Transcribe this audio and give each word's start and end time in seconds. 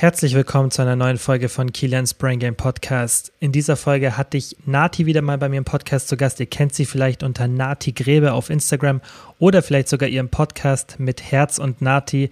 Herzlich 0.00 0.34
willkommen 0.34 0.70
zu 0.70 0.80
einer 0.80 0.96
neuen 0.96 1.18
Folge 1.18 1.50
von 1.50 1.74
Kilians 1.74 2.14
Brain 2.14 2.38
Game 2.38 2.56
Podcast. 2.56 3.34
In 3.38 3.52
dieser 3.52 3.76
Folge 3.76 4.16
hatte 4.16 4.38
ich 4.38 4.56
Nati 4.64 5.04
wieder 5.04 5.20
mal 5.20 5.36
bei 5.36 5.50
mir 5.50 5.58
im 5.58 5.66
Podcast 5.66 6.08
zu 6.08 6.16
Gast. 6.16 6.40
Ihr 6.40 6.46
kennt 6.46 6.74
sie 6.74 6.86
vielleicht 6.86 7.22
unter 7.22 7.46
Nati 7.48 7.92
Grebe 7.92 8.32
auf 8.32 8.48
Instagram 8.48 9.02
oder 9.38 9.60
vielleicht 9.60 9.90
sogar 9.90 10.08
ihren 10.08 10.30
Podcast 10.30 10.98
mit 10.98 11.30
Herz 11.30 11.58
und 11.58 11.82
Nati 11.82 12.30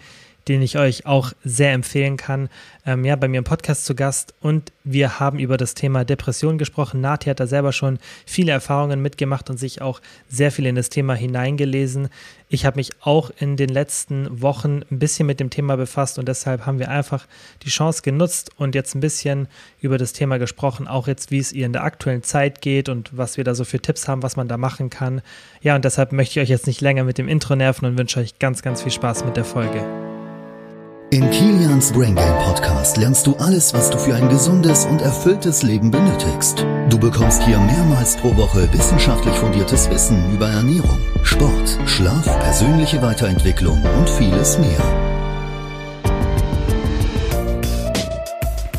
den 0.48 0.62
ich 0.62 0.79
euch 0.79 1.06
auch 1.06 1.32
sehr 1.45 1.72
empfehlen 1.72 2.16
kann. 2.16 2.48
Ähm, 2.87 3.04
ja, 3.04 3.17
bei 3.17 3.28
mir 3.28 3.38
im 3.38 3.44
Podcast 3.44 3.85
zu 3.85 3.94
Gast 3.94 4.35
und 4.40 4.72
wir 4.83 5.21
haben 5.21 5.38
über 5.38 5.58
das 5.58 5.74
Thema 5.74 6.04
Depression 6.04 6.56
gesprochen. 6.56 7.01
Nati 7.03 7.28
hat 7.28 7.40
da 7.40 7.47
selber 7.47 7.72
schon 7.72 7.98
viele 8.24 8.53
Erfahrungen 8.53 9.03
mitgemacht 9.03 9.51
und 9.51 9.58
sich 9.58 9.83
auch 9.83 10.01
sehr 10.29 10.51
viel 10.51 10.65
in 10.65 10.74
das 10.74 10.88
Thema 10.88 11.15
hineingelesen. 11.15 12.08
Ich 12.48 12.65
habe 12.65 12.76
mich 12.76 12.92
auch 13.01 13.30
in 13.38 13.58
den 13.58 13.69
letzten 13.69 14.40
Wochen 14.40 14.83
ein 14.90 14.98
bisschen 14.98 15.26
mit 15.26 15.38
dem 15.38 15.51
Thema 15.51 15.76
befasst 15.76 16.19
und 16.19 16.29
deshalb 16.29 16.65
haben 16.65 16.78
wir 16.78 16.88
einfach 16.88 17.27
die 17.62 17.69
Chance 17.69 18.01
genutzt 18.02 18.51
und 18.56 18.74
jetzt 18.74 18.95
ein 18.95 19.01
bisschen 19.01 19.49
über 19.83 19.99
das 19.99 20.15
Thema 20.15 20.38
gesprochen, 20.38 20.88
auch 20.88 21.09
jetzt, 21.09 21.30
wie 21.30 21.38
es 21.38 21.52
ihr 21.52 21.66
in 21.66 21.74
der 21.74 21.85
aktuellen 21.85 22.23
Zeit 22.23 22.62
geht 22.62 22.88
und 22.88 23.15
was 23.16 23.37
wir 23.37 23.45
da 23.45 23.55
so 23.55 23.65
für 23.65 23.80
Tipps 23.80 24.09
haben, 24.09 24.23
was 24.23 24.37
man 24.37 24.49
da 24.49 24.57
machen 24.57 24.88
kann. 24.88 25.21
Ja, 25.60 25.74
und 25.74 25.85
deshalb 25.85 26.12
möchte 26.12 26.41
ich 26.41 26.45
euch 26.45 26.51
jetzt 26.51 26.66
nicht 26.66 26.80
länger 26.80 27.05
mit 27.05 27.19
dem 27.19 27.29
Intro 27.29 27.55
nerven 27.55 27.85
und 27.85 27.99
wünsche 27.99 28.19
euch 28.19 28.38
ganz, 28.38 28.62
ganz 28.62 28.83
viel 28.83 28.93
Spaß 28.93 29.27
mit 29.27 29.37
der 29.37 29.45
Folge. 29.45 30.08
In 31.11 31.30
Kilians 31.30 31.91
Brain 31.91 32.15
Game 32.15 32.39
Podcast 32.41 32.98
lernst 32.98 33.27
du 33.27 33.35
alles, 33.37 33.73
was 33.73 33.89
du 33.89 33.97
für 33.97 34.15
ein 34.15 34.29
gesundes 34.29 34.85
und 34.85 35.01
erfülltes 35.01 35.62
Leben 35.62 35.91
benötigst. 35.91 36.66
Du 36.91 36.99
bekommst 36.99 37.43
hier 37.45 37.59
mehrmals 37.59 38.15
pro 38.19 38.37
Woche 38.37 38.71
wissenschaftlich 38.75 39.35
fundiertes 39.37 39.89
Wissen 39.89 40.23
über 40.35 40.49
Ernährung, 40.49 41.01
Sport, 41.23 41.79
Schlaf, 41.87 42.27
persönliche 42.41 43.01
Weiterentwicklung 43.01 43.83
und 43.97 44.11
vieles 44.11 44.59
mehr. 44.59 44.79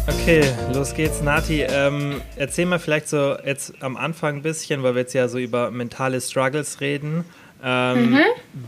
Okay, 0.08 0.44
los 0.72 0.94
geht's, 0.94 1.24
Nati. 1.24 1.64
Ähm, 1.64 2.22
erzähl 2.36 2.68
mal 2.68 2.78
vielleicht 2.78 3.10
so 3.10 3.38
jetzt 3.44 3.74
am 3.80 3.98
Anfang 3.98 4.36
ein 4.36 4.42
bisschen, 4.44 4.84
weil 4.84 4.94
wir 4.94 5.02
jetzt 5.02 5.14
ja 5.14 5.30
so 5.30 5.40
über 5.40 5.72
mentale 5.72 6.22
Struggles 6.22 6.80
reden, 6.80 7.26
ähm, 7.64 8.12
mhm. 8.12 8.20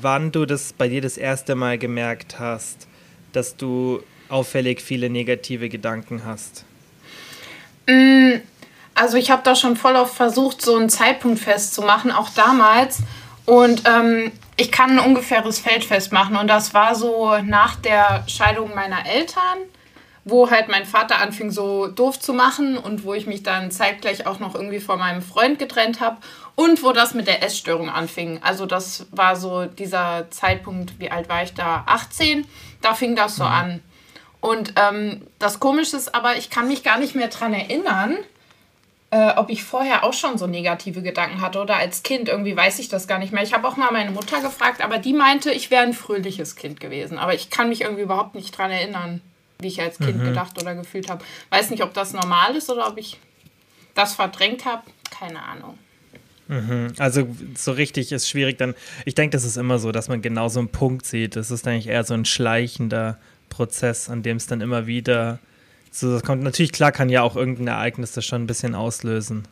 wann 0.01 0.31
du 0.31 0.47
das 0.47 0.73
bei 0.73 0.87
dir 0.87 1.01
das 1.01 1.15
erste 1.15 1.53
Mal 1.53 1.77
gemerkt 1.77 2.39
hast 2.39 2.87
dass 3.33 3.57
du 3.57 4.03
auffällig 4.29 4.81
viele 4.81 5.09
negative 5.09 5.69
Gedanken 5.69 6.25
hast? 6.25 6.65
Mm, 7.87 8.35
also 8.95 9.17
ich 9.17 9.31
habe 9.31 9.41
da 9.43 9.55
schon 9.55 9.75
voll 9.75 9.95
oft 9.95 10.15
versucht, 10.15 10.61
so 10.61 10.75
einen 10.75 10.89
Zeitpunkt 10.89 11.39
festzumachen, 11.39 12.11
auch 12.11 12.29
damals. 12.29 12.99
Und 13.45 13.83
ähm, 13.87 14.31
ich 14.57 14.71
kann 14.71 14.91
ein 14.91 15.05
ungefähres 15.05 15.59
Feld 15.59 15.83
festmachen. 15.83 16.35
Und 16.35 16.47
das 16.47 16.73
war 16.73 16.95
so 16.95 17.37
nach 17.43 17.75
der 17.75 18.23
Scheidung 18.27 18.75
meiner 18.75 19.05
Eltern, 19.05 19.57
wo 20.23 20.51
halt 20.51 20.67
mein 20.67 20.85
Vater 20.85 21.17
anfing, 21.17 21.51
so 21.51 21.87
doof 21.87 22.19
zu 22.19 22.33
machen 22.33 22.77
und 22.77 23.03
wo 23.03 23.13
ich 23.13 23.25
mich 23.25 23.43
dann 23.43 23.71
zeitgleich 23.71 24.27
auch 24.27 24.39
noch 24.39 24.53
irgendwie 24.53 24.79
von 24.79 24.99
meinem 24.99 25.21
Freund 25.21 25.57
getrennt 25.57 25.99
habe 25.99 26.17
und 26.55 26.83
wo 26.83 26.91
das 26.91 27.13
mit 27.13 27.27
der 27.27 27.43
Essstörung 27.43 27.89
anfing. 27.89 28.39
Also 28.43 28.65
das 28.67 29.07
war 29.11 29.35
so 29.35 29.65
dieser 29.65 30.29
Zeitpunkt, 30.29 30.99
wie 30.99 31.09
alt 31.09 31.27
war 31.27 31.43
ich 31.43 31.53
da? 31.53 31.83
18 31.87 32.45
da 32.81 32.93
fing 32.93 33.15
das 33.15 33.35
so 33.35 33.43
mhm. 33.43 33.49
an. 33.49 33.81
Und 34.39 34.73
ähm, 34.75 35.21
das 35.39 35.59
Komische 35.59 35.97
ist 35.97 36.15
aber, 36.15 36.35
ich 36.37 36.49
kann 36.49 36.67
mich 36.67 36.83
gar 36.83 36.97
nicht 36.97 37.15
mehr 37.15 37.27
daran 37.27 37.53
erinnern, 37.53 38.17
äh, 39.11 39.33
ob 39.35 39.49
ich 39.49 39.63
vorher 39.63 40.03
auch 40.03 40.13
schon 40.13 40.37
so 40.37 40.47
negative 40.47 41.01
Gedanken 41.01 41.41
hatte 41.41 41.59
oder 41.59 41.75
als 41.75 42.01
Kind. 42.01 42.27
Irgendwie 42.27 42.55
weiß 42.55 42.79
ich 42.79 42.89
das 42.89 43.07
gar 43.07 43.19
nicht 43.19 43.33
mehr. 43.33 43.43
Ich 43.43 43.53
habe 43.53 43.67
auch 43.67 43.77
mal 43.77 43.91
meine 43.91 44.11
Mutter 44.11 44.41
gefragt, 44.41 44.81
aber 44.81 44.97
die 44.97 45.13
meinte, 45.13 45.51
ich 45.51 45.69
wäre 45.69 45.83
ein 45.83 45.93
fröhliches 45.93 46.55
Kind 46.55 46.79
gewesen. 46.79 47.19
Aber 47.19 47.35
ich 47.35 47.49
kann 47.49 47.69
mich 47.69 47.81
irgendwie 47.81 48.03
überhaupt 48.03 48.33
nicht 48.33 48.57
daran 48.57 48.71
erinnern, 48.71 49.21
wie 49.59 49.67
ich 49.67 49.79
als 49.81 49.99
Kind 49.99 50.17
mhm. 50.17 50.25
gedacht 50.25 50.59
oder 50.59 50.73
gefühlt 50.73 51.09
habe. 51.09 51.23
Weiß 51.49 51.69
nicht, 51.69 51.83
ob 51.83 51.93
das 51.93 52.13
normal 52.13 52.55
ist 52.55 52.69
oder 52.69 52.87
ob 52.87 52.97
ich 52.97 53.19
das 53.93 54.15
verdrängt 54.15 54.65
habe. 54.65 54.83
Keine 55.11 55.43
Ahnung. 55.43 55.77
Mhm. 56.51 56.93
Also 56.97 57.27
so 57.55 57.71
richtig 57.71 58.11
ist 58.11 58.27
schwierig 58.27 58.57
dann. 58.57 58.75
Ich 59.05 59.15
denke, 59.15 59.31
das 59.35 59.45
ist 59.45 59.55
immer 59.55 59.79
so, 59.79 59.93
dass 59.93 60.09
man 60.09 60.21
genau 60.21 60.49
so 60.49 60.59
einen 60.59 60.67
Punkt 60.67 61.05
sieht. 61.05 61.37
Das 61.37 61.49
ist 61.49 61.65
eigentlich 61.65 61.87
eher 61.87 62.03
so 62.03 62.13
ein 62.13 62.25
schleichender 62.25 63.17
Prozess, 63.49 64.09
an 64.09 64.21
dem 64.21 64.35
es 64.35 64.47
dann 64.47 64.59
immer 64.59 64.85
wieder 64.85 65.39
so 65.91 66.11
das 66.11 66.23
kommt. 66.23 66.43
Natürlich 66.43 66.73
klar 66.73 66.91
kann 66.91 67.09
ja 67.09 67.21
auch 67.21 67.37
irgendein 67.37 67.67
Ereignis 67.67 68.11
das 68.11 68.25
schon 68.25 68.43
ein 68.43 68.47
bisschen 68.47 68.75
auslösen. 68.75 69.47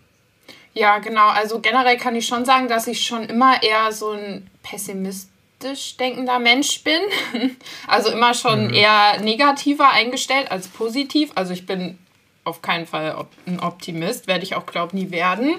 Ja, 0.73 0.99
genau. 0.99 1.27
Also 1.27 1.59
generell 1.59 1.97
kann 1.97 2.15
ich 2.15 2.27
schon 2.27 2.43
sagen, 2.43 2.67
dass 2.67 2.87
ich 2.87 3.05
schon 3.05 3.23
immer 3.23 3.63
eher 3.63 3.91
so 3.93 4.11
ein 4.11 4.49
pessimistisch 4.61 5.95
denkender 5.97 6.39
Mensch 6.39 6.83
bin. 6.83 7.01
Also 7.87 8.11
immer 8.11 8.33
schon 8.33 8.67
mhm. 8.67 8.73
eher 8.73 9.19
negativer 9.21 9.89
eingestellt 9.91 10.51
als 10.51 10.67
positiv. 10.67 11.31
Also 11.35 11.53
ich 11.53 11.65
bin 11.65 11.97
auf 12.43 12.61
keinen 12.61 12.85
Fall 12.85 13.25
ein 13.45 13.59
Optimist, 13.59 14.27
werde 14.27 14.43
ich 14.43 14.55
auch, 14.55 14.65
glaube 14.65 14.95
nie 14.95 15.11
werden. 15.11 15.55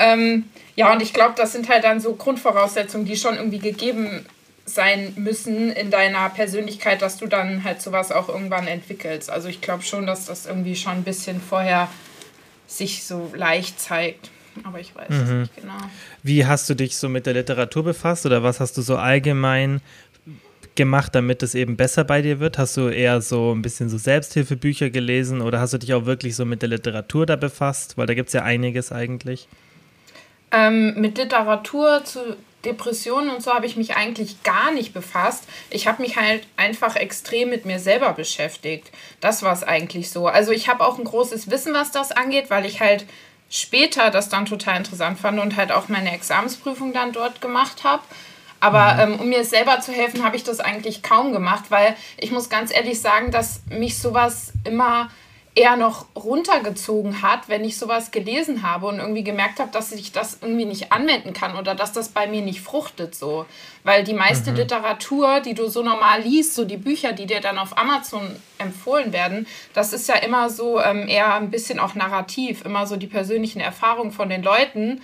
Ähm, 0.00 0.44
ja, 0.76 0.92
und 0.92 1.02
ich 1.02 1.12
glaube, 1.12 1.34
das 1.36 1.52
sind 1.52 1.68
halt 1.68 1.84
dann 1.84 2.00
so 2.00 2.14
Grundvoraussetzungen, 2.14 3.06
die 3.06 3.16
schon 3.16 3.36
irgendwie 3.36 3.58
gegeben 3.58 4.24
sein 4.64 5.12
müssen 5.16 5.70
in 5.72 5.90
deiner 5.90 6.30
Persönlichkeit, 6.30 7.02
dass 7.02 7.18
du 7.18 7.26
dann 7.26 7.64
halt 7.64 7.82
sowas 7.82 8.10
auch 8.10 8.28
irgendwann 8.28 8.66
entwickelst. 8.66 9.30
Also 9.30 9.48
ich 9.48 9.60
glaube 9.60 9.82
schon, 9.82 10.06
dass 10.06 10.26
das 10.26 10.46
irgendwie 10.46 10.76
schon 10.76 10.92
ein 10.92 11.02
bisschen 11.02 11.40
vorher 11.40 11.88
sich 12.66 13.04
so 13.04 13.30
leicht 13.34 13.78
zeigt. 13.80 14.30
Aber 14.64 14.80
ich 14.80 14.94
weiß 14.94 15.10
mhm. 15.10 15.16
es 15.16 15.30
nicht 15.30 15.56
genau. 15.56 15.78
Wie 16.22 16.46
hast 16.46 16.68
du 16.70 16.74
dich 16.74 16.96
so 16.96 17.08
mit 17.08 17.26
der 17.26 17.34
Literatur 17.34 17.84
befasst 17.84 18.26
oder 18.26 18.42
was 18.42 18.60
hast 18.60 18.76
du 18.76 18.82
so 18.82 18.96
allgemein 18.96 19.80
gemacht, 20.76 21.14
damit 21.14 21.42
es 21.42 21.54
eben 21.54 21.76
besser 21.76 22.04
bei 22.04 22.22
dir 22.22 22.40
wird? 22.40 22.58
Hast 22.58 22.76
du 22.76 22.88
eher 22.88 23.20
so 23.20 23.54
ein 23.54 23.62
bisschen 23.62 23.88
so 23.90 23.98
Selbsthilfebücher 23.98 24.90
gelesen 24.90 25.40
oder 25.40 25.60
hast 25.60 25.74
du 25.74 25.78
dich 25.78 25.92
auch 25.94 26.06
wirklich 26.06 26.36
so 26.36 26.44
mit 26.44 26.62
der 26.62 26.70
Literatur 26.70 27.26
da 27.26 27.36
befasst? 27.36 27.98
Weil 27.98 28.06
da 28.06 28.14
gibt 28.14 28.28
es 28.28 28.32
ja 28.32 28.44
einiges 28.44 28.92
eigentlich. 28.92 29.48
Ähm, 30.52 31.00
mit 31.00 31.16
Literatur 31.18 32.04
zu 32.04 32.36
Depressionen 32.64 33.30
und 33.30 33.42
so 33.42 33.54
habe 33.54 33.66
ich 33.66 33.76
mich 33.76 33.96
eigentlich 33.96 34.42
gar 34.42 34.70
nicht 34.72 34.92
befasst. 34.92 35.44
Ich 35.70 35.86
habe 35.86 36.02
mich 36.02 36.16
halt 36.16 36.46
einfach 36.56 36.96
extrem 36.96 37.48
mit 37.48 37.64
mir 37.64 37.78
selber 37.78 38.12
beschäftigt. 38.12 38.90
Das 39.20 39.42
war 39.42 39.52
es 39.52 39.62
eigentlich 39.62 40.10
so. 40.10 40.26
Also 40.26 40.52
ich 40.52 40.68
habe 40.68 40.84
auch 40.84 40.98
ein 40.98 41.04
großes 41.04 41.50
Wissen, 41.50 41.72
was 41.72 41.90
das 41.90 42.12
angeht, 42.12 42.50
weil 42.50 42.66
ich 42.66 42.80
halt 42.80 43.06
später 43.48 44.10
das 44.10 44.28
dann 44.28 44.46
total 44.46 44.76
interessant 44.76 45.18
fand 45.18 45.40
und 45.40 45.56
halt 45.56 45.72
auch 45.72 45.88
meine 45.88 46.12
Examensprüfung 46.12 46.92
dann 46.92 47.12
dort 47.12 47.40
gemacht 47.40 47.82
habe. 47.84 48.02
Aber 48.60 48.94
mhm. 48.94 49.14
ähm, 49.14 49.20
um 49.20 49.28
mir 49.30 49.44
selber 49.44 49.80
zu 49.80 49.92
helfen, 49.92 50.22
habe 50.22 50.36
ich 50.36 50.44
das 50.44 50.60
eigentlich 50.60 51.02
kaum 51.02 51.32
gemacht, 51.32 51.64
weil 51.70 51.96
ich 52.18 52.30
muss 52.30 52.50
ganz 52.50 52.72
ehrlich 52.72 53.00
sagen, 53.00 53.30
dass 53.30 53.62
mich 53.70 53.98
sowas 53.98 54.52
immer 54.64 55.10
eher 55.56 55.76
noch 55.76 56.06
runtergezogen 56.14 57.22
hat, 57.22 57.48
wenn 57.48 57.64
ich 57.64 57.76
sowas 57.76 58.12
gelesen 58.12 58.62
habe 58.62 58.86
und 58.86 58.98
irgendwie 59.00 59.24
gemerkt 59.24 59.58
habe, 59.58 59.72
dass 59.72 59.90
ich 59.90 60.12
das 60.12 60.38
irgendwie 60.40 60.64
nicht 60.64 60.92
anwenden 60.92 61.32
kann 61.32 61.56
oder 61.56 61.74
dass 61.74 61.92
das 61.92 62.08
bei 62.10 62.28
mir 62.28 62.40
nicht 62.40 62.60
fruchtet 62.60 63.16
so. 63.16 63.46
Weil 63.82 64.04
die 64.04 64.14
meiste 64.14 64.52
mhm. 64.52 64.58
Literatur, 64.58 65.40
die 65.40 65.54
du 65.54 65.68
so 65.68 65.82
normal 65.82 66.22
liest, 66.22 66.54
so 66.54 66.64
die 66.64 66.76
Bücher, 66.76 67.12
die 67.12 67.26
dir 67.26 67.40
dann 67.40 67.58
auf 67.58 67.76
Amazon 67.76 68.36
empfohlen 68.58 69.12
werden, 69.12 69.46
das 69.74 69.92
ist 69.92 70.08
ja 70.08 70.16
immer 70.16 70.50
so 70.50 70.80
ähm, 70.80 71.08
eher 71.08 71.34
ein 71.34 71.50
bisschen 71.50 71.80
auch 71.80 71.96
narrativ, 71.96 72.64
immer 72.64 72.86
so 72.86 72.96
die 72.96 73.08
persönlichen 73.08 73.60
Erfahrungen 73.60 74.12
von 74.12 74.28
den 74.28 74.44
Leuten 74.44 75.00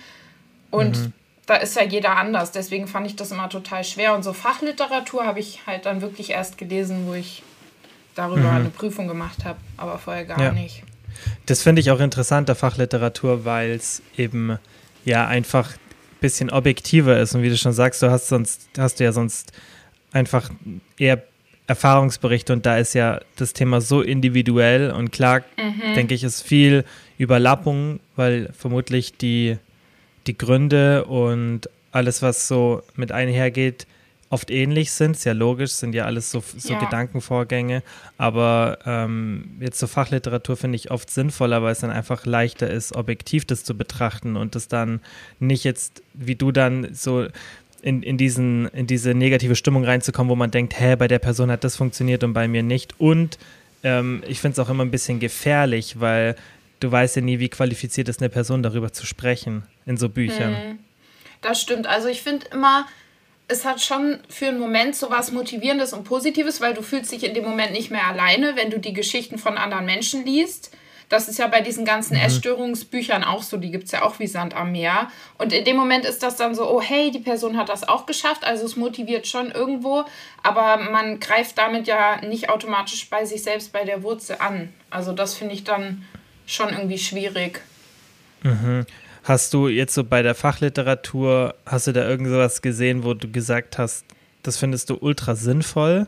und 0.71 0.97
mhm. 0.97 1.13
da 1.45 1.55
ist 1.55 1.75
ja 1.75 1.83
jeder 1.83 2.15
anders. 2.15 2.53
Deswegen 2.53 2.87
fand 2.87 3.05
ich 3.05 3.17
das 3.17 3.31
immer 3.31 3.49
total 3.49 3.83
schwer 3.83 4.15
und 4.15 4.23
so 4.23 4.31
Fachliteratur 4.31 5.25
habe 5.25 5.41
ich 5.41 5.67
halt 5.67 5.85
dann 5.85 6.01
wirklich 6.01 6.29
erst 6.29 6.57
gelesen, 6.57 7.05
wo 7.05 7.15
ich 7.15 7.43
darüber 8.17 8.51
mhm. 8.51 8.55
eine 8.55 8.69
Prüfung 8.69 9.07
gemacht 9.07 9.45
habe, 9.45 9.59
aber 9.77 9.97
vorher 9.97 10.25
gar 10.25 10.41
ja. 10.41 10.51
nicht. 10.51 10.83
Das 11.45 11.63
finde 11.63 11.81
ich 11.81 11.91
auch 11.91 11.99
interessant, 11.99 12.47
der 12.47 12.55
Fachliteratur, 12.55 13.45
weil 13.45 13.71
es 13.71 14.01
eben 14.17 14.57
ja 15.05 15.27
einfach 15.27 15.71
ein 15.71 16.19
bisschen 16.19 16.49
objektiver 16.49 17.19
ist. 17.19 17.35
Und 17.35 17.43
wie 17.43 17.49
du 17.49 17.57
schon 17.57 17.73
sagst, 17.73 18.01
du 18.01 18.11
hast 18.11 18.27
sonst, 18.27 18.69
hast 18.77 18.99
du 18.99 19.03
ja 19.03 19.11
sonst 19.11 19.51
einfach 20.11 20.49
eher 20.97 21.23
Erfahrungsberichte 21.67 22.53
und 22.53 22.65
da 22.65 22.77
ist 22.77 22.93
ja 22.93 23.19
das 23.35 23.53
Thema 23.53 23.81
so 23.81 24.01
individuell 24.01 24.91
und 24.91 25.11
klar, 25.11 25.41
mhm. 25.57 25.95
denke 25.95 26.13
ich, 26.13 26.23
ist 26.23 26.41
viel 26.41 26.85
Überlappung, 27.17 27.99
weil 28.15 28.49
vermutlich 28.57 29.17
die, 29.17 29.57
die 30.27 30.37
Gründe 30.37 31.05
und 31.05 31.69
alles, 31.91 32.21
was 32.21 32.47
so 32.47 32.83
mit 32.95 33.11
einhergeht, 33.11 33.85
oft 34.29 34.51
ähnlich 34.51 34.91
sind, 34.91 35.15
ist 35.15 35.23
ja 35.23 35.33
logisch, 35.33 35.71
sind 35.71 35.95
ja 35.95 36.05
alles 36.05 36.31
so, 36.31 36.43
so 36.57 36.73
ja. 36.73 36.79
Gedankenvorgänge, 36.79 37.81
aber 38.17 38.79
ähm, 38.85 39.57
jetzt 39.59 39.79
so 39.79 39.87
Fachliteratur 39.87 40.57
finde 40.57 40.75
ich 40.75 40.91
oft 40.91 41.09
sinnvoller, 41.09 41.63
weil 41.63 41.71
es 41.71 41.79
dann 41.79 41.91
einfach 41.91 42.25
leichter 42.25 42.69
ist, 42.69 42.95
objektiv 42.95 43.45
das 43.45 43.63
zu 43.63 43.77
betrachten 43.77 44.35
und 44.35 44.55
das 44.55 44.67
dann 44.67 44.99
nicht 45.39 45.63
jetzt, 45.63 46.03
wie 46.13 46.35
du 46.35 46.51
dann 46.51 46.93
so 46.93 47.27
in, 47.81 48.03
in, 48.03 48.17
diesen, 48.17 48.67
in 48.69 48.87
diese 48.87 49.13
negative 49.13 49.55
Stimmung 49.55 49.85
reinzukommen, 49.85 50.29
wo 50.29 50.35
man 50.35 50.51
denkt, 50.51 50.79
hä, 50.79 50.95
bei 50.95 51.07
der 51.07 51.19
Person 51.19 51.51
hat 51.51 51.63
das 51.63 51.75
funktioniert 51.75 52.23
und 52.23 52.33
bei 52.33 52.47
mir 52.47 52.63
nicht. 52.63 52.99
Und 52.99 53.37
ähm, 53.83 54.23
ich 54.27 54.41
finde 54.41 54.53
es 54.53 54.59
auch 54.59 54.69
immer 54.69 54.83
ein 54.83 54.91
bisschen 54.91 55.19
gefährlich, 55.19 55.99
weil 55.99 56.35
du 56.79 56.91
weißt 56.91 57.15
ja 57.17 57.21
nie, 57.21 57.39
wie 57.39 57.49
qualifiziert 57.49 58.09
ist 58.09 58.21
eine 58.21 58.29
Person, 58.29 58.63
darüber 58.63 58.91
zu 58.91 59.05
sprechen 59.05 59.63
in 59.85 59.97
so 59.97 60.09
Büchern. 60.09 60.51
Mhm. 60.51 60.79
Das 61.41 61.61
stimmt. 61.61 61.87
Also 61.87 62.07
ich 62.07 62.23
finde 62.23 62.47
immer, 62.51 62.87
es 63.47 63.65
hat 63.65 63.81
schon 63.81 64.19
für 64.29 64.47
einen 64.47 64.59
Moment 64.59 64.95
so 64.95 65.09
was 65.09 65.31
Motivierendes 65.31 65.93
und 65.93 66.03
Positives, 66.03 66.59
weil 66.59 66.73
du 66.73 66.81
fühlst 66.81 67.11
dich 67.11 67.23
in 67.23 67.33
dem 67.33 67.45
Moment 67.45 67.71
nicht 67.71 67.91
mehr 67.91 68.07
alleine, 68.07 68.55
wenn 68.55 68.69
du 68.69 68.79
die 68.79 68.93
Geschichten 68.93 69.37
von 69.37 69.57
anderen 69.57 69.85
Menschen 69.85 70.25
liest. 70.25 70.71
Das 71.09 71.29
ist 71.29 71.39
ja 71.39 71.47
bei 71.47 71.61
diesen 71.61 71.85
ganzen 71.85 72.17
mhm. 72.17 72.23
Essstörungsbüchern 72.23 73.23
auch 73.23 73.41
so, 73.41 73.55
die 73.55 73.71
gibt 73.71 73.85
es 73.85 73.91
ja 73.91 74.01
auch 74.01 74.19
wie 74.19 74.27
Sand 74.27 74.53
am 74.53 74.73
Meer. 74.73 75.09
Und 75.37 75.53
in 75.53 75.63
dem 75.63 75.77
Moment 75.77 76.03
ist 76.03 76.21
das 76.21 76.35
dann 76.35 76.53
so, 76.53 76.69
oh 76.69 76.81
hey, 76.81 77.11
die 77.11 77.19
Person 77.19 77.55
hat 77.55 77.69
das 77.69 77.87
auch 77.87 78.05
geschafft, 78.05 78.43
also 78.43 78.65
es 78.65 78.75
motiviert 78.75 79.25
schon 79.25 79.51
irgendwo, 79.51 80.03
aber 80.43 80.75
man 80.77 81.21
greift 81.21 81.57
damit 81.57 81.87
ja 81.87 82.19
nicht 82.25 82.49
automatisch 82.49 83.09
bei 83.09 83.23
sich 83.23 83.43
selbst 83.43 83.71
bei 83.71 83.85
der 83.85 84.03
Wurzel 84.03 84.37
an. 84.39 84.73
Also 84.89 85.13
das 85.13 85.35
finde 85.35 85.53
ich 85.53 85.63
dann 85.63 86.05
schon 86.45 86.69
irgendwie 86.69 86.97
schwierig. 86.97 87.61
Mhm. 88.43 88.85
Hast 89.27 89.53
du 89.53 89.67
jetzt 89.67 89.93
so 89.93 90.05
bei 90.05 90.21
der 90.21 90.35
Fachliteratur, 90.35 91.53
hast 91.65 91.87
du 91.87 91.91
da 91.91 92.07
irgendwas 92.07 92.61
gesehen, 92.61 93.03
wo 93.03 93.13
du 93.13 93.29
gesagt 93.29 93.77
hast, 93.77 94.05
das 94.41 94.55
findest 94.55 94.89
du 94.89 94.95
ultra 94.95 95.35
sinnvoll? 95.35 96.07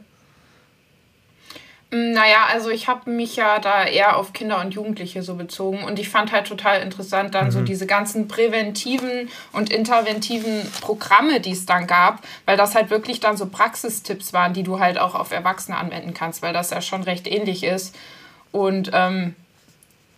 Mm, 1.92 2.14
naja, 2.14 2.46
also 2.50 2.70
ich 2.70 2.88
habe 2.88 3.12
mich 3.12 3.36
ja 3.36 3.60
da 3.60 3.84
eher 3.84 4.16
auf 4.16 4.32
Kinder 4.32 4.62
und 4.62 4.74
Jugendliche 4.74 5.22
so 5.22 5.36
bezogen 5.36 5.84
und 5.84 6.00
ich 6.00 6.08
fand 6.08 6.32
halt 6.32 6.48
total 6.48 6.82
interessant 6.82 7.36
dann 7.36 7.48
mhm. 7.48 7.52
so 7.52 7.62
diese 7.62 7.86
ganzen 7.86 8.30
präventiven 8.30 9.28
und 9.52 9.70
interventiven 9.70 10.62
Programme, 10.80 11.42
die 11.42 11.52
es 11.52 11.66
dann 11.66 11.88
gab, 11.88 12.22
weil 12.46 12.56
das 12.56 12.74
halt 12.74 12.90
wirklich 12.90 13.20
dann 13.20 13.36
so 13.36 13.48
Praxistipps 13.48 14.32
waren, 14.32 14.54
die 14.54 14.64
du 14.64 14.80
halt 14.80 14.98
auch 14.98 15.14
auf 15.14 15.32
Erwachsene 15.32 15.76
anwenden 15.76 16.14
kannst, 16.14 16.42
weil 16.42 16.54
das 16.54 16.70
ja 16.70 16.82
schon 16.82 17.04
recht 17.04 17.28
ähnlich 17.28 17.66
ist. 17.66 17.94
Und 18.54 18.92
ähm, 18.94 19.36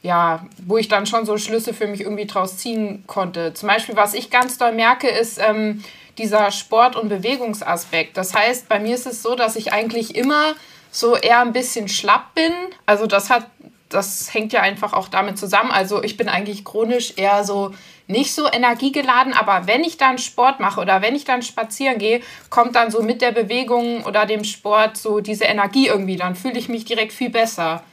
ja, 0.04 0.46
wo 0.66 0.78
ich 0.78 0.88
dann 0.88 1.06
schon 1.06 1.26
so 1.26 1.38
Schlüsse 1.38 1.74
für 1.74 1.88
mich 1.88 2.02
irgendwie 2.02 2.26
draus 2.26 2.58
ziehen 2.58 3.04
konnte. 3.08 3.54
Zum 3.54 3.68
Beispiel, 3.68 3.96
was 3.96 4.14
ich 4.14 4.30
ganz 4.32 4.58
doll 4.58 4.72
merke, 4.72 5.08
ist 5.08 5.40
ähm, 5.40 5.84
dieser 6.18 6.52
Sport- 6.52 6.96
und 6.96 7.10
Bewegungsaspekt. 7.10 8.18
Das 8.18 8.34
heißt, 8.34 8.68
bei 8.68 8.80
mir 8.80 8.96
ist 8.96 9.06
es 9.06 9.22
so, 9.22 9.36
dass 9.36 9.56
ich 9.56 9.74
eigentlich 9.74 10.16
immer 10.16 10.56
so 10.92 11.16
eher 11.16 11.40
ein 11.40 11.54
bisschen 11.54 11.88
schlapp 11.88 12.34
bin. 12.34 12.52
Also 12.86 13.06
das 13.06 13.30
hat, 13.30 13.46
das 13.90 14.34
hängt 14.34 14.54
ja 14.54 14.62
einfach 14.62 14.94
auch 14.94 15.08
damit 15.08 15.38
zusammen. 15.38 15.72
Also 15.72 16.04
ich 16.04 16.18
bin 16.18 16.30
eigentlich 16.30 16.66
chronisch 16.66 17.14
eher 17.18 17.44
so 17.44 17.74
nicht 18.08 18.34
so 18.34 18.52
energiegeladen, 18.52 19.34
aber 19.34 19.68
wenn 19.68 19.84
ich 19.84 19.98
dann 19.98 20.18
Sport 20.18 20.60
mache 20.60 20.82
oder 20.82 21.02
wenn 21.02 21.16
ich 21.16 21.24
dann 21.24 21.44
spazieren 21.44 21.98
gehe, 21.98 22.22
kommt 22.50 22.76
dann 22.76 22.92
so 22.92 23.02
mit 23.02 23.22
der 23.22 23.32
Bewegung 23.32 24.04
oder 24.04 24.26
dem 24.26 24.44
Sport 24.44 24.98
so 24.98 25.22
diese 25.22 25.46
Energie 25.46 25.88
irgendwie. 25.88 26.18
Dann 26.18 26.36
fühle 26.36 26.60
ich 26.60 26.68
mich 26.68 26.86
direkt 26.86 27.14
viel 27.14 27.30
besser. 27.30 27.84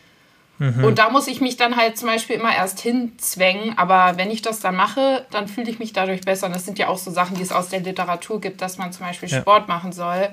Mhm. 0.59 0.85
Und 0.85 0.99
da 0.99 1.11
muss 1.11 1.29
ich 1.29 1.41
mich 1.41 1.57
dann 1.57 1.77
halt 1.77 1.97
zum 1.97 2.09
Beispiel 2.09 2.37
immer 2.37 2.55
erst 2.55 2.81
hinzwängen. 2.81 3.79
Aber 3.79 4.17
wenn 4.17 4.31
ich 4.31 4.43
das 4.43 4.61
dann 4.61 4.77
mache, 4.77 5.25
dann 5.31 5.49
fühle 5.49 5.71
ich 5.71 5.79
mich 5.79 5.93
dadurch 5.93 6.23
besser. 6.23 6.47
Und 6.47 6.55
das 6.55 6.65
sind 6.65 6.79
ja 6.79 6.89
auch 6.89 6.99
so 6.99 7.11
Sachen, 7.11 7.37
die 7.37 7.43
es 7.43 7.53
aus 7.53 7.69
der 7.69 7.81
Literatur 7.81 8.41
gibt, 8.41 8.61
dass 8.61 8.79
man 8.79 8.93
zum 8.93 9.07
Beispiel 9.07 9.29
ja. 9.29 9.41
Sport 9.41 9.69
machen 9.69 9.93
soll. 9.93 10.29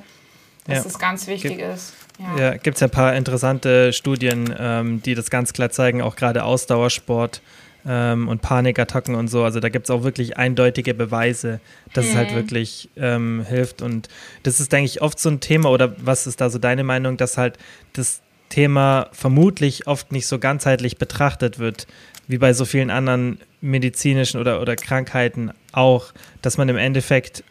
Dass 0.66 0.78
ja. 0.78 0.84
das 0.84 0.98
ganz 0.98 1.28
wichtig 1.28 1.58
Gibt, 1.58 1.74
ist. 1.74 1.94
Ja, 2.20 2.44
ja 2.44 2.58
gibt 2.58 2.76
es 2.76 2.82
ja 2.82 2.88
ein 2.88 2.92
paar 2.92 3.16
interessante 3.16 3.94
Studien, 3.94 4.54
ähm, 4.58 5.02
die 5.04 5.14
das 5.14 5.30
ganz 5.30 5.54
klar 5.54 5.70
zeigen, 5.70 6.02
auch 6.02 6.16
gerade 6.16 6.44
Ausdauersport 6.44 7.42
ähm, 7.88 8.28
und 8.28 8.42
Panikattacken 8.42 9.14
und 9.14 9.28
so. 9.28 9.44
Also 9.44 9.60
da 9.60 9.70
gibt 9.70 9.86
es 9.86 9.92
auch 9.92 10.04
wirklich 10.04 10.38
eindeutige 10.38 10.94
Beweise, 10.94 11.60
dass 11.94 12.06
mhm. 12.06 12.12
es 12.12 12.18
halt 12.18 12.32
mhm. 12.32 12.36
wirklich 12.36 12.90
ähm, 12.96 13.46
hilft. 13.48 13.84
Und 13.84 14.10
das 14.44 14.60
ist, 14.60 14.72
denke 14.72 14.86
ich, 14.86 15.02
oft 15.02 15.20
so 15.20 15.30
ein 15.30 15.40
Thema, 15.40 15.70
oder 15.70 15.96
was 16.04 16.26
ist 16.26 16.42
da 16.42 16.50
so 16.50 16.58
deine 16.58 16.84
Meinung, 16.84 17.18
dass 17.18 17.38
halt 17.38 17.58
das 17.94 18.22
Thema 18.56 19.10
vermutlich 19.12 19.86
oft 19.86 20.14
nicht 20.14 20.28
so 20.28 20.40
ganzheitlich 20.40 20.98
betrachtet 20.98 21.60
wird, 21.60 21.88
wie 22.30 22.38
bei 22.38 22.54
so 22.54 22.64
vielen 22.64 22.90
anderen 22.90 23.38
medizinischen 23.60 24.40
oder, 24.40 24.62
oder 24.62 24.78
Krankheiten 24.78 25.52
auch, 25.74 26.14
dass 26.42 26.58
man 26.58 26.70
im 26.70 26.78
Endeffekt 26.78 27.44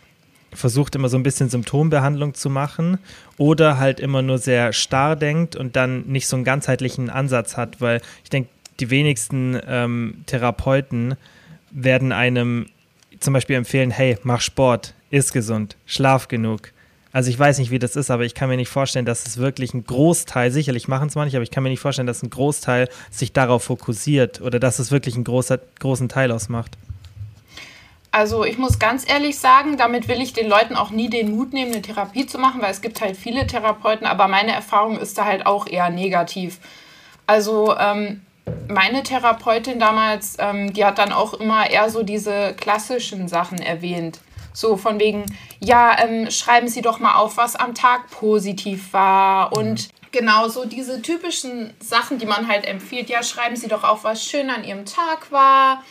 versucht 0.55 0.95
immer 0.95 1.11
so 1.11 1.19
ein 1.19 1.23
bisschen 1.23 1.51
Symptombehandlung 1.51 2.33
zu 2.33 2.49
machen 2.49 2.97
oder 3.37 3.79
halt 3.79 4.01
immer 4.01 4.23
nur 4.23 4.39
sehr 4.39 4.73
starr 4.73 5.15
denkt 5.15 5.57
und 5.57 5.77
dann 5.77 6.07
nicht 6.07 6.27
so 6.27 6.37
einen 6.37 6.45
ganzheitlichen 6.47 7.11
Ansatz 7.11 7.59
hat, 7.59 7.83
weil 7.83 8.01
ich 8.23 8.31
denke, 8.31 8.49
die 8.81 8.89
wenigsten 8.89 9.61
ähm, 9.67 10.23
Therapeuten 10.25 11.17
werden 11.71 12.13
einem 12.13 12.65
zum 13.21 13.35
Beispiel 13.35 13.57
empfehlen, 13.57 13.91
hey, 13.91 14.17
mach 14.23 14.41
Sport, 14.41 14.95
iss 15.11 15.35
gesund, 15.35 15.77
schlaf 15.85 16.29
genug, 16.29 16.73
also 17.15 17.31
ich 17.31 17.39
weiß 17.39 17.59
nicht, 17.59 17.71
wie 17.71 17.79
das 17.79 17.95
ist, 17.95 18.11
aber 18.11 18.25
ich 18.25 18.35
kann 18.35 18.49
mir 18.49 18.57
nicht 18.57 18.69
vorstellen, 18.69 19.07
dass 19.07 19.25
es 19.25 19.37
wirklich 19.37 19.73
ein 19.73 19.85
Großteil, 19.85 20.51
sicherlich 20.51 20.89
machen 20.89 21.07
es 21.07 21.15
manche, 21.15 21.37
aber 21.37 21.45
ich 21.45 21.53
kann 21.53 21.63
mir 21.63 21.69
nicht 21.69 21.79
vorstellen, 21.79 22.09
dass 22.09 22.25
ein 22.25 22.29
Großteil 22.29 22.89
sich 23.09 23.33
darauf 23.33 23.63
fokussiert 23.63 24.41
oder 24.41 24.59
dass 24.59 24.81
es 24.81 24.91
wirklich 24.91 25.15
einen 25.15 25.23
großer, 25.23 25.61
großen 25.79 26.09
Teil 26.09 26.33
ausmacht. 26.33 26.77
Also 28.11 28.45
ich 28.45 28.59
muss 28.59 28.81
ganz 28.81 29.09
ehrlich 29.09 29.39
sagen, 29.39 29.77
damit 29.77 30.09
will 30.09 30.21
ich 30.21 30.33
den 30.33 30.49
Leuten 30.49 30.75
auch 30.75 30.91
nie 30.91 31.09
den 31.09 31.31
Mut 31.37 31.53
nehmen, 31.53 31.71
eine 31.71 31.83
Therapie 31.83 32.27
zu 32.27 32.39
machen, 32.39 32.61
weil 32.61 32.73
es 32.73 32.81
gibt 32.81 33.01
halt 33.01 33.17
viele 33.17 33.47
Therapeuten, 33.47 34.09
aber 34.09 34.27
meine 34.27 34.51
Erfahrung 34.51 34.99
ist 34.99 35.17
da 35.17 35.25
halt 35.25 35.47
auch 35.47 35.69
eher 35.69 35.91
negativ. 35.91 36.59
Also 37.29 37.77
ähm, 37.79 38.23
meine 38.67 39.05
Therapeutin 39.05 39.79
damals, 39.79 40.35
ähm, 40.41 40.73
die 40.73 40.85
hat 40.85 40.99
dann 40.99 41.13
auch 41.13 41.35
immer 41.35 41.71
eher 41.71 41.91
so 41.91 42.03
diese 42.03 42.55
klassischen 42.55 43.29
Sachen 43.29 43.59
erwähnt. 43.59 44.19
So 44.55 44.77
von 44.77 44.99
wegen, 44.99 45.27
ja, 45.61 45.99
ähm, 45.99 46.31
schreiben 46.31 46.69
Sie 46.69 46.81
doch 46.81 47.01
mal 47.01 47.17
auf, 47.17 47.37
was 47.37 47.57
am 47.57 47.75
Tag 47.75 48.09
positiv 48.11 48.93
war 48.93 49.53
und 49.53 49.89
genau 50.13 50.49
so 50.49 50.65
diese 50.65 51.03
typischen 51.03 51.75
Sachen, 51.81 52.19
die 52.19 52.27
man 52.27 52.49
halt 52.49 52.65
empfiehlt. 52.65 53.11
Ja, 53.11 53.23
schreiben 53.23 53.57
Sie 53.57 53.69
doch 53.69 53.85
auf, 53.85 54.05
was 54.05 54.25
schön 54.25 54.49
an 54.49 54.65
Ihrem 54.65 54.87
Tag 54.87 55.31
war 55.33 55.83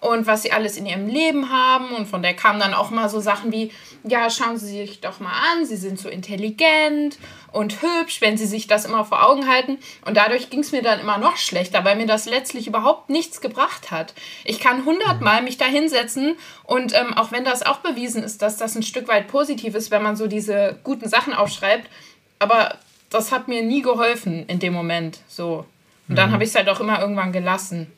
und 0.00 0.26
was 0.26 0.42
sie 0.42 0.52
alles 0.52 0.76
in 0.76 0.86
ihrem 0.86 1.06
Leben 1.06 1.50
haben. 1.50 1.94
Und 1.94 2.06
von 2.06 2.22
der 2.22 2.34
kamen 2.34 2.60
dann 2.60 2.74
auch 2.74 2.90
mal 2.90 3.08
so 3.08 3.20
Sachen 3.20 3.50
wie, 3.52 3.72
ja, 4.04 4.28
schauen 4.30 4.58
Sie 4.58 4.66
sich 4.66 5.00
doch 5.00 5.20
mal 5.20 5.32
an, 5.52 5.64
Sie 5.64 5.76
sind 5.76 5.98
so 5.98 6.08
intelligent 6.08 7.18
und 7.52 7.80
hübsch, 7.82 8.20
wenn 8.20 8.36
Sie 8.36 8.46
sich 8.46 8.66
das 8.66 8.84
immer 8.84 9.04
vor 9.04 9.26
Augen 9.26 9.48
halten. 9.48 9.78
Und 10.04 10.16
dadurch 10.16 10.50
ging 10.50 10.60
es 10.60 10.72
mir 10.72 10.82
dann 10.82 11.00
immer 11.00 11.18
noch 11.18 11.36
schlechter, 11.36 11.84
weil 11.84 11.96
mir 11.96 12.06
das 12.06 12.26
letztlich 12.26 12.66
überhaupt 12.66 13.08
nichts 13.08 13.40
gebracht 13.40 13.90
hat. 13.90 14.14
Ich 14.44 14.60
kann 14.60 14.84
hundertmal 14.84 15.42
mich 15.42 15.56
da 15.56 15.64
hinsetzen 15.64 16.36
und 16.64 16.94
ähm, 16.94 17.14
auch 17.14 17.32
wenn 17.32 17.44
das 17.44 17.64
auch 17.64 17.78
bewiesen 17.78 18.22
ist, 18.22 18.42
dass 18.42 18.58
das 18.58 18.76
ein 18.76 18.82
Stück 18.82 19.08
weit 19.08 19.28
positiv 19.28 19.74
ist, 19.74 19.90
wenn 19.90 20.02
man 20.02 20.16
so 20.16 20.26
diese 20.26 20.78
guten 20.84 21.08
Sachen 21.08 21.32
aufschreibt, 21.32 21.88
aber 22.38 22.76
das 23.10 23.32
hat 23.32 23.48
mir 23.48 23.62
nie 23.62 23.82
geholfen 23.82 24.44
in 24.46 24.58
dem 24.58 24.72
Moment 24.72 25.20
so. 25.28 25.64
Und 26.08 26.16
dann 26.16 26.28
mhm. 26.28 26.34
habe 26.34 26.44
ich 26.44 26.50
es 26.50 26.56
halt 26.56 26.68
auch 26.68 26.80
immer 26.80 27.00
irgendwann 27.00 27.32
gelassen. 27.32 27.90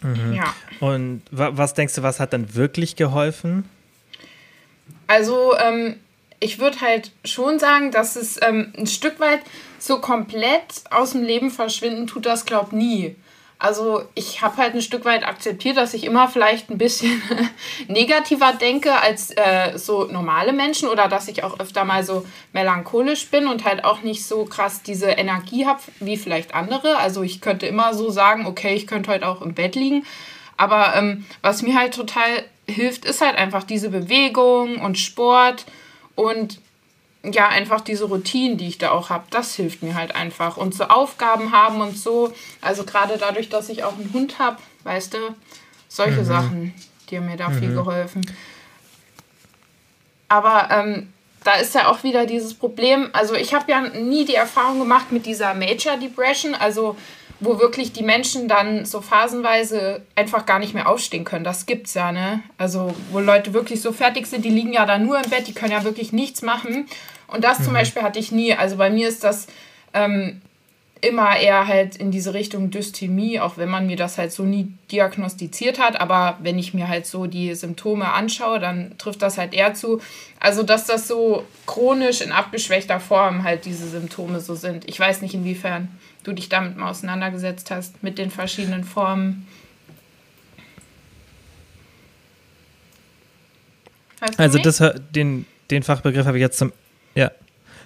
Mhm. 0.00 0.32
Ja. 0.32 0.54
Und 0.80 1.22
was 1.30 1.74
denkst 1.74 1.94
du, 1.94 2.02
was 2.02 2.20
hat 2.20 2.32
dann 2.32 2.54
wirklich 2.54 2.96
geholfen? 2.96 3.68
Also, 5.06 5.56
ähm, 5.58 5.96
ich 6.40 6.58
würde 6.58 6.80
halt 6.80 7.10
schon 7.24 7.58
sagen, 7.58 7.90
dass 7.90 8.16
es 8.16 8.38
ähm, 8.42 8.72
ein 8.76 8.86
Stück 8.86 9.18
weit 9.20 9.40
so 9.78 10.00
komplett 10.00 10.82
aus 10.90 11.12
dem 11.12 11.22
Leben 11.22 11.50
verschwinden 11.50 12.06
tut 12.06 12.26
das, 12.26 12.44
glaub 12.44 12.72
nie. 12.72 13.16
Also 13.60 14.04
ich 14.14 14.40
habe 14.40 14.56
halt 14.58 14.74
ein 14.74 14.82
Stück 14.82 15.04
weit 15.04 15.26
akzeptiert, 15.26 15.76
dass 15.76 15.92
ich 15.92 16.04
immer 16.04 16.28
vielleicht 16.28 16.70
ein 16.70 16.78
bisschen 16.78 17.20
negativer 17.88 18.52
denke 18.52 18.92
als 19.00 19.32
äh, 19.32 19.76
so 19.76 20.04
normale 20.04 20.52
Menschen 20.52 20.88
oder 20.88 21.08
dass 21.08 21.26
ich 21.26 21.42
auch 21.42 21.58
öfter 21.58 21.84
mal 21.84 22.04
so 22.04 22.24
melancholisch 22.52 23.28
bin 23.30 23.48
und 23.48 23.64
halt 23.64 23.84
auch 23.84 24.02
nicht 24.02 24.24
so 24.24 24.44
krass 24.44 24.82
diese 24.82 25.06
Energie 25.06 25.66
habe 25.66 25.80
wie 25.98 26.16
vielleicht 26.16 26.54
andere. 26.54 26.98
Also 26.98 27.22
ich 27.22 27.40
könnte 27.40 27.66
immer 27.66 27.94
so 27.94 28.10
sagen, 28.10 28.46
okay, 28.46 28.74
ich 28.74 28.86
könnte 28.86 29.10
heute 29.10 29.26
auch 29.26 29.42
im 29.42 29.54
Bett 29.54 29.74
liegen. 29.74 30.06
Aber 30.56 30.94
ähm, 30.94 31.26
was 31.42 31.62
mir 31.62 31.76
halt 31.76 31.94
total 31.94 32.44
hilft, 32.68 33.04
ist 33.06 33.20
halt 33.20 33.36
einfach 33.36 33.64
diese 33.64 33.90
Bewegung 33.90 34.80
und 34.80 34.98
Sport 34.98 35.64
und 36.14 36.60
ja, 37.24 37.48
einfach 37.48 37.80
diese 37.80 38.04
Routinen, 38.04 38.58
die 38.58 38.68
ich 38.68 38.78
da 38.78 38.92
auch 38.92 39.10
habe, 39.10 39.24
das 39.30 39.54
hilft 39.54 39.82
mir 39.82 39.94
halt 39.94 40.14
einfach. 40.14 40.56
Und 40.56 40.74
so 40.74 40.84
Aufgaben 40.84 41.52
haben 41.52 41.80
und 41.80 41.96
so, 41.96 42.32
also 42.60 42.84
gerade 42.84 43.18
dadurch, 43.18 43.48
dass 43.48 43.68
ich 43.68 43.84
auch 43.84 43.94
einen 43.94 44.12
Hund 44.12 44.38
habe, 44.38 44.58
weißt 44.84 45.14
du, 45.14 45.18
solche 45.88 46.20
mhm. 46.20 46.24
Sachen, 46.24 46.74
die 47.10 47.16
haben 47.16 47.26
mir 47.26 47.36
da 47.36 47.48
mhm. 47.48 47.58
viel 47.58 47.74
geholfen. 47.74 48.22
Aber 50.28 50.68
ähm, 50.70 51.12
da 51.44 51.54
ist 51.54 51.74
ja 51.74 51.88
auch 51.88 52.02
wieder 52.04 52.26
dieses 52.26 52.54
Problem, 52.54 53.08
also 53.12 53.34
ich 53.34 53.54
habe 53.54 53.70
ja 53.70 53.80
nie 53.80 54.24
die 54.24 54.34
Erfahrung 54.34 54.78
gemacht 54.78 55.10
mit 55.10 55.26
dieser 55.26 55.54
Major 55.54 55.96
Depression, 55.96 56.54
also 56.54 56.96
wo 57.40 57.60
wirklich 57.60 57.92
die 57.92 58.02
Menschen 58.02 58.48
dann 58.48 58.84
so 58.84 59.00
phasenweise 59.00 60.02
einfach 60.16 60.44
gar 60.44 60.58
nicht 60.58 60.74
mehr 60.74 60.88
aufstehen 60.88 61.24
können. 61.24 61.44
Das 61.44 61.66
gibt's 61.66 61.94
ja, 61.94 62.10
ne? 62.10 62.42
Also, 62.58 62.94
wo 63.12 63.20
Leute 63.20 63.54
wirklich 63.54 63.80
so 63.80 63.92
fertig 63.92 64.26
sind, 64.26 64.44
die 64.44 64.50
liegen 64.50 64.72
ja 64.72 64.86
da 64.86 64.98
nur 64.98 65.22
im 65.22 65.30
Bett, 65.30 65.46
die 65.46 65.54
können 65.54 65.72
ja 65.72 65.84
wirklich 65.84 66.12
nichts 66.12 66.42
machen. 66.42 66.86
Und 67.28 67.44
das 67.44 67.60
mhm. 67.60 67.64
zum 67.64 67.72
Beispiel 67.74 68.02
hatte 68.02 68.18
ich 68.18 68.32
nie. 68.32 68.54
Also 68.54 68.76
bei 68.76 68.90
mir 68.90 69.08
ist 69.08 69.22
das 69.22 69.46
ähm, 69.94 70.40
immer 71.00 71.36
eher 71.36 71.68
halt 71.68 71.96
in 71.96 72.10
diese 72.10 72.34
Richtung 72.34 72.70
Dysthymie, 72.70 73.38
auch 73.38 73.56
wenn 73.56 73.68
man 73.68 73.86
mir 73.86 73.96
das 73.96 74.18
halt 74.18 74.32
so 74.32 74.42
nie 74.42 74.72
diagnostiziert 74.90 75.78
hat. 75.78 76.00
Aber 76.00 76.38
wenn 76.42 76.58
ich 76.58 76.74
mir 76.74 76.88
halt 76.88 77.06
so 77.06 77.26
die 77.26 77.54
Symptome 77.54 78.12
anschaue, 78.12 78.58
dann 78.58 78.96
trifft 78.98 79.22
das 79.22 79.38
halt 79.38 79.54
eher 79.54 79.74
zu. 79.74 80.00
Also, 80.40 80.64
dass 80.64 80.86
das 80.86 81.06
so 81.06 81.44
chronisch 81.66 82.20
in 82.20 82.32
abgeschwächter 82.32 82.98
Form 82.98 83.44
halt 83.44 83.64
diese 83.64 83.88
Symptome 83.88 84.40
so 84.40 84.56
sind. 84.56 84.88
Ich 84.88 84.98
weiß 84.98 85.22
nicht, 85.22 85.34
inwiefern 85.34 85.88
du 86.28 86.34
dich 86.34 86.48
damit 86.48 86.76
mal 86.76 86.90
auseinandergesetzt 86.90 87.70
hast, 87.70 88.02
mit 88.02 88.18
den 88.18 88.30
verschiedenen 88.30 88.84
Formen. 88.84 89.46
Weißt 94.20 94.38
also, 94.38 94.58
das, 94.58 94.82
den, 95.10 95.46
den 95.70 95.82
Fachbegriff 95.82 96.26
habe 96.26 96.36
ich 96.38 96.42
jetzt 96.42 96.58
zum, 96.58 96.72
ja, 97.14 97.30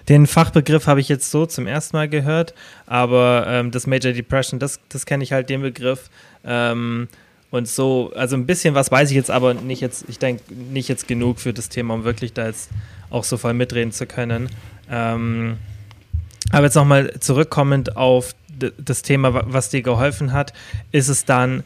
den 0.09 0.27
Fachbegriff 0.27 0.87
habe 0.87 0.99
ich 0.99 1.07
jetzt 1.07 1.31
so 1.31 1.45
zum 1.45 1.67
ersten 1.67 1.95
Mal 1.95 2.09
gehört, 2.09 2.53
aber 2.85 3.45
ähm, 3.47 3.71
das 3.71 3.87
Major 3.87 4.11
Depression, 4.11 4.59
das, 4.59 4.79
das 4.89 5.05
kenne 5.05 5.23
ich 5.23 5.31
halt 5.31 5.49
den 5.49 5.61
Begriff. 5.61 6.09
Ähm, 6.43 7.07
und 7.51 7.67
so, 7.67 8.11
also 8.15 8.35
ein 8.35 8.47
bisschen 8.47 8.73
was 8.73 8.91
weiß 8.91 9.11
ich 9.11 9.15
jetzt, 9.15 9.29
aber 9.29 9.53
nicht 9.53 9.79
jetzt, 9.79 10.05
ich 10.09 10.17
denke, 10.17 10.43
nicht 10.53 10.89
jetzt 10.89 11.07
genug 11.07 11.39
für 11.39 11.53
das 11.53 11.69
Thema, 11.69 11.93
um 11.93 12.03
wirklich 12.03 12.33
da 12.33 12.47
jetzt 12.47 12.71
auch 13.11 13.23
so 13.23 13.37
voll 13.37 13.53
mitreden 13.53 13.91
zu 13.91 14.07
können. 14.07 14.49
Ähm, 14.89 15.57
aber 16.53 16.65
jetzt 16.65 16.75
nochmal 16.75 17.13
zurückkommend 17.19 17.97
auf 17.97 18.35
das 18.77 19.01
Thema, 19.01 19.43
was 19.51 19.69
dir 19.69 19.81
geholfen 19.81 20.33
hat, 20.33 20.53
ist 20.91 21.09
es 21.09 21.25
dann, 21.25 21.63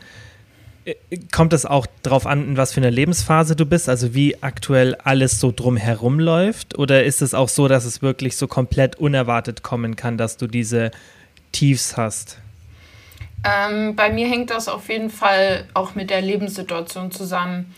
äh, 0.85 0.95
kommt 1.31 1.53
es 1.53 1.65
auch 1.65 1.85
darauf 2.01 2.25
an, 2.25 2.43
in 2.47 2.57
was 2.57 2.73
für 2.73 2.79
eine 2.79 2.89
Lebensphase 2.89 3.55
du 3.55 3.65
bist, 3.65 3.89
also 3.89 4.13
wie 4.13 4.41
aktuell 4.41 4.95
alles 4.95 5.39
so 5.39 5.51
drumherum 5.55 6.19
läuft? 6.19 6.77
Oder 6.77 7.03
ist 7.03 7.21
es 7.21 7.33
auch 7.33 7.49
so, 7.49 7.67
dass 7.67 7.85
es 7.85 8.01
wirklich 8.01 8.37
so 8.37 8.47
komplett 8.47 8.95
unerwartet 8.95 9.61
kommen 9.61 9.95
kann, 9.97 10.17
dass 10.17 10.37
du 10.37 10.47
diese 10.47 10.91
Tiefs 11.51 11.97
hast? 11.97 12.39
Ähm, 13.43 13.95
bei 13.95 14.09
mir 14.11 14.27
hängt 14.27 14.49
das 14.49 14.67
auf 14.67 14.89
jeden 14.89 15.09
Fall 15.09 15.65
auch 15.73 15.95
mit 15.95 16.09
der 16.09 16.21
Lebenssituation 16.21 17.11
zusammen. 17.11 17.75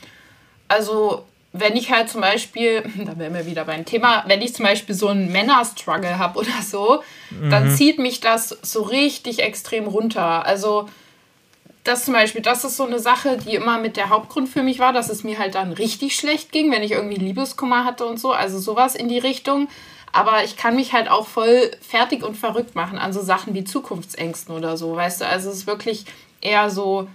Also 0.68 1.26
wenn 1.52 1.76
ich 1.76 1.92
halt 1.92 2.10
zum 2.10 2.22
Beispiel, 2.22 2.84
da 3.06 3.18
wären 3.18 3.34
wir 3.34 3.46
wieder 3.46 3.66
beim 3.66 3.86
Thema, 3.86 4.24
wenn 4.28 4.42
ich 4.42 4.54
zum 4.54 4.66
Beispiel 4.66 4.96
so 4.96 5.08
einen 5.08 5.32
Männerstruggle 5.32 6.20
habe 6.20 6.40
oder 6.40 6.62
so, 6.62 7.02
mhm. 7.32 7.50
dann 7.50 7.72
zieht 7.72 8.00
mich 8.00 8.20
das 8.20 8.50
so 8.62 8.84
richtig 8.84 9.40
extrem 9.40 9.88
runter. 9.88 10.46
Also 10.46 10.88
das 11.84 12.06
zum 12.06 12.14
Beispiel, 12.14 12.42
das 12.42 12.64
ist 12.64 12.78
so 12.78 12.86
eine 12.86 13.00
Sache, 13.00 13.38
die 13.38 13.56
immer 13.56 13.80
mit 13.80 13.98
der 13.98 14.10
Hauptgrund 14.10 14.50
für 14.50 14.64
mich 14.64 14.80
war, 14.80 14.94
dass 14.94 15.10
es 15.10 15.24
mir 15.24 15.40
halt 15.40 15.56
dann 15.56 15.72
richtig 15.72 16.16
schlecht 16.16 16.52
ging, 16.52 16.72
wenn 16.72 16.84
ich 16.84 16.92
irgendwie 16.92 17.18
Liebeskummer 17.18 17.86
hatte 17.86 18.06
und 18.06 18.20
so. 18.20 18.32
Also 18.32 18.60
sowas 18.60 18.96
in 18.96 19.08
die 19.08 19.18
Richtung. 19.18 19.70
Aber 20.12 20.44
ich 20.44 20.58
kann 20.58 20.76
mich 20.76 20.94
halt 20.94 21.10
auch 21.10 21.28
voll 21.28 21.72
fertig 21.82 22.24
und 22.24 22.36
verrückt 22.36 22.76
machen 22.76 22.98
an 22.98 23.14
so 23.14 23.22
Sachen 23.22 23.54
wie 23.54 23.64
Zukunftsängsten 23.64 24.56
oder 24.56 24.76
so, 24.76 24.96
weißt 24.96 25.22
du? 25.22 25.28
Also 25.28 25.50
es 25.50 25.58
ist 25.58 25.68
wirklich 25.68 26.06
eher 26.42 26.70
so, 26.70 27.08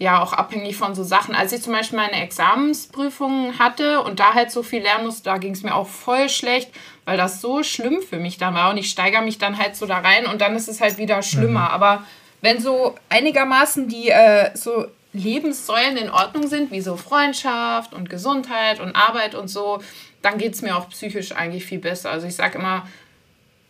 ja, 0.00 0.22
auch 0.22 0.32
abhängig 0.32 0.76
von 0.76 0.94
so 0.94 1.04
Sachen. 1.04 1.34
Als 1.34 1.52
ich 1.52 1.60
zum 1.60 1.74
Beispiel 1.74 1.98
meine 1.98 2.22
Examensprüfungen 2.22 3.58
hatte 3.58 4.00
und 4.00 4.18
da 4.18 4.32
halt 4.32 4.50
so 4.50 4.62
viel 4.62 4.80
lernen 4.80 5.04
musste, 5.04 5.24
da 5.24 5.36
ging 5.36 5.52
es 5.52 5.62
mir 5.62 5.74
auch 5.74 5.86
voll 5.86 6.30
schlecht, 6.30 6.70
weil 7.04 7.18
das 7.18 7.42
so 7.42 7.62
schlimm 7.62 8.00
für 8.00 8.16
mich 8.16 8.38
dann 8.38 8.54
war. 8.54 8.70
Und 8.70 8.78
ich 8.78 8.88
steigere 8.88 9.20
mich 9.20 9.36
dann 9.36 9.58
halt 9.58 9.76
so 9.76 9.84
da 9.84 9.98
rein 9.98 10.24
und 10.24 10.40
dann 10.40 10.56
ist 10.56 10.68
es 10.68 10.80
halt 10.80 10.96
wieder 10.96 11.20
schlimmer. 11.20 11.66
Mhm. 11.66 11.74
Aber 11.74 12.04
wenn 12.40 12.62
so 12.62 12.94
einigermaßen 13.10 13.88
die 13.88 14.08
äh, 14.08 14.56
so 14.56 14.86
Lebenssäulen 15.12 15.98
in 15.98 16.08
Ordnung 16.08 16.48
sind, 16.48 16.70
wie 16.70 16.80
so 16.80 16.96
Freundschaft 16.96 17.92
und 17.92 18.08
Gesundheit 18.08 18.80
und 18.80 18.96
Arbeit 18.96 19.34
und 19.34 19.48
so, 19.48 19.82
dann 20.22 20.38
geht 20.38 20.54
es 20.54 20.62
mir 20.62 20.78
auch 20.78 20.88
psychisch 20.88 21.32
eigentlich 21.32 21.66
viel 21.66 21.78
besser. 21.78 22.10
Also 22.10 22.26
ich 22.26 22.36
sage 22.36 22.56
immer, 22.56 22.88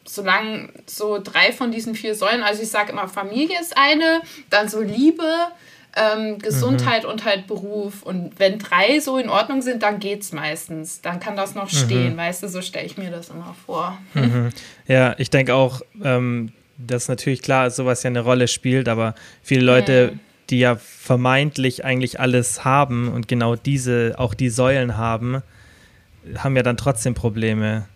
solange 0.05 0.69
so 0.87 1.19
drei 1.21 1.51
von 1.51 1.73
diesen 1.73 1.97
vier 1.97 2.15
Säulen, 2.15 2.45
also 2.45 2.63
ich 2.63 2.71
sage 2.71 2.93
immer, 2.93 3.09
Familie 3.09 3.61
ist 3.61 3.77
eine, 3.77 4.21
dann 4.49 4.69
so 4.69 4.81
Liebe, 4.81 5.49
ähm, 5.97 6.39
Gesundheit 6.39 7.05
mhm. 7.05 7.11
und 7.11 7.25
halt 7.25 7.47
Beruf. 7.47 8.03
Und 8.03 8.39
wenn 8.39 8.59
drei 8.59 9.01
so 9.01 9.19
in 9.19 9.29
Ordnung 9.29 9.63
sind, 9.63 9.83
dann 9.83 9.99
geht 9.99 10.23
es 10.23 10.33
meistens. 10.33 11.01
Dann 11.01 11.21
kann 11.21 11.37
das 11.37 11.55
noch 11.55 11.73
mhm. 11.73 11.77
stehen, 11.77 12.17
weißt 12.17 12.43
du, 12.43 12.49
so 12.49 12.63
stelle 12.63 12.87
ich 12.87 12.97
mir 12.97 13.11
das 13.11 13.29
immer 13.29 13.55
vor. 13.67 13.99
Mhm. 14.15 14.51
Ja, 14.87 15.15
ich 15.19 15.31
denke 15.31 15.55
auch, 15.55 15.81
ähm, 16.03 16.53
dass 16.79 17.09
natürlich 17.09 17.43
klar 17.43 17.71
sowas 17.71 18.03
ja 18.03 18.09
eine 18.09 18.21
Rolle 18.21 18.49
spielt, 18.49 18.89
aber 18.89 19.15
viele 19.43 19.65
Leute, 19.65 20.13
mhm. 20.13 20.21
die 20.51 20.59
ja 20.61 20.77
vermeintlich 20.77 21.85
eigentlich 21.85 22.21
alles 22.21 22.65
haben 22.65 23.13
und 23.13 23.29
genau 23.29 23.57
diese, 23.57 24.15
auch 24.17 24.35
die 24.35 24.49
Säulen 24.49 24.97
haben, 24.97 25.43
haben 26.37 26.57
ja 26.57 26.63
dann 26.63 26.77
trotzdem 26.77 27.15
Probleme. 27.15 27.87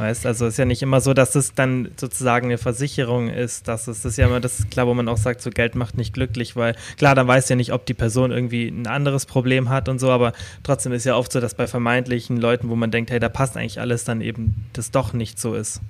Weißt, 0.00 0.24
also 0.24 0.46
ist 0.46 0.56
ja 0.56 0.64
nicht 0.64 0.80
immer 0.80 1.02
so, 1.02 1.12
dass 1.12 1.34
es 1.34 1.52
dann 1.52 1.90
sozusagen 1.94 2.46
eine 2.46 2.56
Versicherung 2.56 3.28
ist, 3.28 3.68
dass 3.68 3.86
es 3.86 4.00
das 4.00 4.12
ist 4.12 4.16
ja 4.16 4.28
immer 4.28 4.40
das 4.40 4.70
klar, 4.70 4.86
wo 4.86 4.94
man 4.94 5.10
auch 5.10 5.18
sagt, 5.18 5.42
so 5.42 5.50
Geld 5.50 5.74
macht 5.74 5.98
nicht 5.98 6.14
glücklich, 6.14 6.56
weil 6.56 6.74
klar, 6.96 7.14
dann 7.14 7.28
weiß 7.28 7.50
ja 7.50 7.56
nicht, 7.56 7.74
ob 7.74 7.84
die 7.84 7.92
Person 7.92 8.30
irgendwie 8.30 8.68
ein 8.68 8.86
anderes 8.86 9.26
Problem 9.26 9.68
hat 9.68 9.90
und 9.90 9.98
so, 9.98 10.10
aber 10.10 10.32
trotzdem 10.62 10.92
ist 10.92 11.04
ja 11.04 11.16
oft 11.16 11.30
so, 11.30 11.38
dass 11.38 11.52
bei 11.52 11.66
vermeintlichen 11.66 12.38
Leuten, 12.38 12.70
wo 12.70 12.76
man 12.76 12.90
denkt, 12.90 13.10
hey, 13.10 13.20
da 13.20 13.28
passt 13.28 13.58
eigentlich 13.58 13.78
alles, 13.78 14.04
dann 14.04 14.22
eben 14.22 14.64
das 14.72 14.90
doch 14.90 15.12
nicht 15.12 15.38
so 15.38 15.54
ist. 15.54 15.82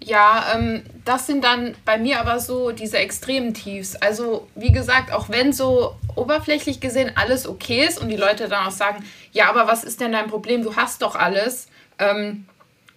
Ja, 0.00 0.46
ähm, 0.52 0.82
das 1.04 1.28
sind 1.28 1.44
dann 1.44 1.76
bei 1.84 1.98
mir 1.98 2.18
aber 2.20 2.40
so 2.40 2.72
diese 2.72 2.98
extremen 2.98 3.54
Tiefs. 3.54 3.94
Also 3.94 4.48
wie 4.56 4.72
gesagt, 4.72 5.12
auch 5.12 5.28
wenn 5.28 5.52
so 5.52 5.94
oberflächlich 6.16 6.80
gesehen 6.80 7.12
alles 7.14 7.46
okay 7.46 7.86
ist 7.86 8.00
und 8.00 8.08
die 8.08 8.16
Leute 8.16 8.48
dann 8.48 8.66
auch 8.66 8.72
sagen, 8.72 9.04
ja, 9.30 9.48
aber 9.48 9.68
was 9.68 9.84
ist 9.84 10.00
denn 10.00 10.10
dein 10.10 10.26
Problem? 10.26 10.64
Du 10.64 10.74
hast 10.74 11.00
doch 11.00 11.14
alles. 11.14 11.68
Ähm, 12.00 12.46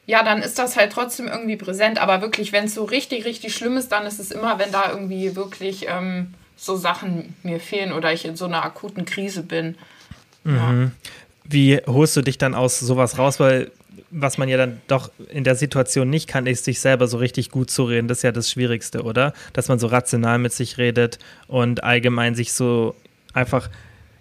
ja, 0.08 0.24
dann 0.24 0.42
ist 0.42 0.58
das 0.58 0.78
halt 0.78 0.94
trotzdem 0.94 1.28
irgendwie 1.28 1.58
präsent. 1.58 2.00
Aber 2.00 2.22
wirklich, 2.22 2.54
wenn 2.54 2.66
es 2.66 2.74
so 2.74 2.86
richtig, 2.86 3.26
richtig 3.26 3.54
schlimm 3.54 3.78
ist, 3.78 3.92
dann 3.92 4.08
ist 4.08 4.20
es 4.20 4.32
immer, 4.32 4.58
wenn 4.58 4.72
da 4.72 4.90
irgendwie 4.90 5.36
wirklich 5.36 5.86
ähm, 5.90 6.34
so 6.56 6.78
Sachen 6.78 7.36
mir 7.44 7.60
fehlen 7.60 7.92
oder 7.92 8.14
ich 8.14 8.26
in 8.26 8.38
so 8.38 8.46
einer 8.46 8.64
akuten 8.64 9.06
Krise 9.06 9.44
bin. 9.44 9.76
Mhm. 10.46 10.56
Ja. 10.56 10.92
Wie 11.44 11.82
holst 11.86 12.16
du 12.16 12.22
dich 12.22 12.38
dann 12.38 12.56
aus 12.56 12.80
sowas 12.80 13.18
raus? 13.18 13.40
Weil 13.40 13.70
was 14.10 14.38
man 14.38 14.48
ja 14.48 14.56
dann 14.56 14.82
doch 14.88 15.12
in 15.30 15.44
der 15.44 15.56
Situation 15.56 16.10
nicht 16.10 16.30
kann, 16.30 16.48
ist 16.48 16.64
sich 16.64 16.80
selber 16.80 17.08
so 17.08 17.18
richtig 17.18 17.52
gut 17.52 17.70
zu 17.70 17.84
reden. 17.84 18.08
Das 18.08 18.20
ist 18.20 18.24
ja 18.24 18.32
das 18.32 18.50
Schwierigste, 18.50 19.04
oder? 19.04 19.34
Dass 19.52 19.68
man 19.68 19.78
so 19.78 19.88
rational 19.88 20.40
mit 20.40 20.54
sich 20.54 20.78
redet 20.78 21.20
und 21.48 21.84
allgemein 21.84 22.34
sich 22.34 22.54
so 22.54 22.96
einfach, 23.34 23.70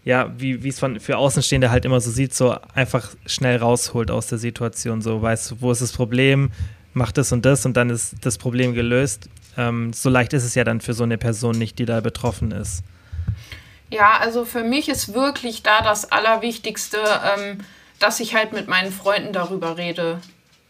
ja, 0.07 0.33
wie 0.39 0.69
es 0.69 0.79
für 0.79 1.19
Außenstehende 1.19 1.73
halt 1.73 1.85
immer 1.85 2.01
so 2.01 2.13
sieht, 2.13 2.33
so 2.33 2.57
einfach 2.75 3.11
schnell 3.27 3.57
rausholt 3.57 4.13
aus 4.13 4.29
der 4.29 4.39
Situation. 4.39 5.03
So, 5.03 5.21
weißt 5.21 5.51
du, 5.51 5.61
wo 5.61 5.73
ist 5.73 5.83
das 5.83 5.91
Problem? 5.91 6.53
Mach 6.95 7.11
das 7.11 7.33
und 7.33 7.45
das 7.45 7.67
und 7.67 7.77
dann 7.77 7.91
ist 7.91 8.15
das 8.21 8.39
Problem 8.39 8.73
gelöst. 8.73 9.29
Ähm, 9.59 9.93
so 9.93 10.09
leicht 10.09 10.33
ist 10.33 10.45
es 10.45 10.55
ja 10.55 10.63
dann 10.63 10.81
für 10.81 10.95
so 10.95 11.03
eine 11.03 11.19
Person 11.19 11.59
nicht, 11.59 11.81
die 11.81 11.87
da 11.87 12.01
betroffen 12.01 12.53
ist. 12.53 12.85
Ja, 13.91 14.19
also 14.21 14.45
für 14.45 14.63
mich 14.63 14.89
ist 14.89 15.13
wirklich 15.13 15.65
da 15.65 15.83
das 15.83 16.13
Allerwichtigste, 16.13 16.99
ähm, 16.99 17.59
dass 17.99 18.21
ich 18.21 18.37
halt 18.37 18.53
mit 18.53 18.69
meinen 18.69 18.93
Freunden 18.93 19.33
darüber 19.33 19.77
rede. 19.77 20.21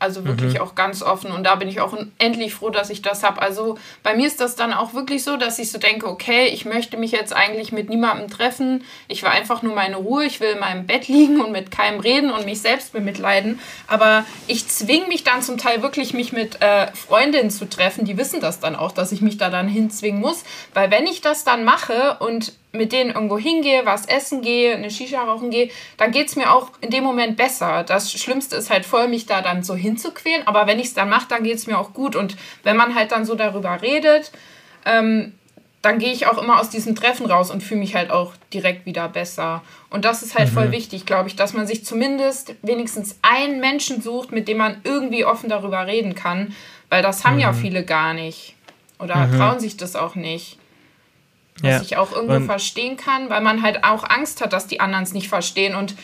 Also 0.06 0.24
wirklich 0.24 0.54
mhm. 0.54 0.60
auch 0.60 0.76
ganz 0.76 1.02
offen. 1.02 1.32
Und 1.32 1.42
da 1.42 1.56
bin 1.56 1.66
ich 1.66 1.80
auch 1.80 1.92
endlich 2.18 2.54
froh, 2.54 2.70
dass 2.70 2.90
ich 2.90 3.02
das 3.02 3.24
habe. 3.24 3.42
Also 3.42 3.76
bei 4.04 4.14
mir 4.14 4.28
ist 4.28 4.40
das 4.40 4.54
dann 4.54 4.72
auch 4.72 4.94
wirklich 4.94 5.24
so, 5.24 5.36
dass 5.36 5.58
ich 5.58 5.72
so 5.72 5.78
denke, 5.78 6.06
okay, 6.06 6.46
ich 6.46 6.64
möchte 6.64 6.96
mich 6.96 7.10
jetzt 7.10 7.34
eigentlich 7.34 7.72
mit 7.72 7.90
niemandem 7.90 8.30
treffen. 8.30 8.84
Ich 9.08 9.24
will 9.24 9.30
einfach 9.30 9.62
nur 9.62 9.74
meine 9.74 9.96
Ruhe. 9.96 10.24
Ich 10.24 10.38
will 10.38 10.50
in 10.50 10.60
meinem 10.60 10.86
Bett 10.86 11.08
liegen 11.08 11.40
und 11.40 11.50
mit 11.50 11.72
keinem 11.72 11.98
reden 11.98 12.30
und 12.30 12.46
mich 12.46 12.60
selbst 12.60 12.92
bemitleiden. 12.92 13.58
Aber 13.88 14.24
ich 14.46 14.68
zwinge 14.68 15.08
mich 15.08 15.24
dann 15.24 15.42
zum 15.42 15.58
Teil 15.58 15.82
wirklich, 15.82 16.14
mich 16.14 16.32
mit 16.32 16.62
äh, 16.62 16.86
Freundinnen 16.92 17.50
zu 17.50 17.68
treffen. 17.68 18.04
Die 18.04 18.16
wissen 18.16 18.40
das 18.40 18.60
dann 18.60 18.76
auch, 18.76 18.92
dass 18.92 19.10
ich 19.10 19.22
mich 19.22 19.38
da 19.38 19.50
dann 19.50 19.66
hinzwingen 19.66 20.20
muss. 20.20 20.44
Weil 20.72 20.92
wenn 20.92 21.06
ich 21.06 21.20
das 21.20 21.42
dann 21.42 21.64
mache 21.64 22.18
und 22.20 22.52
mit 22.76 22.92
denen 22.92 23.10
irgendwo 23.10 23.38
hingehe, 23.38 23.84
was 23.84 24.06
essen 24.06 24.42
gehe, 24.42 24.74
eine 24.74 24.90
Shisha 24.90 25.22
rauchen 25.22 25.50
gehe, 25.50 25.70
dann 25.96 26.12
geht 26.12 26.28
es 26.28 26.36
mir 26.36 26.52
auch 26.52 26.70
in 26.80 26.90
dem 26.90 27.04
Moment 27.04 27.36
besser. 27.36 27.82
Das 27.84 28.12
Schlimmste 28.12 28.56
ist 28.56 28.70
halt 28.70 28.86
voll, 28.86 29.08
mich 29.08 29.26
da 29.26 29.42
dann 29.42 29.62
so 29.62 29.74
hinzuquälen, 29.74 30.46
aber 30.46 30.66
wenn 30.66 30.78
ich 30.78 30.86
es 30.86 30.94
dann 30.94 31.08
mache, 31.08 31.26
dann 31.28 31.42
geht 31.42 31.56
es 31.56 31.66
mir 31.66 31.78
auch 31.78 31.92
gut. 31.92 32.16
Und 32.16 32.36
wenn 32.62 32.76
man 32.76 32.94
halt 32.94 33.12
dann 33.12 33.24
so 33.24 33.34
darüber 33.34 33.82
redet, 33.82 34.32
ähm, 34.84 35.32
dann 35.86 35.98
gehe 35.98 36.12
ich 36.12 36.26
auch 36.26 36.42
immer 36.42 36.58
aus 36.58 36.68
diesem 36.68 36.96
Treffen 36.96 37.26
raus 37.26 37.50
und 37.50 37.62
fühle 37.62 37.80
mich 37.80 37.94
halt 37.94 38.10
auch 38.10 38.32
direkt 38.52 38.86
wieder 38.86 39.08
besser. 39.08 39.62
Und 39.88 40.04
das 40.04 40.22
ist 40.22 40.36
halt 40.36 40.50
mhm. 40.50 40.54
voll 40.54 40.72
wichtig, 40.72 41.06
glaube 41.06 41.28
ich, 41.28 41.36
dass 41.36 41.52
man 41.52 41.66
sich 41.66 41.84
zumindest 41.84 42.56
wenigstens 42.62 43.18
einen 43.22 43.60
Menschen 43.60 44.02
sucht, 44.02 44.32
mit 44.32 44.48
dem 44.48 44.58
man 44.58 44.78
irgendwie 44.82 45.24
offen 45.24 45.48
darüber 45.48 45.86
reden 45.86 46.16
kann, 46.16 46.54
weil 46.88 47.02
das 47.02 47.24
haben 47.24 47.36
mhm. 47.36 47.42
ja 47.42 47.52
viele 47.52 47.84
gar 47.84 48.14
nicht. 48.14 48.56
Oder 48.98 49.26
mhm. 49.26 49.36
trauen 49.36 49.60
sich 49.60 49.76
das 49.76 49.94
auch 49.94 50.16
nicht. 50.16 50.58
Was 51.62 51.70
ja. 51.70 51.82
ich 51.82 51.96
auch 51.96 52.12
irgendwo 52.12 52.34
und 52.34 52.46
verstehen 52.46 52.96
kann, 52.96 53.30
weil 53.30 53.40
man 53.40 53.62
halt 53.62 53.82
auch 53.82 54.04
Angst 54.08 54.42
hat, 54.42 54.52
dass 54.52 54.66
die 54.66 54.80
anderen 54.80 55.04
es 55.04 55.12
nicht 55.12 55.28
verstehen. 55.28 55.74
Und 55.74 55.94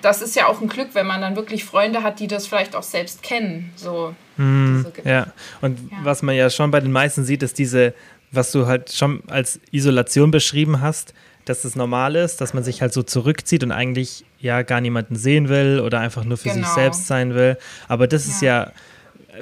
das 0.00 0.22
ist 0.22 0.34
ja 0.34 0.46
auch 0.46 0.60
ein 0.60 0.68
Glück, 0.68 0.90
wenn 0.94 1.06
man 1.06 1.20
dann 1.20 1.36
wirklich 1.36 1.64
Freunde 1.64 2.02
hat, 2.02 2.18
die 2.18 2.26
das 2.26 2.46
vielleicht 2.46 2.74
auch 2.74 2.82
selbst 2.82 3.22
kennen. 3.22 3.72
So. 3.76 4.14
Mm, 4.36 4.84
ja, 5.04 5.26
und 5.60 5.78
ja. 5.90 5.98
was 6.02 6.22
man 6.22 6.34
ja 6.34 6.48
schon 6.48 6.70
bei 6.70 6.80
den 6.80 6.92
meisten 6.92 7.24
sieht, 7.24 7.42
ist 7.42 7.58
diese, 7.58 7.92
was 8.30 8.52
du 8.52 8.66
halt 8.66 8.92
schon 8.92 9.22
als 9.28 9.60
Isolation 9.70 10.30
beschrieben 10.30 10.80
hast, 10.80 11.12
dass 11.44 11.64
es 11.64 11.76
normal 11.76 12.16
ist, 12.16 12.40
dass 12.40 12.54
man 12.54 12.64
sich 12.64 12.80
halt 12.80 12.92
so 12.92 13.02
zurückzieht 13.02 13.62
und 13.64 13.72
eigentlich 13.72 14.24
ja 14.40 14.62
gar 14.62 14.80
niemanden 14.80 15.16
sehen 15.16 15.48
will 15.48 15.80
oder 15.80 16.00
einfach 16.00 16.24
nur 16.24 16.38
für 16.38 16.48
genau. 16.50 16.64
sich 16.64 16.68
selbst 16.68 17.06
sein 17.06 17.34
will. 17.34 17.58
Aber 17.88 18.06
das 18.06 18.26
ja. 18.26 18.32
ist 18.32 18.42
ja 18.42 18.72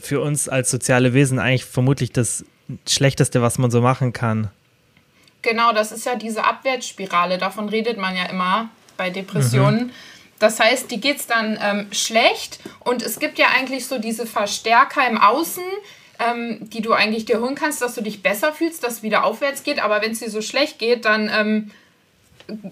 für 0.01 0.21
uns 0.21 0.49
als 0.49 0.71
soziale 0.71 1.15
Wesen 1.15 1.39
eigentlich 1.39 1.65
vermutlich 1.65 2.13
das 2.13 2.45
Schlechteste, 2.89 3.43
was 3.43 3.59
man 3.59 3.71
so 3.71 3.81
machen 3.81 4.13
kann. 4.13 4.51
Genau, 5.43 5.73
das 5.73 5.93
ist 5.93 6.05
ja 6.05 6.17
diese 6.17 6.45
Abwärtsspirale, 6.45 7.39
davon 7.39 7.69
redet 7.69 7.97
man 7.97 8.17
ja 8.17 8.27
immer 8.27 8.69
bei 8.97 9.11
Depressionen. 9.11 9.87
Mhm. 9.87 9.93
Das 10.39 10.59
heißt, 10.59 10.91
die 10.91 11.01
geht 11.01 11.19
es 11.19 11.27
dann 11.27 11.59
ähm, 11.63 11.89
schlecht 11.93 12.61
und 12.81 13.03
es 13.03 13.19
gibt 13.19 13.39
ja 13.39 13.49
eigentlich 13.49 13.87
so 13.87 13.99
diese 13.99 14.27
Verstärker 14.27 15.07
im 15.07 15.19
Außen, 15.19 15.63
ähm, 16.19 16.59
die 16.71 16.81
du 16.81 16.93
eigentlich 16.93 17.27
dir 17.27 17.41
holen 17.41 17.55
kannst, 17.55 17.83
dass 17.83 17.95
du 17.95 18.03
dich 18.03 18.23
besser 18.23 18.53
fühlst, 18.53 18.83
dass 18.83 18.95
es 18.95 19.03
wieder 19.03 19.25
aufwärts 19.25 19.63
geht. 19.63 19.83
Aber 19.83 20.01
wenn 20.03 20.13
es 20.13 20.21
dir 20.21 20.31
so 20.31 20.41
schlecht 20.41 20.79
geht, 20.79 21.05
dann 21.05 21.31
ähm, 21.35 21.71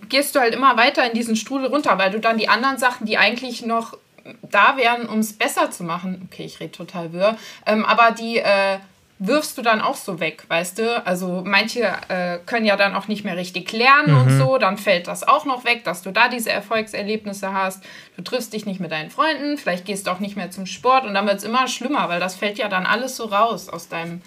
gehst 0.08 0.34
du 0.34 0.40
halt 0.40 0.54
immer 0.54 0.76
weiter 0.76 1.06
in 1.06 1.14
diesen 1.14 1.36
Strudel 1.36 1.68
runter, 1.68 1.98
weil 1.98 2.10
du 2.10 2.20
dann 2.20 2.38
die 2.38 2.48
anderen 2.48 2.78
Sachen, 2.78 3.06
die 3.06 3.18
eigentlich 3.18 3.64
noch 3.64 3.96
da 4.42 4.76
wären, 4.76 5.08
um 5.08 5.20
es 5.20 5.32
besser 5.32 5.70
zu 5.70 5.84
machen, 5.84 6.28
okay, 6.30 6.44
ich 6.44 6.60
rede 6.60 6.72
total 6.72 7.12
wirr, 7.12 7.36
ähm, 7.66 7.84
aber 7.84 8.10
die 8.12 8.38
äh, 8.38 8.78
wirfst 9.18 9.58
du 9.58 9.62
dann 9.62 9.80
auch 9.80 9.96
so 9.96 10.20
weg, 10.20 10.44
weißt 10.48 10.78
du? 10.78 11.04
Also 11.04 11.42
manche 11.44 11.92
äh, 12.08 12.38
können 12.46 12.66
ja 12.66 12.76
dann 12.76 12.94
auch 12.94 13.08
nicht 13.08 13.24
mehr 13.24 13.36
richtig 13.36 13.72
lernen 13.72 14.14
mhm. 14.14 14.20
und 14.20 14.38
so, 14.38 14.58
dann 14.58 14.78
fällt 14.78 15.08
das 15.08 15.26
auch 15.26 15.44
noch 15.44 15.64
weg, 15.64 15.82
dass 15.84 16.02
du 16.02 16.12
da 16.12 16.28
diese 16.28 16.50
Erfolgserlebnisse 16.50 17.52
hast. 17.52 17.82
Du 18.16 18.22
triffst 18.22 18.52
dich 18.52 18.64
nicht 18.64 18.78
mit 18.78 18.92
deinen 18.92 19.10
Freunden, 19.10 19.58
vielleicht 19.58 19.84
gehst 19.84 20.06
du 20.06 20.12
auch 20.12 20.20
nicht 20.20 20.36
mehr 20.36 20.50
zum 20.50 20.66
Sport 20.66 21.04
und 21.04 21.14
dann 21.14 21.26
wird 21.26 21.38
es 21.38 21.44
immer 21.44 21.66
schlimmer, 21.66 22.08
weil 22.08 22.20
das 22.20 22.36
fällt 22.36 22.58
ja 22.58 22.68
dann 22.68 22.86
alles 22.86 23.16
so 23.16 23.24
raus 23.24 23.68
aus 23.68 23.88
deinem 23.88 24.22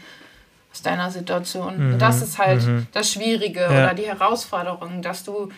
aus 0.74 0.81
deiner 0.81 1.12
Situation. 1.12 1.88
Mhm. 1.88 1.93
Und 1.93 2.00
das 2.00 2.21
ist 2.21 2.38
halt 2.38 2.65
mhm. 2.65 2.88
das 2.93 3.12
Schwierige 3.12 3.60
ja. 3.60 3.69
oder 3.69 3.93
die 3.93 4.07
Herausforderung, 4.07 5.01
dass 5.01 5.24
du 5.24 5.50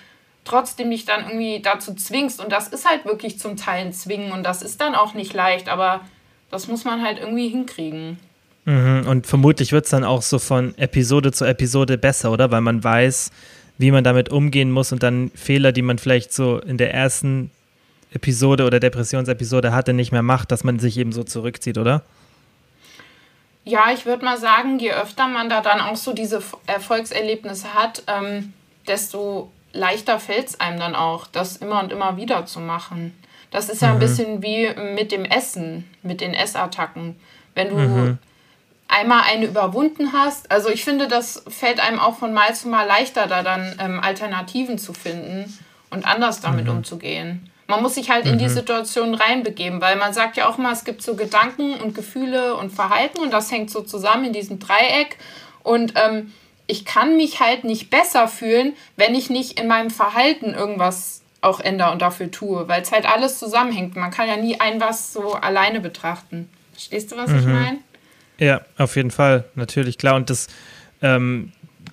trotzdem 0.43 0.89
dich 0.89 1.05
dann 1.05 1.25
irgendwie 1.25 1.61
dazu 1.61 1.93
zwingst. 1.93 2.43
Und 2.43 2.51
das 2.51 2.67
ist 2.67 2.89
halt 2.89 3.05
wirklich 3.05 3.39
zum 3.39 3.55
Teil 3.55 3.85
ein 3.85 3.93
Zwingen 3.93 4.31
und 4.31 4.43
das 4.43 4.61
ist 4.61 4.81
dann 4.81 4.95
auch 4.95 5.13
nicht 5.13 5.33
leicht, 5.33 5.69
aber 5.69 6.01
das 6.49 6.67
muss 6.67 6.83
man 6.83 7.03
halt 7.03 7.19
irgendwie 7.19 7.49
hinkriegen. 7.49 8.19
Mhm. 8.65 9.05
Und 9.07 9.27
vermutlich 9.27 9.71
wird 9.71 9.85
es 9.85 9.91
dann 9.91 10.03
auch 10.03 10.21
so 10.21 10.39
von 10.39 10.77
Episode 10.77 11.31
zu 11.31 11.45
Episode 11.45 11.97
besser, 11.97 12.31
oder? 12.31 12.51
Weil 12.51 12.61
man 12.61 12.83
weiß, 12.83 13.31
wie 13.77 13.91
man 13.91 14.03
damit 14.03 14.29
umgehen 14.29 14.71
muss 14.71 14.91
und 14.91 15.03
dann 15.03 15.31
Fehler, 15.35 15.71
die 15.71 15.81
man 15.81 15.97
vielleicht 15.97 16.33
so 16.33 16.59
in 16.59 16.77
der 16.77 16.93
ersten 16.93 17.51
Episode 18.13 18.65
oder 18.65 18.79
Depressionsepisode 18.79 19.73
hatte, 19.73 19.93
nicht 19.93 20.11
mehr 20.11 20.21
macht, 20.21 20.51
dass 20.51 20.63
man 20.63 20.79
sich 20.79 20.97
eben 20.97 21.11
so 21.11 21.23
zurückzieht, 21.23 21.77
oder? 21.77 22.03
Ja, 23.65 23.91
ich 23.93 24.05
würde 24.05 24.25
mal 24.25 24.37
sagen, 24.37 24.77
je 24.79 24.91
öfter 24.91 25.27
man 25.27 25.49
da 25.49 25.61
dann 25.61 25.79
auch 25.79 25.95
so 25.95 26.13
diese 26.13 26.41
Erfolgserlebnisse 26.67 27.73
hat, 27.73 28.03
ähm, 28.07 28.53
desto 28.87 29.51
leichter 29.71 30.19
fällt 30.19 30.49
es 30.49 30.59
einem 30.59 30.79
dann 30.79 30.95
auch, 30.95 31.27
das 31.27 31.57
immer 31.57 31.81
und 31.81 31.91
immer 31.91 32.17
wieder 32.17 32.45
zu 32.45 32.59
machen. 32.59 33.13
Das 33.51 33.69
ist 33.69 33.81
ja 33.81 33.89
mhm. 33.89 33.93
ein 33.93 33.99
bisschen 33.99 34.43
wie 34.43 34.69
mit 34.95 35.11
dem 35.11 35.25
Essen, 35.25 35.87
mit 36.01 36.21
den 36.21 36.33
Essattacken. 36.33 37.15
Wenn 37.55 37.69
du 37.69 37.77
mhm. 37.77 38.17
Einmal 38.87 39.21
eine 39.23 39.45
überwunden 39.45 40.13
hast, 40.13 40.51
also 40.51 40.69
ich 40.69 40.83
finde, 40.83 41.07
das 41.07 41.43
fällt 41.47 41.79
einem 41.79 41.99
auch 41.99 42.17
von 42.17 42.33
Mal 42.33 42.55
zu 42.55 42.67
Mal 42.67 42.85
leichter, 42.85 43.27
da 43.27 43.43
dann 43.43 43.75
ähm, 43.79 43.99
Alternativen 43.99 44.77
zu 44.77 44.93
finden 44.93 45.57
und 45.89 46.05
anders 46.05 46.41
damit 46.41 46.65
mhm. 46.65 46.77
umzugehen. 46.77 47.49
Man 47.67 47.81
muss 47.81 47.95
sich 47.95 48.09
halt 48.09 48.25
in 48.25 48.37
die 48.37 48.45
mhm. 48.45 48.49
Situation 48.49 49.13
reinbegeben, 49.15 49.79
weil 49.79 49.95
man 49.95 50.13
sagt 50.13 50.37
ja 50.37 50.49
auch 50.49 50.57
mal, 50.57 50.73
es 50.73 50.83
gibt 50.83 51.01
so 51.01 51.15
Gedanken 51.15 51.75
und 51.75 51.95
Gefühle 51.95 52.55
und 52.55 52.71
Verhalten 52.71 53.19
und 53.19 53.31
das 53.31 53.51
hängt 53.51 53.71
so 53.71 53.81
zusammen 53.81 54.25
in 54.25 54.33
diesem 54.33 54.59
Dreieck. 54.59 55.17
Und 55.63 55.93
ähm, 55.95 56.33
ich 56.67 56.85
kann 56.85 57.15
mich 57.15 57.39
halt 57.39 57.63
nicht 57.63 57.89
besser 57.89 58.27
fühlen, 58.27 58.73
wenn 58.97 59.15
ich 59.15 59.29
nicht 59.29 59.59
in 59.59 59.67
meinem 59.67 59.89
Verhalten 59.89 60.53
irgendwas 60.53 61.21
auch 61.41 61.59
ändere 61.59 61.91
und 61.91 62.01
dafür 62.01 62.31
tue, 62.31 62.67
weil 62.67 62.81
es 62.81 62.91
halt 62.91 63.05
alles 63.05 63.39
zusammenhängt. 63.39 63.95
Man 63.95 64.11
kann 64.11 64.27
ja 64.27 64.37
nie 64.37 64.59
ein 64.59 64.79
was 64.79 65.13
so 65.13 65.33
alleine 65.33 65.79
betrachten. 65.79 66.49
Verstehst 66.73 67.11
du, 67.11 67.17
was 67.17 67.29
mhm. 67.29 67.39
ich 67.39 67.45
meine? 67.45 67.79
Ja, 68.39 68.61
auf 68.77 68.95
jeden 68.95 69.11
Fall, 69.11 69.45
natürlich, 69.55 69.97
klar. 69.97 70.15
Und 70.15 70.29
das, 70.29 70.47
ähm, 71.01 71.51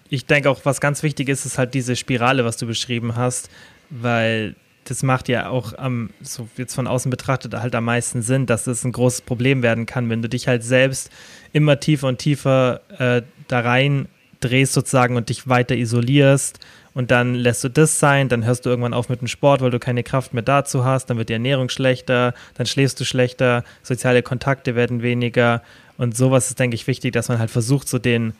ich 0.08 0.26
denke 0.26 0.50
auch, 0.50 0.60
was 0.64 0.80
ganz 0.80 1.02
wichtig 1.02 1.28
ist, 1.28 1.44
ist 1.46 1.58
halt 1.58 1.74
diese 1.74 1.96
Spirale, 1.96 2.44
was 2.44 2.56
du 2.56 2.66
beschrieben 2.66 3.16
hast, 3.16 3.50
weil 3.90 4.54
das 4.84 5.02
macht 5.02 5.28
ja 5.28 5.48
auch 5.48 5.76
am, 5.76 6.10
so 6.20 6.48
jetzt 6.56 6.74
von 6.74 6.86
außen 6.86 7.10
betrachtet, 7.10 7.54
halt 7.54 7.74
am 7.74 7.84
meisten 7.84 8.22
Sinn, 8.22 8.46
dass 8.46 8.64
das 8.64 8.84
ein 8.84 8.92
großes 8.92 9.22
Problem 9.22 9.62
werden 9.62 9.86
kann, 9.86 10.08
wenn 10.08 10.22
du 10.22 10.28
dich 10.28 10.48
halt 10.48 10.64
selbst 10.64 11.10
immer 11.52 11.78
tiefer 11.78 12.08
und 12.08 12.18
tiefer 12.18 12.80
äh, 12.98 13.22
da 13.48 13.60
rein 13.60 14.08
drehst 14.40 14.72
sozusagen 14.72 15.16
und 15.16 15.28
dich 15.28 15.48
weiter 15.48 15.76
isolierst 15.76 16.60
und 16.94 17.10
dann 17.10 17.34
lässt 17.34 17.62
du 17.62 17.68
das 17.68 18.00
sein, 18.00 18.28
dann 18.28 18.44
hörst 18.44 18.64
du 18.64 18.70
irgendwann 18.70 18.94
auf 18.94 19.08
mit 19.08 19.20
dem 19.20 19.28
Sport, 19.28 19.60
weil 19.60 19.70
du 19.70 19.78
keine 19.78 20.02
Kraft 20.02 20.34
mehr 20.34 20.42
dazu 20.42 20.84
hast, 20.84 21.06
dann 21.06 21.18
wird 21.18 21.28
die 21.28 21.34
Ernährung 21.34 21.68
schlechter, 21.68 22.34
dann 22.54 22.66
schläfst 22.66 22.98
du 22.98 23.04
schlechter, 23.04 23.64
soziale 23.82 24.22
Kontakte 24.22 24.74
werden 24.74 25.02
weniger 25.02 25.62
und 26.00 26.16
sowas 26.16 26.48
ist, 26.48 26.58
denke 26.58 26.74
ich, 26.74 26.86
wichtig, 26.86 27.12
dass 27.12 27.28
man 27.28 27.38
halt 27.38 27.50
versucht, 27.50 27.86
so 27.86 27.98
den 27.98 28.32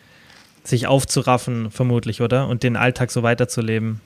sich 0.64 0.86
aufzuraffen, 0.86 1.70
vermutlich, 1.70 2.22
oder? 2.22 2.48
Und 2.48 2.62
den 2.62 2.74
Alltag 2.74 3.10
so 3.10 3.22
weiterzuleben. 3.22 4.00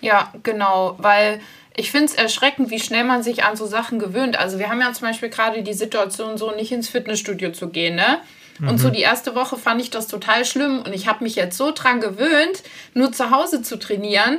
Ja, 0.00 0.32
genau, 0.42 0.96
weil 0.98 1.40
ich 1.76 1.92
finde 1.92 2.06
es 2.06 2.14
erschreckend, 2.14 2.70
wie 2.70 2.80
schnell 2.80 3.04
man 3.04 3.22
sich 3.22 3.44
an 3.44 3.54
so 3.54 3.64
Sachen 3.66 4.00
gewöhnt. 4.00 4.36
Also 4.36 4.58
wir 4.58 4.70
haben 4.70 4.80
ja 4.80 4.92
zum 4.92 5.06
Beispiel 5.06 5.28
gerade 5.28 5.62
die 5.62 5.72
Situation, 5.72 6.36
so 6.36 6.50
nicht 6.50 6.72
ins 6.72 6.88
Fitnessstudio 6.88 7.52
zu 7.52 7.68
gehen, 7.68 7.94
ne? 7.94 8.18
Und 8.60 8.72
mhm. 8.72 8.78
so 8.78 8.90
die 8.90 9.02
erste 9.02 9.36
Woche 9.36 9.56
fand 9.56 9.80
ich 9.80 9.90
das 9.90 10.08
total 10.08 10.44
schlimm 10.44 10.82
und 10.84 10.92
ich 10.92 11.06
habe 11.06 11.22
mich 11.22 11.36
jetzt 11.36 11.56
so 11.56 11.70
dran 11.70 12.00
gewöhnt, 12.00 12.64
nur 12.92 13.12
zu 13.12 13.30
Hause 13.30 13.62
zu 13.62 13.78
trainieren 13.78 14.38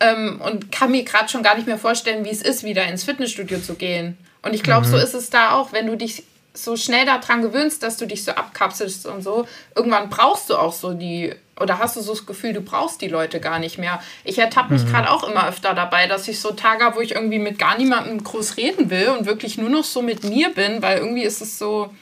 ähm, 0.00 0.40
und 0.44 0.72
kann 0.72 0.90
mir 0.90 1.04
gerade 1.04 1.28
schon 1.28 1.44
gar 1.44 1.54
nicht 1.54 1.68
mehr 1.68 1.78
vorstellen, 1.78 2.24
wie 2.24 2.30
es 2.30 2.42
ist, 2.42 2.64
wieder 2.64 2.84
ins 2.88 3.04
Fitnessstudio 3.04 3.60
zu 3.60 3.74
gehen. 3.74 4.18
Und 4.42 4.52
ich 4.52 4.64
glaube, 4.64 4.84
mhm. 4.84 4.90
so 4.90 4.96
ist 4.96 5.14
es 5.14 5.30
da 5.30 5.52
auch, 5.52 5.72
wenn 5.72 5.86
du 5.86 5.96
dich 5.96 6.24
so 6.56 6.76
schnell 6.76 7.04
daran 7.04 7.42
gewöhnst, 7.42 7.82
dass 7.82 7.96
du 7.96 8.06
dich 8.06 8.24
so 8.24 8.32
abkapselst 8.32 9.06
und 9.06 9.22
so, 9.22 9.46
irgendwann 9.74 10.08
brauchst 10.08 10.50
du 10.50 10.56
auch 10.56 10.72
so 10.72 10.94
die, 10.94 11.34
oder 11.60 11.78
hast 11.78 11.96
du 11.96 12.00
so 12.00 12.14
das 12.14 12.26
Gefühl, 12.26 12.52
du 12.52 12.60
brauchst 12.60 13.00
die 13.00 13.08
Leute 13.08 13.40
gar 13.40 13.58
nicht 13.58 13.78
mehr. 13.78 14.00
Ich 14.24 14.38
ertappe 14.38 14.72
mich 14.72 14.84
mhm. 14.84 14.90
gerade 14.90 15.10
auch 15.10 15.24
immer 15.24 15.48
öfter 15.48 15.74
dabei, 15.74 16.06
dass 16.06 16.28
ich 16.28 16.40
so 16.40 16.52
Tage 16.52 16.84
habe, 16.84 16.96
wo 16.96 17.00
ich 17.00 17.14
irgendwie 17.14 17.38
mit 17.38 17.58
gar 17.58 17.76
niemandem 17.78 18.22
groß 18.22 18.56
reden 18.56 18.90
will 18.90 19.08
und 19.08 19.26
wirklich 19.26 19.58
nur 19.58 19.70
noch 19.70 19.84
so 19.84 20.02
mit 20.02 20.24
mir 20.24 20.50
bin, 20.50 20.82
weil 20.82 20.98
irgendwie 20.98 21.22
ist 21.22 21.40
es 21.40 21.58
so, 21.58 21.94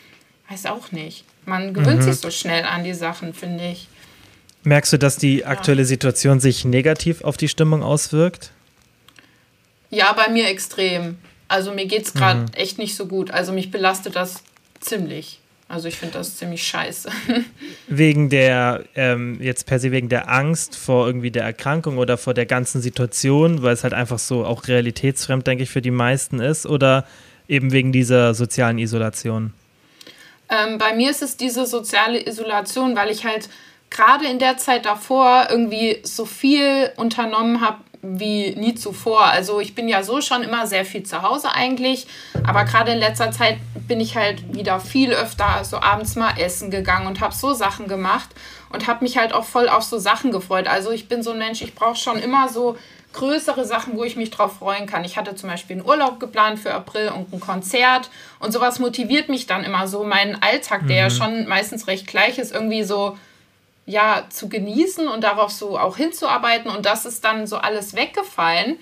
weiß 0.49 0.67
auch 0.67 0.93
nicht. 0.93 1.25
Man 1.47 1.75
gewöhnt 1.75 2.01
mhm. 2.01 2.03
sich 2.03 2.21
so 2.21 2.31
schnell 2.31 2.65
an 2.65 2.85
die 2.85 2.95
Sachen, 2.95 3.35
finde 3.35 3.67
ich. 3.67 3.89
Merkst 4.63 4.95
du, 4.95 4.99
dass 4.99 5.19
die 5.19 5.45
aktuelle 5.45 5.85
Situation 5.85 6.41
sich 6.41 6.65
negativ 6.65 7.23
auf 7.23 7.37
die 7.37 7.49
Stimmung 7.49 7.83
auswirkt? 7.83 8.51
Ja, 9.91 10.13
bei 10.15 10.29
mir 10.29 10.49
extrem. 10.49 11.19
Also 11.49 11.73
mir 11.73 11.87
geht 11.87 12.07
es 12.07 12.15
gerade 12.15 12.41
mhm. 12.41 12.47
echt 12.55 12.79
nicht 12.79 12.97
so 12.97 13.07
gut. 13.07 13.31
Also 13.31 13.53
mich 13.53 13.71
belastet 13.71 14.17
das 14.17 14.43
ziemlich. 14.81 15.41
Also 15.69 15.89
ich 15.89 15.97
finde 15.97 16.19
das 16.19 16.37
ziemlich 16.37 16.63
scheiße. 16.67 17.11
Wegen 17.89 18.29
der, 18.29 18.85
ähm, 18.95 19.39
jetzt 19.41 19.67
per 19.67 19.79
se 19.79 19.93
wegen 19.93 20.09
der 20.09 20.31
Angst 20.31 20.77
vor 20.77 21.07
irgendwie 21.07 21.31
der 21.31 21.45
Erkrankung 21.45 21.97
oder 21.97 22.19
vor 22.19 22.35
der 22.35 22.47
ganzen 22.47 22.83
Situation, 22.83 23.63
weil 23.63 23.73
es 23.73 23.83
halt 23.83 23.95
einfach 23.95 24.19
so 24.19 24.45
auch 24.45 24.69
realitätsfremd, 24.69 25.47
denke 25.47 25.65
ich, 25.65 25.71
für 25.71 25.83
die 25.83 25.91
meisten 25.91 26.39
ist, 26.39 26.67
oder 26.67 27.07
eben 27.49 27.73
wegen 27.73 27.93
dieser 27.93 28.35
sozialen 28.35 28.79
Isolation? 28.79 29.55
Ähm, 30.51 30.77
bei 30.79 30.95
mir 30.95 31.11
ist 31.11 31.23
es 31.23 31.37
diese 31.39 31.67
soziale 31.67 32.27
Isolation, 32.27 32.95
weil 32.95 33.11
ich 33.11 33.25
halt 33.25 33.49
gerade 33.89 34.27
in 34.27 34.39
der 34.39 34.59
Zeit 34.59 34.85
davor 34.85 35.49
irgendwie 35.51 36.01
so 36.03 36.27
viel 36.27 36.91
unternommen 36.97 37.63
habe 37.63 37.79
wie 38.05 38.55
nie 38.57 38.75
zuvor. 38.75 39.25
Also 39.25 39.61
ich 39.61 39.75
bin 39.75 39.89
ja 39.89 40.03
so 40.03 40.21
schon 40.21 40.43
immer 40.43 40.67
sehr 40.67 40.85
viel 40.85 41.03
zu 41.03 41.23
Hause 41.23 41.53
eigentlich, 41.53 42.07
aber 42.47 42.65
gerade 42.65 42.93
in 42.93 42.99
letzter 42.99 43.31
Zeit 43.31 43.59
bin 43.89 44.01
ich 44.01 44.17
halt 44.17 44.55
wieder 44.55 44.81
viel 44.81 45.13
öfter 45.13 45.65
so 45.65 45.79
abends 45.79 46.17
mal 46.17 46.39
essen 46.39 46.71
gegangen 46.71 47.07
und 47.07 47.21
habe 47.21 47.35
so 47.35 47.55
Sachen 47.55 47.89
gemacht 47.89 48.29
und 48.71 48.87
habe 48.87 49.05
mich 49.05 49.17
halt 49.17 49.33
auch 49.33 49.45
voll 49.45 49.69
auf 49.69 49.83
so 49.83 49.99
Sachen 49.99 50.33
gefreut. 50.33 50.67
Also 50.67 50.91
ich 50.91 51.09
bin 51.09 51.23
so 51.23 51.33
ein 51.33 51.39
Mensch, 51.39 51.63
ich 51.63 51.75
brauche 51.75 51.97
schon 51.97 52.19
immer 52.19 52.49
so 52.49 52.77
größere 53.15 53.65
Sachen, 53.65 53.97
wo 53.97 54.05
ich 54.05 54.17
mich 54.17 54.31
drauf 54.31 54.59
freuen 54.59 54.87
kann. 54.87 55.05
Ich 55.05 55.17
hatte 55.17 55.35
zum 55.35 55.49
Beispiel 55.49 55.77
einen 55.77 55.87
Urlaub 55.87 56.21
geplant 56.21 56.59
für 56.59 56.75
April 56.75 57.11
und 57.11 57.33
ein 57.33 57.41
Konzert 57.41 58.11
und 58.41 58.53
sowas 58.53 58.81
motiviert 58.81 59.29
mich 59.29 59.47
dann 59.47 59.65
immer 59.65 59.87
so, 59.87 60.05
meinen 60.05 60.43
Alltag, 60.43 60.87
der 60.89 60.97
ja 60.97 61.09
mhm. 61.09 61.13
schon 61.13 61.47
meistens 61.47 61.87
recht 61.87 62.07
gleich 62.07 62.39
ist, 62.39 62.53
irgendwie 62.53 62.83
so 62.83 63.17
ja 63.87 64.25
zu 64.31 64.49
genießen 64.49 65.09
und 65.09 65.23
darauf 65.23 65.51
so 65.51 65.79
auch 65.79 65.97
hinzuarbeiten 65.97 66.71
und 66.71 66.87
das 66.87 67.05
ist 67.05 67.25
dann 67.25 67.47
so 67.47 67.57
alles 67.57 67.95
weggefallen 67.95 68.79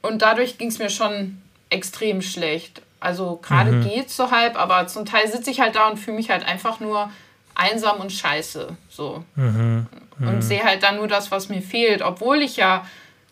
und 0.00 0.22
dadurch 0.22 0.58
ging 0.58 0.68
es 0.68 0.78
mir 0.78 0.90
schon 0.90 1.40
extrem 1.70 2.22
schlecht. 2.22 2.82
Also 3.00 3.40
gerade 3.42 3.72
mhm. 3.72 3.88
geht 3.88 4.10
so 4.10 4.30
halb, 4.30 4.56
aber 4.56 4.86
zum 4.86 5.04
Teil 5.04 5.28
sitze 5.28 5.50
ich 5.50 5.60
halt 5.60 5.74
da 5.74 5.88
und 5.88 5.98
fühle 5.98 6.16
mich 6.16 6.30
halt 6.30 6.46
einfach 6.46 6.80
nur 6.80 7.10
einsam 7.54 7.98
und 7.98 8.12
scheiße 8.12 8.76
so. 8.88 9.24
Mhm. 9.34 9.86
Mhm. 10.18 10.28
Und 10.28 10.42
sehe 10.42 10.62
halt 10.62 10.82
dann 10.82 10.96
nur 10.96 11.08
das, 11.08 11.30
was 11.30 11.48
mir 11.48 11.62
fehlt, 11.62 12.02
obwohl 12.02 12.42
ich 12.42 12.56
ja 12.56 12.86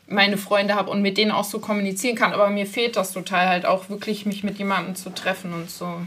meine 0.08 0.36
Freunde 0.36 0.74
habe 0.74 0.90
und 0.90 1.02
mit 1.02 1.16
denen 1.16 1.30
auch 1.30 1.44
so 1.44 1.60
kommunizieren 1.60 2.16
kann. 2.16 2.32
Aber 2.32 2.50
mir 2.50 2.66
fehlt 2.66 2.96
das 2.96 3.12
total 3.12 3.48
halt 3.48 3.64
auch 3.64 3.88
wirklich, 3.88 4.26
mich 4.26 4.42
mit 4.42 4.58
jemandem 4.58 4.96
zu 4.96 5.10
treffen 5.10 5.52
und 5.54 5.70
so. 5.70 6.00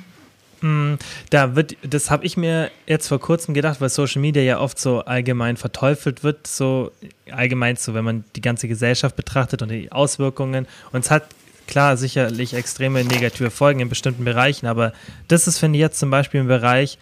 Mm, 0.63 0.95
da 1.29 1.57
wird, 1.57 1.75
das 1.81 2.09
habe 2.09 2.25
ich 2.25 2.37
mir 2.37 2.71
jetzt 2.87 3.09
vor 3.09 3.19
kurzem 3.19 3.53
gedacht, 3.53 3.81
weil 3.81 3.89
Social 3.89 4.21
Media 4.21 4.41
ja 4.41 4.59
oft 4.59 4.79
so 4.79 5.01
allgemein 5.01 5.57
verteufelt 5.57 6.23
wird, 6.23 6.47
so 6.47 6.93
allgemein 7.29 7.75
so, 7.75 7.93
wenn 7.93 8.05
man 8.05 8.23
die 8.37 8.41
ganze 8.41 8.69
Gesellschaft 8.69 9.17
betrachtet 9.17 9.61
und 9.61 9.69
die 9.69 9.91
Auswirkungen. 9.91 10.65
Und 10.93 11.03
es 11.03 11.11
hat 11.11 11.25
klar 11.67 11.97
sicherlich 11.97 12.53
extreme 12.53 13.03
negative 13.03 13.51
Folgen 13.51 13.81
in 13.81 13.89
bestimmten 13.89 14.23
Bereichen, 14.23 14.65
aber 14.65 14.93
das 15.27 15.47
ist, 15.47 15.59
finde 15.59 15.77
ich, 15.77 15.81
jetzt 15.81 15.99
zum 15.99 16.09
Beispiel 16.09 16.39
ein 16.39 16.47
Bereich, 16.47 16.97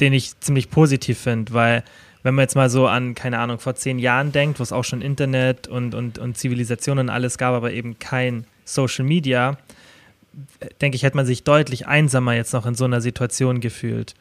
den 0.00 0.12
ich 0.12 0.38
ziemlich 0.40 0.68
positiv 0.68 1.20
finde, 1.20 1.52
weil 1.52 1.84
wenn 2.24 2.34
man 2.34 2.42
jetzt 2.42 2.56
mal 2.56 2.68
so 2.68 2.88
an, 2.88 3.14
keine 3.14 3.38
Ahnung, 3.38 3.60
vor 3.60 3.76
zehn 3.76 4.00
Jahren 4.00 4.32
denkt, 4.32 4.58
wo 4.58 4.64
es 4.64 4.72
auch 4.72 4.82
schon 4.82 5.02
Internet 5.02 5.68
und, 5.68 5.94
und, 5.94 6.18
und 6.18 6.36
Zivilisation 6.36 6.98
und 6.98 7.10
alles 7.10 7.38
gab, 7.38 7.54
aber 7.54 7.70
eben 7.70 8.00
kein 8.00 8.44
Social 8.64 9.04
Media, 9.04 9.56
denke 10.80 10.96
ich, 10.96 11.02
hätte 11.02 11.16
man 11.16 11.26
sich 11.26 11.44
deutlich 11.44 11.86
einsamer 11.86 12.34
jetzt 12.34 12.52
noch 12.52 12.66
in 12.66 12.74
so 12.74 12.84
einer 12.84 13.00
Situation 13.00 13.60
gefühlt. 13.60 14.14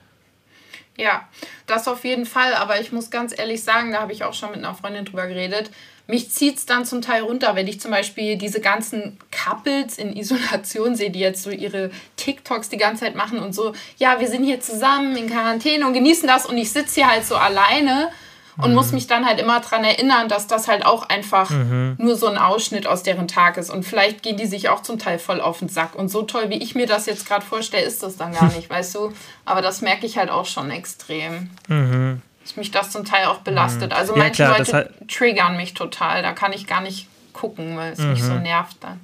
Ja, 0.97 1.28
das 1.67 1.88
auf 1.88 2.06
jeden 2.06 2.25
Fall. 2.25 2.54
Aber 2.54 2.80
ich 2.80 2.91
muss 2.91 3.10
ganz 3.10 3.38
ehrlich 3.38 3.63
sagen, 3.63 3.91
da 3.91 4.01
habe 4.01 4.13
ich 4.13 4.23
auch 4.23 4.34
schon 4.34 4.51
mit 4.51 4.60
einer 4.60 4.73
Freundin 4.73 5.06
drüber 5.06 5.28
geredet. 5.28 5.69
Mich 6.08 6.30
zieht 6.30 6.58
es 6.58 6.65
dann 6.65 6.86
zum 6.86 7.01
Teil 7.01 7.23
runter, 7.23 7.56
wenn 7.56 7.67
ich 7.67 7.82
zum 7.82 7.91
Beispiel 7.91 8.38
diese 8.38 8.62
ganzen 8.62 9.17
Couples 9.32 9.97
in 9.97 10.15
Isolation 10.15 10.95
sehe, 10.95 11.10
die 11.10 11.19
jetzt 11.19 11.43
so 11.43 11.49
ihre 11.49 11.89
TikToks 12.15 12.69
die 12.69 12.78
ganze 12.78 13.06
Zeit 13.06 13.15
machen 13.15 13.39
und 13.39 13.54
so, 13.54 13.73
ja, 13.97 14.19
wir 14.19 14.28
sind 14.28 14.43
hier 14.43 14.60
zusammen 14.62 15.17
in 15.17 15.28
Quarantäne 15.28 15.86
und 15.86 15.93
genießen 15.93 16.28
das 16.28 16.45
und 16.45 16.58
ich 16.58 16.71
sitze 16.71 16.95
hier 16.95 17.10
halt 17.10 17.25
so 17.25 17.36
alleine 17.36 18.12
und 18.57 18.69
mhm. 18.69 18.75
muss 18.75 18.91
mich 18.91 19.07
dann 19.07 19.25
halt 19.25 19.39
immer 19.39 19.59
daran 19.59 19.83
erinnern, 19.83 20.29
dass 20.29 20.47
das 20.47 20.67
halt 20.67 20.85
auch 20.85 21.09
einfach 21.09 21.49
mhm. 21.49 21.95
nur 21.97 22.15
so 22.15 22.27
ein 22.27 22.37
Ausschnitt 22.37 22.87
aus 22.87 23.03
deren 23.03 23.27
Tag 23.27 23.57
ist. 23.57 23.69
Und 23.69 23.83
vielleicht 23.83 24.23
gehen 24.23 24.37
die 24.37 24.45
sich 24.45 24.69
auch 24.69 24.81
zum 24.81 24.97
Teil 24.97 25.19
voll 25.19 25.41
auf 25.41 25.59
den 25.59 25.69
Sack. 25.69 25.95
Und 25.95 26.09
so 26.09 26.21
toll, 26.23 26.49
wie 26.49 26.57
ich 26.57 26.75
mir 26.75 26.87
das 26.87 27.05
jetzt 27.05 27.27
gerade 27.27 27.45
vorstelle, 27.45 27.83
ist 27.83 28.03
das 28.03 28.17
dann 28.17 28.33
gar 28.33 28.51
nicht, 28.55 28.69
weißt 28.69 28.95
du? 28.95 29.13
Aber 29.43 29.61
das 29.61 29.81
merke 29.81 30.05
ich 30.05 30.17
halt 30.17 30.29
auch 30.29 30.45
schon 30.45 30.71
extrem. 30.71 31.49
Mhm. 31.67 32.21
Dass 32.43 32.55
mich 32.55 32.71
das 32.71 32.91
zum 32.91 33.05
Teil 33.05 33.25
auch 33.25 33.39
belastet. 33.39 33.91
Mhm. 33.91 33.97
Also 33.97 34.13
ja, 34.13 34.19
manche 34.19 34.43
klar, 34.43 34.57
Leute 34.59 34.93
triggern 35.07 35.57
mich 35.57 35.73
total. 35.73 36.21
Da 36.21 36.31
kann 36.31 36.53
ich 36.53 36.67
gar 36.67 36.81
nicht 36.81 37.07
gucken, 37.33 37.75
weil 37.75 37.91
es 37.93 37.99
mich 37.99 38.23
so 38.23 38.33
mhm. 38.33 38.43
nervt 38.43 38.77
dann. 38.79 39.01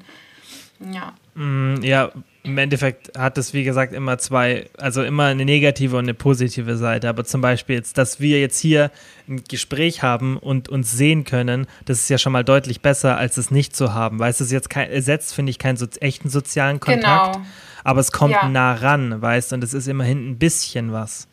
Ja. 0.92 1.14
Mm, 1.36 1.82
ja, 1.84 2.12
im 2.44 2.58
Endeffekt 2.58 3.18
hat 3.18 3.38
es, 3.38 3.54
wie 3.54 3.64
gesagt, 3.64 3.94
immer 3.94 4.18
zwei, 4.18 4.68
also 4.78 5.04
immer 5.04 5.26
eine 5.26 5.46
negative 5.46 5.96
und 5.96 6.06
eine 6.06 6.14
positive 6.14 6.76
Seite. 6.76 7.08
Aber 7.08 7.24
zum 7.24 7.42
Beispiel 7.42 7.76
jetzt, 7.76 7.98
dass 7.98 8.20
wir 8.20 8.40
jetzt 8.40 8.60
hier 8.60 8.92
ein 9.28 9.44
Gespräch 9.48 10.02
haben 10.02 10.38
und 10.38 10.68
uns 10.70 10.92
sehen 10.92 11.24
können, 11.24 11.68
das 11.86 12.00
ist 12.00 12.10
ja 12.10 12.18
schon 12.18 12.34
mal 12.34 12.44
deutlich 12.44 12.82
besser, 12.82 13.18
als 13.18 13.38
es 13.38 13.52
nicht 13.52 13.76
zu 13.76 13.94
haben. 13.94 14.20
Weil 14.20 14.32
es 14.32 14.42
ist 14.42 14.52
jetzt 14.52 14.70
kein, 14.70 14.90
ersetzt, 14.90 15.36
finde 15.36 15.52
ich, 15.52 15.60
keinen 15.60 15.78
so, 15.78 15.86
echten 16.00 16.30
sozialen 16.30 16.80
Kontakt. 16.80 17.34
Genau. 17.34 17.46
Aber 17.84 18.00
es 18.00 18.12
kommt 18.12 18.34
ja. 18.34 18.48
nah 18.48 18.74
ran, 18.74 19.22
weißt 19.22 19.52
du, 19.52 19.56
und 19.56 19.64
es 19.64 19.74
ist 19.74 19.88
immerhin 19.88 20.32
ein 20.32 20.38
bisschen 20.38 20.92
was. 20.92 21.28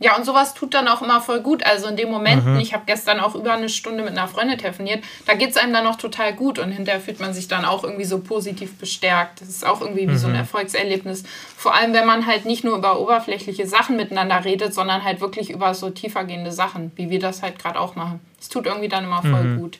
Ja, 0.00 0.16
und 0.16 0.24
sowas 0.24 0.54
tut 0.54 0.74
dann 0.74 0.86
auch 0.86 1.02
immer 1.02 1.20
voll 1.20 1.40
gut. 1.40 1.66
Also 1.66 1.88
in 1.88 1.96
dem 1.96 2.08
Moment, 2.08 2.44
mhm. 2.44 2.58
ich 2.60 2.72
habe 2.72 2.84
gestern 2.86 3.18
auch 3.18 3.34
über 3.34 3.54
eine 3.54 3.68
Stunde 3.68 4.04
mit 4.04 4.12
einer 4.12 4.28
Freundin 4.28 4.56
telefoniert, 4.56 5.02
da 5.26 5.34
geht 5.34 5.50
es 5.50 5.56
einem 5.56 5.72
dann 5.72 5.84
noch 5.84 5.96
total 5.96 6.34
gut 6.34 6.60
und 6.60 6.70
hinterher 6.70 7.00
fühlt 7.00 7.18
man 7.18 7.34
sich 7.34 7.48
dann 7.48 7.64
auch 7.64 7.82
irgendwie 7.82 8.04
so 8.04 8.20
positiv 8.20 8.78
bestärkt. 8.78 9.40
Das 9.40 9.48
ist 9.48 9.66
auch 9.66 9.80
irgendwie 9.80 10.02
wie 10.02 10.12
mhm. 10.12 10.18
so 10.18 10.28
ein 10.28 10.34
mhm. 10.34 10.40
Erfolgserlebnis. 10.40 11.24
Vor 11.56 11.74
allem, 11.74 11.94
wenn 11.94 12.06
man 12.06 12.26
halt 12.26 12.44
nicht 12.44 12.62
nur 12.62 12.76
über 12.76 13.00
oberflächliche 13.00 13.66
Sachen 13.66 13.96
miteinander 13.96 14.44
redet, 14.44 14.72
sondern 14.72 15.02
halt 15.02 15.20
wirklich 15.20 15.50
über 15.50 15.74
so 15.74 15.90
tiefergehende 15.90 16.52
Sachen, 16.52 16.92
wie 16.94 17.10
wir 17.10 17.18
das 17.18 17.42
halt 17.42 17.58
gerade 17.58 17.80
auch 17.80 17.96
machen. 17.96 18.20
Es 18.40 18.48
tut 18.48 18.66
irgendwie 18.66 18.88
dann 18.88 19.04
immer 19.04 19.22
voll 19.22 19.44
mhm. 19.44 19.58
gut. 19.58 19.78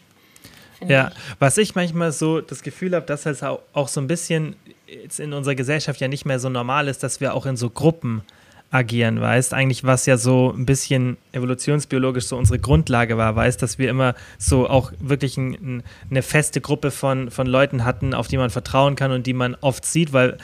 Ja, 0.86 1.10
was 1.38 1.58
ich 1.58 1.74
manchmal 1.74 2.12
so 2.12 2.40
das 2.40 2.62
Gefühl 2.62 2.94
habe, 2.94 3.06
dass 3.06 3.26
es 3.26 3.42
auch 3.42 3.88
so 3.88 4.00
ein 4.00 4.06
bisschen 4.06 4.54
jetzt 4.86 5.20
in 5.20 5.32
unserer 5.32 5.54
Gesellschaft 5.54 6.00
ja 6.00 6.08
nicht 6.08 6.24
mehr 6.24 6.38
so 6.38 6.48
normal 6.48 6.88
ist, 6.88 7.02
dass 7.02 7.20
wir 7.20 7.34
auch 7.34 7.46
in 7.46 7.56
so 7.56 7.68
Gruppen 7.70 8.22
agieren, 8.70 9.18
weißt, 9.18 9.54
eigentlich 9.54 9.84
was 9.84 10.04
ja 10.04 10.18
so 10.18 10.52
ein 10.54 10.66
bisschen 10.66 11.16
evolutionsbiologisch 11.32 12.26
so 12.26 12.36
unsere 12.36 12.58
Grundlage 12.58 13.16
war, 13.16 13.34
weißt, 13.34 13.62
dass 13.62 13.78
wir 13.78 13.88
immer 13.88 14.14
so 14.36 14.68
auch 14.68 14.92
wirklich 15.00 15.38
ein, 15.38 15.82
eine 16.10 16.22
feste 16.22 16.60
Gruppe 16.60 16.90
von, 16.90 17.30
von 17.30 17.46
Leuten 17.46 17.84
hatten, 17.84 18.12
auf 18.12 18.28
die 18.28 18.36
man 18.36 18.50
vertrauen 18.50 18.94
kann 18.94 19.10
und 19.10 19.26
die 19.26 19.32
man 19.32 19.56
oft 19.62 19.86
sieht, 19.86 20.12
weil 20.12 20.36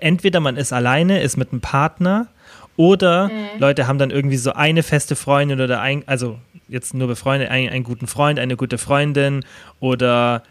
entweder 0.00 0.38
man 0.38 0.56
ist 0.56 0.72
alleine, 0.72 1.20
ist 1.20 1.36
mit 1.36 1.50
einem 1.50 1.60
Partner 1.60 2.28
oder 2.76 3.28
mhm. 3.28 3.58
Leute 3.58 3.88
haben 3.88 3.98
dann 3.98 4.10
irgendwie 4.10 4.36
so 4.36 4.52
eine 4.52 4.84
feste 4.84 5.16
Freundin 5.16 5.60
oder 5.60 5.80
ein, 5.80 6.04
also 6.06 6.38
jetzt 6.68 6.94
nur 6.94 7.08
befreundet, 7.08 7.50
einen, 7.50 7.70
einen 7.70 7.84
guten 7.84 8.06
Freund, 8.06 8.38
eine 8.38 8.56
gute 8.56 8.78
Freundin 8.78 9.44
oder 9.80 10.44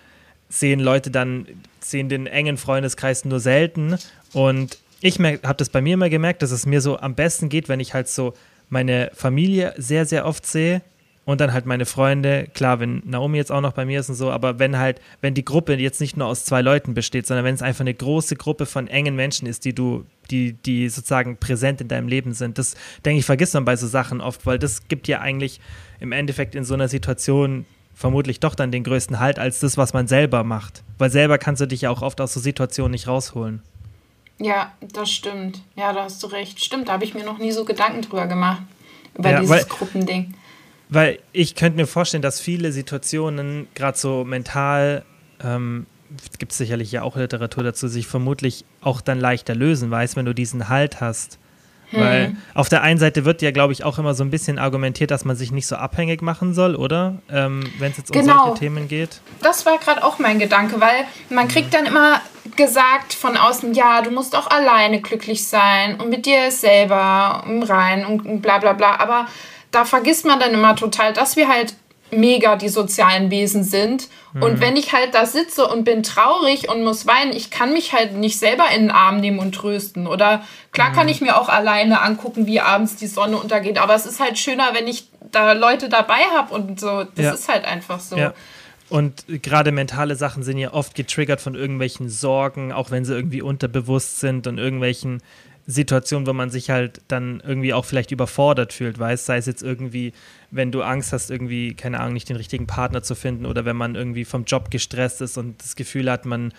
sehen 0.49 0.81
Leute 0.81 1.09
dann, 1.09 1.47
sehen 1.79 2.09
den 2.09 2.27
engen 2.27 2.57
Freundeskreis 2.57 3.23
nur 3.23 3.39
selten 3.39 3.97
und 4.33 4.77
ich 5.04 5.20
habe 5.20 5.56
das 5.58 5.70
bei 5.70 5.82
mir 5.82 5.96
immer 5.96 6.10
gemerkt, 6.10 6.42
dass 6.42 6.52
es 6.52 6.66
mir 6.66 6.80
so 6.80 6.98
am 6.98 7.13
besten 7.13 7.50
geht, 7.50 7.68
wenn 7.68 7.82
ich 7.82 7.94
halt 7.94 8.08
so 8.08 8.34
meine 8.70 9.12
Familie 9.13 9.74
sehr, 9.78 10.06
sehr 10.06 10.26
oft 10.26 10.46
sehe 10.46 10.82
und 11.26 11.42
dann 11.42 11.52
halt 11.52 11.66
meine 11.66 11.86
Freunde. 11.86 12.48
Klar, 12.54 12.80
wenn 12.80 13.02
Naomi 13.06 13.38
jetzt 13.38 13.52
auch 13.52 13.60
noch 13.60 13.74
bei 13.74 13.84
mir 13.84 14.00
ist 14.00 14.08
und 14.08 14.16
so, 14.16 14.32
aber 14.32 14.60
wenn 14.60 14.78
halt, 14.78 15.02
wenn 15.20 15.34
die 15.34 15.44
Gruppe 15.44 15.76
jetzt 15.76 16.00
nicht 16.00 16.16
nur 16.16 16.28
aus 16.28 16.46
zwei 16.46 16.62
Leuten 16.62 16.94
besteht, 16.94 17.28
sondern 17.28 17.44
wenn 17.44 17.54
es 17.54 17.62
einfach 17.62 17.82
eine 17.82 17.94
große 17.94 18.38
Gruppe 18.38 18.66
von 18.66 18.88
engen 18.88 19.18
Menschen 19.18 19.46
ist, 19.46 19.66
die 19.66 19.76
du, 19.76 20.06
die, 20.32 20.54
die 20.54 20.88
sozusagen 20.88 21.36
präsent 21.36 21.82
in 21.82 21.89
deinem 21.89 22.08
Leben 22.08 22.34
sind, 22.34 22.58
das 22.58 22.76
denke 23.04 23.20
ich, 23.20 23.26
vergisst 23.26 23.56
man 23.56 23.66
bei 23.66 23.76
so 23.76 23.88
Sachen 23.88 24.22
oft, 24.22 24.46
weil 24.46 24.58
das 24.58 24.88
gibt 24.88 25.10
ja 25.10 25.20
eigentlich 25.20 25.60
im 26.00 26.13
Endeffekt 26.13 26.56
in 26.56 26.63
so 26.63 26.76
einer 26.76 26.88
Situation 26.88 27.66
vermutlich 27.94 28.39
doch 28.39 28.56
dann 28.56 28.72
den 28.72 28.86
größten 28.86 29.20
Halt 29.20 29.38
als 29.38 29.60
das, 29.60 29.76
was 29.76 29.92
man 29.92 30.08
selber 30.08 30.46
macht. 30.46 30.82
Weil 30.98 31.12
selber 31.12 31.38
kannst 31.38 31.62
du 31.62 31.66
dich 31.66 31.82
ja 31.82 31.89
auch 31.89 32.02
oft 32.02 32.22
aus 32.22 32.34
so 32.34 32.39
Situationen 32.39 32.92
nicht 32.92 33.10
rausholen. 33.10 33.62
Ja, 34.39 34.74
das 34.82 35.12
stimmt. 35.12 35.62
Ja, 35.76 35.93
da 35.93 36.04
hast 36.04 36.22
du 36.24 36.28
recht. 36.28 36.63
Stimmt, 36.63 36.89
da 36.89 36.93
habe 36.93 37.04
ich 37.04 37.13
mir 37.13 37.24
noch 37.24 37.38
nie 37.38 37.52
so 37.52 37.65
Gedanken 37.65 38.02
drüber 38.02 38.28
gemacht. 38.28 38.62
Über 39.17 39.32
ja, 39.32 39.39
dieses 39.39 39.56
weil, 39.56 39.63
Gruppending. 39.65 40.34
Weil 40.89 41.19
ich 41.32 41.56
könnte 41.56 41.78
mir 41.78 41.88
vorstellen, 41.88 42.24
dass 42.24 42.39
viele 42.39 42.72
Situationen, 42.72 43.67
gerade 43.76 43.98
so 43.98 44.24
mental, 44.24 45.06
ähm, 45.41 45.86
gibt 46.38 46.52
es 46.52 46.58
sicherlich 46.58 46.91
ja 46.91 47.04
auch 47.04 47.15
Literatur 47.15 47.63
dazu, 47.63 47.88
sich 47.88 48.08
vermutlich 48.08 48.65
auch 48.82 49.02
dann 49.02 49.19
leichter 49.19 49.56
lösen, 49.56 49.89
weißt, 49.89 50.15
wenn 50.15 50.26
du 50.26 50.34
diesen 50.34 50.69
Halt 50.69 51.02
hast. 51.02 51.39
Hm. 51.93 52.01
Weil 52.01 52.36
auf 52.53 52.69
der 52.69 52.82
einen 52.82 52.99
Seite 52.99 53.23
wird 53.25 53.41
ja, 53.41 53.51
glaube 53.51 53.73
ich, 53.73 53.84
auch 53.84 53.99
immer 53.99 54.13
so 54.13 54.23
ein 54.23 54.32
bisschen 54.32 54.58
argumentiert, 54.58 55.12
dass 55.12 55.25
man 55.25 55.36
sich 55.36 55.51
nicht 55.51 55.67
so 55.67 55.75
abhängig 55.75 56.21
machen 56.21 56.53
soll, 56.53 56.75
oder? 56.75 57.19
Ähm, 57.29 57.71
wenn 57.79 57.91
es 57.91 57.97
jetzt 57.97 58.12
genau. 58.12 58.34
um 58.34 58.39
solche 58.47 58.60
Themen 58.60 58.88
geht. 58.88 59.21
Das 59.41 59.65
war 59.65 59.77
gerade 59.77 60.03
auch 60.03 60.19
mein 60.19 60.39
Gedanke, 60.39 60.82
weil 60.82 61.06
man 61.29 61.47
kriegt 61.47 61.73
dann 61.73 61.86
immer 61.86 62.21
gesagt 62.56 63.13
von 63.13 63.38
außen, 63.38 63.73
ja, 63.73 64.01
du 64.01 64.12
musst 64.12 64.36
auch 64.36 64.47
alleine 64.47 65.01
glücklich 65.01 65.47
sein 65.47 65.99
und 65.99 66.10
mit 66.10 66.25
dir 66.25 66.51
selber 66.51 67.43
im 67.47 67.63
Rein 67.63 68.06
und 68.06 68.41
bla 68.41 68.58
bla 68.58 68.73
bla. 68.73 68.99
Aber 68.99 69.27
da 69.71 69.86
vergisst 69.86 70.25
man 70.25 70.39
dann 70.39 70.53
immer 70.53 70.75
total, 70.75 71.13
dass 71.13 71.36
wir 71.36 71.47
halt 71.47 71.75
mega 72.13 72.56
die 72.56 72.69
sozialen 72.69 73.32
Wesen 73.32 73.63
sind. 73.63 74.10
Mhm. 74.34 74.43
Und 74.43 74.62
wenn 74.62 74.76
ich 74.76 74.93
halt 74.93 75.13
da 75.13 75.26
sitze 75.26 75.67
und 75.67 75.84
bin 75.84 76.04
traurig 76.04 76.69
und 76.69 76.84
muss 76.84 77.06
weinen, 77.06 77.34
ich 77.34 77.52
kann 77.52 77.73
mich 77.73 77.93
halt 77.93 78.13
nicht 78.13 78.39
selber 78.39 78.65
in 78.76 78.84
den 78.84 78.91
Arm 78.91 79.19
nehmen 79.19 79.39
und 79.39 79.54
trösten. 79.54 80.08
Oder 80.08 80.43
klar 80.71 80.89
mhm. 80.89 80.93
kann 80.95 81.10
ich 81.10 81.21
mir 81.21 81.39
auch 81.39 81.49
alleine 81.49 82.02
angucken, 82.02 82.47
wie 82.47 82.60
abends 82.60 82.95
die 82.95 83.08
Sonne 83.08 83.38
untergeht. 83.38 83.78
Aber 83.78 83.95
es 83.95 84.06
ist 84.06 84.19
halt 84.19 84.38
schöner, 84.38 84.69
wenn 84.73 84.88
ich 84.88 85.08
da 85.32 85.54
Leute 85.54 85.89
dabei 85.89 86.21
habe 86.36 86.54
und 86.54 86.80
so. 86.80 87.04
Das 87.15 87.26
ja. 87.26 87.34
ist 87.34 87.49
halt 87.49 87.65
einfach 87.65 87.99
so. 87.99 88.17
Ja. 88.17 88.34
Und 88.89 89.26
gerade 89.28 89.71
mentale 89.71 90.15
Sachen 90.15 90.43
sind 90.43 90.58
ja 90.58 90.73
oft 90.73 90.93
getriggert 90.93 91.41
von 91.41 91.56
irgendwelchen 91.56 92.10
Sorgen, 92.10 92.71
auch 92.71 92.91
wenn 92.91 93.06
sie 93.06 93.13
irgendwie 93.15 93.41
unterbewusst 93.41 94.19
sind 94.19 94.45
und 94.45 94.60
irgendwelchen 94.60 95.23
Situationen, 95.65 96.28
wo 96.28 96.34
man 96.34 96.49
sich 96.49 96.69
halt 96.69 97.02
dann 97.08 97.41
irgendwie 97.45 97.73
auch 97.73 97.86
vielleicht 97.86 98.12
überfordert 98.12 98.73
fühlt, 98.73 98.99
weiß, 98.99 99.26
sei 99.26 99.38
es 99.38 99.45
jetzt 99.45 99.63
irgendwie, 99.63 100.13
wenn 100.52 100.71
du 100.71 100.82
Angst 100.82 101.13
hast, 101.13 101.32
irgendwie, 101.32 101.73
keine 101.73 101.99
Ahnung, 101.99 102.13
nicht 102.13 102.30
den 102.30 102.36
richtigen 102.36 102.67
Partner 102.67 103.02
zu 103.02 103.15
finden 103.15 103.45
oder 103.45 103.63
wenn 103.63 103.78
man 103.78 103.95
irgendwie 103.95 104.26
vom 104.26 104.43
Job 104.43 104.71
gestresst 104.71 105.21
ist 105.21 105.38
und 105.38 105.62
das 105.62 105.76
Gefühl 105.76 106.12
hat, 106.12 106.26
man 106.26 106.54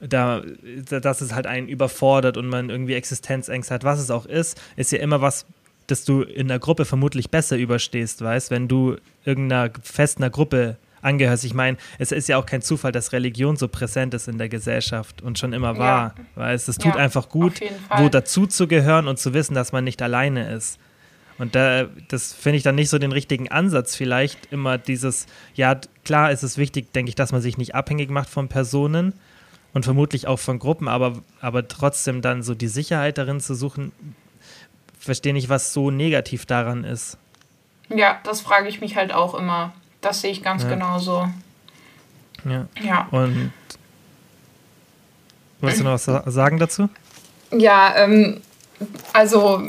da, 0.00 0.42
dass 0.88 1.20
es 1.20 1.34
halt 1.34 1.46
einen 1.46 1.68
überfordert 1.68 2.36
und 2.36 2.48
man 2.48 2.70
irgendwie 2.70 2.94
Existenzängste 2.94 3.74
hat, 3.74 3.84
was 3.84 4.00
es 4.00 4.10
auch 4.10 4.26
ist, 4.26 4.60
ist 4.76 4.92
ja 4.92 4.98
immer 4.98 5.20
was, 5.20 5.46
das 5.86 6.04
du 6.04 6.22
in 6.22 6.48
der 6.48 6.58
Gruppe 6.58 6.84
vermutlich 6.84 7.30
besser 7.30 7.56
überstehst, 7.56 8.22
weißt, 8.22 8.50
wenn 8.50 8.68
du 8.68 8.96
irgendeiner 9.24 9.70
festen 9.82 10.30
Gruppe 10.30 10.76
angehörst. 11.02 11.44
Ich 11.44 11.54
meine, 11.54 11.76
es 11.98 12.12
ist 12.12 12.28
ja 12.28 12.36
auch 12.36 12.46
kein 12.46 12.62
Zufall, 12.62 12.92
dass 12.92 13.12
Religion 13.12 13.56
so 13.56 13.68
präsent 13.68 14.14
ist 14.14 14.28
in 14.28 14.38
der 14.38 14.48
Gesellschaft 14.48 15.22
und 15.22 15.38
schon 15.38 15.52
immer 15.52 15.78
war. 15.78 16.14
Ja. 16.16 16.24
Weil 16.34 16.54
es, 16.54 16.68
es 16.68 16.78
tut 16.78 16.94
ja, 16.94 17.00
einfach 17.00 17.28
gut, 17.28 17.60
wo 17.96 18.08
dazu 18.08 18.46
zu 18.46 18.66
gehören 18.66 19.08
und 19.08 19.18
zu 19.18 19.34
wissen, 19.34 19.54
dass 19.54 19.72
man 19.72 19.84
nicht 19.84 20.02
alleine 20.02 20.52
ist. 20.52 20.78
Und 21.38 21.54
da, 21.54 21.86
das 22.08 22.34
finde 22.34 22.58
ich 22.58 22.62
dann 22.62 22.74
nicht 22.74 22.90
so 22.90 22.98
den 22.98 23.12
richtigen 23.12 23.50
Ansatz, 23.50 23.96
vielleicht 23.96 24.52
immer 24.52 24.76
dieses, 24.76 25.26
ja, 25.54 25.80
klar 26.04 26.30
ist 26.32 26.42
es 26.42 26.58
wichtig, 26.58 26.92
denke 26.92 27.08
ich, 27.08 27.14
dass 27.14 27.32
man 27.32 27.40
sich 27.40 27.56
nicht 27.56 27.74
abhängig 27.74 28.10
macht 28.10 28.28
von 28.28 28.48
Personen 28.48 29.14
und 29.72 29.84
vermutlich 29.84 30.26
auch 30.26 30.38
von 30.38 30.58
Gruppen, 30.58 30.86
aber, 30.86 31.22
aber 31.40 31.66
trotzdem 31.66 32.20
dann 32.20 32.42
so 32.42 32.54
die 32.54 32.68
Sicherheit 32.68 33.16
darin 33.16 33.40
zu 33.40 33.54
suchen, 33.54 33.92
verstehe 34.98 35.32
nicht, 35.32 35.48
was 35.48 35.72
so 35.72 35.90
negativ 35.90 36.44
daran 36.44 36.84
ist. 36.84 37.16
Ja, 37.88 38.20
das 38.22 38.42
frage 38.42 38.68
ich 38.68 38.82
mich 38.82 38.96
halt 38.96 39.12
auch 39.12 39.34
immer. 39.34 39.72
Das 40.00 40.20
sehe 40.20 40.30
ich 40.30 40.42
ganz 40.42 40.62
ja. 40.62 40.68
genauso. 40.70 41.28
Ja. 42.44 42.66
ja. 42.82 43.08
Und 43.10 43.52
wolltest 45.60 45.80
du 45.80 45.84
noch 45.84 45.92
was 45.92 46.34
sagen 46.34 46.58
dazu? 46.58 46.88
Ja, 47.52 47.94
ähm, 47.96 48.40
also 49.12 49.62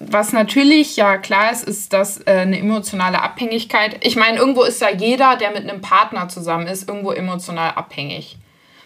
was 0.00 0.32
natürlich 0.32 0.96
ja 0.96 1.18
klar 1.18 1.52
ist, 1.52 1.68
ist, 1.68 1.92
dass 1.92 2.18
äh, 2.26 2.40
eine 2.40 2.58
emotionale 2.58 3.20
Abhängigkeit. 3.20 4.04
Ich 4.04 4.16
meine, 4.16 4.38
irgendwo 4.38 4.62
ist 4.62 4.80
ja 4.80 4.90
jeder, 4.90 5.36
der 5.36 5.50
mit 5.50 5.68
einem 5.68 5.82
Partner 5.82 6.28
zusammen 6.28 6.66
ist, 6.66 6.88
irgendwo 6.88 7.12
emotional 7.12 7.72
abhängig. 7.72 8.38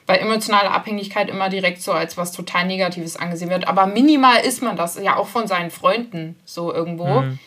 Weil 0.06 0.18
emotionale 0.18 0.70
Abhängigkeit 0.70 1.30
immer 1.30 1.48
direkt 1.48 1.80
so 1.80 1.92
als 1.92 2.18
was 2.18 2.32
total 2.32 2.66
Negatives 2.66 3.16
angesehen 3.16 3.48
wird. 3.48 3.68
Aber 3.68 3.86
minimal 3.86 4.40
ist 4.40 4.60
man 4.60 4.76
das 4.76 5.00
ja 5.00 5.16
auch 5.16 5.28
von 5.28 5.46
seinen 5.46 5.70
Freunden 5.70 6.36
so 6.44 6.74
irgendwo. 6.74 7.20
Mhm. 7.20 7.38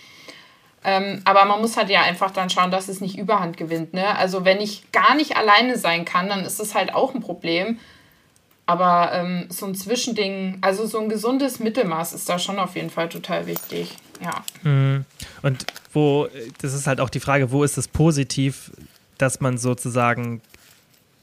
Ähm, 0.88 1.22
aber 1.26 1.44
man 1.44 1.60
muss 1.60 1.76
halt 1.76 1.90
ja 1.90 2.02
einfach 2.04 2.32
dann 2.32 2.50
schauen, 2.50 2.72
dass 2.72 2.88
es 2.88 3.02
nicht 3.02 3.18
überhand 3.18 3.58
gewinnt. 3.58 3.94
Ne? 3.94 4.16
Also 4.16 4.46
wenn 4.46 4.62
ich 4.62 4.90
gar 4.94 5.16
nicht 5.16 5.36
alleine 5.36 5.78
sein 5.78 6.06
kann, 6.06 6.30
dann 6.30 6.46
ist 6.46 6.62
das 6.62 6.76
halt 6.76 6.96
auch 6.96 7.14
ein 7.14 7.20
Problem. 7.20 7.78
Aber 8.66 9.12
ähm, 9.12 9.48
so 9.50 9.66
ein 9.66 9.76
Zwischending, 9.76 10.60
also 10.62 10.86
so 10.86 11.00
ein 11.00 11.10
gesundes 11.10 11.60
Mittelmaß 11.60 12.14
ist 12.14 12.30
da 12.30 12.40
schon 12.40 12.58
auf 12.58 12.78
jeden 12.78 12.90
Fall 12.90 13.10
total 13.10 13.48
wichtig. 13.48 13.98
ja. 14.22 14.44
Mhm. 14.64 15.04
Und 15.42 15.66
wo, 15.92 16.30
das 16.62 16.74
ist 16.74 16.88
halt 16.88 17.02
auch 17.02 17.10
die 17.10 17.20
Frage, 17.20 17.52
wo 17.52 17.66
ist 17.66 17.78
es 17.78 17.90
positiv, 17.90 18.72
dass 19.18 19.42
man 19.42 19.58
sozusagen 19.58 20.42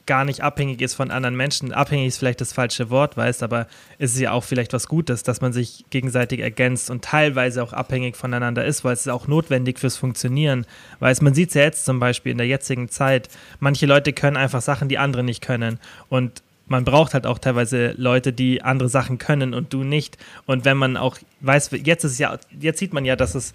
gar 0.05 0.25
nicht 0.25 0.41
abhängig 0.41 0.81
ist 0.81 0.93
von 0.93 1.11
anderen 1.11 1.35
Menschen. 1.35 1.71
Abhängig 1.71 2.07
ist 2.07 2.17
vielleicht 2.17 2.41
das 2.41 2.53
falsche 2.53 2.89
Wort, 2.89 3.17
weißt, 3.17 3.43
aber 3.43 3.67
es 3.97 4.13
ist 4.13 4.19
ja 4.19 4.31
auch 4.31 4.43
vielleicht 4.43 4.73
was 4.73 4.87
Gutes, 4.87 5.23
dass 5.23 5.41
man 5.41 5.53
sich 5.53 5.85
gegenseitig 5.89 6.39
ergänzt 6.39 6.89
und 6.89 7.03
teilweise 7.03 7.63
auch 7.63 7.73
abhängig 7.73 8.15
voneinander 8.15 8.65
ist, 8.65 8.83
weil 8.83 8.93
es 8.93 9.01
ist 9.01 9.11
auch 9.11 9.27
notwendig 9.27 9.79
fürs 9.79 9.97
Funktionieren. 9.97 10.65
Weil 10.99 11.15
man 11.21 11.33
sieht 11.33 11.49
es 11.49 11.55
ja 11.55 11.63
jetzt 11.63 11.85
zum 11.85 11.99
Beispiel 11.99 12.31
in 12.31 12.37
der 12.37 12.47
jetzigen 12.47 12.89
Zeit, 12.89 13.29
manche 13.59 13.85
Leute 13.85 14.13
können 14.13 14.37
einfach 14.37 14.61
Sachen, 14.61 14.89
die 14.89 14.97
andere 14.97 15.23
nicht 15.23 15.41
können. 15.41 15.79
Und 16.09 16.43
man 16.67 16.83
braucht 16.83 17.13
halt 17.13 17.27
auch 17.27 17.39
teilweise 17.39 17.93
Leute, 17.97 18.33
die 18.33 18.61
andere 18.61 18.89
Sachen 18.89 19.17
können 19.17 19.53
und 19.53 19.73
du 19.73 19.83
nicht. 19.83 20.17
Und 20.45 20.65
wenn 20.65 20.77
man 20.77 20.97
auch 20.97 21.17
weiß, 21.41 21.71
jetzt 21.83 22.03
ist 22.03 22.19
ja, 22.19 22.37
jetzt 22.59 22.79
sieht 22.79 22.93
man 22.93 23.05
ja, 23.05 23.15
dass 23.15 23.35
es, 23.35 23.53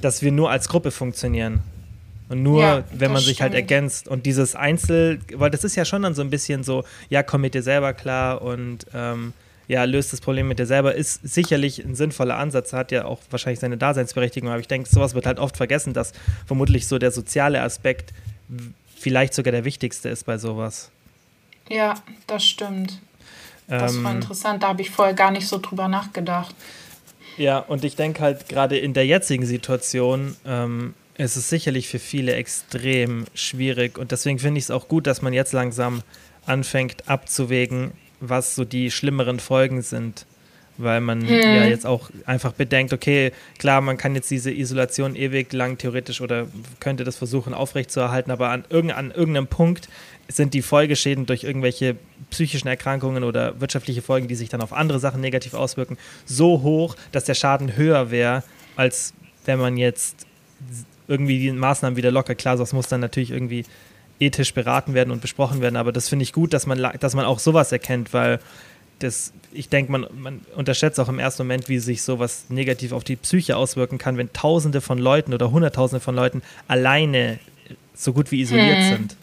dass 0.00 0.22
wir 0.22 0.32
nur 0.32 0.50
als 0.50 0.68
Gruppe 0.68 0.90
funktionieren. 0.90 1.60
Und 2.32 2.42
nur, 2.42 2.62
ja, 2.62 2.84
wenn 2.92 3.12
man 3.12 3.20
sich 3.20 3.42
halt 3.42 3.52
stimmt. 3.52 3.70
halt 3.70 3.70
ergänzt. 3.70 4.08
Und 4.08 4.24
dieses 4.24 4.56
Einzel, 4.56 5.20
weil 5.34 5.50
das 5.50 5.64
ist 5.64 5.76
ja 5.76 5.84
schon 5.84 6.00
dann 6.00 6.14
so 6.14 6.22
ein 6.22 6.30
bisschen 6.30 6.64
so, 6.64 6.82
ja, 7.10 7.22
komm 7.22 7.42
mit 7.42 7.52
dir 7.52 7.62
selber 7.62 7.92
klar 7.92 8.40
und 8.40 8.86
ähm, 8.94 9.34
ja, 9.68 9.84
löst 9.84 10.14
das 10.14 10.22
Problem 10.22 10.48
mit 10.48 10.58
dir 10.58 10.64
selber, 10.64 10.94
ist 10.94 11.20
sicherlich 11.22 11.84
ein 11.84 11.94
sinnvoller 11.94 12.38
Ansatz, 12.38 12.72
hat 12.72 12.90
ja 12.90 13.04
auch 13.04 13.20
wahrscheinlich 13.30 13.60
seine 13.60 13.76
Daseinsberechtigung, 13.76 14.48
aber 14.48 14.60
ich 14.60 14.66
denke, 14.66 14.88
sowas 14.88 15.14
wird 15.14 15.26
halt 15.26 15.38
oft 15.38 15.58
vergessen, 15.58 15.92
dass 15.92 16.12
vermutlich 16.46 16.88
so 16.88 16.98
der 16.98 17.10
soziale 17.10 17.60
Aspekt 17.60 18.14
vielleicht 18.96 19.34
sogar 19.34 19.52
der 19.52 19.66
wichtigste 19.66 20.08
ist 20.08 20.24
bei 20.24 20.38
sowas. 20.38 20.90
Ja, 21.68 21.94
das 22.26 22.44
stimmt. 22.44 22.98
Das 23.68 23.94
ähm, 23.94 24.04
war 24.04 24.12
interessant, 24.12 24.62
da 24.62 24.68
habe 24.68 24.80
ich 24.80 24.90
vorher 24.90 25.14
gar 25.14 25.30
nicht 25.30 25.46
so 25.46 25.58
drüber 25.58 25.86
nachgedacht. 25.86 26.54
Ja, 27.36 27.58
und 27.58 27.84
ich 27.84 27.96
denke 27.96 28.22
halt 28.22 28.48
gerade 28.48 28.78
in 28.78 28.94
der 28.94 29.06
jetzigen 29.06 29.44
Situation 29.44 30.36
ähm, 30.46 30.94
es 31.16 31.36
ist 31.36 31.50
sicherlich 31.50 31.88
für 31.88 31.98
viele 31.98 32.34
extrem 32.34 33.26
schwierig 33.34 33.98
und 33.98 34.12
deswegen 34.12 34.38
finde 34.38 34.58
ich 34.58 34.64
es 34.64 34.70
auch 34.70 34.88
gut, 34.88 35.06
dass 35.06 35.22
man 35.22 35.32
jetzt 35.32 35.52
langsam 35.52 36.02
anfängt 36.46 37.08
abzuwägen, 37.08 37.92
was 38.20 38.54
so 38.54 38.64
die 38.64 38.90
schlimmeren 38.90 39.40
Folgen 39.40 39.82
sind. 39.82 40.26
Weil 40.78 41.02
man 41.02 41.20
hm. 41.20 41.28
ja 41.28 41.66
jetzt 41.66 41.84
auch 41.84 42.08
einfach 42.24 42.52
bedenkt, 42.52 42.94
okay, 42.94 43.32
klar, 43.58 43.82
man 43.82 43.98
kann 43.98 44.14
jetzt 44.14 44.30
diese 44.30 44.50
Isolation 44.50 45.14
ewig 45.14 45.52
lang 45.52 45.76
theoretisch 45.76 46.22
oder 46.22 46.46
könnte 46.80 47.04
das 47.04 47.16
versuchen 47.16 47.52
aufrechtzuerhalten, 47.52 48.32
aber 48.32 48.48
an, 48.48 48.64
irgend, 48.70 48.92
an 48.92 49.10
irgendeinem 49.10 49.48
Punkt 49.48 49.90
sind 50.28 50.54
die 50.54 50.62
Folgeschäden 50.62 51.26
durch 51.26 51.44
irgendwelche 51.44 51.96
psychischen 52.30 52.68
Erkrankungen 52.68 53.22
oder 53.22 53.60
wirtschaftliche 53.60 54.00
Folgen, 54.00 54.28
die 54.28 54.34
sich 54.34 54.48
dann 54.48 54.62
auf 54.62 54.72
andere 54.72 54.98
Sachen 54.98 55.20
negativ 55.20 55.52
auswirken, 55.52 55.98
so 56.24 56.62
hoch, 56.62 56.96
dass 57.12 57.24
der 57.24 57.34
Schaden 57.34 57.76
höher 57.76 58.10
wäre, 58.10 58.42
als 58.74 59.12
wenn 59.44 59.58
man 59.58 59.76
jetzt 59.76 60.26
irgendwie 61.08 61.38
die 61.38 61.52
Maßnahmen 61.52 61.96
wieder 61.96 62.10
locker. 62.10 62.34
Klar, 62.34 62.56
das 62.56 62.72
muss 62.72 62.88
dann 62.88 63.00
natürlich 63.00 63.30
irgendwie 63.30 63.64
ethisch 64.20 64.54
beraten 64.54 64.94
werden 64.94 65.10
und 65.10 65.20
besprochen 65.20 65.60
werden, 65.60 65.76
aber 65.76 65.92
das 65.92 66.08
finde 66.08 66.22
ich 66.22 66.32
gut, 66.32 66.52
dass 66.52 66.66
man, 66.66 66.80
dass 67.00 67.14
man 67.14 67.24
auch 67.24 67.38
sowas 67.38 67.72
erkennt, 67.72 68.12
weil 68.12 68.38
das, 69.00 69.32
ich 69.52 69.68
denke, 69.68 69.90
man, 69.90 70.06
man 70.16 70.40
unterschätzt 70.54 71.00
auch 71.00 71.08
im 71.08 71.18
ersten 71.18 71.42
Moment, 71.42 71.68
wie 71.68 71.78
sich 71.78 72.02
sowas 72.02 72.44
negativ 72.48 72.92
auf 72.92 73.02
die 73.02 73.16
Psyche 73.16 73.56
auswirken 73.56 73.98
kann, 73.98 74.16
wenn 74.16 74.32
Tausende 74.32 74.80
von 74.80 74.98
Leuten 74.98 75.34
oder 75.34 75.50
Hunderttausende 75.50 76.00
von 76.00 76.14
Leuten 76.14 76.42
alleine 76.68 77.40
so 77.94 78.12
gut 78.12 78.30
wie 78.30 78.40
isoliert 78.40 78.78
hm. 78.78 78.88
sind. 78.88 79.16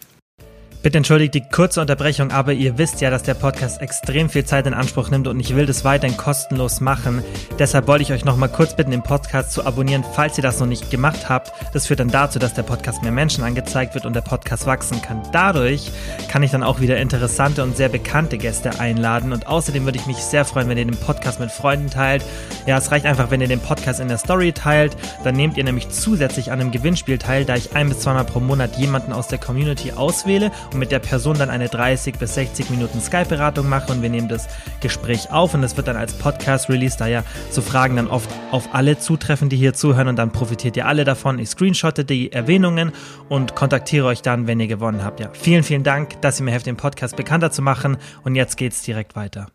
Bitte 0.82 1.00
entschuldigt 1.00 1.34
die 1.34 1.42
kurze 1.42 1.82
Unterbrechung, 1.82 2.32
aber 2.32 2.54
ihr 2.54 2.78
wisst 2.78 3.02
ja, 3.02 3.10
dass 3.10 3.24
der 3.24 3.34
Podcast 3.34 3.82
extrem 3.82 4.30
viel 4.30 4.46
Zeit 4.46 4.66
in 4.66 4.74
Anspruch 4.74 5.10
nimmt 5.10 5.28
und 5.28 5.38
ich 5.38 5.54
will 5.54 5.66
das 5.66 5.84
weiterhin 5.84 6.16
kostenlos 6.16 6.80
machen. 6.80 7.22
Deshalb 7.60 7.88
wollte 7.88 8.04
ich 8.04 8.14
euch 8.14 8.24
noch 8.24 8.38
mal 8.38 8.48
kurz 8.48 8.78
bitten, 8.78 8.92
den 8.92 9.04
Podcast 9.04 9.52
zu 9.52 9.66
abonnieren, 9.66 10.06
falls 10.14 10.38
ihr 10.38 10.42
das 10.42 10.62
noch 10.62 10.68
nicht 10.68 10.90
gemacht 10.90 11.28
habt. 11.28 11.52
Das 11.74 11.88
führt 11.88 12.00
dann 12.00 12.12
dazu, 12.12 12.40
dass 12.40 12.54
der 12.54 12.64
Podcast 12.64 13.04
mehr 13.04 13.12
Menschen 13.12 13.44
angezeigt 13.44 13.94
wird 13.94 14.06
und 14.06 14.14
der 14.14 14.22
Podcast 14.22 14.68
wachsen 14.68 15.02
kann. 15.02 15.22
Dadurch 15.34 15.92
kann 16.30 16.44
ich 16.44 16.52
dann 16.52 16.64
auch 16.64 16.80
wieder 16.80 16.96
interessante 16.96 17.62
und 17.62 17.76
sehr 17.76 17.90
bekannte 17.90 18.38
Gäste 18.38 18.80
einladen 18.80 19.34
und 19.34 19.48
außerdem 19.48 19.84
würde 19.84 20.00
ich 20.00 20.06
mich 20.06 20.24
sehr 20.24 20.46
freuen, 20.46 20.70
wenn 20.70 20.78
ihr 20.78 20.86
den 20.86 20.96
Podcast 20.96 21.42
mit 21.42 21.52
Freunden 21.52 21.90
teilt. 21.90 22.24
Ja, 22.68 22.78
es 22.78 22.90
reicht 22.90 23.06
einfach, 23.06 23.32
wenn 23.32 23.42
ihr 23.42 23.50
den 23.50 23.60
Podcast 23.60 24.00
in 24.00 24.08
der 24.08 24.18
Story 24.18 24.54
teilt. 24.54 24.96
Dann 25.26 25.36
nehmt 25.36 25.58
ihr 25.58 25.66
nämlich 25.66 25.90
zusätzlich 25.90 26.54
an 26.54 26.62
einem 26.62 26.72
Gewinnspiel 26.72 27.18
teil, 27.18 27.44
da 27.44 27.58
ich 27.58 27.76
ein 27.76 27.90
bis 27.90 28.00
zweimal 28.00 28.24
pro 28.24 28.40
Monat 28.40 28.78
jemanden 28.78 29.12
aus 29.12 29.28
der 29.28 29.40
Community 29.40 29.92
auswähle 29.92 30.54
und 30.74 30.80
mit 30.80 30.92
der 30.92 31.00
Person 31.00 31.38
dann 31.38 31.50
eine 31.50 31.70
30 31.70 32.18
bis 32.18 32.36
60 32.36 32.70
Minuten 32.70 33.02
Skype-Beratung 33.02 33.68
mache 33.68 33.92
und 33.92 34.02
wir 34.02 34.10
nehmen 34.10 34.28
das 34.28 34.48
Gespräch 34.82 35.32
auf 35.32 35.54
und 35.54 35.64
es 35.64 35.78
wird 35.78 35.88
dann 35.88 35.98
als 35.98 36.14
Podcast 36.14 36.70
released, 36.70 37.02
da 37.02 37.08
ja 37.08 37.24
so 37.52 37.62
Fragen 37.62 37.96
dann 37.96 38.08
oft 38.08 38.30
auf 38.52 38.70
alle 38.74 39.00
zutreffen, 39.00 39.50
die 39.50 39.58
hier 39.58 39.74
zuhören 39.74 40.08
und 40.08 40.16
dann 40.16 40.32
profitiert 40.32 40.78
ihr 40.78 40.88
alle 40.88 41.04
davon. 41.04 41.40
Ich 41.40 41.50
screenshotte 41.50 42.06
die 42.06 42.32
Erwähnungen 42.32 42.92
und 43.30 43.56
kontaktiere 43.56 44.08
euch 44.08 44.22
dann, 44.22 44.48
wenn 44.48 44.60
ihr 44.60 44.68
gewonnen 44.68 45.04
habt. 45.04 45.20
Ja, 45.20 45.30
vielen, 45.34 45.64
vielen 45.64 45.84
Dank, 45.84 46.22
dass 46.22 46.40
ihr 46.40 46.46
mir 46.46 46.52
helft, 46.52 46.66
den 46.66 46.78
Podcast 46.78 47.16
bekannter 47.16 47.52
zu 47.52 47.62
machen 47.62 47.98
und 48.24 48.36
jetzt 48.36 48.58
geht's 48.58 48.82
direkt 48.82 49.16
weiter. 49.16 49.48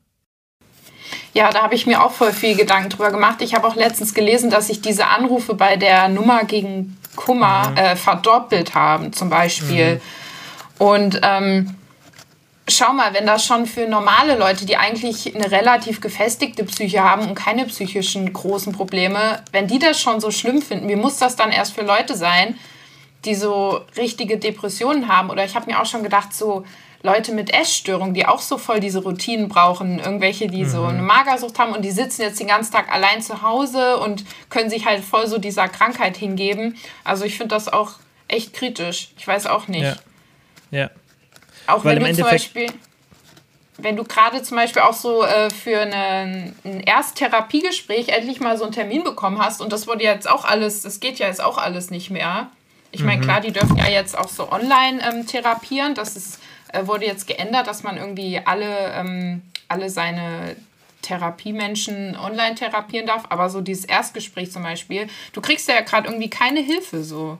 Ja, 1.33 1.50
da 1.50 1.62
habe 1.62 1.74
ich 1.74 1.87
mir 1.87 2.03
auch 2.03 2.12
voll 2.12 2.33
viel 2.33 2.57
Gedanken 2.57 2.90
drüber 2.90 3.11
gemacht. 3.11 3.42
Ich 3.42 3.55
habe 3.55 3.66
auch 3.66 3.74
letztens 3.74 4.14
gelesen, 4.14 4.50
dass 4.50 4.68
sich 4.68 4.81
diese 4.81 5.07
Anrufe 5.07 5.55
bei 5.55 5.77
der 5.77 6.09
Nummer 6.09 6.44
gegen 6.44 6.96
Kummer 7.16 7.70
mhm. 7.70 7.77
äh, 7.77 7.96
verdoppelt 7.96 8.74
haben, 8.74 9.12
zum 9.12 9.31
Beispiel. 9.31 9.96
Mhm. 9.96 10.00
Und 10.79 11.21
ähm, 11.23 11.77
schau 12.69 12.93
mal, 12.93 13.15
wenn 13.15 13.27
das 13.27 13.45
schon 13.45 13.67
für 13.67 13.87
normale 13.87 14.37
Leute, 14.37 14.67
die 14.67 14.77
eigentlich 14.77 15.35
eine 15.35 15.51
relativ 15.51 16.01
gefestigte 16.01 16.65
Psyche 16.65 17.03
haben 17.03 17.29
und 17.29 17.35
keine 17.35 17.67
psychischen 17.67 18.33
großen 18.33 18.73
Probleme, 18.73 19.43
wenn 19.53 19.67
die 19.67 19.79
das 19.79 20.01
schon 20.01 20.21
so 20.21 20.31
schlimm 20.31 20.63
finden, 20.63 20.89
wie 20.89 20.97
muss 20.97 21.19
das 21.19 21.37
dann 21.37 21.53
erst 21.53 21.75
für 21.75 21.83
Leute 21.83 22.17
sein, 22.17 22.59
die 23.25 23.35
so 23.35 23.81
richtige 23.97 24.39
Depressionen 24.39 25.09
haben? 25.09 25.31
Oder 25.31 25.45
ich 25.45 25.55
habe 25.55 25.71
mir 25.71 25.81
auch 25.81 25.87
schon 25.87 26.03
gedacht, 26.03 26.35
so 26.35 26.65
Leute 27.03 27.33
mit 27.33 27.53
Essstörungen, 27.53 28.15
die 28.15 28.27
auch 28.27 28.41
so 28.41 28.57
voll 28.57 28.81
diese 28.81 29.03
Routinen 29.03 29.49
brauchen, 29.49 29.99
irgendwelche, 29.99 30.47
die 30.49 30.65
mhm. 30.65 30.69
so 30.69 30.85
eine 30.85 31.03
Magersucht 31.03 31.59
haben 31.59 31.75
und 31.75 31.83
die 31.83 31.91
sitzen 31.91 32.23
jetzt 32.23 32.41
den 32.41 32.47
ganzen 32.47 32.73
Tag 32.73 32.91
allein 32.91 33.21
zu 33.21 33.43
Hause 33.43 33.99
und 33.99 34.25
können 34.49 34.71
sich 34.71 34.87
halt 34.87 35.05
voll 35.05 35.27
so 35.27 35.37
dieser 35.37 35.69
Krankheit 35.69 36.17
hingeben. 36.17 36.79
Also 37.05 37.27
ich 37.27 37.37
finde 37.37 37.55
das 37.55 37.71
auch 37.71 37.93
echt 38.27 38.55
kritisch. 38.55 39.13
Ich 39.19 39.27
weiß 39.27 39.47
auch 39.47 39.69
nicht. 39.69 39.83
Ja. 39.83 39.97
Ja. 40.75 40.91
Auch 41.67 41.85
Weil 41.85 42.01
wenn 42.01 42.09
du 42.09 42.23
zum 42.23 42.25
Beispiel, 42.25 42.67
wenn 43.79 43.97
du 43.97 44.05
gerade 44.05 44.43
zum 44.43 44.57
Beispiel 44.57 44.83
auch 44.83 44.93
so 44.93 45.25
äh, 45.25 45.51
für 45.51 45.81
eine, 45.81 46.53
ein 46.65 46.81
Ersttherapiegespräch 46.81 48.09
endlich 48.09 48.41
mal 48.41 48.59
so 48.59 48.65
einen 48.65 48.73
Termin 48.73 49.05
bekommen 49.05 49.39
hast 49.39 49.61
und 49.61 49.73
das 49.73 49.87
wurde 49.87 50.03
jetzt 50.03 50.29
auch 50.29 50.45
alles, 50.45 50.83
das 50.83 51.01
geht 51.01 51.19
ja 51.19 51.29
jetzt 51.29 51.43
auch 51.43 51.59
alles 51.59 51.91
nicht 51.91 52.11
mehr. 52.11 52.51
Ich 52.91 53.03
meine, 53.03 53.19
mhm. 53.19 53.25
klar, 53.25 53.41
die 53.41 53.53
dürfen 53.53 53.77
ja 53.77 53.89
jetzt 53.89 54.17
auch 54.17 54.29
so 54.29 54.53
online 54.53 55.01
ähm, 55.03 55.27
therapieren. 55.27 55.95
Das 55.95 56.17
ist, 56.17 56.39
äh, 56.73 56.87
wurde 56.87 57.07
jetzt 57.07 57.27
geändert, 57.27 57.67
dass 57.67 57.83
man 57.83 57.97
irgendwie 57.97 58.41
alle, 58.45 58.93
ähm, 58.95 59.43
alle 59.69 59.91
seine 59.91 60.55
Therapiemenschen 61.03 62.17
online 62.17 62.55
therapieren 62.55 63.07
darf. 63.07 63.25
Aber 63.31 63.51
so 63.51 63.61
dieses 63.61 63.85
Erstgespräch 63.85 64.53
zum 64.53 64.63
Beispiel, 64.63 65.09
du 65.33 65.41
kriegst 65.41 65.69
ja 65.69 65.81
gerade 65.81 66.07
irgendwie 66.07 66.31
keine 66.31 66.61
Hilfe 66.61 67.03
so, 67.03 67.39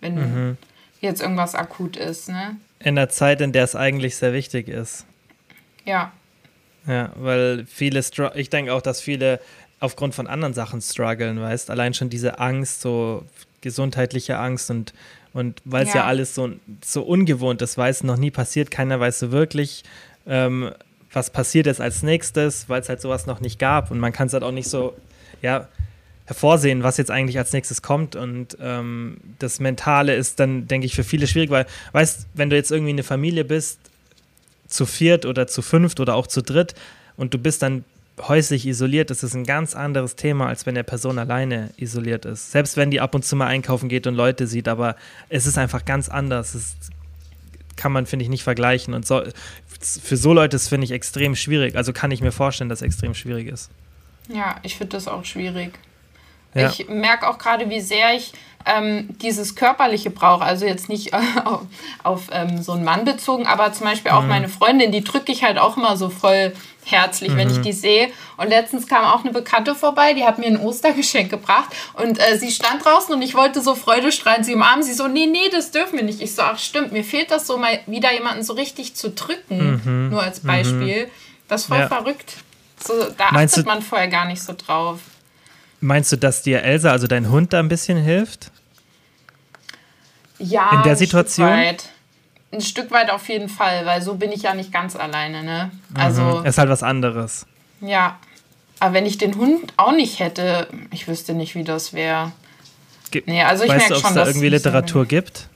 wenn 0.00 0.14
mhm. 0.14 0.56
jetzt 1.02 1.20
irgendwas 1.20 1.54
akut 1.54 1.96
ist, 1.98 2.30
ne? 2.30 2.56
In 2.84 2.96
der 2.96 3.08
Zeit, 3.08 3.40
in 3.40 3.52
der 3.52 3.64
es 3.64 3.74
eigentlich 3.74 4.16
sehr 4.16 4.32
wichtig 4.32 4.68
ist. 4.68 5.06
Ja. 5.84 6.12
Ja, 6.86 7.10
weil 7.16 7.64
viele, 7.66 8.02
ich 8.34 8.50
denke 8.50 8.74
auch, 8.74 8.82
dass 8.82 9.00
viele 9.00 9.40
aufgrund 9.80 10.14
von 10.14 10.26
anderen 10.26 10.54
Sachen 10.54 10.80
strugglen, 10.80 11.40
weißt, 11.40 11.70
allein 11.70 11.94
schon 11.94 12.10
diese 12.10 12.38
Angst, 12.38 12.82
so 12.82 13.24
gesundheitliche 13.62 14.38
Angst 14.38 14.70
und, 14.70 14.92
und 15.32 15.60
weil 15.64 15.84
es 15.84 15.94
ja. 15.94 16.00
ja. 16.00 16.06
alles 16.06 16.34
so, 16.34 16.52
so 16.84 17.02
ungewohnt 17.02 17.62
ist, 17.62 17.78
weil 17.78 17.90
es 17.90 18.02
noch 18.02 18.18
nie 18.18 18.30
passiert, 18.30 18.70
keiner 18.70 19.00
weiß 19.00 19.18
so 19.18 19.32
wirklich, 19.32 19.82
ähm, 20.26 20.70
was 21.10 21.30
passiert 21.30 21.66
ist 21.66 21.80
als 21.80 22.02
nächstes, 22.02 22.68
weil 22.68 22.82
es 22.82 22.88
halt 22.88 23.00
sowas 23.00 23.26
noch 23.26 23.40
nicht 23.40 23.58
gab 23.58 23.90
und 23.90 23.98
man 23.98 24.12
kann 24.12 24.26
es 24.26 24.34
halt 24.34 24.42
auch 24.42 24.52
nicht 24.52 24.68
so, 24.68 24.94
ja, 25.40 25.68
hervorsehen, 26.26 26.82
was 26.82 26.96
jetzt 26.96 27.10
eigentlich 27.10 27.38
als 27.38 27.52
nächstes 27.52 27.82
kommt. 27.82 28.16
Und 28.16 28.56
ähm, 28.60 29.18
das 29.38 29.60
Mentale 29.60 30.14
ist 30.14 30.40
dann, 30.40 30.66
denke 30.66 30.86
ich, 30.86 30.94
für 30.94 31.04
viele 31.04 31.26
schwierig, 31.26 31.50
weil, 31.50 31.66
weißt, 31.92 32.28
wenn 32.34 32.50
du 32.50 32.56
jetzt 32.56 32.70
irgendwie 32.70 32.92
eine 32.92 33.02
Familie 33.02 33.44
bist, 33.44 33.78
zu 34.66 34.86
viert 34.86 35.26
oder 35.26 35.46
zu 35.46 35.62
fünft 35.62 36.00
oder 36.00 36.14
auch 36.14 36.26
zu 36.26 36.42
dritt 36.42 36.74
und 37.16 37.34
du 37.34 37.38
bist 37.38 37.62
dann 37.62 37.84
häuslich 38.20 38.66
isoliert, 38.66 39.10
das 39.10 39.22
ist 39.22 39.34
ein 39.34 39.44
ganz 39.44 39.74
anderes 39.74 40.16
Thema, 40.16 40.46
als 40.46 40.66
wenn 40.66 40.74
der 40.74 40.82
Person 40.84 41.18
alleine 41.18 41.70
isoliert 41.76 42.24
ist. 42.24 42.52
Selbst 42.52 42.76
wenn 42.76 42.90
die 42.90 43.00
ab 43.00 43.14
und 43.14 43.24
zu 43.24 43.36
mal 43.36 43.46
einkaufen 43.46 43.88
geht 43.88 44.06
und 44.06 44.14
Leute 44.14 44.46
sieht, 44.46 44.68
aber 44.68 44.96
es 45.28 45.46
ist 45.46 45.58
einfach 45.58 45.84
ganz 45.84 46.08
anders. 46.08 46.54
Es 46.54 46.76
kann 47.76 47.92
man, 47.92 48.06
finde 48.06 48.22
ich, 48.22 48.28
nicht 48.28 48.44
vergleichen. 48.44 48.94
Und 48.94 49.04
so, 49.04 49.22
für 49.80 50.16
so 50.16 50.32
Leute 50.32 50.56
ist, 50.56 50.68
finde 50.68 50.84
ich, 50.84 50.92
extrem 50.92 51.34
schwierig. 51.34 51.76
Also 51.76 51.92
kann 51.92 52.12
ich 52.12 52.20
mir 52.20 52.32
vorstellen, 52.32 52.70
dass 52.70 52.80
es 52.80 52.86
extrem 52.86 53.14
schwierig 53.14 53.48
ist. 53.48 53.70
Ja, 54.28 54.56
ich 54.62 54.76
finde 54.76 54.96
das 54.96 55.08
auch 55.08 55.24
schwierig. 55.24 55.72
Ja. 56.54 56.68
Ich 56.68 56.88
merke 56.88 57.28
auch 57.28 57.38
gerade, 57.38 57.68
wie 57.70 57.80
sehr 57.80 58.14
ich 58.14 58.32
ähm, 58.66 59.08
dieses 59.20 59.56
Körperliche 59.56 60.10
brauche. 60.10 60.44
Also 60.44 60.66
jetzt 60.66 60.88
nicht 60.88 61.12
äh, 61.12 61.18
auf, 61.44 61.62
auf 62.02 62.22
ähm, 62.32 62.62
so 62.62 62.72
einen 62.72 62.84
Mann 62.84 63.04
bezogen, 63.04 63.46
aber 63.46 63.72
zum 63.72 63.86
Beispiel 63.86 64.12
auch 64.12 64.22
mhm. 64.22 64.28
meine 64.28 64.48
Freundin, 64.48 64.92
die 64.92 65.04
drücke 65.04 65.32
ich 65.32 65.44
halt 65.44 65.58
auch 65.58 65.76
immer 65.76 65.96
so 65.96 66.08
voll 66.08 66.52
herzlich, 66.84 67.30
mhm. 67.30 67.36
wenn 67.36 67.50
ich 67.50 67.58
mhm. 67.58 67.62
die 67.62 67.72
sehe. 67.72 68.10
Und 68.36 68.48
letztens 68.48 68.86
kam 68.86 69.04
auch 69.04 69.22
eine 69.22 69.32
Bekannte 69.32 69.74
vorbei, 69.74 70.12
die 70.14 70.24
hat 70.24 70.38
mir 70.38 70.46
ein 70.46 70.58
Ostergeschenk 70.58 71.30
gebracht 71.30 71.74
und 71.94 72.18
äh, 72.18 72.38
sie 72.38 72.50
stand 72.50 72.84
draußen 72.84 73.14
und 73.14 73.22
ich 73.22 73.34
wollte 73.34 73.62
so 73.62 73.74
freudestrahlend 73.74 74.44
sie 74.44 74.54
umarmen. 74.54 74.82
Sie 74.82 74.92
so, 74.92 75.08
nee, 75.08 75.26
nee, 75.26 75.48
das 75.50 75.70
dürfen 75.70 75.98
wir 75.98 76.04
nicht. 76.04 76.20
Ich 76.20 76.34
so, 76.34 76.42
ach 76.42 76.58
stimmt, 76.58 76.92
mir 76.92 77.04
fehlt 77.04 77.30
das 77.30 77.46
so 77.46 77.56
mal 77.58 77.80
wieder 77.86 78.12
jemanden 78.12 78.42
so 78.42 78.52
richtig 78.52 78.94
zu 78.94 79.10
drücken, 79.10 79.82
mhm. 79.84 80.10
nur 80.10 80.22
als 80.22 80.40
Beispiel. 80.40 81.06
Mhm. 81.06 81.10
Das 81.48 81.62
ist 81.62 81.66
voll 81.68 81.78
ja. 81.78 81.88
verrückt. 81.88 82.36
So, 82.82 82.92
da 83.16 83.30
Meinst 83.32 83.54
achtet 83.54 83.66
man 83.66 83.82
vorher 83.82 84.08
gar 84.08 84.26
nicht 84.26 84.42
so 84.42 84.54
drauf. 84.54 84.98
Meinst 85.84 86.10
du, 86.10 86.16
dass 86.16 86.40
dir 86.40 86.62
Elsa, 86.62 86.92
also 86.92 87.06
dein 87.06 87.28
Hund, 87.28 87.52
da 87.52 87.58
ein 87.58 87.68
bisschen 87.68 87.98
hilft? 87.98 88.50
Ja, 90.38 90.70
in 90.76 90.82
der 90.82 90.96
Situation. 90.96 91.46
Stück 91.46 91.58
weit. 91.58 91.84
Ein 92.52 92.60
Stück 92.62 92.90
weit 92.90 93.10
auf 93.10 93.28
jeden 93.28 93.50
Fall, 93.50 93.84
weil 93.84 94.00
so 94.00 94.14
bin 94.14 94.32
ich 94.32 94.44
ja 94.44 94.54
nicht 94.54 94.72
ganz 94.72 94.96
alleine, 94.96 95.42
ne? 95.42 95.70
Also 95.92 96.22
mhm. 96.22 96.46
ist 96.46 96.56
halt 96.56 96.70
was 96.70 96.82
anderes. 96.82 97.44
Ja, 97.82 98.18
aber 98.80 98.94
wenn 98.94 99.04
ich 99.04 99.18
den 99.18 99.36
Hund 99.36 99.74
auch 99.76 99.92
nicht 99.92 100.20
hätte, 100.20 100.68
ich 100.90 101.06
wüsste 101.06 101.34
nicht, 101.34 101.54
wie 101.54 101.64
das 101.64 101.92
wäre. 101.92 102.32
Nee, 103.26 103.42
also 103.42 103.64
ich 103.64 103.70
weißt 103.70 103.90
du, 103.90 103.96
ob 103.96 104.04
es 104.04 104.14
da 104.14 104.26
irgendwie 104.26 104.48
Literatur 104.48 105.04
gibt? 105.04 105.48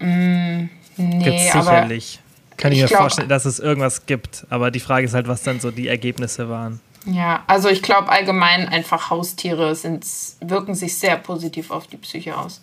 Mm, 0.00 0.64
nee, 0.96 1.24
Gibt's 1.24 1.52
sicherlich. 1.52 2.18
Kann 2.56 2.72
ich, 2.72 2.82
ich 2.82 2.90
mir 2.90 2.96
vorstellen, 2.96 3.28
dass 3.28 3.44
es 3.44 3.60
irgendwas 3.60 4.06
gibt. 4.06 4.46
Aber 4.50 4.72
die 4.72 4.80
Frage 4.80 5.06
ist 5.06 5.14
halt, 5.14 5.28
was 5.28 5.44
dann 5.44 5.60
so 5.60 5.70
die 5.70 5.86
Ergebnisse 5.86 6.48
waren. 6.48 6.80
Ja, 7.06 7.44
also 7.46 7.68
ich 7.68 7.82
glaube 7.82 8.08
allgemein 8.08 8.68
einfach 8.68 9.10
Haustiere 9.10 9.74
sind, 9.74 10.06
wirken 10.40 10.74
sich 10.74 10.96
sehr 10.96 11.16
positiv 11.16 11.70
auf 11.70 11.86
die 11.86 11.98
Psyche 11.98 12.36
aus. 12.36 12.62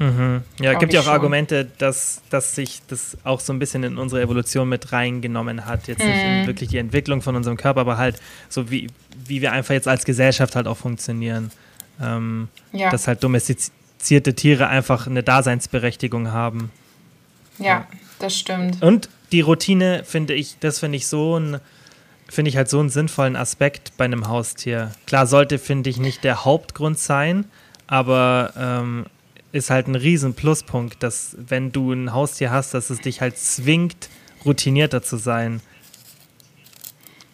Mhm. 0.00 0.42
Ja, 0.58 0.72
es 0.72 0.78
gibt 0.78 0.94
ja 0.94 1.00
auch 1.00 1.04
schon. 1.04 1.12
Argumente, 1.12 1.66
dass, 1.78 2.22
dass 2.30 2.54
sich 2.54 2.80
das 2.88 3.18
auch 3.22 3.38
so 3.38 3.52
ein 3.52 3.58
bisschen 3.58 3.82
in 3.84 3.98
unsere 3.98 4.22
Evolution 4.22 4.66
mit 4.68 4.92
reingenommen 4.92 5.66
hat. 5.66 5.88
Jetzt 5.88 6.02
mhm. 6.02 6.08
nicht 6.08 6.24
in 6.24 6.42
mhm. 6.42 6.46
wirklich 6.46 6.70
die 6.70 6.78
Entwicklung 6.78 7.20
von 7.20 7.36
unserem 7.36 7.58
Körper, 7.58 7.82
aber 7.82 7.98
halt 7.98 8.18
so 8.48 8.70
wie, 8.70 8.88
wie 9.26 9.42
wir 9.42 9.52
einfach 9.52 9.74
jetzt 9.74 9.86
als 9.86 10.06
Gesellschaft 10.06 10.56
halt 10.56 10.66
auch 10.66 10.78
funktionieren. 10.78 11.50
Ähm, 12.00 12.48
ja. 12.72 12.90
Dass 12.90 13.06
halt 13.06 13.22
domestizierte 13.22 14.34
Tiere 14.34 14.68
einfach 14.68 15.06
eine 15.06 15.22
Daseinsberechtigung 15.22 16.32
haben. 16.32 16.70
Ja, 17.58 17.66
ja. 17.66 17.86
das 18.18 18.38
stimmt. 18.38 18.82
Und 18.82 19.10
die 19.32 19.42
Routine 19.42 20.02
finde 20.04 20.32
ich, 20.32 20.56
das 20.60 20.78
finde 20.78 20.96
ich 20.96 21.06
so 21.06 21.38
ein 21.38 21.60
finde 22.30 22.48
ich 22.48 22.56
halt 22.56 22.68
so 22.68 22.78
einen 22.78 22.90
sinnvollen 22.90 23.36
Aspekt 23.36 23.96
bei 23.96 24.04
einem 24.04 24.28
Haustier. 24.28 24.92
Klar 25.06 25.26
sollte, 25.26 25.58
finde 25.58 25.90
ich, 25.90 25.98
nicht 25.98 26.24
der 26.24 26.44
Hauptgrund 26.44 26.98
sein, 26.98 27.44
aber 27.86 28.52
ähm, 28.56 29.06
ist 29.52 29.70
halt 29.70 29.88
ein 29.88 29.96
riesen 29.96 30.34
Pluspunkt, 30.34 31.02
dass 31.02 31.36
wenn 31.36 31.72
du 31.72 31.92
ein 31.92 32.12
Haustier 32.12 32.50
hast, 32.50 32.72
dass 32.72 32.90
es 32.90 33.00
dich 33.00 33.20
halt 33.20 33.36
zwingt, 33.36 34.08
routinierter 34.44 35.02
zu 35.02 35.16
sein. 35.16 35.60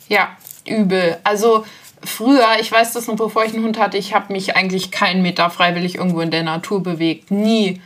Ja, 0.08 0.36
übel. 0.66 1.18
Also 1.24 1.66
früher, 2.02 2.58
ich 2.60 2.72
weiß 2.72 2.92
das 2.94 3.06
noch, 3.06 3.16
bevor 3.16 3.44
ich 3.44 3.52
einen 3.54 3.64
Hund 3.64 3.78
hatte, 3.78 3.98
ich 3.98 4.14
habe 4.14 4.32
mich 4.32 4.56
eigentlich 4.56 4.90
keinen 4.90 5.22
Meter 5.22 5.50
freiwillig 5.50 5.96
irgendwo 5.96 6.20
in 6.20 6.30
der 6.30 6.42
Natur 6.42 6.82
bewegt. 6.82 7.30
Nie. 7.30 7.80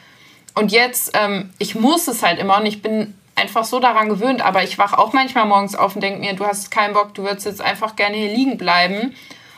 Und 0.54 0.72
jetzt, 0.72 1.12
ähm, 1.14 1.50
ich 1.58 1.74
muss 1.74 2.08
es 2.08 2.22
halt 2.22 2.38
immer 2.38 2.58
und 2.58 2.66
ich 2.66 2.82
bin 2.82 3.14
einfach 3.40 3.64
so 3.64 3.81
daran 3.81 4.09
gewöhnt, 4.09 4.44
aber 4.44 4.62
ich 4.62 4.79
wache 4.79 4.98
auch 4.98 5.12
manchmal 5.12 5.46
morgens 5.46 5.74
auf 5.74 5.94
und 5.94 6.03
denke 6.03 6.20
mir, 6.20 6.35
du 6.35 6.46
hast 6.46 6.70
keinen 6.70 6.94
Bock, 6.94 7.14
du 7.14 7.22
würdest 7.22 7.46
jetzt 7.46 7.61
einfach 7.61 7.96
gerne 7.96 8.16
hier 8.16 8.33
liegen 8.35 8.59
bleiben. 8.59 9.14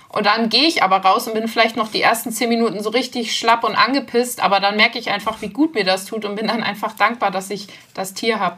Und 0.09 0.27
dann 0.27 0.51
gehe 0.51 0.65
ich 0.65 0.83
aber 0.83 0.99
raus 0.99 1.27
und 1.27 1.35
bin 1.35 1.49
vielleicht 1.49 1.77
noch 1.77 1.91
die 1.91 2.03
ersten 2.03 2.33
zehn 2.33 2.51
Minuten 2.51 2.83
so 2.83 2.91
richtig 2.91 3.35
schlapp 3.35 3.65
und 3.65 3.75
angepisst, 3.75 4.43
aber 4.43 4.61
dann 4.61 4.77
merke 4.77 4.99
ich 4.99 5.11
einfach, 5.11 5.41
wie 5.41 5.49
gut 5.49 5.75
mir 5.75 5.85
das 5.85 6.05
tut 6.05 6.27
und 6.27 6.37
bin 6.37 6.49
dann 6.49 6.63
einfach 6.63 6.93
dankbar, 6.95 7.31
dass 7.31 7.49
ich 7.49 7.69
das 7.95 8.13
Tier 8.13 8.39
habe. 8.39 8.57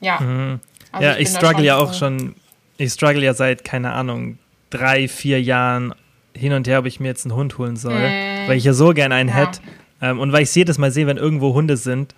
Ja. 0.00 0.20
Mhm. 0.20 0.60
Also 0.92 1.04
ja, 1.04 1.14
ich, 1.14 1.22
ich 1.22 1.28
struggle 1.30 1.64
ja 1.64 1.78
auch 1.78 1.94
schon, 1.94 2.36
ich 2.76 2.92
struggle 2.92 3.24
ja 3.24 3.34
seit, 3.34 3.64
keine 3.64 3.92
Ahnung, 3.92 4.38
drei, 4.70 5.08
vier 5.08 5.42
Jahren 5.42 5.94
hin 6.32 6.52
und 6.52 6.68
her, 6.68 6.78
ob 6.78 6.86
ich 6.86 7.00
mir 7.00 7.08
jetzt 7.08 7.24
einen 7.24 7.34
Hund 7.34 7.58
holen 7.58 7.76
soll, 7.76 7.98
mhm. 7.98 8.48
weil 8.48 8.56
ich 8.56 8.64
ja 8.64 8.72
so 8.72 8.90
gerne 8.90 9.16
einen 9.16 9.30
ja. 9.30 9.34
hätte. 9.34 9.60
Ähm, 10.00 10.20
und 10.20 10.32
weil 10.32 10.42
ich 10.42 10.54
jedes 10.54 10.78
Mal 10.78 10.92
sehe, 10.92 11.08
wenn 11.08 11.16
irgendwo 11.16 11.54
Hunde 11.54 11.76
sind, 11.76 12.14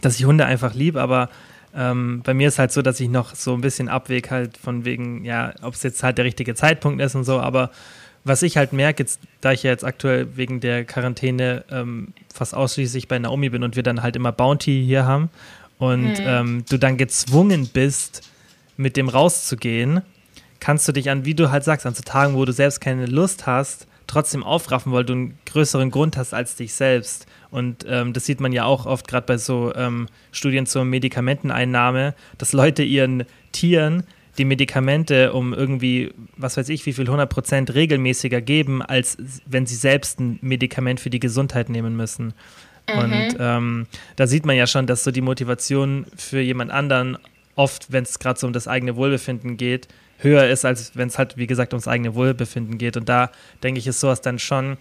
dass 0.00 0.18
ich 0.18 0.24
Hunde 0.24 0.46
einfach 0.46 0.74
liebe, 0.74 1.00
aber 1.00 1.28
ähm, 1.74 2.22
bei 2.24 2.34
mir 2.34 2.48
ist 2.48 2.58
halt 2.58 2.72
so, 2.72 2.82
dass 2.82 3.00
ich 3.00 3.08
noch 3.08 3.34
so 3.34 3.54
ein 3.54 3.60
bisschen 3.60 3.88
abweg 3.88 4.30
halt 4.30 4.56
von 4.56 4.84
wegen, 4.84 5.24
ja, 5.24 5.52
ob 5.62 5.74
es 5.74 5.82
jetzt 5.82 6.02
halt 6.02 6.18
der 6.18 6.24
richtige 6.24 6.54
Zeitpunkt 6.54 7.00
ist 7.02 7.14
und 7.14 7.24
so, 7.24 7.40
aber 7.40 7.70
was 8.24 8.42
ich 8.42 8.56
halt 8.56 8.72
merke, 8.72 9.02
jetzt, 9.02 9.20
da 9.40 9.52
ich 9.52 9.62
ja 9.64 9.70
jetzt 9.70 9.84
aktuell 9.84 10.36
wegen 10.36 10.60
der 10.60 10.84
Quarantäne 10.84 11.64
ähm, 11.70 12.14
fast 12.32 12.54
ausschließlich 12.54 13.06
bei 13.06 13.18
Naomi 13.18 13.50
bin 13.50 13.62
und 13.62 13.76
wir 13.76 13.82
dann 13.82 14.02
halt 14.02 14.16
immer 14.16 14.32
Bounty 14.32 14.82
hier 14.84 15.04
haben 15.04 15.28
und 15.78 16.18
mhm. 16.18 16.24
ähm, 16.26 16.64
du 16.68 16.78
dann 16.78 16.96
gezwungen 16.96 17.68
bist, 17.68 18.22
mit 18.76 18.96
dem 18.96 19.08
rauszugehen, 19.08 20.02
kannst 20.58 20.88
du 20.88 20.92
dich 20.92 21.10
an, 21.10 21.24
wie 21.24 21.34
du 21.34 21.50
halt 21.50 21.64
sagst, 21.64 21.86
an 21.86 21.94
so 21.94 22.02
Tagen, 22.02 22.34
wo 22.34 22.44
du 22.44 22.52
selbst 22.52 22.80
keine 22.80 23.06
Lust 23.06 23.46
hast, 23.46 23.86
trotzdem 24.06 24.42
aufraffen, 24.42 24.92
weil 24.92 25.04
du 25.04 25.12
einen 25.12 25.38
größeren 25.46 25.90
Grund 25.90 26.16
hast 26.16 26.34
als 26.34 26.56
dich 26.56 26.74
selbst. 26.74 27.26
Und 27.54 27.86
ähm, 27.88 28.12
das 28.12 28.26
sieht 28.26 28.40
man 28.40 28.50
ja 28.50 28.64
auch 28.64 28.84
oft 28.84 29.06
gerade 29.06 29.28
bei 29.28 29.36
so 29.36 29.72
ähm, 29.76 30.08
Studien 30.32 30.66
zur 30.66 30.84
Medikamenteneinnahme, 30.84 32.16
dass 32.36 32.52
Leute 32.52 32.82
ihren 32.82 33.26
Tieren 33.52 34.02
die 34.38 34.44
Medikamente 34.44 35.32
um 35.32 35.54
irgendwie, 35.54 36.12
was 36.36 36.56
weiß 36.56 36.68
ich, 36.68 36.84
wie 36.84 36.92
viel 36.92 37.04
100 37.04 37.30
Prozent 37.30 37.72
regelmäßiger 37.72 38.40
geben, 38.40 38.82
als 38.82 39.16
wenn 39.46 39.66
sie 39.66 39.76
selbst 39.76 40.18
ein 40.18 40.40
Medikament 40.42 40.98
für 40.98 41.10
die 41.10 41.20
Gesundheit 41.20 41.68
nehmen 41.68 41.94
müssen. 41.96 42.34
Mhm. 42.92 42.98
Und 42.98 43.36
ähm, 43.38 43.86
da 44.16 44.26
sieht 44.26 44.44
man 44.46 44.56
ja 44.56 44.66
schon, 44.66 44.88
dass 44.88 45.04
so 45.04 45.12
die 45.12 45.20
Motivation 45.20 46.06
für 46.16 46.40
jemand 46.40 46.72
anderen 46.72 47.18
oft, 47.54 47.92
wenn 47.92 48.02
es 48.02 48.18
gerade 48.18 48.40
so 48.40 48.48
um 48.48 48.52
das 48.52 48.66
eigene 48.66 48.96
Wohlbefinden 48.96 49.56
geht, 49.56 49.86
höher 50.18 50.48
ist, 50.48 50.64
als 50.64 50.96
wenn 50.96 51.06
es 51.06 51.18
halt, 51.18 51.36
wie 51.36 51.46
gesagt, 51.46 51.72
ums 51.72 51.86
eigene 51.86 52.16
Wohlbefinden 52.16 52.78
geht. 52.78 52.96
Und 52.96 53.08
da 53.08 53.30
denke 53.62 53.78
ich, 53.78 53.86
ist 53.86 54.00
sowas 54.00 54.22
dann 54.22 54.40
schon 54.40 54.76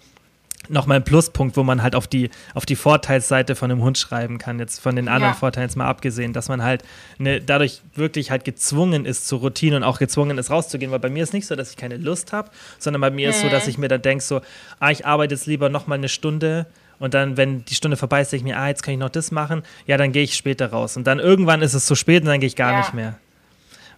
nochmal 0.69 0.97
ein 0.97 1.03
Pluspunkt, 1.03 1.57
wo 1.57 1.63
man 1.63 1.83
halt 1.83 1.95
auf 1.95 2.07
die, 2.07 2.29
auf 2.53 2.65
die 2.65 2.75
Vorteilsseite 2.75 3.55
von 3.55 3.69
einem 3.69 3.81
Hund 3.81 3.97
schreiben 3.97 4.37
kann, 4.37 4.59
jetzt 4.59 4.79
von 4.79 4.95
den 4.95 5.07
anderen 5.07 5.33
ja. 5.33 5.39
Vorteilen 5.39 5.67
jetzt 5.67 5.75
mal 5.75 5.87
abgesehen, 5.87 6.33
dass 6.33 6.47
man 6.47 6.63
halt 6.63 6.83
ne, 7.17 7.41
dadurch 7.41 7.81
wirklich 7.95 8.31
halt 8.31 8.45
gezwungen 8.45 9.05
ist 9.05 9.27
zur 9.27 9.39
Routine 9.39 9.75
und 9.75 9.83
auch 9.83 9.99
gezwungen 9.99 10.37
ist 10.37 10.49
rauszugehen, 10.49 10.91
weil 10.91 10.99
bei 10.99 11.09
mir 11.09 11.23
ist 11.23 11.33
nicht 11.33 11.47
so, 11.47 11.55
dass 11.55 11.71
ich 11.71 11.77
keine 11.77 11.97
Lust 11.97 12.33
habe, 12.33 12.49
sondern 12.79 13.01
bei 13.01 13.11
mir 13.11 13.27
mhm. 13.27 13.33
ist 13.33 13.41
so, 13.41 13.49
dass 13.49 13.65
mhm. 13.65 13.69
ich 13.69 13.77
mir 13.77 13.87
dann 13.87 14.01
denke 14.01 14.23
so, 14.23 14.41
ah, 14.79 14.91
ich 14.91 15.05
arbeite 15.05 15.35
jetzt 15.35 15.47
lieber 15.47 15.69
nochmal 15.69 15.97
eine 15.97 16.09
Stunde 16.09 16.65
und 16.99 17.13
dann, 17.13 17.35
wenn 17.35 17.65
die 17.65 17.75
Stunde 17.75 17.97
vorbei 17.97 18.21
ist, 18.21 18.31
denke 18.31 18.47
ich 18.47 18.53
mir, 18.53 18.59
ah, 18.59 18.67
jetzt 18.69 18.83
kann 18.83 18.93
ich 18.93 18.99
noch 18.99 19.09
das 19.09 19.31
machen, 19.31 19.63
ja, 19.85 19.97
dann 19.97 20.11
gehe 20.11 20.23
ich 20.23 20.35
später 20.35 20.67
raus 20.67 20.95
und 20.95 21.05
dann 21.05 21.19
irgendwann 21.19 21.61
ist 21.61 21.73
es 21.73 21.85
zu 21.85 21.95
spät 21.95 22.21
und 22.23 22.27
dann 22.27 22.39
gehe 22.39 22.47
ich 22.47 22.55
gar 22.55 22.71
ja. 22.71 22.77
nicht 22.79 22.93
mehr. 22.93 23.17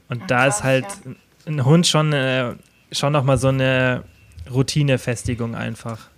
Und 0.10 0.22
ja, 0.22 0.28
da 0.28 0.48
ist 0.48 0.64
halt 0.64 0.86
ein 1.46 1.66
Hund 1.66 1.86
schon, 1.88 2.14
äh, 2.14 2.54
schon 2.92 3.14
nochmal 3.14 3.38
so 3.38 3.50
eine 3.50 4.04
Routinefestigung 4.52 5.56
einfach 5.56 6.10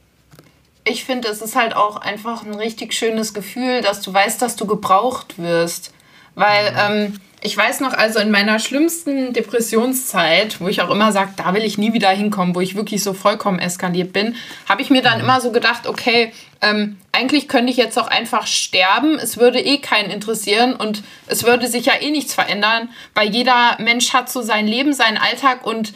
ich 0.89 1.03
finde, 1.03 1.27
es 1.27 1.41
ist 1.41 1.55
halt 1.55 1.75
auch 1.75 1.97
einfach 1.97 2.43
ein 2.43 2.53
richtig 2.53 2.93
schönes 2.93 3.33
Gefühl, 3.33 3.81
dass 3.81 4.01
du 4.01 4.13
weißt, 4.13 4.41
dass 4.41 4.55
du 4.55 4.65
gebraucht 4.65 5.37
wirst. 5.37 5.93
Weil 6.35 6.73
ähm, 6.77 7.19
ich 7.41 7.55
weiß 7.55 7.81
noch, 7.81 7.93
also 7.93 8.19
in 8.19 8.31
meiner 8.31 8.59
schlimmsten 8.59 9.31
Depressionszeit, 9.31 10.59
wo 10.59 10.67
ich 10.67 10.81
auch 10.81 10.89
immer 10.89 11.11
sage, 11.11 11.31
da 11.37 11.53
will 11.53 11.63
ich 11.63 11.77
nie 11.77 11.93
wieder 11.93 12.09
hinkommen, 12.09 12.55
wo 12.55 12.61
ich 12.61 12.75
wirklich 12.75 13.03
so 13.03 13.13
vollkommen 13.13 13.59
eskaliert 13.59 14.11
bin, 14.11 14.35
habe 14.67 14.81
ich 14.81 14.89
mir 14.89 15.01
dann 15.01 15.19
mhm. 15.19 15.23
immer 15.23 15.39
so 15.39 15.51
gedacht, 15.51 15.87
okay, 15.87 16.31
ähm, 16.61 16.97
eigentlich 17.11 17.47
könnte 17.47 17.71
ich 17.71 17.77
jetzt 17.77 17.97
auch 17.99 18.07
einfach 18.07 18.47
sterben, 18.47 19.19
es 19.19 19.37
würde 19.37 19.59
eh 19.59 19.77
keinen 19.77 20.09
interessieren 20.09 20.73
und 20.75 21.03
es 21.27 21.43
würde 21.43 21.67
sich 21.67 21.85
ja 21.85 21.93
eh 22.01 22.09
nichts 22.09 22.33
verändern, 22.33 22.89
weil 23.13 23.29
jeder 23.29 23.77
Mensch 23.79 24.13
hat 24.13 24.29
so 24.29 24.41
sein 24.41 24.67
Leben, 24.67 24.93
seinen 24.93 25.17
Alltag 25.17 25.65
und 25.65 25.93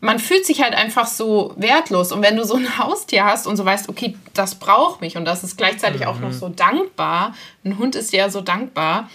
man 0.00 0.18
fühlt 0.18 0.46
sich 0.46 0.62
halt 0.62 0.74
einfach 0.74 1.06
so 1.06 1.54
wertlos. 1.56 2.10
Und 2.12 2.22
wenn 2.22 2.36
du 2.36 2.44
so 2.44 2.54
ein 2.54 2.78
Haustier 2.78 3.24
hast 3.24 3.46
und 3.46 3.56
so 3.56 3.64
weißt, 3.64 3.88
okay, 3.88 4.16
das 4.34 4.54
braucht 4.54 5.00
mich 5.00 5.16
und 5.16 5.24
das 5.24 5.44
ist 5.44 5.56
gleichzeitig 5.56 6.02
mhm. 6.02 6.06
auch 6.06 6.20
noch 6.20 6.30
mhm. 6.30 6.38
so 6.38 6.48
dankbar, 6.48 7.34
ein 7.64 7.78
Hund 7.78 7.94
ist 7.94 8.12
ja 8.12 8.30
so 8.30 8.40
dankbar, 8.40 9.08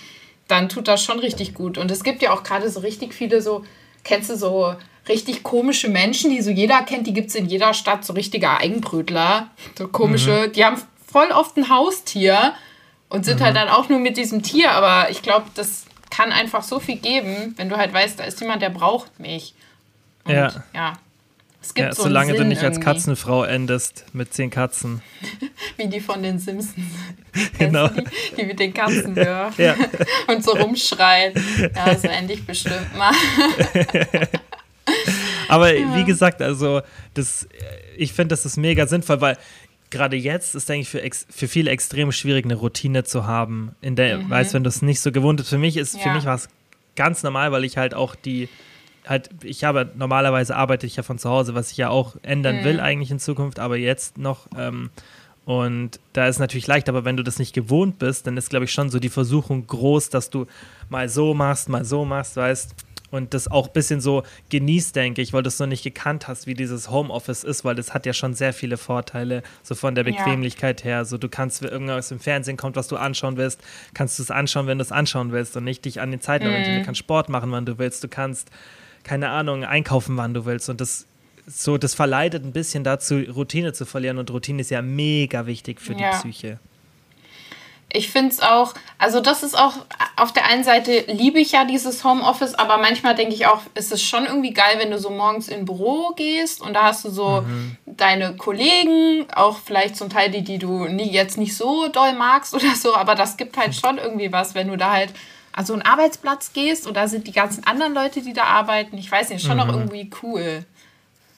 dann 0.47 0.69
tut 0.69 0.87
das 0.87 1.03
schon 1.03 1.19
richtig 1.19 1.53
gut. 1.53 1.77
Und 1.77 1.89
es 1.89 2.03
gibt 2.03 2.21
ja 2.21 2.31
auch 2.31 2.43
gerade 2.43 2.69
so 2.69 2.81
richtig 2.81 3.13
viele 3.13 3.41
so, 3.41 3.65
kennst 4.03 4.29
du 4.29 4.37
so 4.37 4.75
richtig 5.07 5.43
komische 5.43 5.89
Menschen, 5.89 6.31
die 6.31 6.41
so 6.41 6.51
jeder 6.51 6.81
kennt, 6.83 7.07
die 7.07 7.13
gibt 7.13 7.29
es 7.29 7.35
in 7.35 7.47
jeder 7.47 7.73
Stadt, 7.73 8.05
so 8.05 8.13
richtige 8.13 8.49
Eigenbrötler, 8.49 9.49
so 9.77 9.87
komische, 9.87 10.47
mhm. 10.47 10.51
die 10.53 10.65
haben 10.65 10.81
voll 11.11 11.31
oft 11.31 11.57
ein 11.57 11.69
Haustier 11.69 12.53
und 13.09 13.25
sind 13.25 13.41
halt 13.41 13.53
mhm. 13.53 13.59
halt 13.59 13.69
dann 13.69 13.75
auch 13.75 13.89
nur 13.89 13.99
mit 13.99 14.17
diesem 14.17 14.43
Tier, 14.43 14.71
aber 14.71 15.09
ich 15.09 15.21
glaube, 15.21 15.45
das 15.55 15.85
kann 16.09 16.31
einfach 16.31 16.63
so 16.63 16.79
viel 16.79 16.97
geben, 16.97 17.53
wenn 17.57 17.69
du 17.69 17.77
halt 17.77 17.93
weißt, 17.93 18.19
da 18.19 18.23
ist 18.23 18.39
jemand, 18.39 18.61
der 18.61 18.69
braucht 18.69 19.19
mich. 19.19 19.53
Und, 20.25 20.33
ja. 20.33 20.63
ja. 20.73 20.93
Es 21.61 21.73
gibt 21.73 21.87
ja, 21.87 21.95
so 21.95 22.03
solange 22.03 22.33
du 22.33 22.45
nicht 22.45 22.61
irgendwie. 22.61 22.77
als 22.77 22.79
Katzenfrau 22.79 23.43
endest 23.43 24.05
mit 24.13 24.31
zehn 24.33 24.51
Katzen. 24.51 25.01
Wie 25.77 25.87
die 25.87 25.99
von 25.99 26.21
den 26.21 26.37
Simpsons. 26.37 26.75
genau. 27.57 27.87
Die, 27.87 28.03
die, 28.37 28.45
mit 28.45 28.59
den 28.59 28.71
Katzen 28.71 29.15
ja. 29.15 29.51
ja. 29.57 29.75
und 30.27 30.43
so 30.43 30.51
rumschreien. 30.51 31.33
Ja, 31.75 31.97
so 31.97 32.07
endlich 32.07 32.45
bestimmt 32.45 32.95
mal. 32.95 33.13
Aber 35.47 35.73
ja. 35.73 35.95
wie 35.95 36.03
gesagt, 36.03 36.41
also 36.43 36.81
das, 37.15 37.47
ich 37.97 38.13
finde, 38.13 38.33
das 38.33 38.45
ist 38.45 38.57
mega 38.57 38.85
sinnvoll, 38.85 39.21
weil 39.21 39.37
gerade 39.89 40.17
jetzt 40.17 40.53
ist, 40.53 40.69
denke 40.69 40.81
ich, 40.83 40.89
für, 40.89 41.01
für 41.29 41.47
viele 41.47 41.71
extrem 41.71 42.11
schwierig, 42.11 42.45
eine 42.45 42.55
Routine 42.55 43.03
zu 43.05 43.25
haben, 43.25 43.75
in 43.81 43.95
der, 43.95 44.19
mhm. 44.19 44.29
weißt 44.29 44.53
wenn 44.53 44.63
du 44.63 44.69
es 44.69 44.83
nicht 44.83 44.99
so 44.99 45.11
gewohnt 45.11 45.37
bist. 45.37 45.49
Für 45.49 45.57
mich 45.57 45.77
ist, 45.77 45.95
ja. 45.95 46.01
für 46.01 46.11
mich 46.11 46.25
war 46.25 46.35
es 46.35 46.47
ganz 46.95 47.23
normal, 47.23 47.51
weil 47.51 47.63
ich 47.63 47.77
halt 47.77 47.93
auch 47.95 48.13
die 48.13 48.49
halt, 49.07 49.29
ich 49.43 49.63
habe 49.63 49.91
normalerweise 49.95 50.55
arbeite 50.55 50.85
ich 50.85 50.95
ja 50.95 51.03
von 51.03 51.17
zu 51.17 51.29
Hause, 51.29 51.55
was 51.55 51.71
ich 51.71 51.77
ja 51.77 51.89
auch 51.89 52.15
ändern 52.21 52.57
mhm. 52.57 52.63
will 52.63 52.79
eigentlich 52.79 53.11
in 53.11 53.19
Zukunft, 53.19 53.59
aber 53.59 53.77
jetzt 53.77 54.17
noch. 54.17 54.47
Ähm, 54.57 54.89
und 55.45 55.99
da 56.13 56.27
ist 56.27 56.39
natürlich 56.39 56.65
leicht, 56.65 56.89
aber 56.89 57.05
wenn 57.05 57.17
du 57.17 57.23
das 57.23 57.37
nicht 57.37 57.53
gewohnt 57.53 57.99
bist, 57.99 58.25
dann 58.25 58.35
ist, 58.35 58.49
glaube 58.49 58.65
ich, 58.65 58.71
schon 58.71 58.89
so 58.89 58.97
die 58.97 59.09
Versuchung 59.09 59.67
groß, 59.67 60.09
dass 60.09 60.31
du 60.31 60.47
mal 60.89 61.07
so 61.07 61.35
machst, 61.35 61.69
mal 61.69 61.85
so 61.85 62.03
machst, 62.03 62.35
weißt 62.35 62.73
und 63.11 63.33
das 63.33 63.49
auch 63.49 63.67
ein 63.67 63.73
bisschen 63.73 64.01
so 64.01 64.23
genießt, 64.49 64.95
denke 64.95 65.21
ich, 65.21 65.33
weil 65.33 65.43
du 65.43 65.47
es 65.47 65.59
noch 65.59 65.67
nicht 65.67 65.83
gekannt 65.83 66.27
hast, 66.27 66.47
wie 66.47 66.53
dieses 66.53 66.89
Homeoffice 66.89 67.43
ist, 67.43 67.63
weil 67.63 67.75
das 67.75 67.93
hat 67.93 68.05
ja 68.05 68.13
schon 68.13 68.33
sehr 68.33 68.53
viele 68.53 68.77
Vorteile, 68.77 69.43
so 69.63 69.75
von 69.75 69.95
der 69.95 70.03
Bequemlichkeit 70.03 70.81
ja. 70.81 70.85
her. 70.85 71.05
So, 71.05 71.17
du 71.17 71.29
kannst, 71.29 71.61
wenn 71.61 71.69
irgendwas 71.69 72.11
im 72.11 72.19
Fernsehen 72.19 72.57
kommt, 72.57 72.75
was 72.75 72.87
du 72.87 72.97
anschauen 72.97 73.37
willst, 73.37 73.61
kannst 73.93 74.19
du 74.19 74.23
es 74.23 74.31
anschauen, 74.31 74.67
wenn 74.67 74.77
du 74.77 74.83
es 74.83 74.91
anschauen 74.91 75.31
willst 75.31 75.55
und 75.55 75.63
nicht 75.63 75.85
dich 75.85 76.01
an 76.01 76.11
den 76.11 76.21
Zeiten 76.21 76.45
orientieren. 76.47 76.77
Mhm. 76.77 76.81
Du 76.81 76.85
kannst 76.85 76.99
Sport 76.99 77.29
machen, 77.29 77.51
wann 77.51 77.65
du 77.65 77.77
willst, 77.77 78.03
du 78.03 78.07
kannst, 78.07 78.49
keine 79.05 79.29
Ahnung, 79.29 79.63
einkaufen, 79.63 80.17
wann 80.17 80.33
du 80.33 80.45
willst. 80.45 80.67
Und 80.67 80.81
das 80.81 81.05
so, 81.47 81.77
das 81.77 81.93
verleitet 81.93 82.43
ein 82.43 82.51
bisschen 82.51 82.83
dazu, 82.83 83.15
Routine 83.15 83.71
zu 83.71 83.85
verlieren. 83.85 84.17
Und 84.17 84.29
Routine 84.31 84.61
ist 84.61 84.71
ja 84.71 84.81
mega 84.81 85.45
wichtig 85.45 85.79
für 85.79 85.93
ja. 85.93 86.11
die 86.11 86.17
Psyche 86.17 86.59
ich 87.95 88.09
finde 88.09 88.31
es 88.31 88.41
auch, 88.41 88.73
also 88.97 89.21
das 89.21 89.43
ist 89.43 89.57
auch, 89.57 89.73
auf 90.17 90.33
der 90.33 90.45
einen 90.45 90.63
Seite 90.63 91.05
liebe 91.07 91.39
ich 91.39 91.51
ja 91.51 91.65
dieses 91.65 92.03
Homeoffice, 92.03 92.55
aber 92.55 92.77
manchmal 92.77 93.15
denke 93.15 93.33
ich 93.33 93.47
auch, 93.47 93.61
ist 93.73 93.91
es 93.91 94.01
schon 94.03 94.25
irgendwie 94.25 94.53
geil, 94.53 94.75
wenn 94.77 94.91
du 94.91 94.99
so 94.99 95.09
morgens 95.09 95.47
in 95.47 95.65
Büro 95.65 96.11
gehst 96.15 96.61
und 96.61 96.73
da 96.73 96.83
hast 96.83 97.05
du 97.05 97.09
so 97.09 97.41
mhm. 97.41 97.77
deine 97.85 98.35
Kollegen, 98.35 99.27
auch 99.33 99.57
vielleicht 99.57 99.95
zum 99.95 100.09
Teil 100.09 100.29
die, 100.29 100.43
die 100.43 100.57
du 100.57 100.85
nie, 100.85 101.09
jetzt 101.09 101.37
nicht 101.37 101.55
so 101.55 101.87
doll 101.87 102.13
magst 102.13 102.53
oder 102.53 102.75
so, 102.75 102.95
aber 102.95 103.15
das 103.15 103.37
gibt 103.37 103.57
halt 103.57 103.75
schon 103.81 103.97
irgendwie 103.97 104.31
was, 104.31 104.55
wenn 104.55 104.67
du 104.67 104.77
da 104.77 104.91
halt 104.91 105.13
an 105.55 105.65
so 105.65 105.73
einen 105.73 105.83
Arbeitsplatz 105.83 106.51
gehst 106.51 106.85
und 106.85 106.97
da 106.97 107.07
sind 107.07 107.27
die 107.27 107.31
ganzen 107.31 107.65
anderen 107.65 107.93
Leute, 107.93 108.21
die 108.21 108.33
da 108.33 108.43
arbeiten. 108.43 108.97
Ich 108.97 109.09
weiß 109.09 109.29
nicht, 109.29 109.45
schon 109.45 109.55
mhm. 109.55 109.61
auch 109.61 109.69
irgendwie 109.69 110.09
cool. 110.21 110.65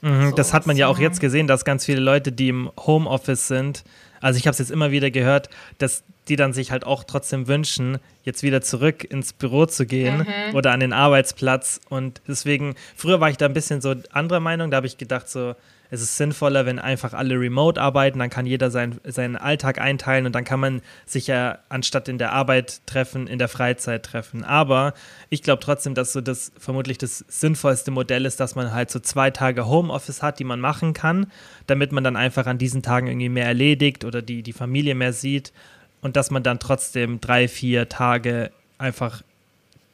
Mhm, 0.02 0.32
so, 0.32 0.36
das 0.36 0.54
hat 0.54 0.66
man 0.66 0.76
ja 0.76 0.88
auch 0.88 0.98
jetzt 0.98 1.20
gesehen, 1.20 1.46
dass 1.46 1.66
ganz 1.66 1.86
viele 1.86 2.00
Leute, 2.00 2.32
die 2.32 2.50
im 2.50 2.72
Homeoffice 2.78 3.48
sind, 3.48 3.84
also 4.20 4.40
ich 4.40 4.48
habe 4.48 4.54
es 4.54 4.58
jetzt 4.58 4.72
immer 4.72 4.90
wieder 4.90 5.12
gehört, 5.12 5.50
dass 5.78 6.04
die 6.28 6.36
dann 6.36 6.52
sich 6.52 6.72
halt 6.72 6.84
auch 6.84 7.04
trotzdem 7.04 7.48
wünschen, 7.48 8.00
jetzt 8.24 8.42
wieder 8.42 8.62
zurück 8.62 9.04
ins 9.04 9.34
Büro 9.34 9.68
zu 9.68 9.86
gehen 9.86 10.20
mhm. 10.20 10.56
oder 10.56 10.72
an 10.72 10.80
den 10.80 10.94
Arbeitsplatz. 10.94 11.80
Und 11.88 12.22
deswegen, 12.28 12.74
früher 12.96 13.22
war 13.22 13.30
ich 13.30 13.38
da 13.38 13.46
ein 13.46 13.54
bisschen 13.54 13.82
so 13.82 13.94
anderer 14.12 14.40
Meinung, 14.40 14.72
da 14.72 14.78
habe 14.78 14.88
ich 14.88 14.98
gedacht, 14.98 15.30
so, 15.30 15.56
es 15.90 16.02
ist 16.02 16.18
sinnvoller, 16.18 16.66
wenn 16.66 16.80
einfach 16.80 17.14
alle 17.14 17.40
remote 17.40 17.82
arbeiten, 17.82 18.20
dann 18.20 18.30
kann 18.30 18.46
jeder 18.46 18.72
sein, 18.72 19.00
seinen 19.06 19.36
Alltag 19.36 19.80
einteilen 19.80 20.26
und 20.26 20.34
dann 20.34 20.44
kann 20.44 20.60
man 20.60 20.82
sich 21.06 21.28
ja 21.28 21.60
anstatt 21.70 22.10
in 22.10 22.18
der 22.18 22.34
Arbeit 22.34 22.82
treffen, 22.86 23.28
in 23.28 23.40
der 23.40 23.48
Freizeit 23.48 24.04
treffen. 24.04 24.44
Aber 24.44 24.94
ich 25.30 25.44
glaube 25.44 25.62
trotzdem, 25.64 25.96
dass 25.96 26.14
so 26.14 26.22
das 26.22 26.52
vermutlich 26.60 26.98
das 26.98 27.24
sinnvollste 27.28 27.92
Modell 27.92 28.26
ist, 28.26 28.40
dass 28.40 28.56
man 28.56 28.74
halt 28.74 28.92
so 28.92 29.00
zwei 29.00 29.32
Tage 29.32 29.68
Homeoffice 29.68 30.22
hat, 30.22 30.40
die 30.40 30.44
man 30.44 30.60
machen 30.60 30.94
kann, 30.94 31.32
damit 31.68 31.92
man 31.92 32.04
dann 32.04 32.16
einfach 32.16 32.48
an 32.48 32.58
diesen 32.58 32.84
Tagen 32.84 33.08
irgendwie 33.08 33.30
mehr 33.30 33.46
erledigt 33.46 34.04
oder 34.04 34.22
die, 34.22 34.44
die 34.44 34.54
Familie 34.54 34.96
mehr 34.96 35.14
sieht 35.14 35.54
und 36.02 36.16
dass 36.16 36.32
man 36.32 36.44
dann 36.44 36.60
trotzdem 36.60 37.22
drei, 37.22 37.48
vier 37.48 37.90
Tage 37.90 38.52
einfach 38.78 39.22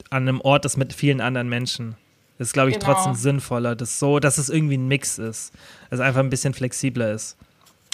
an 0.10 0.28
einem 0.28 0.42
Ort 0.42 0.66
ist 0.66 0.78
mit 0.78 0.94
vielen 0.94 1.22
anderen 1.22 1.50
Menschen. 1.50 1.96
Das 2.44 2.50
ist, 2.50 2.54
glaube 2.54 2.72
ich, 2.72 2.78
genau. 2.78 2.92
trotzdem 2.92 3.14
sinnvoller, 3.14 3.74
dass 3.74 4.00
so, 4.00 4.20
dass 4.20 4.38
es 4.38 4.50
irgendwie 4.50 4.76
ein 4.76 4.86
Mix 4.86 5.18
ist, 5.18 5.54
es 5.90 6.02
einfach 6.02 6.20
ein 6.20 6.30
bisschen 6.30 6.54
flexibler 6.54 7.14
ist. 7.14 7.38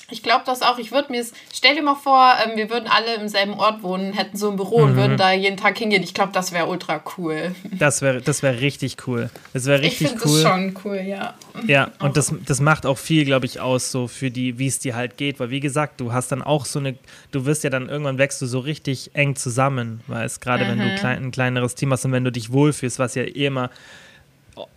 Ich 0.09 0.23
glaube 0.23 0.41
das 0.43 0.63
auch. 0.63 0.79
Ich 0.79 0.91
würde 0.91 1.11
mir 1.11 1.23
stell 1.53 1.75
dir 1.75 1.83
mal 1.83 1.93
vor, 1.93 2.33
ähm, 2.43 2.57
wir 2.57 2.71
würden 2.71 2.87
alle 2.89 3.13
im 3.13 3.27
selben 3.27 3.53
Ort 3.53 3.83
wohnen, 3.83 4.13
hätten 4.13 4.37
so 4.37 4.49
ein 4.49 4.55
Büro 4.55 4.79
mhm. 4.79 4.85
und 4.85 4.95
würden 4.95 5.17
da 5.17 5.33
jeden 5.33 5.55
Tag 5.55 5.77
hingehen. 5.77 6.01
Ich 6.01 6.15
glaube, 6.15 6.31
das 6.33 6.51
wäre 6.51 6.65
ultra 6.65 6.99
cool. 7.15 7.53
Das 7.77 8.01
wäre 8.01 8.21
das 8.21 8.41
wär 8.41 8.59
richtig 8.59 8.97
cool. 9.05 9.29
Das 9.53 9.67
wäre 9.67 9.83
richtig 9.83 10.15
ich 10.15 10.25
cool. 10.25 10.41
Das 10.41 10.51
schon 10.51 10.75
cool, 10.83 10.95
ja. 11.05 11.35
Ja, 11.67 11.91
und 11.99 12.17
das, 12.17 12.33
das 12.43 12.59
macht 12.59 12.87
auch 12.87 12.97
viel, 12.97 13.23
glaube 13.23 13.45
ich, 13.45 13.59
aus, 13.59 13.91
so 13.91 14.07
für 14.07 14.31
die, 14.31 14.57
wie 14.57 14.65
es 14.65 14.79
dir 14.79 14.95
halt 14.95 15.15
geht. 15.15 15.39
Weil, 15.39 15.51
wie 15.51 15.59
gesagt, 15.59 16.01
du 16.01 16.11
hast 16.11 16.31
dann 16.31 16.41
auch 16.41 16.65
so 16.65 16.79
eine, 16.79 16.95
du 17.29 17.45
wirst 17.45 17.63
ja 17.63 17.69
dann 17.69 17.87
irgendwann 17.87 18.17
wächst 18.17 18.41
du 18.41 18.47
so 18.47 18.57
richtig 18.57 19.11
eng 19.13 19.35
zusammen, 19.35 20.01
weil 20.07 20.25
es 20.25 20.39
gerade, 20.39 20.65
mhm. 20.65 20.69
wenn 20.69 20.79
du 20.79 20.85
mhm. 20.85 20.95
klein, 20.95 21.23
ein 21.25 21.31
kleineres 21.31 21.75
Team 21.75 21.93
hast 21.93 22.05
und 22.05 22.13
wenn 22.13 22.23
du 22.23 22.31
dich 22.31 22.51
wohlfühlst, 22.51 22.97
was 22.97 23.13
ja 23.13 23.21
eh 23.21 23.45
immer 23.45 23.69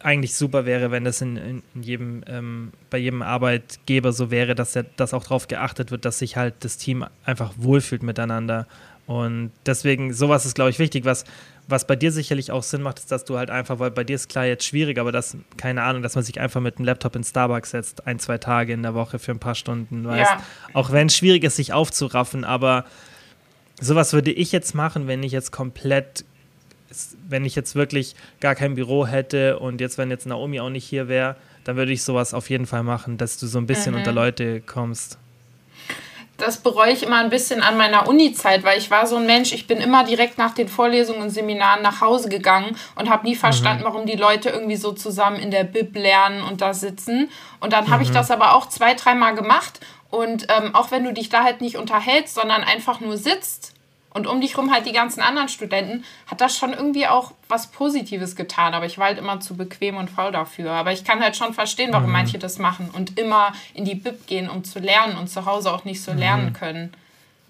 eigentlich 0.00 0.34
super 0.34 0.64
wäre, 0.66 0.90
wenn 0.90 1.04
das 1.04 1.20
in, 1.20 1.36
in 1.36 1.62
jedem, 1.82 2.22
ähm, 2.26 2.72
bei 2.90 2.98
jedem 2.98 3.22
Arbeitgeber 3.22 4.12
so 4.12 4.30
wäre, 4.30 4.54
dass 4.54 4.76
er, 4.76 4.84
dass 4.84 5.14
auch 5.14 5.24
darauf 5.24 5.48
geachtet 5.48 5.90
wird, 5.90 6.04
dass 6.04 6.18
sich 6.18 6.36
halt 6.36 6.54
das 6.60 6.76
Team 6.76 7.04
einfach 7.24 7.52
wohlfühlt 7.56 8.02
miteinander. 8.02 8.66
Und 9.06 9.50
deswegen, 9.66 10.14
sowas 10.14 10.46
ist, 10.46 10.54
glaube 10.54 10.70
ich, 10.70 10.78
wichtig. 10.78 11.04
Was, 11.04 11.24
was 11.68 11.86
bei 11.86 11.96
dir 11.96 12.12
sicherlich 12.12 12.52
auch 12.52 12.62
Sinn 12.62 12.82
macht, 12.82 12.98
ist, 12.98 13.10
dass 13.10 13.24
du 13.24 13.36
halt 13.36 13.50
einfach, 13.50 13.78
weil 13.78 13.90
bei 13.90 14.04
dir 14.04 14.16
ist 14.16 14.28
klar 14.28 14.46
jetzt 14.46 14.64
schwierig, 14.64 14.98
aber 14.98 15.12
das, 15.12 15.36
keine 15.56 15.82
Ahnung, 15.82 16.02
dass 16.02 16.14
man 16.14 16.24
sich 16.24 16.40
einfach 16.40 16.60
mit 16.60 16.76
einem 16.76 16.86
Laptop 16.86 17.16
in 17.16 17.24
Starbucks 17.24 17.70
setzt, 17.70 18.06
ein, 18.06 18.18
zwei 18.18 18.38
Tage 18.38 18.72
in 18.72 18.82
der 18.82 18.94
Woche 18.94 19.18
für 19.18 19.32
ein 19.32 19.38
paar 19.38 19.54
Stunden, 19.54 20.04
weißt 20.04 20.30
ja. 20.30 20.42
Auch 20.72 20.92
wenn 20.92 21.08
es 21.08 21.16
schwierig 21.16 21.44
ist, 21.44 21.56
sich 21.56 21.72
aufzuraffen, 21.72 22.44
aber 22.44 22.84
sowas 23.80 24.12
würde 24.12 24.30
ich 24.30 24.52
jetzt 24.52 24.74
machen, 24.74 25.08
wenn 25.08 25.22
ich 25.22 25.32
jetzt 25.32 25.50
komplett 25.50 26.24
wenn 27.28 27.44
ich 27.44 27.54
jetzt 27.54 27.74
wirklich 27.74 28.14
gar 28.40 28.54
kein 28.54 28.74
Büro 28.74 29.06
hätte 29.06 29.58
und 29.58 29.80
jetzt, 29.80 29.98
wenn 29.98 30.10
jetzt 30.10 30.26
Naomi 30.26 30.60
auch 30.60 30.70
nicht 30.70 30.84
hier 30.84 31.08
wäre, 31.08 31.36
dann 31.64 31.76
würde 31.76 31.92
ich 31.92 32.02
sowas 32.02 32.34
auf 32.34 32.50
jeden 32.50 32.66
Fall 32.66 32.82
machen, 32.82 33.18
dass 33.18 33.38
du 33.38 33.46
so 33.46 33.58
ein 33.58 33.66
bisschen 33.66 33.92
mhm. 33.92 33.98
unter 33.98 34.12
Leute 34.12 34.60
kommst. 34.60 35.18
Das 36.38 36.56
bereue 36.56 36.92
ich 36.92 37.04
immer 37.04 37.18
ein 37.18 37.30
bisschen 37.30 37.62
an 37.62 37.76
meiner 37.76 38.08
Uni-Zeit, 38.08 38.64
weil 38.64 38.76
ich 38.76 38.90
war 38.90 39.06
so 39.06 39.16
ein 39.16 39.26
Mensch, 39.26 39.52
ich 39.52 39.68
bin 39.68 39.78
immer 39.78 40.02
direkt 40.04 40.38
nach 40.38 40.54
den 40.54 40.66
Vorlesungen 40.66 41.22
und 41.22 41.30
Seminaren 41.30 41.82
nach 41.82 42.00
Hause 42.00 42.28
gegangen 42.28 42.76
und 42.96 43.08
habe 43.08 43.28
nie 43.28 43.36
verstanden, 43.36 43.82
mhm. 43.82 43.86
warum 43.86 44.06
die 44.06 44.16
Leute 44.16 44.48
irgendwie 44.48 44.76
so 44.76 44.92
zusammen 44.92 45.36
in 45.36 45.52
der 45.52 45.62
Bib 45.62 45.94
lernen 45.94 46.42
und 46.42 46.60
da 46.60 46.74
sitzen. 46.74 47.30
Und 47.60 47.72
dann 47.72 47.90
habe 47.90 48.02
ich 48.02 48.08
mhm. 48.08 48.14
das 48.14 48.30
aber 48.32 48.56
auch 48.56 48.68
zwei, 48.68 48.94
dreimal 48.94 49.34
gemacht. 49.34 49.78
Und 50.10 50.46
ähm, 50.48 50.74
auch 50.74 50.90
wenn 50.90 51.04
du 51.04 51.12
dich 51.12 51.28
da 51.28 51.44
halt 51.44 51.60
nicht 51.60 51.76
unterhältst, 51.76 52.34
sondern 52.34 52.64
einfach 52.64 53.00
nur 53.00 53.16
sitzt, 53.16 53.74
und 54.14 54.26
um 54.26 54.40
dich 54.40 54.58
rum 54.58 54.72
halt 54.72 54.86
die 54.86 54.92
ganzen 54.92 55.20
anderen 55.20 55.48
Studenten, 55.48 56.04
hat 56.26 56.40
das 56.40 56.56
schon 56.56 56.72
irgendwie 56.72 57.06
auch 57.06 57.32
was 57.48 57.68
Positives 57.68 58.36
getan. 58.36 58.74
Aber 58.74 58.84
ich 58.86 58.98
war 58.98 59.06
halt 59.06 59.18
immer 59.18 59.40
zu 59.40 59.56
bequem 59.56 59.96
und 59.96 60.10
faul 60.10 60.32
dafür. 60.32 60.72
Aber 60.72 60.92
ich 60.92 61.04
kann 61.04 61.20
halt 61.20 61.36
schon 61.36 61.54
verstehen, 61.54 61.90
warum 61.92 62.06
mhm. 62.06 62.12
manche 62.12 62.38
das 62.38 62.58
machen 62.58 62.90
und 62.92 63.18
immer 63.18 63.52
in 63.74 63.84
die 63.84 63.94
Bib 63.94 64.26
gehen, 64.26 64.50
um 64.50 64.64
zu 64.64 64.78
lernen 64.80 65.16
und 65.16 65.28
zu 65.28 65.46
Hause 65.46 65.72
auch 65.72 65.84
nicht 65.84 66.02
so 66.02 66.12
mhm. 66.12 66.18
lernen 66.18 66.52
können. 66.52 66.92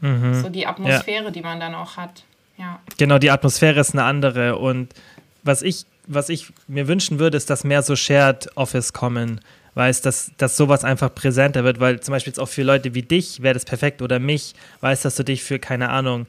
Mhm. 0.01 0.41
So 0.41 0.49
die 0.49 0.67
Atmosphäre, 0.67 1.25
ja. 1.25 1.31
die 1.31 1.43
man 1.43 1.59
dann 1.59 1.75
auch 1.75 1.97
hat. 1.97 2.23
Ja. 2.57 2.81
Genau, 2.97 3.19
die 3.19 3.31
Atmosphäre 3.31 3.81
ist 3.81 3.93
eine 3.93 4.05
andere. 4.05 4.57
Und 4.57 4.95
was 5.43 5.63
ich, 5.63 5.85
was 6.07 6.29
ich 6.29 6.53
mir 6.69 6.87
wünschen 6.87 7.19
würde, 7.19 7.37
ist, 7.37 7.51
dass 7.51 7.65
mehr 7.65 7.83
so 7.83 7.97
Shared 7.97 8.57
Office 8.57 8.93
kommen 8.93 9.41
weiß, 9.75 10.03
dass, 10.03 10.33
dass 10.37 10.57
sowas 10.57 10.85
einfach 10.85 11.15
präsenter 11.15 11.65
wird, 11.65 11.81
weil 11.81 12.01
zum 12.01 12.13
Beispiel 12.13 12.33
jetzt 12.33 12.39
auch 12.39 12.49
für 12.49 12.63
Leute 12.63 12.95
wie 12.95 13.03
dich 13.03 13.43
wäre 13.43 13.55
das 13.55 13.65
perfekt 13.65 14.03
oder 14.03 14.19
mich, 14.19 14.55
weiß, 14.81 15.03
dass 15.03 15.17
du 15.17 15.25
dich 15.25 15.43
für, 15.43 15.59
keine 15.59 15.89
Ahnung, 15.89 16.27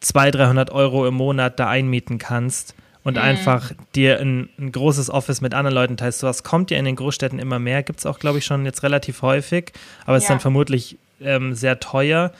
200, 0.00 0.34
300 0.40 0.70
Euro 0.70 1.06
im 1.06 1.14
Monat 1.14 1.60
da 1.60 1.68
einmieten 1.68 2.18
kannst 2.18 2.74
und 3.04 3.14
mhm. 3.14 3.22
einfach 3.22 3.72
dir 3.94 4.20
ein, 4.20 4.48
ein, 4.58 4.72
großes 4.72 5.10
Office 5.10 5.40
mit 5.40 5.54
anderen 5.54 5.74
Leuten 5.74 5.96
teilst. 5.96 6.20
Sowas 6.20 6.42
kommt 6.42 6.70
ja 6.70 6.78
in 6.78 6.84
den 6.84 6.96
Großstädten 6.96 7.38
immer 7.38 7.58
mehr, 7.58 7.82
gibt 7.82 8.00
es 8.00 8.06
auch, 8.06 8.18
glaube 8.18 8.38
ich, 8.38 8.44
schon 8.44 8.64
jetzt 8.64 8.82
relativ 8.82 9.22
häufig, 9.22 9.72
aber 10.06 10.16
es 10.16 10.24
ja. 10.24 10.26
ist 10.26 10.30
dann 10.30 10.40
vermutlich 10.40 10.98
ähm, 11.20 11.54
sehr 11.54 11.80
teuer 11.80 12.32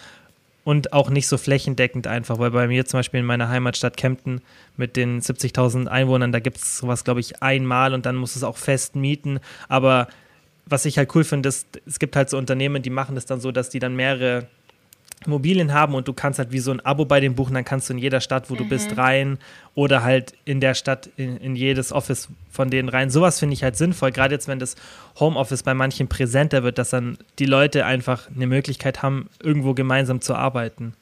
und 0.64 0.92
auch 0.92 1.10
nicht 1.10 1.26
so 1.26 1.38
flächendeckend 1.38 2.06
einfach, 2.06 2.38
weil 2.38 2.50
bei 2.50 2.66
mir 2.66 2.84
zum 2.84 2.98
Beispiel 2.98 3.20
in 3.20 3.26
meiner 3.26 3.48
Heimatstadt 3.48 3.96
Kempten 3.96 4.42
mit 4.76 4.96
den 4.96 5.20
70.000 5.20 5.86
Einwohnern, 5.86 6.32
da 6.32 6.40
gibt 6.40 6.58
es 6.58 6.78
sowas, 6.78 7.04
glaube 7.04 7.20
ich, 7.20 7.42
einmal 7.42 7.94
und 7.94 8.06
dann 8.06 8.16
muss 8.16 8.36
es 8.36 8.44
auch 8.44 8.56
fest 8.56 8.96
mieten, 8.96 9.40
aber 9.68 10.08
was 10.66 10.84
ich 10.84 10.98
halt 10.98 11.14
cool 11.14 11.24
finde, 11.24 11.48
ist, 11.48 11.66
es 11.84 11.98
gibt 11.98 12.14
halt 12.14 12.30
so 12.30 12.38
Unternehmen, 12.38 12.82
die 12.82 12.90
machen 12.90 13.16
das 13.16 13.26
dann 13.26 13.40
so, 13.40 13.50
dass 13.50 13.70
die 13.70 13.80
dann 13.80 13.96
mehrere 13.96 14.46
Immobilien 15.26 15.74
haben 15.74 15.94
und 15.94 16.08
du 16.08 16.14
kannst 16.14 16.38
halt 16.38 16.50
wie 16.50 16.60
so 16.60 16.70
ein 16.70 16.80
Abo 16.80 17.04
bei 17.04 17.20
dem 17.20 17.34
buchen, 17.34 17.54
dann 17.54 17.64
kannst 17.64 17.88
du 17.88 17.92
in 17.92 17.98
jeder 17.98 18.20
Stadt, 18.20 18.48
wo 18.48 18.54
mhm. 18.54 18.58
du 18.58 18.68
bist, 18.68 18.96
rein 18.96 19.38
oder 19.74 20.02
halt 20.02 20.32
in 20.44 20.60
der 20.60 20.74
Stadt 20.74 21.10
in, 21.16 21.36
in 21.36 21.56
jedes 21.56 21.92
Office 21.92 22.28
von 22.50 22.70
denen 22.70 22.88
rein. 22.88 23.10
Sowas 23.10 23.38
finde 23.38 23.54
ich 23.54 23.62
halt 23.62 23.76
sinnvoll, 23.76 24.12
gerade 24.12 24.34
jetzt, 24.34 24.48
wenn 24.48 24.58
das 24.58 24.76
Homeoffice 25.18 25.62
bei 25.62 25.74
manchen 25.74 26.08
präsenter 26.08 26.62
wird, 26.62 26.78
dass 26.78 26.90
dann 26.90 27.18
die 27.38 27.46
Leute 27.46 27.84
einfach 27.84 28.28
eine 28.34 28.46
Möglichkeit 28.46 29.02
haben, 29.02 29.28
irgendwo 29.42 29.74
gemeinsam 29.74 30.22
zu 30.22 30.34
arbeiten. 30.34 30.94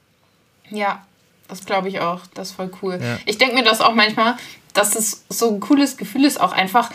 Ja, 0.71 1.05
das 1.47 1.65
glaube 1.65 1.89
ich 1.89 2.01
auch. 2.01 2.23
Das 2.35 2.51
ist 2.51 2.57
voll 2.57 2.71
cool. 2.83 2.99
Ja. 3.01 3.19
Ich 3.25 3.39
denke 3.39 3.55
mir 3.55 3.65
das 3.65 3.81
auch 3.81 3.95
manchmal, 3.95 4.37
dass 4.75 4.97
es 4.97 5.25
so 5.29 5.55
ein 5.55 5.61
cooles 5.61 5.97
Gefühl 5.97 6.25
ist, 6.25 6.41
auch 6.41 6.53
einfach 6.53 6.91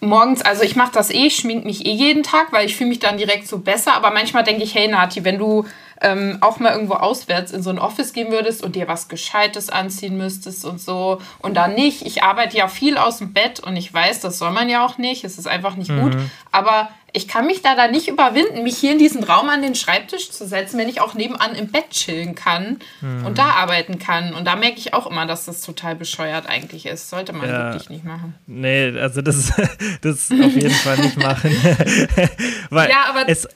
morgens, 0.00 0.42
also 0.42 0.62
ich 0.62 0.76
mache 0.76 0.92
das 0.92 1.10
eh, 1.10 1.26
ich 1.26 1.36
schmink 1.36 1.64
mich 1.64 1.84
eh 1.84 1.92
jeden 1.92 2.22
Tag, 2.22 2.52
weil 2.52 2.66
ich 2.66 2.76
fühle 2.76 2.90
mich 2.90 3.00
dann 3.00 3.18
direkt 3.18 3.48
so 3.48 3.58
besser, 3.58 3.94
aber 3.94 4.12
manchmal 4.12 4.44
denke 4.44 4.62
ich, 4.62 4.74
hey 4.74 4.88
Nati, 4.88 5.24
wenn 5.24 5.38
du 5.38 5.66
ähm, 6.00 6.38
auch 6.40 6.60
mal 6.60 6.72
irgendwo 6.72 6.94
auswärts 6.94 7.52
in 7.52 7.62
so 7.62 7.70
ein 7.70 7.78
Office 7.78 8.12
gehen 8.12 8.30
würdest 8.30 8.62
und 8.62 8.76
dir 8.76 8.88
was 8.88 9.08
Gescheites 9.08 9.70
anziehen 9.70 10.16
müsstest 10.16 10.64
und 10.64 10.80
so. 10.80 11.20
Und 11.40 11.54
dann 11.54 11.74
nicht. 11.74 12.06
Ich 12.06 12.22
arbeite 12.22 12.56
ja 12.56 12.68
viel 12.68 12.96
aus 12.96 13.18
dem 13.18 13.32
Bett 13.32 13.60
und 13.60 13.76
ich 13.76 13.92
weiß, 13.92 14.20
das 14.20 14.38
soll 14.38 14.50
man 14.50 14.68
ja 14.68 14.84
auch 14.84 14.98
nicht. 14.98 15.24
Es 15.24 15.38
ist 15.38 15.48
einfach 15.48 15.76
nicht 15.76 15.90
mhm. 15.90 16.00
gut. 16.02 16.16
Aber 16.52 16.88
ich 17.12 17.26
kann 17.26 17.46
mich 17.46 17.62
da 17.62 17.74
dann 17.74 17.90
nicht 17.90 18.08
überwinden, 18.08 18.62
mich 18.62 18.76
hier 18.76 18.92
in 18.92 18.98
diesen 18.98 19.24
Raum 19.24 19.48
an 19.48 19.62
den 19.62 19.74
Schreibtisch 19.74 20.30
zu 20.30 20.46
setzen, 20.46 20.78
wenn 20.78 20.88
ich 20.88 21.00
auch 21.00 21.14
nebenan 21.14 21.54
im 21.54 21.68
Bett 21.68 21.90
chillen 21.90 22.34
kann 22.34 22.78
mhm. 23.00 23.24
und 23.24 23.38
da 23.38 23.50
arbeiten 23.50 23.98
kann. 23.98 24.34
Und 24.34 24.44
da 24.44 24.56
merke 24.56 24.76
ich 24.76 24.92
auch 24.92 25.06
immer, 25.06 25.24
dass 25.24 25.46
das 25.46 25.62
total 25.62 25.94
bescheuert 25.94 26.46
eigentlich 26.46 26.84
ist. 26.84 27.08
Sollte 27.08 27.32
man 27.32 27.48
ja. 27.48 27.72
wirklich 27.72 27.88
nicht 27.88 28.04
machen. 28.04 28.34
Nee, 28.46 28.98
also 28.98 29.22
das, 29.22 29.52
das 30.02 30.30
auf 30.30 30.54
jeden 30.54 30.70
Fall 30.70 30.98
nicht 30.98 31.16
machen. 31.16 31.50
Weil 32.70 32.90
ja, 32.90 33.06
aber 33.08 33.26
es, 33.28 33.48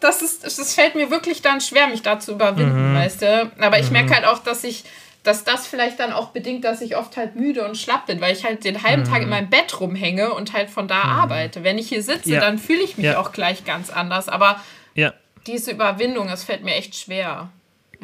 das, 0.00 0.22
ist, 0.22 0.44
das 0.44 0.74
fällt 0.74 0.94
mir 0.94 1.10
wirklich 1.10 1.42
dann 1.42 1.60
schwer, 1.60 1.88
mich 1.88 2.02
da 2.02 2.20
zu 2.20 2.32
überwinden, 2.32 2.92
mhm. 2.92 2.96
weißt 2.96 3.22
du? 3.22 3.52
Aber 3.58 3.80
ich 3.80 3.86
mhm. 3.86 3.92
merke 3.92 4.14
halt 4.14 4.26
auch, 4.26 4.38
dass 4.38 4.62
ich 4.62 4.84
dass 5.22 5.44
das 5.44 5.66
vielleicht 5.66 6.00
dann 6.00 6.12
auch 6.12 6.30
bedingt, 6.30 6.64
dass 6.64 6.80
ich 6.80 6.96
oft 6.96 7.16
halt 7.16 7.36
müde 7.36 7.64
und 7.64 7.76
schlapp 7.76 8.06
bin, 8.06 8.20
weil 8.20 8.34
ich 8.34 8.44
halt 8.44 8.64
den 8.64 8.82
halben 8.82 9.02
mhm. 9.02 9.06
Tag 9.06 9.22
in 9.22 9.28
meinem 9.28 9.50
Bett 9.50 9.80
rumhänge 9.80 10.32
und 10.34 10.52
halt 10.52 10.68
von 10.68 10.88
da 10.88 11.04
mhm. 11.04 11.10
arbeite. 11.10 11.62
Wenn 11.62 11.78
ich 11.78 11.88
hier 11.88 12.02
sitze, 12.02 12.30
ja. 12.30 12.40
dann 12.40 12.58
fühle 12.58 12.82
ich 12.82 12.96
mich 12.96 13.06
ja. 13.06 13.18
auch 13.18 13.32
gleich 13.32 13.64
ganz 13.64 13.90
anders. 13.90 14.28
Aber 14.28 14.60
ja. 14.94 15.12
diese 15.46 15.70
Überwindung, 15.70 16.26
das 16.26 16.44
fällt 16.44 16.64
mir 16.64 16.74
echt 16.74 16.96
schwer. 16.96 17.50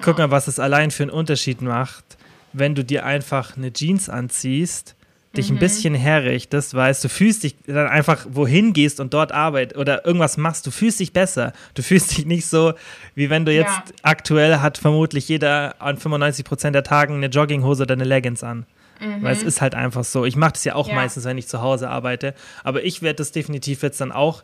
Guck 0.01 0.19
mal, 0.19 0.31
was 0.31 0.47
es 0.47 0.61
allein 0.61 0.93
für 0.93 1.03
einen 1.03 1.11
Unterschied 1.11 1.61
macht, 1.61 2.05
wenn 2.53 2.77
du 2.77 2.85
dir 2.85 3.05
einfach 3.05 3.57
eine 3.57 3.73
Jeans 3.73 4.09
anziehst 4.09 4.95
dich 5.37 5.51
mhm. 5.51 5.57
ein 5.57 5.61
bisschen 5.61 5.95
herrichtest, 5.95 6.75
weißt 6.75 7.05
du, 7.05 7.09
fühlst 7.09 7.43
dich 7.43 7.57
dann 7.67 7.87
einfach 7.87 8.27
wohin 8.31 8.73
gehst 8.73 8.99
und 8.99 9.13
dort 9.15 9.33
arbeitest 9.33 9.79
oder 9.79 10.07
irgendwas 10.07 10.37
machst, 10.37 10.67
du 10.67 10.71
fühlst 10.71 11.01
dich 11.01 11.13
besser. 11.13 11.53
Du 11.75 11.83
fühlst 11.83 12.17
dich 12.17 12.27
nicht 12.27 12.47
so, 12.47 12.73
wie 13.15 13.31
wenn 13.31 13.45
du 13.45 13.53
jetzt 13.53 13.69
ja. 13.69 13.85
aktuell 14.03 14.59
hat 14.59 14.79
vermutlich 14.79 15.29
jeder 15.29 15.81
an 15.81 15.99
95 15.99 16.45
Prozent 16.45 16.75
der 16.75 16.83
Tagen 16.83 17.15
eine 17.17 17.27
Jogginghose 17.27 17.83
oder 17.83 17.95
eine 17.95 18.05
Leggings 18.05 18.43
an. 18.43 18.67
Mhm. 19.01 19.23
Weil 19.23 19.33
es 19.33 19.43
ist 19.43 19.61
halt 19.61 19.75
einfach 19.75 20.05
so. 20.05 20.25
Ich 20.25 20.37
mache 20.37 20.53
das 20.53 20.65
ja 20.65 20.75
auch 20.75 20.89
ja. 20.89 20.95
meistens, 20.95 21.25
wenn 21.25 21.39
ich 21.39 21.47
zu 21.47 21.61
Hause 21.61 21.89
arbeite. 21.89 22.35
Aber 22.65 22.83
ich 22.85 23.03
werde 23.03 23.17
das 23.17 23.31
definitiv 23.31 23.83
jetzt 23.83 24.01
dann 24.01 24.13
auch, 24.13 24.43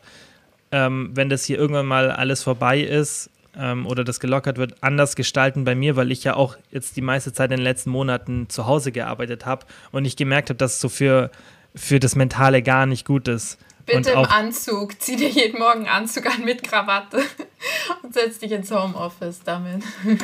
ähm, 0.71 1.11
wenn 1.15 1.29
das 1.29 1.45
hier 1.45 1.59
irgendwann 1.59 1.87
mal 1.87 2.11
alles 2.11 2.43
vorbei 2.43 2.81
ist, 2.81 3.31
ähm, 3.59 3.87
oder 3.87 4.05
das 4.05 4.21
gelockert 4.21 4.59
wird, 4.59 4.83
anders 4.83 5.17
gestalten 5.17 5.65
bei 5.65 5.75
mir, 5.75 5.97
weil 5.97 6.13
ich 6.13 6.25
ja 6.25 6.35
auch 6.35 6.57
jetzt 6.71 6.97
die 6.97 7.03
meiste 7.03 7.33
Zeit 7.33 7.51
in 7.51 7.59
den 7.59 7.65
letzten 7.65 7.91
Monaten 7.91 8.49
zu 8.49 8.67
Hause 8.67 8.93
gearbeitet 8.93 9.47
habe 9.47 9.67
und 9.93 10.05
ich 10.05 10.17
gemerkt 10.17 10.51
habe, 10.51 10.59
dass 10.59 10.75
es 10.75 10.81
so 10.81 10.89
für, 10.89 11.31
für 11.75 12.01
das 12.01 12.17
Mentale 12.17 12.63
gar 12.63 12.87
nicht 12.87 13.07
gut 13.07 13.29
ist. 13.29 13.59
Bitte 13.87 14.13
im 14.13 14.25
Anzug. 14.25 15.01
Zieh 15.01 15.17
dir 15.17 15.29
jeden 15.29 15.59
Morgen 15.59 15.89
Anzug 15.89 16.27
an 16.27 16.45
mit 16.45 16.63
Krawatte 16.63 17.23
und 18.03 18.15
setz 18.15 18.39
dich 18.39 18.53
ins 18.53 18.71
Homeoffice 18.71 19.41
damit. 19.45 19.83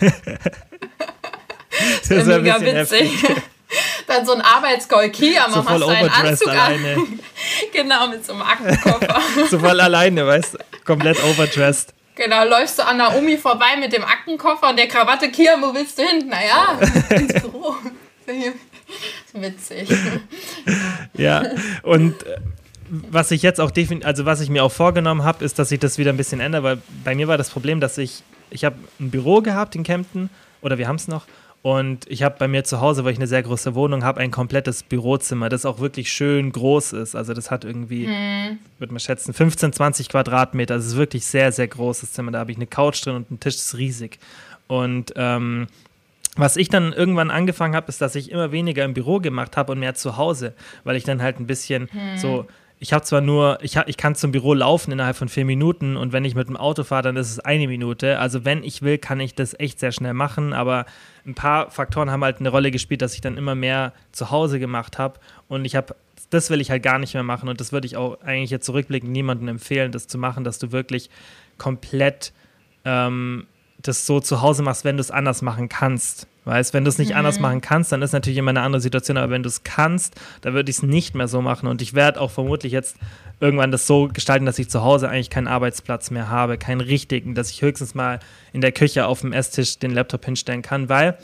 das 0.00 0.12
ist 2.10 2.26
mega 2.26 2.60
witzig. 2.60 3.24
Dann 4.06 4.24
so 4.24 4.32
ein 4.32 4.40
Arbeitscall 4.40 5.10
Kia, 5.10 5.50
so 5.50 5.62
machst 5.62 5.82
einen 5.82 6.08
Anzug 6.08 6.48
alleine. 6.48 6.94
an. 6.94 7.20
genau, 7.72 8.08
mit 8.08 8.24
so 8.24 8.32
einem 8.32 8.42
Aktenkoffer. 8.42 9.20
so 9.50 9.58
voll 9.58 9.80
alleine, 9.80 10.24
weißt 10.24 10.54
du? 10.54 10.58
Komplett 10.84 11.22
overdressed. 11.24 11.92
Genau, 12.16 12.48
läufst 12.48 12.78
du 12.78 12.86
an 12.86 12.96
Naomi 12.96 13.36
vorbei 13.36 13.76
mit 13.78 13.92
dem 13.92 14.02
Aktenkoffer 14.02 14.70
und 14.70 14.78
der 14.78 14.88
Krawatte. 14.88 15.30
Kia, 15.30 15.56
wo 15.60 15.74
willst 15.74 15.98
du 15.98 16.02
hin? 16.02 16.26
Naja, 16.28 16.78
ins 17.10 17.34
Büro. 17.34 17.76
Witzig. 19.34 19.88
ja, 21.14 21.44
und 21.82 22.22
äh, 22.26 22.38
was 22.88 23.30
ich 23.30 23.42
jetzt 23.42 23.60
auch 23.60 23.70
definitiv, 23.70 24.06
also 24.06 24.24
was 24.24 24.40
ich 24.40 24.48
mir 24.48 24.64
auch 24.64 24.72
vorgenommen 24.72 25.24
habe, 25.24 25.44
ist, 25.44 25.58
dass 25.58 25.70
ich 25.70 25.78
das 25.78 25.98
wieder 25.98 26.10
ein 26.10 26.16
bisschen 26.16 26.40
ändere, 26.40 26.62
weil 26.62 26.78
bei 27.04 27.14
mir 27.14 27.28
war 27.28 27.36
das 27.36 27.50
Problem, 27.50 27.80
dass 27.80 27.98
ich, 27.98 28.22
ich 28.48 28.64
habe 28.64 28.76
ein 28.98 29.10
Büro 29.10 29.42
gehabt 29.42 29.76
in 29.76 29.82
Kempten, 29.82 30.30
oder 30.62 30.78
wir 30.78 30.88
haben 30.88 30.96
es 30.96 31.08
noch, 31.08 31.26
und 31.66 32.08
ich 32.08 32.22
habe 32.22 32.36
bei 32.38 32.46
mir 32.46 32.62
zu 32.62 32.80
Hause, 32.80 33.04
weil 33.04 33.10
ich 33.10 33.18
eine 33.18 33.26
sehr 33.26 33.42
große 33.42 33.74
Wohnung 33.74 34.04
habe, 34.04 34.20
ein 34.20 34.30
komplettes 34.30 34.84
Bürozimmer, 34.84 35.48
das 35.48 35.66
auch 35.66 35.80
wirklich 35.80 36.12
schön 36.12 36.52
groß 36.52 36.92
ist. 36.92 37.16
Also 37.16 37.34
das 37.34 37.50
hat 37.50 37.64
irgendwie, 37.64 38.06
mhm. 38.06 38.60
würde 38.78 38.92
man 38.92 39.00
schätzen, 39.00 39.34
15, 39.34 39.72
20 39.72 40.08
Quadratmeter. 40.08 40.76
Das 40.76 40.86
ist 40.86 40.94
wirklich 40.96 41.26
sehr, 41.26 41.50
sehr 41.50 41.66
großes 41.66 42.12
Zimmer. 42.12 42.30
Da 42.30 42.38
habe 42.38 42.52
ich 42.52 42.56
eine 42.56 42.68
Couch 42.68 43.04
drin 43.04 43.16
und 43.16 43.32
ein 43.32 43.40
Tisch 43.40 43.56
ist 43.56 43.76
riesig. 43.76 44.20
Und 44.68 45.12
ähm, 45.16 45.66
was 46.36 46.56
ich 46.56 46.68
dann 46.68 46.92
irgendwann 46.92 47.32
angefangen 47.32 47.74
habe, 47.74 47.88
ist, 47.88 48.00
dass 48.00 48.14
ich 48.14 48.30
immer 48.30 48.52
weniger 48.52 48.84
im 48.84 48.94
Büro 48.94 49.18
gemacht 49.18 49.56
habe 49.56 49.72
und 49.72 49.80
mehr 49.80 49.96
zu 49.96 50.16
Hause, 50.16 50.54
weil 50.84 50.94
ich 50.94 51.02
dann 51.02 51.20
halt 51.20 51.40
ein 51.40 51.48
bisschen 51.48 51.88
mhm. 51.92 52.16
so 52.16 52.46
ich 52.78 52.92
habe 52.92 53.04
zwar 53.04 53.20
nur, 53.20 53.58
ich, 53.62 53.76
hab, 53.76 53.88
ich 53.88 53.96
kann 53.96 54.14
zum 54.14 54.32
Büro 54.32 54.52
laufen 54.52 54.92
innerhalb 54.92 55.16
von 55.16 55.28
vier 55.28 55.46
Minuten 55.46 55.96
und 55.96 56.12
wenn 56.12 56.24
ich 56.24 56.34
mit 56.34 56.48
dem 56.48 56.56
Auto 56.56 56.84
fahre, 56.84 57.04
dann 57.04 57.16
ist 57.16 57.30
es 57.30 57.40
eine 57.40 57.68
Minute. 57.68 58.18
Also 58.18 58.44
wenn 58.44 58.62
ich 58.62 58.82
will, 58.82 58.98
kann 58.98 59.18
ich 59.18 59.34
das 59.34 59.58
echt 59.58 59.80
sehr 59.80 59.92
schnell 59.92 60.12
machen, 60.12 60.52
aber 60.52 60.84
ein 61.26 61.34
paar 61.34 61.70
Faktoren 61.70 62.10
haben 62.10 62.22
halt 62.24 62.38
eine 62.38 62.48
Rolle 62.48 62.70
gespielt, 62.70 63.02
dass 63.02 63.14
ich 63.14 63.20
dann 63.20 63.36
immer 63.36 63.54
mehr 63.54 63.92
zu 64.12 64.30
Hause 64.30 64.58
gemacht 64.58 64.98
habe 64.98 65.18
und 65.48 65.64
ich 65.64 65.74
habe, 65.74 65.96
das 66.30 66.50
will 66.50 66.60
ich 66.60 66.70
halt 66.70 66.82
gar 66.82 66.98
nicht 66.98 67.14
mehr 67.14 67.22
machen 67.22 67.48
und 67.48 67.60
das 67.60 67.72
würde 67.72 67.86
ich 67.86 67.96
auch 67.96 68.20
eigentlich 68.22 68.50
jetzt 68.50 68.66
zurückblickend 68.66 69.10
niemandem 69.10 69.48
empfehlen, 69.48 69.92
das 69.92 70.06
zu 70.06 70.18
machen, 70.18 70.44
dass 70.44 70.58
du 70.58 70.72
wirklich 70.72 71.10
komplett 71.58 72.32
ähm, 72.84 73.46
das 73.82 74.06
so 74.06 74.20
zu 74.20 74.42
Hause 74.42 74.62
machst, 74.62 74.84
wenn 74.84 74.96
du 74.96 75.00
es 75.00 75.10
anders 75.10 75.42
machen 75.42 75.68
kannst. 75.68 76.28
Weißt, 76.46 76.74
wenn 76.74 76.84
du 76.84 76.90
es 76.90 76.98
nicht 76.98 77.10
mhm. 77.10 77.16
anders 77.16 77.40
machen 77.40 77.60
kannst, 77.60 77.90
dann 77.90 78.02
ist 78.02 78.12
natürlich 78.12 78.38
immer 78.38 78.50
eine 78.50 78.60
andere 78.60 78.80
Situation. 78.80 79.16
Aber 79.16 79.30
wenn 79.30 79.42
du 79.42 79.48
es 79.48 79.64
kannst, 79.64 80.14
dann 80.42 80.54
würde 80.54 80.70
ich 80.70 80.76
es 80.76 80.82
nicht 80.84 81.16
mehr 81.16 81.26
so 81.26 81.42
machen. 81.42 81.68
Und 81.68 81.82
ich 81.82 81.92
werde 81.92 82.20
auch 82.20 82.30
vermutlich 82.30 82.72
jetzt 82.72 82.96
irgendwann 83.40 83.72
das 83.72 83.88
so 83.88 84.06
gestalten, 84.06 84.46
dass 84.46 84.56
ich 84.60 84.70
zu 84.70 84.82
Hause 84.82 85.08
eigentlich 85.08 85.28
keinen 85.28 85.48
Arbeitsplatz 85.48 86.12
mehr 86.12 86.30
habe, 86.30 86.56
keinen 86.56 86.80
richtigen, 86.80 87.34
dass 87.34 87.50
ich 87.50 87.62
höchstens 87.62 87.96
mal 87.96 88.20
in 88.52 88.60
der 88.60 88.70
Küche 88.70 89.06
auf 89.06 89.22
dem 89.22 89.32
Esstisch 89.32 89.80
den 89.80 89.90
Laptop 89.90 90.24
hinstellen 90.24 90.62
kann. 90.62 90.88
Weil, 90.88 91.18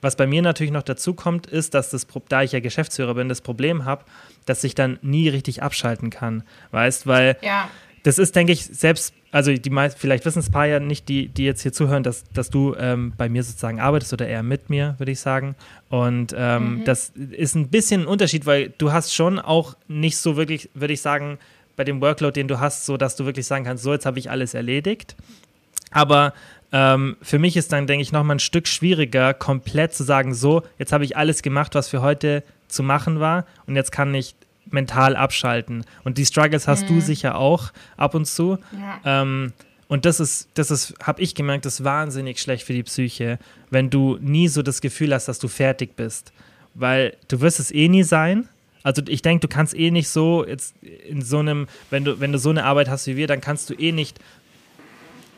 was 0.00 0.16
bei 0.16 0.26
mir 0.26 0.40
natürlich 0.40 0.72
noch 0.72 0.82
dazu 0.82 1.12
kommt, 1.12 1.46
ist, 1.46 1.74
dass 1.74 1.90
das, 1.90 2.06
da 2.30 2.42
ich 2.42 2.52
ja 2.52 2.60
Geschäftsführer 2.60 3.12
bin, 3.12 3.28
das 3.28 3.42
Problem 3.42 3.84
habe, 3.84 4.06
dass 4.46 4.64
ich 4.64 4.74
dann 4.74 4.98
nie 5.02 5.28
richtig 5.28 5.62
abschalten 5.62 6.08
kann. 6.08 6.44
Weißt, 6.70 7.06
weil 7.06 7.36
ja. 7.42 7.68
das 8.04 8.18
ist, 8.18 8.34
denke 8.36 8.54
ich, 8.54 8.64
selbst 8.64 9.12
also 9.32 9.52
die 9.52 9.70
meisten, 9.70 9.98
vielleicht 9.98 10.26
wissen 10.26 10.40
es 10.40 10.50
ein 10.50 10.52
paar 10.52 10.66
ja 10.66 10.78
nicht, 10.78 11.08
die, 11.08 11.28
die 11.28 11.44
jetzt 11.44 11.62
hier 11.62 11.72
zuhören, 11.72 12.02
dass, 12.02 12.24
dass 12.34 12.50
du 12.50 12.76
ähm, 12.78 13.14
bei 13.16 13.30
mir 13.30 13.42
sozusagen 13.42 13.80
arbeitest 13.80 14.12
oder 14.12 14.28
eher 14.28 14.42
mit 14.42 14.68
mir, 14.68 14.94
würde 14.98 15.10
ich 15.10 15.20
sagen. 15.20 15.56
Und 15.88 16.34
ähm, 16.36 16.80
mhm. 16.80 16.84
das 16.84 17.12
ist 17.30 17.54
ein 17.54 17.68
bisschen 17.68 18.02
ein 18.02 18.06
Unterschied, 18.06 18.44
weil 18.44 18.74
du 18.76 18.92
hast 18.92 19.14
schon 19.14 19.38
auch 19.38 19.74
nicht 19.88 20.18
so 20.18 20.36
wirklich, 20.36 20.68
würde 20.74 20.92
ich 20.92 21.00
sagen, 21.00 21.38
bei 21.76 21.84
dem 21.84 22.02
Workload, 22.02 22.38
den 22.38 22.46
du 22.46 22.60
hast, 22.60 22.84
so 22.84 22.98
dass 22.98 23.16
du 23.16 23.24
wirklich 23.24 23.46
sagen 23.46 23.64
kannst, 23.64 23.82
so 23.82 23.92
jetzt 23.92 24.04
habe 24.04 24.18
ich 24.18 24.30
alles 24.30 24.52
erledigt. 24.52 25.16
Aber 25.90 26.34
ähm, 26.70 27.16
für 27.22 27.38
mich 27.38 27.56
ist 27.56 27.72
dann, 27.72 27.86
denke 27.86 28.02
ich, 28.02 28.12
nochmal 28.12 28.36
ein 28.36 28.40
Stück 28.40 28.68
schwieriger, 28.68 29.32
komplett 29.32 29.94
zu 29.94 30.04
sagen, 30.04 30.34
so, 30.34 30.62
jetzt 30.78 30.92
habe 30.92 31.04
ich 31.04 31.16
alles 31.16 31.40
gemacht, 31.40 31.74
was 31.74 31.88
für 31.88 32.02
heute 32.02 32.42
zu 32.68 32.82
machen 32.82 33.18
war 33.18 33.46
und 33.66 33.76
jetzt 33.76 33.92
kann 33.92 34.14
ich 34.14 34.34
mental 34.72 35.16
abschalten. 35.16 35.84
Und 36.04 36.18
die 36.18 36.26
Struggles 36.26 36.68
hast 36.68 36.84
mhm. 36.84 36.94
du 36.94 37.00
sicher 37.00 37.36
auch 37.36 37.72
ab 37.96 38.14
und 38.14 38.26
zu. 38.26 38.58
Ja. 38.72 39.22
Ähm, 39.22 39.52
und 39.88 40.06
das 40.06 40.20
ist, 40.20 40.48
das 40.54 40.70
ist, 40.70 40.94
habe 41.02 41.20
ich 41.20 41.34
gemerkt, 41.34 41.66
das 41.66 41.80
ist 41.80 41.84
wahnsinnig 41.84 42.40
schlecht 42.40 42.64
für 42.64 42.72
die 42.72 42.82
Psyche, 42.82 43.38
wenn 43.70 43.90
du 43.90 44.18
nie 44.20 44.48
so 44.48 44.62
das 44.62 44.80
Gefühl 44.80 45.12
hast, 45.12 45.28
dass 45.28 45.38
du 45.38 45.48
fertig 45.48 45.96
bist. 45.96 46.32
Weil 46.74 47.16
du 47.28 47.40
wirst 47.40 47.60
es 47.60 47.70
eh 47.70 47.88
nie 47.88 48.02
sein. 48.02 48.48
Also 48.82 49.02
ich 49.06 49.22
denke, 49.22 49.46
du 49.46 49.54
kannst 49.54 49.74
eh 49.74 49.90
nicht 49.90 50.08
so 50.08 50.46
jetzt 50.46 50.74
in 50.82 51.22
so 51.22 51.38
einem, 51.38 51.68
wenn 51.90 52.04
du, 52.04 52.18
wenn 52.20 52.32
du 52.32 52.38
so 52.38 52.50
eine 52.50 52.64
Arbeit 52.64 52.88
hast 52.88 53.06
wie 53.06 53.16
wir, 53.16 53.26
dann 53.26 53.40
kannst 53.40 53.70
du 53.70 53.74
eh 53.74 53.92
nicht 53.92 54.18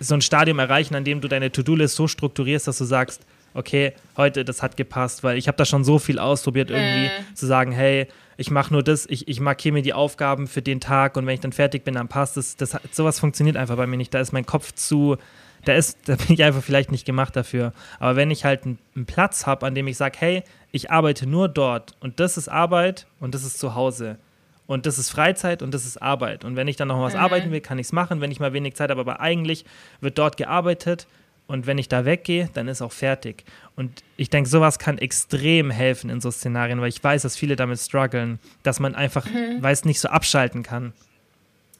so 0.01 0.14
ein 0.14 0.20
Stadium 0.20 0.59
erreichen, 0.59 0.95
an 0.95 1.05
dem 1.05 1.20
du 1.20 1.28
deine 1.28 1.51
To-Do-List 1.51 1.97
so 1.97 2.09
strukturierst, 2.09 2.68
dass 2.68 2.78
du 2.78 2.85
sagst, 2.85 3.22
okay, 3.55 3.93
heute, 4.16 4.45
das 4.45 4.62
hat 4.62 4.76
gepasst, 4.76 5.22
weil 5.22 5.39
ich 5.39 5.49
habe 5.49 5.57
da 5.57 5.64
schon 5.64 5.85
so 5.85 5.99
viel 5.99 6.18
ausprobiert, 6.18 6.70
irgendwie 6.70 7.07
äh. 7.07 7.35
zu 7.35 7.47
sagen, 7.47 7.72
hey, 7.72 8.09
ich 8.37 8.51
mache 8.51 8.72
nur 8.72 8.82
das, 8.82 9.07
ich, 9.07 9.28
ich 9.28 9.41
markiere 9.41 9.74
mir 9.74 9.82
die 9.82 9.93
Aufgaben 9.93 10.47
für 10.47 10.62
den 10.62 10.80
Tag 10.80 11.16
und 11.16 11.26
wenn 11.26 11.35
ich 11.35 11.41
dann 11.41 11.53
fertig 11.53 11.85
bin, 11.85 11.95
dann 11.95 12.09
passt 12.09 12.37
es. 12.37 12.57
Das, 12.57 12.76
sowas 12.91 13.18
funktioniert 13.20 13.57
einfach 13.57 13.76
bei 13.76 13.87
mir 13.87 13.97
nicht. 13.97 14.12
Da 14.12 14.20
ist 14.20 14.32
mein 14.32 14.47
Kopf 14.47 14.72
zu, 14.72 15.16
da 15.64 15.74
ist, 15.74 15.99
da 16.09 16.16
bin 16.16 16.35
ich 16.35 16.43
einfach 16.43 16.62
vielleicht 16.62 16.91
nicht 16.91 17.05
gemacht 17.05 17.37
dafür. 17.37 17.72
Aber 17.99 18.16
wenn 18.16 18.30
ich 18.30 18.45
halt 18.45 18.64
einen, 18.64 18.78
einen 18.95 19.07
Platz 19.07 19.47
habe, 19.47 19.66
an 19.66 19.74
dem 19.74 19.87
ich 19.87 19.97
sage, 19.97 20.16
hey, 20.18 20.43
ich 20.72 20.91
arbeite 20.91 21.26
nur 21.26 21.49
dort 21.49 21.95
und 22.01 22.20
das 22.20 22.37
ist 22.37 22.49
Arbeit 22.49 23.07
und 23.20 23.35
das 23.35 23.45
ist 23.45 23.59
zu 23.59 23.74
Hause. 23.74 24.18
Und 24.66 24.87
das 24.87 24.99
ist 24.99 25.11
Freizeit 25.11 25.62
und 25.62 25.74
das 25.74 25.85
ist 25.85 26.01
Arbeit. 26.01 26.45
Und 26.45 26.57
wenn 26.57 26.68
ich 26.68 26.76
dann 26.76 26.89
noch 26.89 27.01
was 27.01 27.12
mhm. 27.12 27.20
arbeiten 27.20 27.51
will, 27.51 27.61
kann 27.61 27.78
ich 27.78 27.87
es 27.87 27.93
machen, 27.93 28.20
wenn 28.20 28.30
ich 28.30 28.41
mal 28.41 28.55
wenig 28.55 28.74
Zeit 28.74 28.91
habe. 28.91 29.01
Aber 29.01 29.20
eigentlich 29.20 29.66
wird 30.01 30.18
dort 30.18 30.39
gearbeitet 30.39 31.07
und 31.47 31.66
wenn 31.66 31.78
ich 31.78 31.88
da 31.88 32.05
weggehe, 32.05 32.49
dann 32.55 32.68
ist 32.68 32.80
auch 32.80 32.92
fertig. 32.92 33.45
Und 33.76 34.03
ich 34.16 34.30
denke, 34.30 34.49
sowas 34.49 34.78
kann 34.78 34.99
extrem 34.99 35.70
helfen 35.70 36.09
in 36.09 36.20
so 36.20 36.30
Szenarien, 36.30 36.80
weil 36.80 36.88
ich 36.88 37.03
weiß, 37.03 37.22
dass 37.22 37.36
viele 37.36 37.57
damit 37.57 37.78
strugglen, 37.78 38.38
dass 38.62 38.80
man 38.80 38.95
einfach, 38.95 39.26
mhm. 39.26 39.62
weiß, 39.62 39.84
nicht 39.84 40.01
so 40.01 40.09
abschalten 40.09 40.62
kann. 40.62 40.92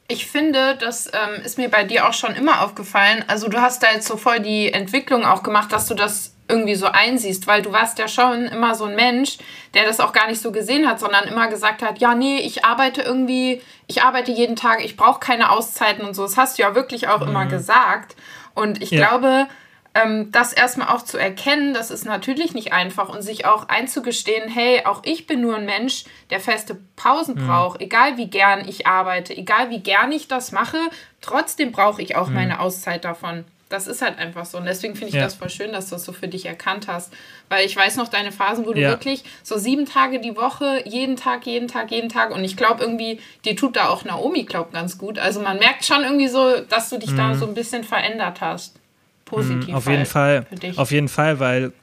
Ich 0.07 0.27
finde, 0.27 0.77
das 0.79 1.07
ähm, 1.07 1.41
ist 1.43 1.57
mir 1.57 1.69
bei 1.69 1.83
dir 1.83 2.07
auch 2.07 2.13
schon 2.13 2.35
immer 2.35 2.61
aufgefallen. 2.61 3.25
Also 3.27 3.47
du 3.47 3.59
hast 3.59 3.81
da 3.81 3.87
jetzt 3.91 4.07
so 4.07 4.17
voll 4.17 4.39
die 4.39 4.71
Entwicklung 4.71 5.25
auch 5.25 5.41
gemacht, 5.41 5.71
dass 5.71 5.87
du 5.87 5.95
das 5.95 6.35
irgendwie 6.47 6.75
so 6.75 6.85
einsiehst, 6.85 7.47
weil 7.47 7.63
du 7.63 7.71
warst 7.71 7.97
ja 7.97 8.07
schon 8.07 8.45
immer 8.45 8.75
so 8.75 8.85
ein 8.85 8.95
Mensch, 8.95 9.39
der 9.73 9.85
das 9.85 9.99
auch 9.99 10.13
gar 10.13 10.27
nicht 10.27 10.41
so 10.41 10.51
gesehen 10.51 10.87
hat, 10.87 10.99
sondern 10.99 11.27
immer 11.27 11.47
gesagt 11.47 11.81
hat, 11.81 11.97
ja, 11.97 12.13
nee, 12.13 12.37
ich 12.37 12.63
arbeite 12.63 13.01
irgendwie, 13.01 13.63
ich 13.87 14.03
arbeite 14.03 14.31
jeden 14.31 14.55
Tag, 14.55 14.85
ich 14.85 14.95
brauche 14.95 15.19
keine 15.19 15.49
Auszeiten 15.49 16.05
und 16.05 16.13
so. 16.13 16.21
Das 16.21 16.37
hast 16.37 16.59
du 16.59 16.61
ja 16.61 16.75
wirklich 16.75 17.07
auch 17.07 17.21
mhm. 17.21 17.29
immer 17.29 17.45
gesagt. 17.47 18.15
Und 18.55 18.81
ich 18.81 18.89
ja. 18.89 19.05
glaube, 19.05 19.47
ähm, 19.93 20.31
das 20.31 20.51
erstmal 20.51 20.89
auch 20.89 21.03
zu 21.03 21.17
erkennen, 21.17 21.73
das 21.73 21.91
ist 21.91 22.05
natürlich 22.05 22.53
nicht 22.53 22.73
einfach 22.73 23.09
und 23.09 23.21
sich 23.21 23.45
auch 23.45 23.69
einzugestehen, 23.69 24.49
hey, 24.49 24.83
auch 24.85 25.01
ich 25.05 25.27
bin 25.27 25.41
nur 25.41 25.55
ein 25.55 25.65
Mensch, 25.65 26.03
der 26.29 26.39
feste 26.39 26.77
Pausen 26.95 27.35
mhm. 27.35 27.47
braucht, 27.47 27.81
egal 27.81 28.17
wie 28.17 28.27
gern 28.27 28.67
ich 28.67 28.87
arbeite, 28.87 29.35
egal 29.35 29.69
wie 29.69 29.79
gern 29.79 30.11
ich 30.11 30.27
das 30.27 30.51
mache, 30.51 30.79
trotzdem 31.21 31.71
brauche 31.71 32.01
ich 32.01 32.15
auch 32.15 32.27
mhm. 32.27 32.33
meine 32.33 32.59
Auszeit 32.59 33.05
davon. 33.05 33.45
Das 33.67 33.87
ist 33.87 34.01
halt 34.01 34.19
einfach 34.19 34.45
so. 34.45 34.59
Und 34.59 34.65
deswegen 34.65 34.95
finde 34.95 35.09
ich 35.09 35.15
ja. 35.15 35.23
das 35.23 35.35
voll 35.35 35.49
schön, 35.49 35.71
dass 35.71 35.89
du 35.89 35.95
das 35.95 36.05
so 36.05 36.13
für 36.13 36.27
dich 36.27 36.45
erkannt 36.45 36.87
hast. 36.87 37.11
Weil 37.49 37.65
ich 37.65 37.75
weiß 37.75 37.95
noch 37.97 38.07
deine 38.07 38.31
Phasen, 38.31 38.65
wo 38.65 38.73
du 38.73 38.81
ja. 38.81 38.89
wirklich 38.89 39.23
so 39.41 39.57
sieben 39.57 39.85
Tage 39.85 40.19
die 40.19 40.35
Woche, 40.35 40.83
jeden 40.85 41.15
Tag, 41.15 41.45
jeden 41.47 41.67
Tag, 41.67 41.91
jeden 41.91 42.09
Tag. 42.09 42.31
Und 42.31 42.43
ich 42.43 42.57
glaube 42.57 42.83
irgendwie, 42.83 43.19
dir 43.43 43.55
tut 43.55 43.75
da 43.75 43.89
auch 43.89 44.05
Naomi, 44.05 44.43
glaub 44.43 44.71
ganz 44.71 44.97
gut. 44.97 45.17
Also 45.17 45.41
man 45.41 45.57
merkt 45.57 45.83
schon 45.83 46.03
irgendwie 46.03 46.27
so, 46.27 46.61
dass 46.69 46.89
du 46.89 46.99
dich 46.99 47.11
mhm. 47.11 47.17
da 47.17 47.35
so 47.35 47.47
ein 47.47 47.55
bisschen 47.55 47.83
verändert 47.83 48.41
hast 48.41 48.79
positiv. 49.25 49.69
Mhm, 49.69 49.75
auf 49.75 49.87
jeden 49.87 50.05
Fall. 50.05 50.45
Auf 50.75 50.91
jeden 50.91 51.09
Fall, 51.09 51.39
weil 51.39 51.73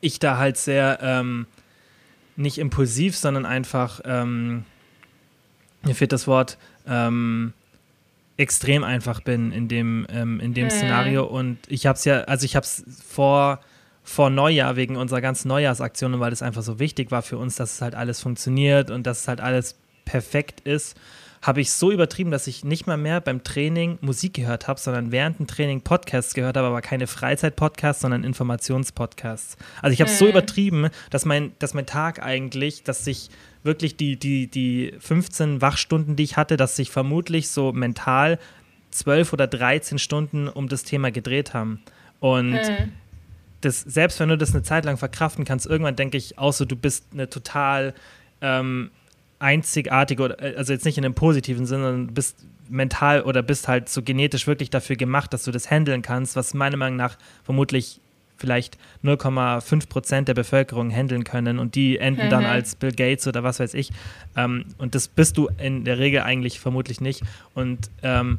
ich 0.00 0.18
da 0.18 0.38
halt 0.38 0.56
sehr 0.56 0.98
ähm, 1.02 1.46
nicht 2.36 2.58
impulsiv, 2.58 3.16
sondern 3.16 3.46
einfach, 3.46 4.00
ähm, 4.04 4.64
mir 5.82 5.94
fehlt 5.94 6.12
das 6.12 6.26
Wort, 6.26 6.58
ähm, 6.86 7.52
extrem 8.38 8.84
einfach 8.84 9.20
bin 9.20 9.52
in 9.52 9.68
dem, 9.68 10.06
ähm, 10.10 10.40
in 10.40 10.54
dem 10.54 10.70
hm. 10.70 10.70
Szenario. 10.70 11.24
Und 11.24 11.58
ich 11.68 11.86
habe 11.86 11.98
es 11.98 12.04
ja, 12.04 12.20
also 12.22 12.44
ich 12.44 12.56
habe 12.56 12.64
es 12.64 12.84
vor, 13.06 13.60
vor 14.02 14.30
Neujahr, 14.30 14.76
wegen 14.76 14.96
unserer 14.96 15.20
ganzen 15.20 15.48
Neujahrsaktion, 15.48 16.18
weil 16.20 16.32
es 16.32 16.40
einfach 16.40 16.62
so 16.62 16.78
wichtig 16.78 17.10
war 17.10 17.22
für 17.22 17.36
uns, 17.36 17.56
dass 17.56 17.74
es 17.74 17.82
halt 17.82 17.94
alles 17.94 18.20
funktioniert 18.20 18.90
und 18.90 19.06
dass 19.06 19.22
es 19.22 19.28
halt 19.28 19.40
alles 19.40 19.76
perfekt 20.04 20.60
ist, 20.60 20.96
habe 21.42 21.60
ich 21.60 21.72
so 21.72 21.92
übertrieben, 21.92 22.30
dass 22.30 22.46
ich 22.46 22.64
nicht 22.64 22.86
mal 22.86 22.96
mehr 22.96 23.20
beim 23.20 23.44
Training 23.44 23.98
Musik 24.00 24.34
gehört 24.34 24.66
habe, 24.66 24.80
sondern 24.80 25.12
während 25.12 25.38
dem 25.38 25.46
Training 25.46 25.82
Podcasts 25.82 26.34
gehört 26.34 26.56
habe, 26.56 26.66
aber 26.66 26.80
keine 26.80 27.06
Freizeit-Podcasts, 27.06 28.02
sondern 28.02 28.24
Informationspodcasts. 28.24 29.56
Also 29.82 29.92
ich 29.92 30.00
habe 30.00 30.10
es 30.10 30.20
mhm. 30.20 30.24
so 30.24 30.30
übertrieben, 30.30 30.88
dass 31.10 31.24
mein, 31.24 31.52
dass 31.58 31.74
mein 31.74 31.86
Tag 31.86 32.22
eigentlich, 32.22 32.82
dass 32.82 33.04
sich 33.04 33.30
wirklich 33.68 33.96
die, 33.96 34.18
die, 34.18 34.48
die 34.48 34.94
15 34.98 35.60
Wachstunden, 35.60 36.16
die 36.16 36.24
ich 36.24 36.36
hatte, 36.36 36.56
dass 36.56 36.74
sich 36.74 36.90
vermutlich 36.90 37.48
so 37.48 37.72
mental 37.72 38.40
12 38.90 39.32
oder 39.32 39.46
13 39.46 39.98
Stunden 39.98 40.48
um 40.48 40.68
das 40.68 40.82
Thema 40.82 41.12
gedreht 41.12 41.54
haben. 41.54 41.80
Und 42.18 42.52
mhm. 42.52 42.92
das, 43.60 43.82
selbst 43.82 44.18
wenn 44.18 44.30
du 44.30 44.38
das 44.38 44.54
eine 44.54 44.62
Zeit 44.62 44.84
lang 44.84 44.96
verkraften 44.96 45.44
kannst, 45.44 45.66
irgendwann 45.66 45.94
denke 45.94 46.16
ich 46.16 46.34
so, 46.50 46.64
du 46.64 46.74
bist 46.74 47.06
eine 47.12 47.28
total 47.28 47.94
ähm, 48.40 48.90
einzigartige, 49.38 50.36
äh, 50.40 50.56
also 50.56 50.72
jetzt 50.72 50.84
nicht 50.84 50.98
in 50.98 51.04
einem 51.04 51.14
positiven 51.14 51.66
Sinne, 51.66 51.84
sondern 51.84 52.14
bist 52.14 52.44
mental 52.68 53.22
oder 53.22 53.42
bist 53.42 53.68
halt 53.68 53.88
so 53.88 54.02
genetisch 54.02 54.46
wirklich 54.46 54.70
dafür 54.70 54.96
gemacht, 54.96 55.32
dass 55.32 55.44
du 55.44 55.50
das 55.50 55.70
handeln 55.70 56.02
kannst, 56.02 56.36
was 56.36 56.54
meiner 56.54 56.76
Meinung 56.76 56.96
nach 56.96 57.16
vermutlich 57.44 58.00
vielleicht 58.38 58.78
0,5 59.04 59.88
Prozent 59.88 60.28
der 60.28 60.34
Bevölkerung 60.34 60.90
handeln 60.90 61.24
können 61.24 61.58
und 61.58 61.74
die 61.74 61.98
enden 61.98 62.26
mhm. 62.26 62.30
dann 62.30 62.44
als 62.46 62.76
Bill 62.76 62.92
Gates 62.92 63.26
oder 63.26 63.42
was 63.42 63.60
weiß 63.60 63.74
ich. 63.74 63.90
Ähm, 64.36 64.64
und 64.78 64.94
das 64.94 65.08
bist 65.08 65.36
du 65.36 65.48
in 65.58 65.84
der 65.84 65.98
Regel 65.98 66.22
eigentlich 66.22 66.60
vermutlich 66.60 67.00
nicht. 67.00 67.22
Und 67.54 67.90
ähm, 68.02 68.38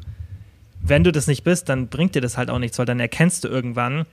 wenn 0.82 1.04
du 1.04 1.12
das 1.12 1.26
nicht 1.26 1.44
bist, 1.44 1.68
dann 1.68 1.88
bringt 1.88 2.14
dir 2.14 2.22
das 2.22 2.36
halt 2.36 2.50
auch 2.50 2.58
nichts, 2.58 2.78
weil 2.78 2.86
dann 2.86 3.00
erkennst 3.00 3.44
du 3.44 3.48
irgendwann, 3.48 4.06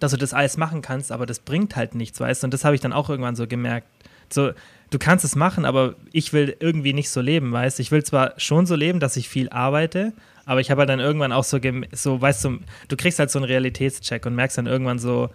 dass 0.00 0.10
du 0.10 0.18
das 0.18 0.34
alles 0.34 0.56
machen 0.56 0.82
kannst, 0.82 1.12
aber 1.12 1.26
das 1.26 1.38
bringt 1.38 1.76
halt 1.76 1.94
nichts, 1.94 2.20
weißt 2.20 2.42
du? 2.42 2.46
Und 2.48 2.54
das 2.54 2.64
habe 2.64 2.74
ich 2.74 2.80
dann 2.80 2.92
auch 2.92 3.08
irgendwann 3.08 3.36
so 3.36 3.46
gemerkt. 3.46 3.86
So, 4.28 4.50
du 4.90 4.98
kannst 4.98 5.24
es 5.24 5.36
machen, 5.36 5.64
aber 5.64 5.94
ich 6.10 6.32
will 6.32 6.56
irgendwie 6.58 6.92
nicht 6.92 7.10
so 7.10 7.20
leben, 7.20 7.52
weißt 7.52 7.78
du? 7.78 7.82
Ich 7.82 7.92
will 7.92 8.02
zwar 8.02 8.32
schon 8.38 8.66
so 8.66 8.74
leben, 8.74 8.98
dass 8.98 9.16
ich 9.16 9.28
viel 9.28 9.48
arbeite, 9.50 10.12
aber 10.44 10.60
ich 10.60 10.70
habe 10.70 10.80
halt 10.80 10.90
dann 10.90 11.00
irgendwann 11.00 11.32
auch 11.32 11.44
so, 11.44 11.58
so, 11.92 12.20
weißt 12.20 12.44
du, 12.44 12.58
du 12.88 12.96
kriegst 12.96 13.18
halt 13.18 13.30
so 13.30 13.38
einen 13.38 13.46
Realitätscheck 13.46 14.26
und 14.26 14.34
merkst 14.34 14.58
dann 14.58 14.66
irgendwann 14.66 14.98
so, 14.98 15.30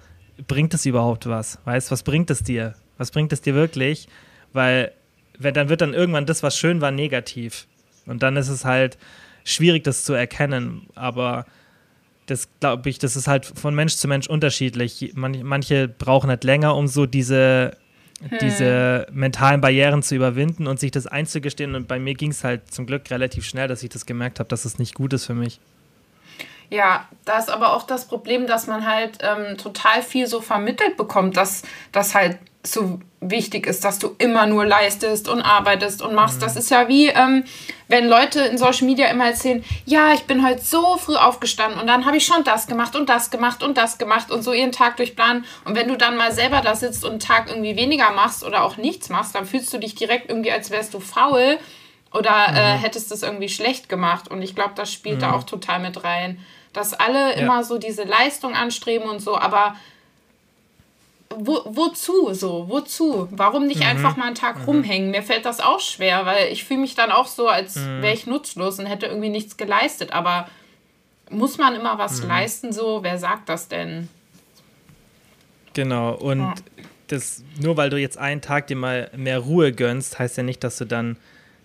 bringt 0.47 0.73
es 0.73 0.85
überhaupt 0.85 1.27
was? 1.27 1.59
Weißt 1.65 1.91
was 1.91 2.03
bringt 2.03 2.29
es 2.29 2.43
dir? 2.43 2.75
Was 2.97 3.11
bringt 3.11 3.31
es 3.31 3.41
dir 3.41 3.55
wirklich? 3.55 4.07
Weil, 4.53 4.91
wenn, 5.37 5.53
dann 5.53 5.69
wird 5.69 5.81
dann 5.81 5.93
irgendwann 5.93 6.25
das, 6.25 6.43
was 6.43 6.57
schön 6.57 6.81
war, 6.81 6.91
negativ. 6.91 7.67
Und 8.05 8.23
dann 8.23 8.37
ist 8.37 8.49
es 8.49 8.65
halt 8.65 8.97
schwierig, 9.43 9.83
das 9.83 10.03
zu 10.03 10.13
erkennen. 10.13 10.87
Aber 10.95 11.45
das 12.25 12.49
glaube 12.59 12.89
ich, 12.89 12.99
das 12.99 13.15
ist 13.15 13.27
halt 13.27 13.45
von 13.45 13.73
Mensch 13.73 13.95
zu 13.95 14.07
Mensch 14.07 14.27
unterschiedlich. 14.27 15.13
manche 15.15 15.87
brauchen 15.87 16.29
halt 16.29 16.43
länger, 16.43 16.75
um 16.75 16.87
so 16.87 17.05
diese 17.05 17.77
hm. 18.21 18.37
diese 18.39 19.07
mentalen 19.11 19.61
Barrieren 19.61 20.03
zu 20.03 20.15
überwinden 20.15 20.67
und 20.67 20.79
sich 20.79 20.91
das 20.91 21.07
einzugestehen. 21.07 21.75
Und 21.75 21.87
bei 21.87 21.99
mir 21.99 22.13
ging 22.13 22.31
es 22.31 22.43
halt 22.43 22.73
zum 22.73 22.85
Glück 22.85 23.09
relativ 23.11 23.45
schnell, 23.45 23.67
dass 23.67 23.83
ich 23.83 23.89
das 23.89 24.05
gemerkt 24.05 24.39
habe, 24.39 24.49
dass 24.49 24.65
es 24.65 24.79
nicht 24.79 24.95
gut 24.95 25.13
ist 25.13 25.25
für 25.25 25.35
mich. 25.35 25.59
Ja, 26.69 27.07
da 27.23 27.37
ist 27.37 27.49
aber 27.49 27.73
auch 27.73 27.83
das 27.83 28.07
Problem, 28.07 28.45
dass 28.45 28.67
man 28.67 28.85
halt 28.85 29.19
ähm, 29.21 29.57
total 29.57 30.01
viel 30.01 30.27
so 30.27 30.41
vermittelt 30.41 30.97
bekommt, 30.97 31.37
dass 31.37 31.63
das 31.93 32.13
halt 32.13 32.37
so 32.71 32.99
wichtig 33.19 33.65
ist, 33.65 33.83
dass 33.83 33.99
du 33.99 34.15
immer 34.17 34.45
nur 34.45 34.65
leistest 34.65 35.27
und 35.27 35.41
arbeitest 35.41 36.01
und 36.01 36.13
machst. 36.13 36.37
Mhm. 36.37 36.41
Das 36.41 36.55
ist 36.55 36.69
ja 36.69 36.87
wie, 36.87 37.07
ähm, 37.07 37.43
wenn 37.87 38.07
Leute 38.07 38.41
in 38.41 38.57
Social 38.57 38.85
Media 38.85 39.07
immer 39.07 39.25
erzählen, 39.25 39.63
ja, 39.85 40.13
ich 40.13 40.23
bin 40.23 40.45
heute 40.45 40.61
so 40.61 40.97
früh 40.97 41.15
aufgestanden 41.15 41.79
und 41.79 41.87
dann 41.87 42.05
habe 42.05 42.17
ich 42.17 42.25
schon 42.25 42.43
das 42.43 42.67
gemacht 42.67 42.95
und 42.95 43.09
das 43.09 43.29
gemacht 43.29 43.63
und 43.63 43.77
das 43.77 43.97
gemacht 43.97 44.31
und 44.31 44.43
so 44.43 44.53
ihren 44.53 44.71
Tag 44.71 44.97
durchplanen. 44.97 45.45
Und 45.65 45.75
wenn 45.75 45.87
du 45.87 45.97
dann 45.97 46.17
mal 46.17 46.31
selber 46.31 46.61
da 46.61 46.75
sitzt 46.75 47.03
und 47.03 47.11
einen 47.11 47.19
Tag 47.19 47.49
irgendwie 47.49 47.75
weniger 47.75 48.11
machst 48.11 48.43
oder 48.43 48.63
auch 48.63 48.77
nichts 48.77 49.09
machst, 49.09 49.33
dann 49.35 49.45
fühlst 49.45 49.73
du 49.73 49.79
dich 49.79 49.95
direkt 49.95 50.29
irgendwie, 50.29 50.51
als 50.51 50.69
wärst 50.69 50.93
du 50.93 50.99
faul 50.99 51.57
oder 52.13 52.47
äh, 52.47 52.51
mhm. 52.51 52.57
äh, 52.57 52.77
hättest 52.77 53.11
es 53.11 53.23
irgendwie 53.23 53.49
schlecht 53.49 53.89
gemacht. 53.89 54.29
Und 54.29 54.41
ich 54.41 54.55
glaube, 54.55 54.73
das 54.75 54.91
spielt 54.91 55.17
mhm. 55.17 55.21
da 55.21 55.33
auch 55.33 55.43
total 55.43 55.79
mit 55.79 56.03
rein. 56.03 56.39
Dass 56.73 56.93
alle 56.93 57.31
ja. 57.31 57.41
immer 57.41 57.63
so 57.63 57.77
diese 57.77 58.03
Leistung 58.03 58.53
anstreben 58.53 59.09
und 59.09 59.19
so, 59.19 59.37
aber 59.37 59.75
wo, 61.35 61.61
wozu 61.65 62.33
so? 62.33 62.65
Wozu? 62.69 63.27
Warum 63.31 63.67
nicht 63.67 63.81
mhm. 63.81 63.87
einfach 63.87 64.17
mal 64.17 64.25
einen 64.25 64.35
Tag 64.35 64.59
mhm. 64.59 64.65
rumhängen? 64.65 65.11
Mir 65.11 65.23
fällt 65.23 65.45
das 65.45 65.59
auch 65.59 65.79
schwer, 65.79 66.25
weil 66.25 66.51
ich 66.51 66.63
fühle 66.63 66.81
mich 66.81 66.95
dann 66.95 67.11
auch 67.11 67.27
so, 67.27 67.47
als 67.47 67.75
mhm. 67.75 68.01
wäre 68.01 68.13
ich 68.13 68.27
nutzlos 68.27 68.79
und 68.79 68.85
hätte 68.85 69.07
irgendwie 69.07 69.29
nichts 69.29 69.57
geleistet. 69.57 70.13
Aber 70.13 70.47
muss 71.29 71.57
man 71.57 71.75
immer 71.75 71.97
was 71.97 72.21
mhm. 72.21 72.29
leisten 72.29 72.73
so? 72.73 73.03
Wer 73.03 73.17
sagt 73.17 73.49
das 73.49 73.67
denn? 73.67 74.09
Genau, 75.73 76.15
und 76.15 76.39
ja. 76.39 76.55
das, 77.07 77.43
nur 77.59 77.77
weil 77.77 77.89
du 77.89 77.97
jetzt 77.97 78.17
einen 78.17 78.41
Tag 78.41 78.67
dir 78.67 78.77
mal 78.77 79.11
mehr 79.15 79.39
Ruhe 79.39 79.71
gönnst, 79.71 80.17
heißt 80.17 80.37
ja 80.37 80.43
nicht, 80.43 80.63
dass 80.63 80.77
du 80.77 80.85
dann, 80.85 81.17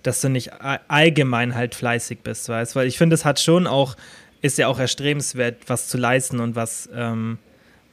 dass 0.02 0.20
du 0.20 0.28
nicht 0.28 0.52
allgemein 0.60 1.54
halt 1.54 1.74
fleißig 1.74 2.20
bist, 2.20 2.48
weißt 2.48 2.76
Weil 2.76 2.88
ich 2.88 2.98
finde, 2.98 3.14
es 3.14 3.24
hat 3.24 3.40
schon 3.40 3.66
auch, 3.66 3.96
ist 4.42 4.58
ja 4.58 4.68
auch 4.68 4.78
erstrebenswert, 4.78 5.56
was 5.68 5.88
zu 5.88 5.96
leisten 5.96 6.40
und 6.40 6.56
was, 6.56 6.90
ähm, 6.94 7.38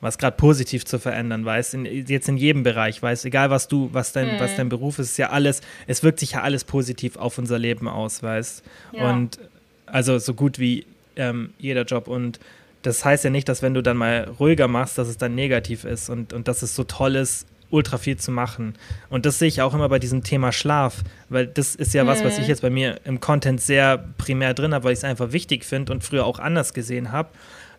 was 0.02 0.18
gerade 0.18 0.38
positiv 0.38 0.86
zu 0.86 1.00
verändern, 1.00 1.43
weißt, 1.43 1.74
in, 1.74 1.86
jetzt 1.86 2.30
in 2.30 2.38
jedem 2.38 2.64
Bereich, 2.64 3.02
weißt, 3.02 3.26
egal 3.26 3.50
was 3.50 3.68
du, 3.68 3.89
was 3.91 4.14
dein, 4.14 4.36
mhm. 4.36 4.39
was 4.39 4.56
dein 4.56 4.70
Beruf 4.70 5.00
ist, 5.00 5.12
ist 5.12 5.18
ja 5.18 5.30
alles, 5.30 5.62
es 5.88 6.04
wirkt 6.04 6.20
sich 6.20 6.32
ja 6.32 6.41
alles 6.41 6.64
positiv 6.64 7.18
auf 7.18 7.38
unser 7.38 7.60
Leben 7.60 7.88
aus, 7.88 8.24
weißt. 8.24 8.64
Ja. 8.93 9.10
Und 9.10 9.39
also 9.86 10.18
so 10.20 10.34
gut 10.34 10.60
wie 10.60 10.86
ähm, 11.16 11.52
jeder 11.58 11.84
Job. 11.84 12.08
Und 12.08 12.39
das 12.82 13.04
heißt 13.04 13.24
ja 13.24 13.30
nicht, 13.30 13.50
dass 13.50 13.62
wenn 13.62 13.74
du 13.74 13.84
dann 13.84 13.97
mal 13.97 14.32
ruhiger 14.39 14.68
machst, 14.68 14.97
dass 14.97 15.08
es 15.08 15.18
dann 15.18 15.36
negativ 15.36 15.84
ist 15.84 16.10
und, 16.10 16.34
und 16.34 16.47
dass 16.47 16.62
es 16.62 16.76
so 16.76 16.84
toll 16.84 17.16
ist, 17.16 17.45
ultra 17.72 17.97
viel 17.97 18.18
zu 18.18 18.32
machen. 18.32 18.74
Und 19.10 19.26
das 19.26 19.38
sehe 19.38 19.47
ich 19.47 19.62
auch 19.62 19.74
immer 19.74 19.89
bei 19.89 20.00
diesem 20.00 20.24
Thema 20.24 20.52
Schlaf, 20.52 21.04
weil 21.30 21.45
das 21.45 21.76
ist 21.76 21.93
ja 21.93 22.04
mhm. 22.04 22.08
was, 22.08 22.24
was 22.24 22.38
ich 22.38 22.43
mhm. 22.43 22.50
jetzt 22.50 22.62
bei 22.62 22.70
mir 22.70 23.00
im 23.04 23.20
Content 23.20 23.62
sehr 23.62 23.97
primär 24.18 24.54
drin 24.54 24.74
habe, 24.74 24.86
weil 24.86 24.93
ich 24.93 25.00
es 25.00 25.04
einfach 25.04 25.32
wichtig 25.32 25.66
finde 25.66 25.91
und 25.91 26.04
früher 26.04 26.26
auch 26.26 26.39
anders 26.39 26.74
gesehen 26.74 27.12
habe. 27.12 27.30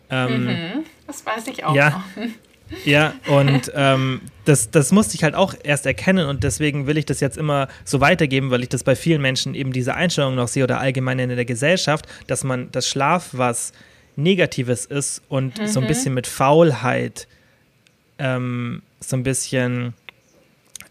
Ähm, 0.09 0.45
mhm, 0.45 0.83
das 1.11 1.25
weiß 1.25 1.47
ich 1.47 1.63
auch 1.63 1.75
ja, 1.75 1.89
noch. 2.17 2.27
Ja, 2.85 3.13
und 3.27 3.71
ähm, 3.75 4.21
das, 4.45 4.71
das 4.71 4.91
musste 4.91 5.15
ich 5.15 5.23
halt 5.23 5.35
auch 5.35 5.53
erst 5.61 5.85
erkennen 5.85 6.27
und 6.27 6.43
deswegen 6.43 6.87
will 6.87 6.97
ich 6.97 7.05
das 7.05 7.19
jetzt 7.19 7.37
immer 7.37 7.67
so 7.83 7.99
weitergeben, 7.99 8.49
weil 8.49 8.63
ich 8.63 8.69
das 8.69 8.83
bei 8.83 8.95
vielen 8.95 9.21
Menschen 9.21 9.55
eben 9.55 9.73
diese 9.73 9.93
Einstellung 9.93 10.35
noch 10.35 10.47
sehe 10.47 10.63
oder 10.63 10.79
allgemein 10.79 11.19
in 11.19 11.29
der 11.29 11.45
Gesellschaft, 11.45 12.07
dass 12.27 12.43
man 12.43 12.71
das 12.71 12.87
Schlaf 12.87 13.29
was 13.33 13.73
Negatives 14.15 14.85
ist 14.85 15.21
und 15.27 15.59
mhm. 15.59 15.67
so 15.67 15.79
ein 15.81 15.87
bisschen 15.87 16.13
mit 16.13 16.27
Faulheit 16.27 17.27
ähm, 18.19 18.81
so 18.99 19.15
ein 19.15 19.23
bisschen 19.23 19.93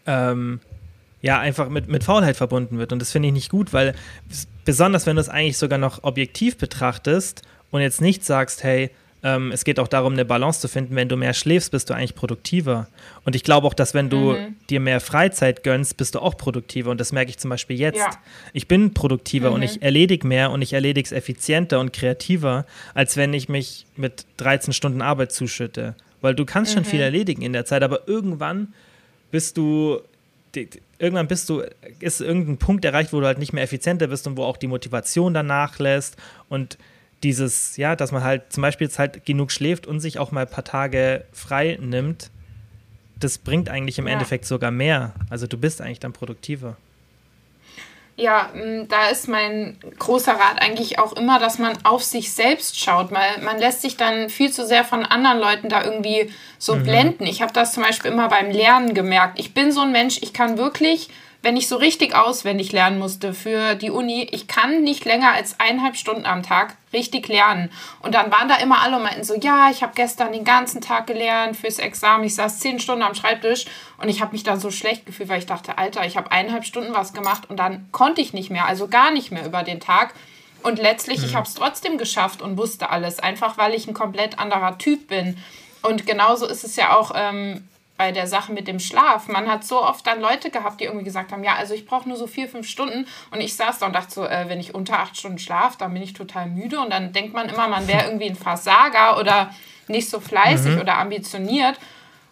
ähm, 0.05 0.59
ja, 1.21 1.39
einfach 1.39 1.69
mit, 1.69 1.87
mit 1.87 2.03
Faulheit 2.03 2.35
verbunden 2.35 2.79
wird. 2.79 2.91
Und 2.91 2.99
das 2.99 3.11
finde 3.11 3.27
ich 3.27 3.33
nicht 3.33 3.49
gut, 3.49 3.73
weil 3.73 3.93
besonders 4.65 5.05
wenn 5.05 5.15
du 5.15 5.21
es 5.21 5.29
eigentlich 5.29 5.57
sogar 5.57 5.77
noch 5.77 6.03
objektiv 6.03 6.57
betrachtest 6.57 7.43
und 7.69 7.81
jetzt 7.81 8.01
nicht 8.01 8.25
sagst, 8.25 8.63
hey, 8.63 8.91
ähm, 9.23 9.51
es 9.51 9.63
geht 9.63 9.79
auch 9.79 9.87
darum, 9.87 10.13
eine 10.13 10.25
Balance 10.25 10.59
zu 10.61 10.67
finden. 10.67 10.95
Wenn 10.95 11.07
du 11.07 11.15
mehr 11.15 11.33
schläfst, 11.33 11.71
bist 11.71 11.89
du 11.89 11.93
eigentlich 11.93 12.15
produktiver. 12.15 12.87
Und 13.23 13.35
ich 13.35 13.43
glaube 13.43 13.67
auch, 13.67 13.73
dass 13.73 13.93
wenn 13.93 14.09
du 14.09 14.33
mhm. 14.33 14.55
dir 14.69 14.79
mehr 14.79 14.99
Freizeit 14.99 15.63
gönnst, 15.63 15.97
bist 15.97 16.15
du 16.15 16.19
auch 16.19 16.37
produktiver. 16.37 16.89
Und 16.89 16.99
das 16.99 17.11
merke 17.11 17.29
ich 17.29 17.37
zum 17.37 17.49
Beispiel 17.49 17.79
jetzt. 17.79 17.99
Ja. 17.99 18.09
Ich 18.53 18.67
bin 18.67 18.93
produktiver 18.93 19.49
mhm. 19.49 19.55
und 19.55 19.61
ich 19.61 19.81
erledige 19.81 20.25
mehr 20.25 20.51
und 20.51 20.61
ich 20.61 20.73
erledige 20.73 21.05
es 21.05 21.11
effizienter 21.11 21.79
und 21.79 21.93
kreativer, 21.93 22.65
als 22.93 23.15
wenn 23.15 23.33
ich 23.33 23.47
mich 23.47 23.85
mit 23.95 24.25
13 24.37 24.73
Stunden 24.73 25.01
Arbeit 25.01 25.31
zuschütte. 25.31 25.95
Weil 26.21 26.33
du 26.33 26.45
kannst 26.45 26.71
mhm. 26.71 26.79
schon 26.79 26.85
viel 26.85 26.99
mhm. 26.99 27.05
erledigen 27.05 27.41
in 27.43 27.53
der 27.53 27.65
Zeit, 27.65 27.83
aber 27.83 28.07
irgendwann 28.07 28.73
bist 29.29 29.57
du 29.57 30.01
irgendwann 30.99 31.27
bist 31.27 31.49
du, 31.49 31.63
ist 31.99 32.19
irgendein 32.19 32.57
Punkt 32.57 32.83
erreicht, 32.83 33.13
wo 33.13 33.21
du 33.21 33.25
halt 33.25 33.39
nicht 33.39 33.53
mehr 33.53 33.63
effizienter 33.63 34.07
bist 34.07 34.27
und 34.27 34.35
wo 34.37 34.43
auch 34.43 34.57
die 34.57 34.67
Motivation 34.67 35.33
danach 35.33 35.79
lässt. 35.79 36.17
Und 36.49 36.77
dieses, 37.23 37.77
ja, 37.77 37.95
dass 37.95 38.11
man 38.11 38.23
halt 38.23 38.51
zum 38.51 38.61
Beispiel 38.61 38.87
jetzt 38.87 38.99
halt 38.99 39.25
genug 39.25 39.51
schläft 39.51 39.87
und 39.87 39.99
sich 39.99 40.19
auch 40.19 40.31
mal 40.31 40.41
ein 40.41 40.49
paar 40.51 40.63
Tage 40.63 41.25
frei 41.31 41.77
nimmt, 41.79 42.31
das 43.19 43.37
bringt 43.37 43.69
eigentlich 43.69 43.99
im 43.99 44.07
ja. 44.07 44.13
Endeffekt 44.13 44.45
sogar 44.45 44.71
mehr. 44.71 45.13
Also 45.29 45.47
du 45.47 45.57
bist 45.57 45.81
eigentlich 45.81 45.99
dann 45.99 46.13
produktiver. 46.13 46.77
Ja, 48.17 48.49
mm, 48.53 48.87
da 48.87 49.09
ist 49.09 49.27
mein 49.27 49.77
großer 49.97 50.33
Rat 50.33 50.61
eigentlich 50.61 50.99
auch 50.99 51.13
immer, 51.13 51.39
dass 51.39 51.59
man 51.59 51.77
auf 51.83 52.03
sich 52.03 52.33
selbst 52.33 52.79
schaut, 52.79 53.11
weil 53.11 53.41
man 53.43 53.57
lässt 53.57 53.81
sich 53.81 53.97
dann 53.97 54.29
viel 54.29 54.51
zu 54.51 54.65
sehr 54.65 54.83
von 54.83 55.05
anderen 55.05 55.39
Leuten 55.39 55.69
da 55.69 55.83
irgendwie 55.83 56.31
so 56.57 56.75
mhm. 56.75 56.83
blenden. 56.83 57.25
Ich 57.25 57.41
habe 57.41 57.53
das 57.53 57.73
zum 57.73 57.83
Beispiel 57.83 58.11
immer 58.11 58.27
beim 58.27 58.51
Lernen 58.51 58.93
gemerkt. 58.93 59.39
Ich 59.39 59.53
bin 59.53 59.71
so 59.71 59.81
ein 59.81 59.91
Mensch, 59.91 60.19
ich 60.21 60.33
kann 60.33 60.57
wirklich 60.57 61.09
wenn 61.43 61.57
ich 61.57 61.67
so 61.67 61.75
richtig 61.75 62.15
auswendig 62.15 62.71
lernen 62.71 62.99
musste 62.99 63.33
für 63.33 63.73
die 63.73 63.89
Uni, 63.89 64.27
ich 64.31 64.47
kann 64.47 64.83
nicht 64.83 65.05
länger 65.05 65.33
als 65.33 65.59
eineinhalb 65.59 65.97
Stunden 65.97 66.25
am 66.25 66.43
Tag 66.43 66.75
richtig 66.93 67.27
lernen. 67.27 67.71
Und 68.01 68.13
dann 68.13 68.31
waren 68.31 68.47
da 68.47 68.57
immer 68.57 68.81
alle 68.81 68.97
und 68.97 69.03
meinten 69.03 69.23
so, 69.23 69.35
ja, 69.35 69.69
ich 69.71 69.81
habe 69.81 69.93
gestern 69.95 70.33
den 70.33 70.43
ganzen 70.43 70.81
Tag 70.81 71.07
gelernt 71.07 71.57
fürs 71.57 71.79
Examen. 71.79 72.25
Ich 72.25 72.35
saß 72.35 72.59
zehn 72.59 72.79
Stunden 72.79 73.01
am 73.01 73.15
Schreibtisch 73.15 73.65
und 73.97 74.07
ich 74.07 74.21
habe 74.21 74.33
mich 74.33 74.43
dann 74.43 74.59
so 74.59 74.69
schlecht 74.69 75.05
gefühlt, 75.07 75.29
weil 75.29 75.39
ich 75.39 75.47
dachte, 75.47 75.79
Alter, 75.79 76.05
ich 76.05 76.15
habe 76.15 76.31
eineinhalb 76.31 76.65
Stunden 76.65 76.93
was 76.93 77.13
gemacht 77.13 77.49
und 77.49 77.57
dann 77.57 77.87
konnte 77.91 78.21
ich 78.21 78.33
nicht 78.33 78.51
mehr, 78.51 78.65
also 78.65 78.87
gar 78.87 79.11
nicht 79.11 79.31
mehr 79.31 79.45
über 79.45 79.63
den 79.63 79.79
Tag. 79.79 80.13
Und 80.61 80.77
letztlich, 80.77 81.19
mhm. 81.19 81.25
ich 81.25 81.35
habe 81.35 81.47
es 81.47 81.55
trotzdem 81.55 81.97
geschafft 81.97 82.43
und 82.43 82.57
wusste 82.57 82.91
alles, 82.91 83.19
einfach 83.19 83.57
weil 83.57 83.73
ich 83.73 83.87
ein 83.87 83.95
komplett 83.95 84.37
anderer 84.37 84.77
Typ 84.77 85.07
bin. 85.07 85.37
Und 85.81 86.05
genauso 86.05 86.45
ist 86.45 86.63
es 86.63 86.75
ja 86.75 86.95
auch 86.95 87.13
ähm, 87.15 87.67
bei 88.01 88.11
der 88.11 88.25
Sache 88.25 88.51
mit 88.51 88.67
dem 88.67 88.79
Schlaf. 88.79 89.27
Man 89.27 89.47
hat 89.47 89.63
so 89.63 89.83
oft 89.83 90.07
dann 90.07 90.21
Leute 90.21 90.49
gehabt, 90.49 90.81
die 90.81 90.85
irgendwie 90.85 91.05
gesagt 91.05 91.31
haben, 91.31 91.43
ja, 91.43 91.53
also 91.53 91.75
ich 91.75 91.85
brauche 91.85 92.09
nur 92.09 92.17
so 92.17 92.25
vier, 92.25 92.49
fünf 92.49 92.67
Stunden. 92.67 93.05
Und 93.29 93.41
ich 93.41 93.55
saß 93.55 93.77
da 93.77 93.85
und 93.85 93.93
dachte 93.93 94.11
so, 94.11 94.25
äh, 94.25 94.45
wenn 94.47 94.59
ich 94.59 94.73
unter 94.73 94.97
acht 94.97 95.15
Stunden 95.15 95.37
schlafe, 95.37 95.77
dann 95.77 95.93
bin 95.93 96.01
ich 96.01 96.13
total 96.13 96.47
müde. 96.47 96.79
Und 96.79 96.89
dann 96.89 97.13
denkt 97.13 97.35
man 97.35 97.47
immer, 97.47 97.67
man 97.67 97.87
wäre 97.87 98.05
irgendwie 98.05 98.25
ein 98.25 98.35
Versager 98.35 99.19
oder 99.19 99.53
nicht 99.87 100.09
so 100.09 100.19
fleißig 100.19 100.73
mhm. 100.73 100.81
oder 100.81 100.97
ambitioniert. 100.97 101.77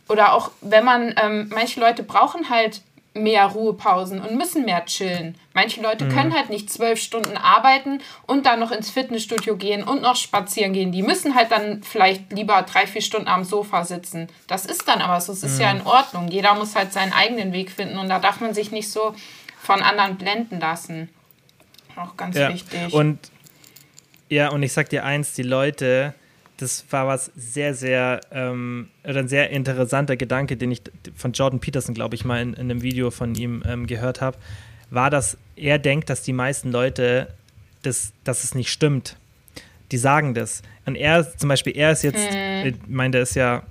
Oder 0.08 0.34
auch, 0.34 0.50
wenn 0.62 0.84
man, 0.84 1.14
ähm, 1.22 1.52
manche 1.54 1.80
Leute 1.80 2.02
brauchen 2.02 2.50
halt 2.50 2.82
mehr 3.14 3.46
Ruhepausen 3.46 4.22
und 4.22 4.38
müssen 4.38 4.66
mehr 4.66 4.86
chillen. 4.86 5.36
Manche 5.54 5.82
Leute 5.82 6.06
mhm. 6.06 6.10
können 6.10 6.34
halt 6.34 6.50
nicht 6.50 6.70
zwölf 6.70 7.00
Stunden 7.00 7.38
arbeiten 7.38 8.00
und 8.28 8.46
dann 8.46 8.60
noch 8.60 8.72
ins 8.72 8.92
Fitnessstudio 8.92 9.58
gehen 9.58 9.84
und 9.84 10.02
noch 10.02 10.16
spazieren 10.16 10.74
gehen. 10.74 10.92
Die 10.92 11.02
müssen 11.02 11.36
halt 11.36 11.52
dann 11.52 11.82
vielleicht 11.84 12.32
lieber 12.32 12.62
drei, 12.62 12.86
vier 12.86 13.02
Stunden 13.02 13.28
am 13.28 13.44
Sofa 13.44 13.84
sitzen. 13.84 14.28
Das 14.48 14.66
ist 14.66 14.88
dann 14.88 15.02
aber 15.02 15.20
so, 15.22 15.34
es 15.34 15.44
ist 15.44 15.56
mhm. 15.56 15.62
ja 15.62 15.72
in 15.72 15.82
Ordnung. 15.82 16.28
Jeder 16.28 16.54
muss 16.54 16.76
halt 16.76 16.94
seinen 16.94 17.14
eigenen 17.14 17.52
Weg 17.52 17.72
finden 17.72 17.98
und 17.98 18.10
da 18.10 18.20
darf 18.20 18.42
man 18.42 18.54
sich 18.54 18.72
nicht 18.72 18.92
so 18.92 19.16
von 19.62 19.82
anderen 19.82 20.18
blenden 20.18 20.60
lassen. 20.60 21.10
Auch 21.96 22.16
ganz 22.16 22.38
ja. 22.38 22.54
wichtig. 22.54 22.94
Und 22.94 23.32
ja, 24.30 24.50
und 24.50 24.62
ich 24.62 24.72
sag 24.74 24.90
dir 24.90 25.04
eins, 25.04 25.34
die 25.34 25.44
Leute, 25.44 26.14
das 26.60 26.84
war 26.90 27.08
was 27.08 27.32
sehr, 27.38 27.74
sehr, 27.74 28.20
ähm, 28.32 28.90
oder 29.06 29.20
ein 29.20 29.30
sehr 29.30 29.50
interessanter 29.50 30.18
Gedanke, 30.18 30.58
den 30.58 30.72
ich 30.72 30.82
von 31.16 31.32
Jordan 31.32 31.62
Peterson, 31.62 31.96
glaube 31.96 32.16
ich, 32.16 32.26
mal 32.26 32.42
in, 32.42 32.54
in, 32.54 32.60
einem 32.60 32.82
Video 32.82 33.12
von 33.12 33.34
ihm 33.34 33.64
ähm, 33.66 33.88
gehört 33.88 34.20
habe, 34.20 34.38
war, 34.90 35.10
dass 35.10 35.38
er 35.56 35.80
denkt, 35.80 36.10
dass 36.10 36.22
die 36.22 36.34
meisten 36.34 36.72
Leute, 36.72 37.28
das, 37.84 38.12
dass 38.26 38.44
es 38.44 38.56
nicht 38.56 38.72
stimmt. 38.72 39.16
Die 39.92 39.98
sagen 39.98 40.34
das. 40.34 40.62
Und 40.86 40.96
er, 40.96 41.26
zum 41.38 41.48
Beispiel, 41.48 41.78
er 41.78 41.92
ist 41.92 42.04
jetzt, 42.04 42.30
mhm. 42.30 42.66
ich 42.66 42.76
meine, 42.88 43.12
der 43.12 43.22
ist 43.22 43.36
ja, 43.36 43.64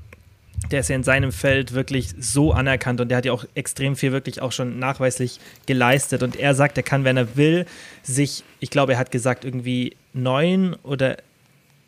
der 0.70 0.80
ist 0.80 0.88
ja 0.88 0.96
in 0.96 1.04
seinem 1.04 1.30
Feld 1.30 1.74
wirklich 1.74 2.14
so 2.18 2.52
anerkannt 2.52 3.00
und 3.00 3.10
der 3.10 3.18
hat 3.18 3.26
ja 3.26 3.32
auch 3.32 3.44
extrem 3.54 3.96
viel 3.96 4.12
wirklich 4.12 4.40
auch 4.40 4.50
schon 4.50 4.78
nachweislich 4.78 5.40
geleistet. 5.66 6.22
Und 6.22 6.36
er 6.36 6.54
sagt, 6.54 6.78
er 6.78 6.82
kann, 6.82 7.04
wenn 7.04 7.18
er 7.18 7.36
will, 7.36 7.66
sich, 8.02 8.44
ich 8.60 8.70
glaube, 8.70 8.94
er 8.94 8.98
hat 8.98 9.10
gesagt, 9.10 9.44
irgendwie 9.44 9.94
neun 10.14 10.74
oder 10.82 11.18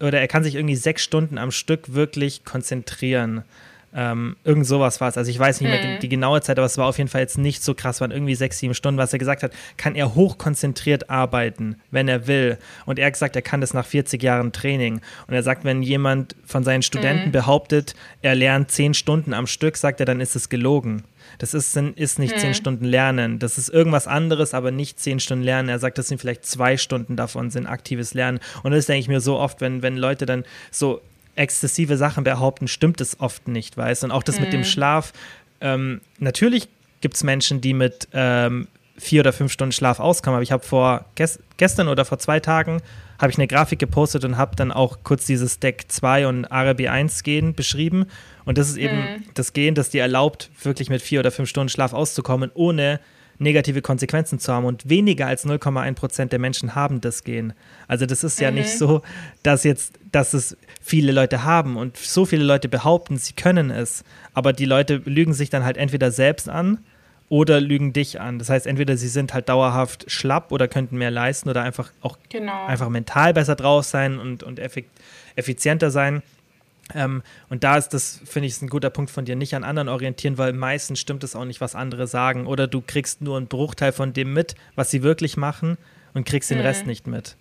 oder 0.01 0.20
er 0.20 0.28
kann 0.28 0.44
sich 0.44 0.55
irgendwie 0.55 0.76
sechs 0.76 1.03
Stunden 1.03 1.38
am 1.38 1.51
Stück 1.51 1.94
wirklich 1.94 2.44
konzentrieren. 2.44 3.44
Ähm, 3.92 4.36
irgend 4.44 4.66
sowas 4.66 5.01
war 5.01 5.09
es. 5.09 5.18
Also 5.18 5.30
ich 5.30 5.38
weiß 5.38 5.61
nicht 5.61 5.70
mehr 5.70 5.96
mhm. 5.96 6.01
die 6.01 6.09
genaue 6.09 6.40
Zeit, 6.42 6.59
aber 6.59 6.66
es 6.66 6.78
war 6.78 6.86
auf 6.86 6.98
jeden 6.98 7.11
Fall 7.11 7.22
jetzt 7.22 7.38
nicht 7.38 7.62
so 7.62 7.74
krass, 7.74 8.01
waren 8.01 8.12
irgendwie 8.12 8.36
sechs, 8.36 8.59
sieben 8.59 8.74
Stunden, 8.74 8.98
was 8.98 9.12
er 9.12 9.18
gesagt 9.18 9.42
hat, 9.42 9.53
kann 9.76 9.96
er 9.96 10.14
hochkonzentriert 10.14 11.11
arbeiten, 11.11 11.76
wenn 11.90 12.07
er 12.07 12.28
will. 12.28 12.59
Und 12.86 13.01
er 13.01 13.07
hat 13.07 13.14
gesagt, 13.14 13.34
er 13.34 13.42
kann 13.42 13.61
das 13.61 13.74
nach 13.74 13.84
40 13.84 14.22
Jahren 14.22 14.53
Training. 14.53 15.01
Und 15.26 15.34
er 15.34 15.42
sagt, 15.42 15.64
wenn 15.64 15.82
jemand 15.82 16.36
von 16.46 16.62
seinen 16.62 16.82
Studenten 16.82 17.28
mhm. 17.28 17.32
behauptet, 17.32 17.94
er 18.22 18.36
lernt 18.36 18.70
zehn 18.70 18.94
Stunden 18.94 19.34
am 19.34 19.48
Stück, 19.48 19.76
sagt 19.76 19.98
er, 19.98 20.07
dann 20.07 20.20
ist 20.20 20.36
es 20.36 20.48
gelogen. 20.48 21.03
Das 21.41 21.55
ist, 21.55 21.74
ist 21.74 22.18
nicht 22.18 22.34
hm. 22.34 22.38
zehn 22.38 22.55
Stunden 22.55 22.84
Lernen. 22.84 23.38
Das 23.38 23.57
ist 23.57 23.70
irgendwas 23.70 24.07
anderes, 24.07 24.53
aber 24.53 24.70
nicht 24.70 25.01
zehn 25.01 25.20
Stunden 25.20 25.43
Lernen. 25.43 25.70
Er 25.70 25.78
sagt, 25.78 25.97
das 25.97 26.09
sind 26.09 26.20
vielleicht 26.20 26.45
zwei 26.45 26.76
Stunden 26.76 27.16
davon, 27.16 27.51
sind 27.51 27.66
aktives 27.66 28.12
Lernen. 28.12 28.41
Und 28.62 28.72
das 28.72 28.84
denke 28.84 29.01
ich 29.01 29.09
mir 29.09 29.22
so 29.22 29.38
oft, 29.38 29.62
wenn, 29.62 29.80
wenn 29.80 29.97
Leute 29.97 30.26
dann 30.26 30.45
so 30.70 31.01
exzessive 31.36 31.97
Sachen 31.97 32.24
behaupten, 32.24 32.68
stimmt 32.68 33.01
es 33.01 33.18
oft 33.20 33.49
nicht, 33.49 33.78
weißt 33.78 34.05
Und 34.05 34.11
auch 34.11 34.22
das 34.22 34.36
hm. 34.36 34.45
mit 34.45 34.53
dem 34.53 34.61
hm. 34.61 34.68
Schlaf. 34.68 35.14
Ähm, 35.62 36.03
natürlich 36.18 36.68
gibt 37.01 37.16
es 37.16 37.24
Menschen, 37.24 37.62
die 37.62 37.72
mit 37.72 38.09
ähm, 38.12 38.68
vier 38.99 39.20
oder 39.20 39.32
fünf 39.32 39.51
Stunden 39.51 39.72
Schlaf 39.72 39.99
auskommen. 39.99 40.36
Aber 40.36 40.43
ich 40.43 40.53
habe 40.53 40.62
vor 40.62 41.07
gest 41.14 41.41
gestern 41.57 41.88
oder 41.88 42.05
vor 42.05 42.18
zwei 42.18 42.38
Tagen 42.38 42.82
habe 43.18 43.30
ich 43.30 43.38
eine 43.38 43.47
Grafik 43.47 43.78
gepostet 43.78 44.24
und 44.24 44.36
habe 44.36 44.57
dann 44.57 44.72
auch 44.72 44.99
kurz 45.05 45.26
dieses 45.26 45.59
Deck 45.59 45.84
2 45.88 46.26
und 46.26 46.47
RB1 46.51 47.22
Gehen 47.22 47.55
beschrieben. 47.55 48.07
Und 48.45 48.59
das 48.59 48.68
ist 48.68 48.76
eben 48.76 48.97
mhm. 48.97 49.24
das 49.34 49.53
Gehen, 49.53 49.74
das 49.74 49.91
dir 49.91 50.03
erlaubt, 50.03 50.51
wirklich 50.62 50.91
mit 50.91 51.03
vier 51.03 51.20
oder 51.20 51.30
fünf 51.30 51.49
Stunden 51.49 51.68
Schlaf 51.68 51.93
auszukommen, 51.93 52.51
ohne 52.55 53.01
negative 53.41 53.82
Konsequenzen 53.82 54.38
zu 54.38 54.53
haben. 54.53 54.66
Und 54.66 54.88
weniger 54.88 55.26
als 55.26 55.47
0,1 55.47 55.95
Prozent 55.95 56.32
der 56.32 56.38
Menschen 56.38 56.74
haben 56.74 57.01
das 57.01 57.24
Gehen. 57.24 57.55
Also 57.88 58.07
das 58.07 58.22
ist 58.22 58.38
ja 58.41 58.51
mhm. 58.51 58.59
nicht 58.59 58.70
so, 58.70 59.03
dass 59.43 59.64
jetzt, 59.64 59.99
dass 60.12 60.34
es 60.34 60.57
viele 60.80 61.12
Leute 61.12 61.43
haben 61.43 61.76
und 61.76 61.97
so 61.97 62.26
viele 62.26 62.45
Leute 62.45 62.68
behaupten, 62.68 63.16
sie 63.16 63.32
können 63.32 63.70
es. 63.70 64.05
Aber 64.34 64.53
die 64.53 64.66
Leute 64.66 65.03
lügen 65.05 65.32
sich 65.32 65.51
dann 65.51 65.64
halt 65.64 65.76
entweder 65.76 66.11
selbst 66.11 66.49
an 66.49 66.78
oder 67.30 67.61
lügen 67.61 67.93
dich 67.93 68.20
an. 68.20 68.38
Das 68.38 68.51
heißt, 68.51 68.66
entweder 68.66 68.97
sie 68.97 69.09
sind 69.09 69.32
halt 69.32 69.49
dauerhaft 69.49 70.11
schlapp 70.11 70.53
oder 70.53 70.68
könnten 70.68 70.99
mehr 70.99 71.11
leisten 71.11 71.49
oder 71.49 71.62
einfach 71.62 71.93
auch 72.03 72.18
genau. 72.28 72.66
einfach 72.66 72.88
mental 72.88 73.32
besser 73.32 73.55
drauf 73.55 73.84
sein 73.84 74.18
und, 74.18 74.43
und 74.43 74.61
effizienter 75.36 75.91
sein. 75.91 76.22
Ähm, 76.95 77.22
und 77.49 77.64
da 77.64 77.76
ist 77.76 77.91
das, 77.91 78.20
finde 78.24 78.47
ich, 78.47 78.55
ist 78.55 78.62
ein 78.62 78.68
guter 78.68 78.91
Punkt 78.91 79.11
von 79.11 79.24
dir, 79.24 79.36
nicht 79.36 79.55
an 79.55 79.64
anderen 79.64 79.88
orientieren, 79.88 80.38
weil 80.38 80.53
meistens 80.53 81.01
stimmt 81.01 81.24
es 81.24 81.36
auch 81.36 81.45
nicht, 81.45 81.61
was 81.61 81.74
andere 81.74 82.07
sagen. 82.07 82.47
Oder 82.47 82.66
du 82.66 82.82
kriegst 82.84 83.20
nur 83.20 83.36
einen 83.36 83.47
Bruchteil 83.47 83.93
von 83.93 84.12
dem 84.12 84.32
mit, 84.32 84.55
was 84.74 84.91
sie 84.91 85.03
wirklich 85.03 85.36
machen 85.36 85.78
und 86.14 86.24
kriegst 86.24 86.51
den 86.51 86.59
mhm. 86.59 86.64
Rest 86.64 86.86
nicht 86.86 87.07
mit. 87.07 87.36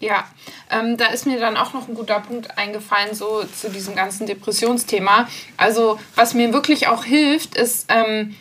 Ja, 0.00 0.24
ähm, 0.70 0.96
da 0.96 1.06
ist 1.06 1.26
mir 1.26 1.40
dann 1.40 1.56
auch 1.56 1.72
noch 1.74 1.88
ein 1.88 1.94
guter 1.94 2.20
Punkt 2.20 2.56
eingefallen, 2.56 3.14
so 3.14 3.42
zu 3.44 3.68
diesem 3.68 3.96
ganzen 3.96 4.28
Depressionsthema. 4.28 5.28
Also, 5.56 5.98
was 6.14 6.34
mir 6.34 6.52
wirklich 6.52 6.86
auch 6.86 7.04
hilft, 7.04 7.56
ist, 7.56 7.86
ähm, 7.88 8.36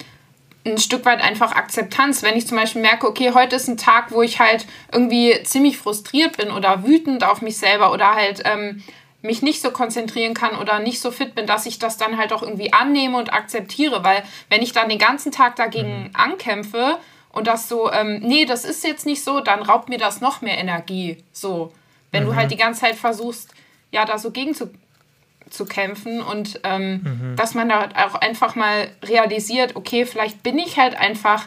ein 0.68 0.78
Stück 0.78 1.06
weit 1.06 1.22
einfach 1.22 1.54
Akzeptanz. 1.54 2.24
Wenn 2.24 2.38
ich 2.38 2.48
zum 2.48 2.58
Beispiel 2.58 2.82
merke, 2.82 3.08
okay, 3.08 3.32
heute 3.34 3.56
ist 3.56 3.68
ein 3.68 3.78
Tag, 3.78 4.12
wo 4.12 4.22
ich 4.22 4.40
halt 4.40 4.66
irgendwie 4.92 5.42
ziemlich 5.44 5.78
frustriert 5.78 6.38
bin 6.38 6.52
oder 6.52 6.86
wütend 6.86 7.24
auf 7.24 7.42
mich 7.42 7.58
selber 7.58 7.92
oder 7.92 8.14
halt 8.14 8.42
ähm, 8.46 8.84
mich 9.22 9.42
nicht 9.42 9.62
so 9.62 9.72
konzentrieren 9.72 10.34
kann 10.34 10.58
oder 10.58 10.80
nicht 10.80 11.02
so 11.02 11.12
fit 11.12 11.36
bin, 11.36 11.48
dass 11.48 11.66
ich 11.66 11.80
das 11.80 11.98
dann 11.98 12.18
halt 12.18 12.32
auch 12.34 12.44
irgendwie 12.44 12.74
annehme 12.74 13.18
und 13.18 13.34
akzeptiere. 13.34 14.04
Weil 14.04 14.24
wenn 14.50 14.62
ich 14.62 14.74
dann 14.74 14.90
den 14.90 15.00
ganzen 15.00 15.32
Tag 15.32 15.56
dagegen 15.56 16.04
mhm. 16.04 16.10
ankämpfe 16.14 16.98
und 17.32 17.48
das 17.48 17.68
so, 17.68 17.92
ähm, 17.92 18.20
nee, 18.22 18.46
das 18.46 18.64
ist 18.64 18.84
jetzt 18.84 19.06
nicht 19.06 19.24
so, 19.24 19.40
dann 19.40 19.62
raubt 19.62 19.90
mir 19.90 19.98
das 19.98 20.22
noch 20.22 20.42
mehr 20.42 20.58
Energie. 20.58 21.24
So, 21.32 21.74
wenn 22.12 22.24
mhm. 22.24 22.28
du 22.28 22.36
halt 22.36 22.52
die 22.52 22.58
ganze 22.58 22.82
Zeit 22.82 22.96
versuchst, 22.96 23.50
ja, 23.92 24.06
da 24.06 24.18
so 24.18 24.32
gegen 24.32 24.54
zu 24.54 24.72
zu 25.50 25.66
kämpfen 25.66 26.22
und 26.22 26.60
ähm, 26.64 27.02
mhm. 27.04 27.36
dass 27.38 27.54
man 27.54 27.70
da 27.70 27.88
auch 28.06 28.16
einfach 28.16 28.56
mal 28.56 28.90
realisiert, 29.04 29.78
okay, 29.78 30.06
vielleicht 30.06 30.44
bin 30.44 30.60
ich 30.60 30.78
halt 30.78 31.00
einfach 31.00 31.46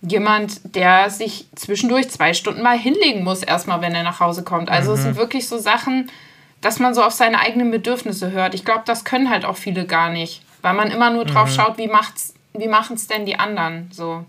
jemand, 0.00 0.74
der 0.74 1.10
sich 1.10 1.46
zwischendurch 1.54 2.10
zwei 2.10 2.34
Stunden 2.34 2.62
mal 2.62 2.78
hinlegen 2.78 3.24
muss, 3.24 3.42
erstmal, 3.42 3.80
wenn 3.80 3.94
er 3.94 4.02
nach 4.02 4.20
Hause 4.20 4.44
kommt. 4.44 4.70
Also 4.70 4.90
mhm. 4.92 4.96
es 4.96 5.02
sind 5.02 5.16
wirklich 5.16 5.48
so 5.48 5.58
Sachen, 5.58 6.10
dass 6.64 6.78
man 6.78 6.94
so 6.94 7.02
auf 7.02 7.12
seine 7.12 7.40
eigenen 7.40 7.70
Bedürfnisse 7.70 8.30
hört. 8.32 8.54
Ich 8.54 8.64
glaube, 8.64 8.84
das 8.86 9.04
können 9.04 9.28
halt 9.28 9.44
auch 9.44 9.56
viele 9.56 9.84
gar 9.84 10.10
nicht, 10.10 10.42
weil 10.62 10.72
man 10.72 10.90
immer 10.90 11.10
nur 11.10 11.26
drauf 11.26 11.50
mhm. 11.50 11.54
schaut, 11.54 11.78
wie 11.78 11.88
macht's, 11.88 12.32
wie 12.54 12.68
machen 12.68 12.96
es 12.96 13.06
denn 13.06 13.26
die 13.26 13.38
anderen 13.38 13.90
so. 13.92 14.24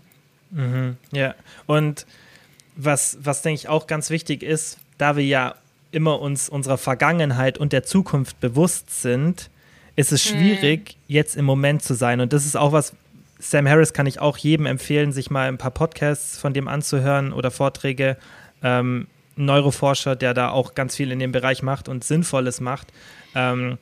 Mhm. 0.50 0.98
Ja, 1.12 1.34
und 1.64 2.06
was, 2.76 3.16
was 3.22 3.40
denke 3.40 3.60
ich 3.60 3.68
auch 3.68 3.86
ganz 3.86 4.10
wichtig 4.10 4.42
ist, 4.42 4.78
da 4.98 5.16
wir 5.16 5.24
ja 5.24 5.54
immer 5.92 6.20
uns 6.20 6.50
unserer 6.50 6.76
Vergangenheit 6.76 7.56
und 7.56 7.72
der 7.72 7.84
Zukunft 7.84 8.38
bewusst 8.40 9.00
sind, 9.00 9.48
ist 9.96 10.12
es 10.12 10.30
mhm. 10.30 10.36
schwierig, 10.36 10.96
mhm. 10.96 11.14
jetzt 11.14 11.36
im 11.36 11.46
Moment 11.46 11.82
zu 11.82 11.94
sein. 11.94 12.20
Und 12.20 12.34
das 12.34 12.44
ist 12.44 12.56
auch 12.56 12.72
was, 12.72 12.92
Sam 13.38 13.66
Harris 13.66 13.94
kann 13.94 14.06
ich 14.06 14.20
auch 14.20 14.36
jedem 14.36 14.66
empfehlen, 14.66 15.12
sich 15.12 15.30
mal 15.30 15.48
ein 15.48 15.56
paar 15.56 15.70
Podcasts 15.70 16.38
von 16.38 16.52
dem 16.52 16.68
anzuhören 16.68 17.32
oder 17.32 17.50
Vorträge. 17.50 18.18
Ähm, 18.62 19.06
Neuroforscher, 19.36 20.16
der 20.16 20.34
da 20.34 20.50
auch 20.50 20.74
ganz 20.74 20.96
viel 20.96 21.12
in 21.12 21.18
dem 21.18 21.32
Bereich 21.32 21.62
macht 21.62 21.88
und 21.88 22.04
Sinnvolles 22.04 22.60
macht. 22.60 22.88
Ähm, 23.34 23.78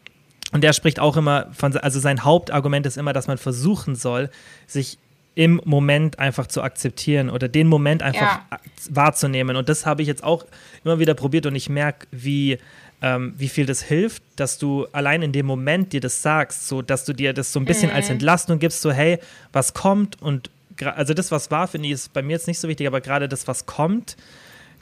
und 0.53 0.63
der 0.63 0.73
spricht 0.73 1.01
auch 1.01 1.17
immer 1.17 1.49
von, 1.53 1.77
also 1.77 1.99
sein 2.01 2.25
Hauptargument 2.25 2.87
ist 2.87 2.97
immer, 2.97 3.13
dass 3.13 3.27
man 3.27 3.39
versuchen 3.39 3.97
soll, 3.97 4.31
sich 4.67 4.99
im 5.37 5.61
Moment 5.65 6.21
einfach 6.21 6.47
zu 6.47 6.63
akzeptieren 6.63 7.29
oder 7.29 7.49
den 7.49 7.67
Moment 7.67 8.03
einfach 8.05 8.39
Ja. 8.51 8.59
wahrzunehmen. 8.89 9.57
Und 9.57 9.69
das 9.69 9.85
habe 9.85 10.03
ich 10.03 10.09
jetzt 10.09 10.23
auch 10.23 10.45
immer 10.85 11.01
wieder 11.01 11.15
probiert 11.15 11.47
und 11.47 11.57
ich 11.57 11.69
merke, 11.69 12.07
wie, 12.13 12.59
ähm, 13.03 13.35
wie 13.37 13.49
viel 13.49 13.67
das 13.67 13.83
hilft, 13.83 14.23
dass 14.37 14.59
du 14.59 14.87
allein 14.93 15.23
in 15.23 15.33
dem 15.33 15.45
Moment 15.47 15.93
dir 15.93 16.01
das 16.01 16.23
sagst, 16.23 16.69
so 16.69 16.83
dass 16.83 17.05
du 17.05 17.13
dir 17.13 17.33
das 17.33 17.53
so 17.53 17.59
ein 17.59 17.65
bisschen 17.65 17.91
als 17.91 18.11
Entlastung 18.11 18.61
gibst, 18.61 18.81
so 18.81 18.93
hey, 18.93 19.19
was 19.53 19.75
kommt 19.75 20.23
und 20.23 20.51
also 20.97 21.15
das, 21.15 21.31
was 21.33 21.51
war, 21.51 21.67
finde 21.69 21.87
ich, 21.89 21.95
ist 21.95 22.13
bei 22.13 22.23
mir 22.23 22.33
jetzt 22.33 22.47
nicht 22.49 22.59
so 22.61 22.69
wichtig, 22.69 22.87
aber 22.87 23.01
gerade 23.01 23.29
das, 23.29 23.47
was 23.49 23.67
kommt, 23.67 24.17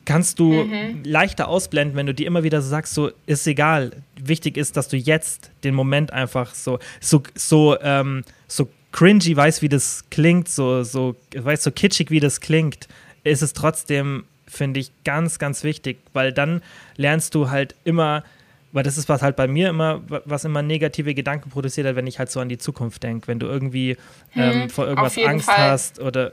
kannst 0.05 0.39
du 0.39 0.69
leichter 1.05 1.49
ausblenden, 1.49 1.97
wenn 1.97 2.07
du 2.07 2.15
dir 2.15 2.27
immer 2.27 2.43
wieder 2.43 2.61
so 2.63 2.69
sagst, 2.69 2.95
so 2.95 3.11
ist 3.27 3.47
egal. 3.47 3.93
Wichtig 4.21 4.57
ist, 4.57 4.77
dass 4.77 4.89
du 4.89 4.97
jetzt 4.97 5.51
den 5.65 5.75
Moment 5.75 6.13
einfach 6.13 6.55
so, 6.55 6.79
so, 7.01 7.23
so, 7.35 7.79
ähm, 7.81 8.25
so 8.49 8.69
cringy 8.93 9.37
weißt, 9.37 9.63
wie 9.63 9.69
das 9.69 10.05
klingt, 10.11 10.49
so, 10.49 10.83
so, 10.83 11.17
weißt 11.35 11.63
so 11.63 11.71
kitschig, 11.71 12.11
wie 12.11 12.21
das 12.21 12.41
klingt, 12.41 12.89
ist 13.25 13.43
es 13.43 13.53
trotzdem, 13.53 14.25
finde 14.47 14.81
ich, 14.81 14.91
ganz, 15.05 15.39
ganz 15.39 15.65
wichtig, 15.65 15.99
weil 16.13 16.33
dann 16.33 16.63
lernst 16.97 17.35
du 17.35 17.51
halt 17.51 17.75
immer, 17.85 18.25
weil 18.73 18.83
das 18.83 18.99
ist 18.99 19.09
was 19.09 19.23
halt 19.23 19.37
bei 19.37 19.47
mir 19.47 19.69
immer, 19.69 20.03
was 20.25 20.45
immer 20.45 20.63
negative 20.63 21.15
Gedanken 21.15 21.51
produziert 21.51 21.87
hat, 21.87 21.97
wenn 21.97 22.07
ich 22.07 22.19
halt 22.19 22.31
so 22.31 22.41
an 22.41 22.49
die 22.49 22.59
Zukunft 22.59 23.03
denke, 23.03 23.29
wenn 23.29 23.39
du 23.39 23.47
irgendwie 23.47 23.97
ähm, 24.35 24.69
vor 24.69 24.87
irgendwas 24.87 25.17
Angst 25.19 25.47
Fall. 25.47 25.71
hast 25.71 26.01
oder 26.01 26.33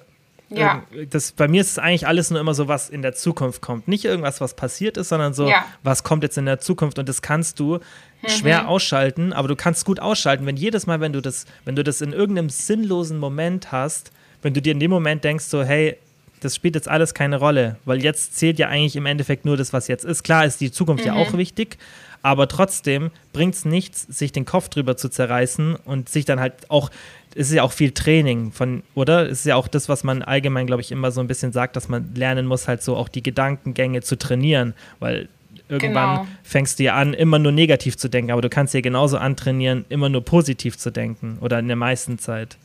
Ja. 0.49 0.83
Irgend- 0.91 1.13
Das, 1.13 1.31
bei 1.31 1.47
mir 1.47 1.61
ist 1.61 1.71
es 1.71 1.79
eigentlich 1.79 2.07
alles 2.07 2.31
nur 2.31 2.39
immer 2.39 2.53
so, 2.53 2.67
was 2.67 2.89
in 2.89 3.01
der 3.01 3.13
Zukunft 3.13 3.61
kommt. 3.61 3.87
Nicht 3.87 4.05
irgendwas, 4.05 4.41
was 4.41 4.55
passiert 4.55 4.97
ist, 4.97 5.09
sondern 5.09 5.33
so, 5.33 5.47
Ja. 5.49 5.65
was 5.83 6.03
kommt 6.03 6.23
jetzt 6.23 6.37
in 6.37 6.45
der 6.45 6.59
Zukunft. 6.59 6.97
Und 6.99 7.07
das 7.07 7.21
kannst 7.21 7.59
du 7.59 7.75
Mhm. 8.21 8.27
schwer 8.29 8.67
ausschalten, 8.67 9.31
aber 9.33 9.47
du 9.47 9.55
kannst 9.55 9.85
gut 9.85 9.99
ausschalten, 9.99 10.45
wenn 10.45 10.57
jedes 10.57 10.87
Mal, 10.87 10.99
wenn 11.01 11.13
du 11.13 11.21
das, 11.21 11.45
wenn 11.65 11.75
du 11.75 11.83
das 11.83 12.01
in 12.01 12.13
irgendeinem 12.13 12.49
sinnlosen 12.49 13.17
Moment 13.19 13.71
hast, 13.71 14.11
wenn 14.41 14.53
du 14.53 14.61
dir 14.61 14.71
in 14.71 14.79
dem 14.79 14.91
Moment 14.91 15.23
denkst, 15.23 15.45
so, 15.45 15.63
hey, 15.63 15.97
das 16.41 16.55
spielt 16.55 16.75
jetzt 16.75 16.87
alles 16.87 17.13
keine 17.13 17.35
Rolle, 17.37 17.75
weil 17.85 18.01
jetzt 18.01 18.37
zählt 18.37 18.59
ja 18.59 18.69
eigentlich 18.69 18.95
im 18.95 19.05
Endeffekt 19.05 19.43
nur 19.45 19.57
das, 19.57 19.73
was 19.73 19.87
jetzt 19.89 20.05
ist. 20.05 20.23
Klar 20.23 20.45
ist 20.45 20.61
die 20.61 20.71
Zukunft 20.71 21.03
ja 21.05 21.13
Mhm. 21.13 21.19
auch 21.19 21.33
wichtig, 21.33 21.77
aber 22.21 22.47
trotzdem 22.47 23.11
bringt 23.33 23.55
es 23.55 23.65
nichts, 23.65 24.03
sich 24.03 24.31
den 24.31 24.45
Kopf 24.45 24.69
drüber 24.69 24.95
zu 24.95 25.09
zerreißen 25.09 25.75
und 25.75 26.07
sich 26.09 26.23
dann 26.25 26.39
halt 26.39 26.53
auch, 26.69 26.91
ist 27.39 27.53
ja 27.53 27.63
auch 27.63 27.71
viel 27.71 27.91
Training 27.91 28.51
von, 28.51 28.83
oder? 28.95 29.23
Es 29.29 29.39
ist 29.39 29.45
ja 29.45 29.55
auch 29.55 29.69
das, 29.69 29.87
was 29.87 30.03
man 30.03 30.21
allgemein, 30.21 30.67
glaube 30.67 30.81
ich, 30.81 30.91
immer 30.91 31.09
so 31.11 31.21
ein 31.21 31.27
bisschen 31.27 31.53
sagt, 31.53 31.77
dass 31.77 31.87
man 31.87 32.13
lernen 32.13 32.45
muss, 32.45 32.67
halt 32.67 32.83
so 32.83 32.97
auch 32.97 33.07
die 33.07 33.23
Gedankengänge 33.23 34.01
zu 34.01 34.17
trainieren, 34.17 34.73
weil 34.99 35.29
irgendwann 35.69 36.17
Genau. 36.17 36.27
fängst 36.43 36.79
du 36.79 36.83
ja 36.83 36.95
an, 36.95 37.13
immer 37.13 37.39
nur 37.39 37.53
negativ 37.53 37.95
zu 37.97 38.09
denken, 38.09 38.31
aber 38.31 38.41
du 38.41 38.49
kannst 38.49 38.73
dir 38.73 38.81
genauso 38.81 39.17
antrainieren, 39.17 39.85
immer 39.87 40.09
nur 40.09 40.25
positiv 40.25 40.77
zu 40.77 40.91
denken 40.91 41.37
oder 41.39 41.59
in 41.59 41.67
der 41.67 41.77
meisten 41.77 42.19
Zeit. 42.19 42.57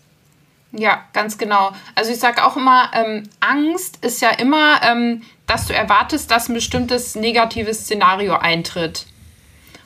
Ja, 0.73 1.05
ganz 1.13 1.39
genau. 1.39 1.71
Also 1.95 2.11
ich 2.11 2.19
sage 2.19 2.45
auch 2.45 2.57
immer, 2.57 2.91
ähm, 2.95 3.23
Angst 3.39 4.05
ist 4.05 4.21
ja 4.21 4.31
immer, 4.31 4.81
ähm, 4.83 5.23
dass 5.47 5.67
du 5.69 5.73
erwartest, 5.73 6.33
dass 6.33 6.49
ein 6.49 6.55
bestimmtes 6.55 7.15
negatives 7.15 7.83
Szenario 7.83 8.35
eintritt. 8.35 9.07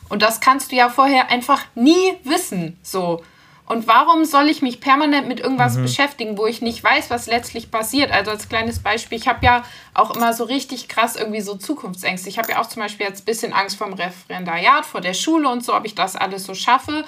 Und 0.09 0.23
das 0.23 0.41
kannst 0.41 0.73
du 0.73 0.77
ja 0.77 0.89
vorher 0.89 1.31
einfach 1.31 1.67
nie 1.75 2.15
wissen. 2.25 2.79
So. 2.83 3.23
Und 3.69 3.87
warum 3.87 4.25
soll 4.25 4.49
ich 4.49 4.63
mich 4.63 4.81
permanent 4.81 5.29
mit 5.29 5.41
irgendwas 5.41 5.77
beschäftigen, 5.77 6.39
wo 6.39 6.47
ich 6.47 6.63
nicht 6.63 6.83
weiß, 6.83 7.11
was 7.11 7.27
letztlich 7.27 7.71
passiert? 7.71 8.11
Also 8.11 8.31
als 8.31 8.49
kleines 8.49 8.79
Beispiel, 8.79 9.19
ich 9.19 9.29
habe 9.29 9.45
ja 9.45 9.63
auch 9.93 10.17
immer 10.17 10.33
so 10.33 10.45
richtig 10.45 10.89
krass 10.89 11.17
irgendwie 11.17 11.43
so 11.43 11.55
Zukunftsängste. 11.55 12.31
Ich 12.31 12.39
habe 12.39 12.51
ja 12.51 12.61
auch 12.63 12.67
zum 12.67 12.81
Beispiel 12.81 13.05
jetzt 13.05 13.23
ein 13.23 13.25
bisschen 13.27 13.53
Angst 13.53 13.77
vom 13.77 13.93
Referendariat, 13.93 14.87
vor 14.87 15.03
der 15.03 15.13
Schule 15.13 15.51
und 15.51 15.63
so, 15.63 15.77
ob 15.77 15.85
ich 15.85 15.95
das 15.95 16.17
alles 16.17 16.45
so 16.45 16.55
schaffe. 16.55 17.05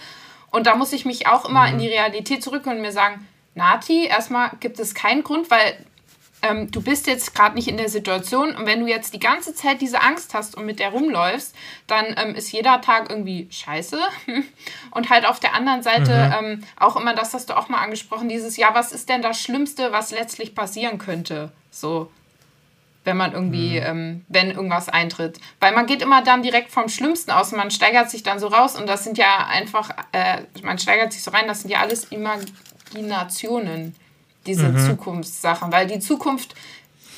Und 0.51 0.67
da 0.67 0.77
muss 0.77 0.93
ich 0.93 1.07
mich 1.07 1.27
auch 1.27 1.47
immer 1.49 1.67
in 1.67 1.79
die 1.79 1.89
Realität 1.89 2.43
zurückholen 2.43 2.77
und 2.77 2.83
mir 2.83 2.93
sagen, 2.93 3.27
Nati, 3.55 4.05
erstmal 4.05 4.51
gibt 4.61 4.79
es 4.81 4.95
keinen 4.95 5.25
Grund, 5.25 5.51
weil 5.51 5.83
ähm, 6.43 6.71
du 6.71 6.81
bist 6.83 7.07
jetzt 7.07 7.35
gerade 7.35 7.55
nicht 7.55 7.69
in 7.69 7.77
der 7.77 7.89
Situation. 7.89 8.55
Und 8.55 8.67
wenn 8.67 8.81
du 8.81 8.87
jetzt 8.87 9.15
die 9.15 9.21
ganze 9.21 9.55
Zeit 9.55 9.81
diese 9.81 10.01
Angst 10.01 10.35
hast 10.35 10.57
und 10.57 10.67
mit 10.67 10.79
der 10.79 10.91
rumläufst, 10.91 11.55
dann 11.87 12.15
ähm, 12.17 12.35
ist 12.35 12.51
jeder 12.53 12.81
Tag 12.81 13.11
irgendwie 13.11 13.49
scheiße. 13.51 14.01
Und 14.91 15.11
halt 15.11 15.27
auf 15.27 15.41
der 15.41 15.55
anderen 15.55 15.83
Seite 15.83 16.35
ähm, 16.39 16.65
auch 16.79 16.97
immer, 16.97 17.15
das 17.15 17.35
hast 17.35 17.51
du 17.51 17.57
auch 17.57 17.69
mal 17.69 17.79
angesprochen, 17.79 18.29
dieses, 18.29 18.57
ja, 18.57 18.75
was 18.75 18.93
ist 18.93 19.09
denn 19.09 19.23
das 19.23 19.41
Schlimmste, 19.41 19.93
was 19.93 20.11
letztlich 20.11 20.55
passieren 20.55 20.99
könnte? 20.99 21.53
So, 21.71 22.11
wenn 23.05 23.17
man 23.17 23.33
irgendwie, 23.33 23.77
ähm, 23.77 24.25
wenn 24.29 24.51
irgendwas 24.51 24.89
eintritt. 24.89 25.39
Weil 25.59 25.75
man 25.75 25.87
geht 25.87 26.03
immer 26.03 26.23
dann 26.23 26.43
direkt 26.43 26.71
vom 26.71 26.89
Schlimmsten 26.89 27.31
aus. 27.31 27.53
Und 27.53 27.59
man 27.59 27.71
steigert 27.71 28.11
sich 28.11 28.23
dann 28.23 28.39
so 28.39 28.49
raus. 28.49 28.77
Und 28.77 28.89
das 28.89 29.05
sind 29.05 29.19
ja 29.19 29.47
einfach, 29.47 29.91
äh, 30.13 30.43
man 30.63 30.79
steigert 30.79 31.13
sich 31.13 31.23
so 31.23 31.31
rein, 31.31 31.47
das 31.47 31.61
sind 31.63 31.71
ja 31.71 31.81
alles 31.81 32.09
Imaginationen, 32.11 33.95
diese 34.47 34.75
Zukunftssachen, 34.77 35.71
weil 35.73 35.87
die 35.87 35.99
Zukunft 36.01 36.55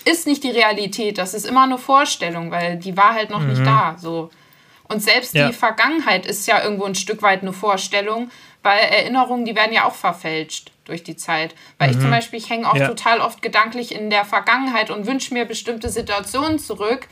ist 0.04 0.26
nicht 0.26 0.42
die 0.42 0.50
Realität, 0.50 1.18
das 1.18 1.34
ist 1.34 1.46
immer 1.46 1.62
eine 1.62 1.78
Vorstellung, 1.78 2.50
weil 2.50 2.76
die 2.76 2.96
war 2.96 3.14
halt 3.14 3.30
noch 3.30 3.44
nicht 3.46 3.64
da, 3.66 3.96
so. 3.98 4.30
Und 4.88 5.00
selbst 5.00 5.34
Ja. 5.34 5.46
die 5.46 5.52
Vergangenheit 5.54 6.26
ist 6.26 6.46
ja 6.46 6.62
irgendwo 6.62 6.84
ein 6.84 6.94
Stück 6.94 7.22
weit 7.22 7.42
eine 7.42 7.52
Vorstellung, 7.52 8.30
weil 8.62 8.78
Erinnerungen, 8.78 9.44
die 9.44 9.54
werden 9.56 9.72
ja 9.72 9.86
auch 9.86 9.94
verfälscht 9.94 10.72
durch 10.84 11.02
die 11.02 11.16
Zeit. 11.16 11.54
Weil 11.78 11.90
ich 11.92 11.98
zum 12.00 12.10
Beispiel, 12.10 12.38
ich 12.38 12.50
hänge 12.50 12.68
auch 12.70 12.76
Ja. 12.76 12.88
total 12.88 13.20
oft 13.20 13.40
gedanklich 13.42 13.94
in 13.94 14.10
der 14.10 14.24
Vergangenheit 14.24 14.90
und 14.90 15.06
wünsche 15.06 15.32
mir 15.32 15.44
bestimmte 15.46 15.88
Situationen 15.88 16.58
zurück 16.58 17.08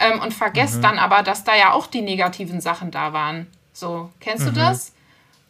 ähm, 0.00 0.20
und 0.20 0.32
vergesse 0.34 0.80
dann 0.80 0.98
aber, 0.98 1.22
dass 1.22 1.44
da 1.44 1.54
ja 1.54 1.72
auch 1.72 1.86
die 1.86 2.00
negativen 2.02 2.60
Sachen 2.60 2.90
da 2.90 3.12
waren. 3.12 3.46
So, 3.72 4.10
kennst 4.20 4.46
du 4.46 4.50
das? 4.50 4.92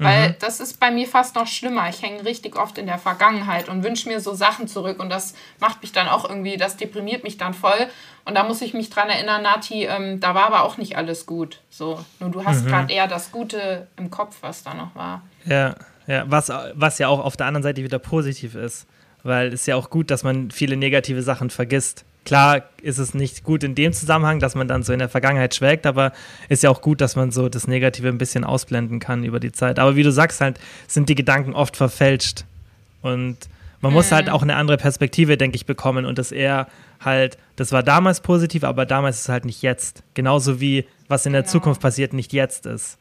Weil 0.05 0.37
das 0.39 0.61
ist 0.61 0.81
bei 0.81 0.91
mir 0.91 1.07
fast 1.07 1.35
noch 1.35 1.47
schlimmer. 1.47 1.89
Ich 1.89 2.03
hänge 2.03 2.25
richtig 2.25 2.57
oft 2.57 2.79
in 2.79 2.87
der 2.87 2.99
Vergangenheit 2.99 3.69
und 3.69 3.85
wünsche 3.85 4.09
mir 4.09 4.21
so 4.21 4.35
Sachen 4.35 4.67
zurück. 4.67 4.99
Und 5.01 5.11
das 5.11 5.35
macht 5.59 5.83
mich 5.83 5.93
dann 5.93 6.09
auch 6.09 6.29
irgendwie, 6.29 6.57
das 6.57 6.77
deprimiert 6.77 7.23
mich 7.23 7.37
dann 7.37 7.53
voll. 7.53 7.87
Und 8.25 8.35
da 8.35 8.45
muss 8.45 8.63
ich 8.63 8.75
mich 8.75 8.91
dran 8.91 9.09
erinnern, 9.09 9.43
Nati, 9.43 9.85
ähm, 9.85 10.21
da 10.21 10.35
war 10.35 10.47
aber 10.47 10.65
auch 10.65 10.79
nicht 10.79 10.97
alles 10.97 11.27
gut. 11.27 11.61
So, 11.69 12.03
nur 12.19 12.31
du 12.31 12.45
hast 12.45 12.67
gerade 12.67 12.93
eher 12.93 13.09
das 13.09 13.31
Gute 13.31 13.89
im 13.97 14.11
Kopf, 14.11 14.39
was 14.41 14.63
da 14.63 14.75
noch 14.75 14.95
war. 14.95 15.23
Ja, 15.45 15.75
ja, 16.07 16.25
was, 16.27 16.51
was 16.75 16.99
ja 16.99 17.09
auch 17.09 17.21
auf 17.21 17.37
der 17.37 17.47
anderen 17.47 17.63
Seite 17.63 17.83
wieder 17.83 17.99
positiv 17.99 18.55
ist, 18.55 18.87
weil 19.23 19.49
es 19.49 19.61
ist 19.61 19.67
ja 19.67 19.77
auch 19.77 19.91
gut, 19.91 20.11
dass 20.11 20.23
man 20.23 20.51
viele 20.51 20.77
negative 20.77 21.23
Sachen 21.23 21.51
vergisst. 21.51 22.05
Klar 22.25 22.63
ist 22.83 22.99
es 22.99 23.15
nicht 23.15 23.45
gut 23.45 23.65
in 23.65 23.75
dem 23.75 23.93
Zusammenhang, 23.93 24.41
dass 24.41 24.55
man 24.55 24.69
dann 24.69 24.83
so 24.83 24.93
in 24.93 24.99
der 24.99 25.09
Vergangenheit 25.09 25.55
schwelgt, 25.55 25.87
aber 25.87 26.13
ist 26.49 26.63
ja 26.63 26.71
auch 26.71 26.83
gut, 26.83 27.01
dass 27.01 27.17
man 27.17 27.31
so 27.33 27.49
das 27.49 27.67
Negative 27.67 28.09
ein 28.09 28.19
bisschen 28.19 28.45
ausblenden 28.45 28.99
kann 29.01 29.25
über 29.25 29.41
die 29.41 29.53
Zeit. 29.53 29.79
Aber 29.79 29.97
wie 29.97 30.03
du 30.03 30.13
sagst, 30.13 30.41
halt, 30.41 30.61
sind 30.87 31.09
die 31.09 31.15
Gedanken 31.15 31.55
oft 31.55 31.77
verfälscht. 31.77 32.45
Und 33.03 33.37
man 33.81 33.93
muss 33.95 34.13
halt 34.13 34.29
auch 34.29 34.43
eine 34.43 34.57
andere 34.57 34.77
Perspektive, 34.77 35.39
denke 35.39 35.57
ich, 35.57 35.65
bekommen 35.65 36.05
und 36.05 36.19
das 36.19 36.33
eher 36.33 36.67
halt, 37.01 37.39
das 37.57 37.73
war 37.73 37.83
damals 37.83 38.21
positiv, 38.21 38.63
aber 38.65 38.85
damals 38.85 39.17
ist 39.17 39.23
es 39.23 39.29
halt 39.31 39.47
nicht 39.47 39.63
jetzt. 39.63 40.03
Genauso 40.13 40.61
wie 40.61 40.85
was 41.09 41.25
in 41.25 41.33
der 41.33 41.43
Genau. 41.43 41.53
Zukunft 41.53 41.81
passiert, 41.81 42.13
nicht 42.13 42.35
jetzt 42.35 42.67
ist. 42.67 42.99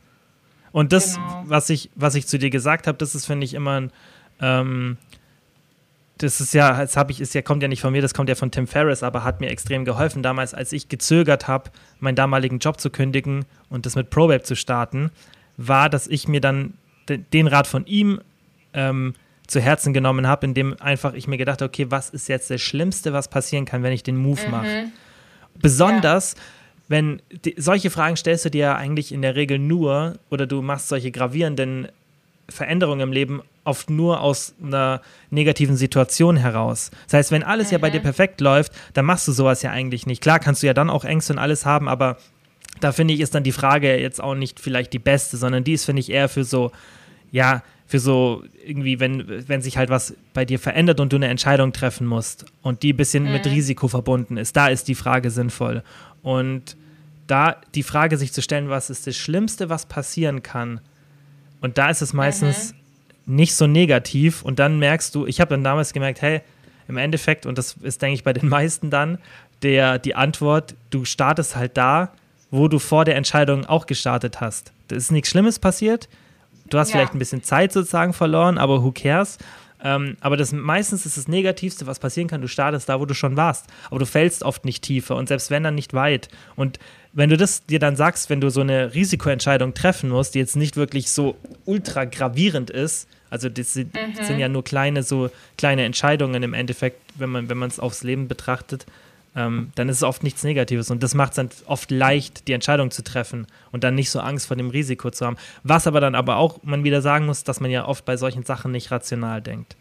Und 0.72 0.94
das, 0.94 1.16
Genau. 1.16 1.44
was, 1.48 1.70
ich, 1.70 1.90
was 1.96 2.16
ich 2.16 2.26
zu 2.28 2.40
dir 2.40 2.50
gesagt 2.50 2.88
habe, 2.88 2.98
das 2.98 3.16
ist, 3.16 3.26
finde 3.26 3.44
ich, 3.44 3.54
immer 3.54 3.82
ein, 3.82 3.92
ähm, 4.42 4.98
das 6.20 6.42
ist 6.42 6.54
ja, 6.54 6.82
das 6.82 6.98
habe 6.98 7.12
ich, 7.12 7.22
ist 7.22 7.34
ja, 7.34 7.42
kommt 7.42 7.62
ja 7.64 7.70
nicht 7.70 7.82
von 7.82 7.94
mir, 7.94 8.02
das 8.02 8.14
kommt 8.14 8.30
ja 8.30 8.36
von 8.36 8.52
Tim 8.52 8.68
Ferriss, 8.68 9.04
aber 9.04 9.24
hat 9.24 9.40
mir 9.40 9.50
extrem 9.50 9.86
geholfen 9.86 10.22
damals, 10.22 10.54
als 10.54 10.74
ich 10.74 10.90
gezögert 10.90 11.48
habe, 11.48 11.72
meinen 12.00 12.16
damaligen 12.16 12.60
Job 12.60 12.80
zu 12.80 12.90
kündigen 12.90 13.46
und 13.70 13.86
das 13.86 13.96
mit 13.96 14.10
ProWeb 14.10 14.46
zu 14.46 14.56
starten, 14.56 15.12
war, 15.56 15.90
dass 15.90 16.08
ich 16.08 16.28
mir 16.28 16.42
dann 16.42 16.74
de, 17.08 17.18
den 17.18 17.48
Rat 17.48 17.68
von 17.68 17.86
ihm 17.86 18.20
ähm, 18.74 19.14
zu 19.48 19.62
Herzen 19.62 19.94
genommen 19.94 20.28
habe, 20.28 20.46
indem 20.46 20.80
einfach 20.80 21.14
ich 21.14 21.28
mir 21.28 21.38
gedacht 21.38 21.62
habe, 21.62 21.70
okay, 21.70 21.88
was 21.90 22.10
ist 22.10 22.28
jetzt 22.28 22.50
das 22.50 22.62
Schlimmste, 22.62 23.14
was 23.14 23.30
passieren 23.30 23.66
kann, 23.66 23.82
wenn 23.82 23.94
ich 23.94 24.04
den 24.04 24.18
Move 24.18 24.48
mache? 24.50 24.86
Besonders, 25.62 26.36
wenn 26.90 27.22
die, 27.46 27.56
solche 27.58 27.90
Fragen 27.90 28.18
stellst 28.18 28.46
du 28.46 28.52
dir 28.52 28.60
ja 28.60 28.76
eigentlich 28.76 29.14
in 29.14 29.22
der 29.22 29.36
Regel 29.36 29.58
nur 29.58 30.20
oder 30.30 30.48
du 30.48 30.62
machst 30.62 30.90
solche 30.90 31.12
gravierenden 31.12 31.88
Veränderungen 32.50 33.02
im 33.02 33.12
Leben 33.14 33.42
oft 33.70 33.90
nur 33.90 34.22
aus 34.22 34.54
einer 34.62 35.02
negativen 35.30 35.78
Situation 35.78 36.36
heraus. 36.36 36.92
Das 37.06 37.14
heißt, 37.14 37.32
wenn 37.32 37.44
alles 37.44 37.72
ja 37.72 37.78
bei 37.78 37.90
dir 37.90 38.02
perfekt 38.02 38.42
läuft, 38.42 38.74
dann 38.94 39.06
machst 39.06 39.28
du 39.28 39.32
sowas 39.32 39.62
ja 39.62 39.72
eigentlich 39.72 40.06
nicht. 40.06 40.22
Klar 40.22 40.40
kannst 40.40 40.64
du 40.64 40.68
ja 40.68 40.74
dann 40.74 40.90
auch 40.90 41.06
Ängste 41.06 41.34
und 41.34 41.40
alles 41.40 41.66
haben, 41.66 41.88
aber 41.88 42.18
da 42.82 42.92
finde 42.92 43.14
ich, 43.14 43.20
ist 43.20 43.36
dann 43.36 43.44
die 43.44 43.52
Frage 43.52 43.98
jetzt 43.98 44.22
auch 44.22 44.36
nicht 44.36 44.60
vielleicht 44.60 44.92
die 44.94 45.00
beste, 45.00 45.38
sondern 45.38 45.64
die 45.64 45.74
ist, 45.74 45.86
finde 45.86 46.02
ich, 46.02 46.12
eher 46.12 46.30
für 46.30 46.44
so, 46.44 46.72
ja, 47.32 47.64
für 47.86 48.00
so 48.00 48.44
irgendwie, 48.66 49.00
wenn, 49.00 49.48
wenn 49.48 49.62
sich 49.62 49.78
halt 49.78 49.90
was 49.90 50.16
bei 50.34 50.46
dir 50.46 50.60
verändert 50.60 51.00
und 51.00 51.12
du 51.12 51.16
eine 51.16 51.28
Entscheidung 51.28 51.74
treffen 51.74 52.06
musst 52.06 52.46
und 52.62 52.84
die 52.84 52.94
ein 52.94 52.98
bisschen 52.98 53.32
mit 53.32 53.46
Risiko 53.46 53.88
verbunden 53.88 54.38
ist, 54.38 54.56
da 54.56 54.68
ist 54.68 54.88
die 54.88 54.96
Frage 54.96 55.32
sinnvoll. 55.32 55.84
Und 56.22 56.78
da 57.28 57.58
die 57.76 57.84
Frage 57.84 58.18
sich 58.18 58.34
zu 58.34 58.42
stellen, 58.42 58.70
was 58.70 58.90
ist 58.90 59.08
das 59.08 59.16
Schlimmste, 59.16 59.70
was 59.70 59.86
passieren 59.86 60.44
kann, 60.44 60.82
und 61.62 61.78
da 61.78 61.90
ist 61.90 62.02
es 62.02 62.14
meistens 62.14 62.74
nicht 63.30 63.56
so 63.56 63.68
negativ 63.68 64.42
und 64.42 64.60
dann 64.60 64.80
merkst 64.80 65.14
du, 65.16 65.26
ich 65.26 65.40
habe 65.40 65.52
dann 65.52 65.64
damals 65.64 65.94
gemerkt, 65.94 66.22
hey, 66.22 66.42
im 66.88 66.98
Endeffekt, 66.98 67.46
und 67.46 67.58
das 67.58 67.76
ist, 67.82 68.02
denke 68.02 68.16
ich, 68.16 68.24
bei 68.24 68.34
den 68.34 68.50
meisten 68.50 68.90
dann, 68.90 69.20
der, 69.62 70.00
die 70.00 70.16
Antwort, 70.16 70.76
du 70.90 71.06
startest 71.06 71.56
halt 71.56 71.78
da, 71.78 72.12
wo 72.52 72.68
du 72.68 72.80
vor 72.80 73.06
der 73.06 73.16
Entscheidung 73.16 73.66
auch 73.66 73.86
gestartet 73.86 74.42
hast. 74.42 74.74
Da 74.88 74.96
ist 74.96 75.12
nichts 75.12 75.30
Schlimmes 75.30 75.60
passiert. 75.60 76.10
Du 76.70 76.80
hast 76.80 76.90
Ja. 76.90 76.98
vielleicht 76.98 77.14
ein 77.14 77.20
bisschen 77.20 77.44
Zeit 77.44 77.72
sozusagen 77.72 78.14
verloren, 78.14 78.58
aber 78.58 78.84
who 78.84 78.92
cares? 78.92 79.38
Ähm, 79.82 80.18
aber 80.20 80.36
das 80.36 80.52
meistens 80.52 81.06
ist 81.06 81.16
das 81.18 81.28
Negativste, 81.28 81.88
was 81.88 82.00
passieren 82.00 82.28
kann. 82.28 82.42
Du 82.42 82.48
startest 82.48 82.90
da, 82.90 83.00
wo 83.00 83.06
du 83.06 83.14
schon 83.14 83.38
warst. 83.38 83.68
Aber 83.90 84.00
du 84.00 84.06
fällst 84.06 84.44
oft 84.44 84.66
nicht 84.66 84.84
tiefer 84.84 85.16
und 85.16 85.28
selbst 85.28 85.52
wenn 85.52 85.64
dann 85.64 85.76
nicht 85.76 85.94
weit. 85.94 86.28
Und 86.56 86.80
wenn 87.14 87.30
du 87.30 87.38
das 87.38 87.66
dir 87.66 87.80
dann 87.80 87.96
sagst, 87.96 88.30
wenn 88.30 88.42
du 88.42 88.50
so 88.50 88.62
eine 88.62 88.94
Risikoentscheidung 88.94 89.74
treffen 89.74 90.10
musst, 90.10 90.36
die 90.36 90.40
jetzt 90.40 90.56
nicht 90.58 90.76
wirklich 90.76 91.12
so 91.12 91.38
ultra 91.66 92.06
gravierend 92.06 92.70
ist, 92.72 93.08
also 93.30 93.50
das 93.50 93.74
sind, 93.74 93.94
mhm. 93.94 94.24
sind 94.24 94.40
ja 94.40 94.50
nur 94.50 94.64
kleine, 94.64 95.04
so 95.04 95.30
kleine 95.58 95.84
Entscheidungen 95.84 96.44
im 96.44 96.54
Endeffekt, 96.54 97.00
wenn 97.16 97.30
man, 97.30 97.50
wenn 97.50 97.58
man 97.58 97.70
es 97.70 97.80
aufs 97.80 98.04
Leben 98.04 98.28
betrachtet, 98.28 98.86
ähm, 99.36 99.72
dann 99.76 99.90
ist 99.90 99.98
es 99.98 100.04
oft 100.04 100.24
nichts 100.24 100.44
Negatives. 100.44 100.90
Und 100.90 101.04
das 101.04 101.14
macht 101.14 101.32
es 101.32 101.36
dann 101.36 101.50
oft 101.66 101.92
leicht, 101.92 102.48
die 102.48 102.54
Entscheidung 102.54 102.92
zu 102.92 103.04
treffen 103.04 103.48
und 103.72 103.84
dann 103.84 103.96
nicht 103.96 104.10
so 104.10 104.20
Angst 104.20 104.48
vor 104.48 104.58
dem 104.58 104.70
Risiko 104.70 105.12
zu 105.12 105.26
haben. 105.26 105.38
Was 105.64 105.88
aber 105.88 106.02
dann 106.02 106.16
aber 106.16 106.38
auch 106.38 106.60
man 106.64 106.84
wieder 106.84 107.02
sagen 107.02 107.26
muss, 107.26 107.44
dass 107.44 107.60
man 107.60 107.72
ja 107.72 107.86
oft 107.86 108.06
bei 108.06 108.18
solchen 108.18 108.44
Sachen 108.44 108.72
nicht 108.72 108.92
rational 108.92 109.42
denkt. 109.42 109.76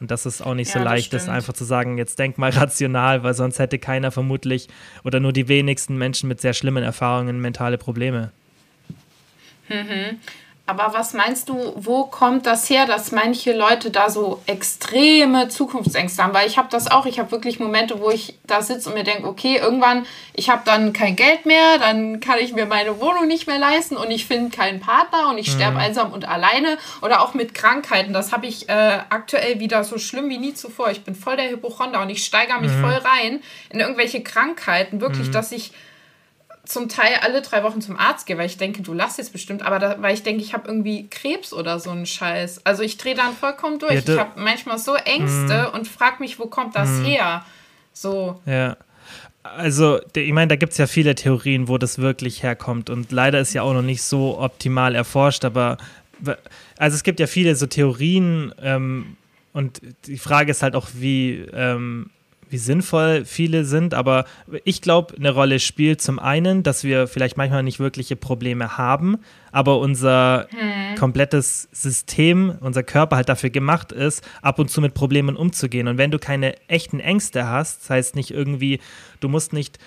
Und 0.00 0.10
dass 0.10 0.26
es 0.26 0.42
auch 0.42 0.54
nicht 0.54 0.74
ja, 0.74 0.80
so 0.80 0.84
leicht 0.84 1.14
ist, 1.14 1.28
einfach 1.28 1.52
zu 1.52 1.64
sagen, 1.64 1.98
jetzt 1.98 2.18
denk 2.18 2.38
mal 2.38 2.50
rational, 2.54 3.22
weil 3.22 3.34
sonst 3.34 3.58
hätte 3.58 3.78
keiner 3.78 4.10
vermutlich 4.10 4.68
oder 5.04 5.20
nur 5.20 5.32
die 5.32 5.48
wenigsten 5.48 5.96
Menschen 5.96 6.28
mit 6.28 6.40
sehr 6.40 6.52
schlimmen 6.52 6.82
Erfahrungen 6.82 7.40
mentale 7.40 7.78
Probleme. 7.78 8.32
Mhm. 9.68 10.18
Aber 10.66 10.94
was 10.94 11.12
meinst 11.12 11.50
du, 11.50 11.74
wo 11.76 12.04
kommt 12.04 12.46
das 12.46 12.70
her, 12.70 12.86
dass 12.86 13.12
manche 13.12 13.52
Leute 13.52 13.90
da 13.90 14.08
so 14.08 14.40
extreme 14.46 15.50
Zukunftsängste 15.50 16.22
haben? 16.22 16.32
Weil 16.32 16.46
ich 16.46 16.56
habe 16.56 16.68
das 16.70 16.90
auch, 16.90 17.04
ich 17.04 17.18
habe 17.18 17.30
wirklich 17.32 17.60
Momente, 17.60 18.00
wo 18.00 18.08
ich 18.08 18.38
da 18.46 18.62
sitze 18.62 18.88
und 18.88 18.94
mir 18.94 19.04
denke, 19.04 19.28
okay, 19.28 19.58
irgendwann, 19.58 20.06
ich 20.32 20.48
habe 20.48 20.62
dann 20.64 20.94
kein 20.94 21.16
Geld 21.16 21.44
mehr, 21.44 21.76
dann 21.78 22.18
kann 22.18 22.38
ich 22.38 22.54
mir 22.54 22.64
meine 22.64 22.98
Wohnung 22.98 23.26
nicht 23.26 23.46
mehr 23.46 23.58
leisten 23.58 23.98
und 23.98 24.10
ich 24.10 24.24
finde 24.24 24.56
keinen 24.56 24.80
Partner 24.80 25.28
und 25.28 25.36
ich 25.36 25.48
mhm. 25.48 25.56
sterbe 25.56 25.78
einsam 25.78 26.12
und 26.12 26.26
alleine. 26.26 26.78
Oder 27.02 27.20
auch 27.20 27.34
mit 27.34 27.52
Krankheiten, 27.52 28.14
das 28.14 28.32
habe 28.32 28.46
ich 28.46 28.66
äh, 28.70 29.00
aktuell 29.10 29.60
wieder 29.60 29.84
so 29.84 29.98
schlimm 29.98 30.30
wie 30.30 30.38
nie 30.38 30.54
zuvor. 30.54 30.90
Ich 30.90 31.04
bin 31.04 31.14
voll 31.14 31.36
der 31.36 31.50
Hypochonder 31.50 32.00
und 32.00 32.08
ich 32.08 32.24
steigere 32.24 32.62
mich 32.62 32.72
mhm. 32.72 32.80
voll 32.80 33.02
rein 33.04 33.42
in 33.68 33.80
irgendwelche 33.80 34.22
Krankheiten, 34.22 35.02
wirklich, 35.02 35.28
mhm. 35.28 35.32
dass 35.32 35.52
ich 35.52 35.72
zum 36.64 36.88
Teil 36.88 37.14
alle 37.22 37.42
drei 37.42 37.62
Wochen 37.62 37.80
zum 37.80 37.98
Arzt 37.98 38.26
gehe, 38.26 38.38
weil 38.38 38.46
ich 38.46 38.56
denke, 38.56 38.82
du 38.82 38.94
lass 38.94 39.16
jetzt 39.16 39.32
bestimmt, 39.32 39.62
aber 39.62 39.78
da, 39.78 39.96
weil 40.00 40.14
ich 40.14 40.22
denke, 40.22 40.42
ich 40.42 40.54
habe 40.54 40.68
irgendwie 40.68 41.08
Krebs 41.08 41.52
oder 41.52 41.78
so 41.78 41.90
einen 41.90 42.06
Scheiß. 42.06 42.64
Also 42.64 42.82
ich 42.82 42.96
drehe 42.96 43.14
dann 43.14 43.34
vollkommen 43.34 43.78
durch. 43.78 43.92
Ja, 43.92 44.00
ich 44.00 44.18
habe 44.18 44.40
manchmal 44.40 44.78
so 44.78 44.94
Ängste 44.94 45.70
mm. 45.70 45.74
und 45.74 45.88
frage 45.88 46.16
mich, 46.20 46.38
wo 46.38 46.46
kommt 46.46 46.74
das 46.74 46.88
mm. 46.88 47.04
her? 47.04 47.44
So. 47.92 48.40
Ja. 48.46 48.76
Also, 49.42 50.00
ich 50.16 50.32
meine, 50.32 50.48
da 50.48 50.56
gibt 50.56 50.72
es 50.72 50.78
ja 50.78 50.86
viele 50.86 51.14
Theorien, 51.14 51.68
wo 51.68 51.76
das 51.76 51.98
wirklich 51.98 52.42
herkommt. 52.42 52.88
Und 52.88 53.12
leider 53.12 53.40
ist 53.40 53.52
ja 53.52 53.60
auch 53.60 53.74
noch 53.74 53.82
nicht 53.82 54.02
so 54.02 54.38
optimal 54.38 54.94
erforscht, 54.94 55.44
aber 55.44 55.76
also 56.78 56.94
es 56.94 57.02
gibt 57.02 57.20
ja 57.20 57.26
viele 57.26 57.54
so 57.56 57.66
Theorien 57.66 58.54
ähm, 58.62 59.16
und 59.52 59.80
die 60.06 60.18
Frage 60.18 60.50
ist 60.50 60.62
halt 60.62 60.74
auch, 60.74 60.88
wie, 60.94 61.44
ähm, 61.52 62.10
wie 62.54 62.58
sinnvoll 62.58 63.24
viele 63.24 63.64
sind, 63.64 63.94
aber 63.94 64.26
ich 64.62 64.80
glaube, 64.80 65.16
eine 65.16 65.32
Rolle 65.32 65.58
spielt 65.58 66.00
zum 66.00 66.20
einen, 66.20 66.62
dass 66.62 66.84
wir 66.84 67.08
vielleicht 67.08 67.36
manchmal 67.36 67.64
nicht 67.64 67.80
wirkliche 67.80 68.14
Probleme 68.14 68.78
haben, 68.78 69.18
aber 69.50 69.80
unser 69.80 70.46
hm. 70.50 70.94
komplettes 70.96 71.68
System, 71.72 72.54
unser 72.60 72.84
Körper 72.84 73.16
halt 73.16 73.28
dafür 73.28 73.50
gemacht 73.50 73.90
ist, 73.90 74.24
ab 74.40 74.60
und 74.60 74.70
zu 74.70 74.80
mit 74.80 74.94
Problemen 74.94 75.34
umzugehen. 75.34 75.88
Und 75.88 75.98
wenn 75.98 76.12
du 76.12 76.20
keine 76.20 76.54
echten 76.68 77.00
Ängste 77.00 77.48
hast, 77.48 77.82
das 77.82 77.90
heißt 77.90 78.14
nicht 78.14 78.30
irgendwie, 78.30 78.78
du 79.18 79.28
musst 79.28 79.52
nicht 79.52 79.78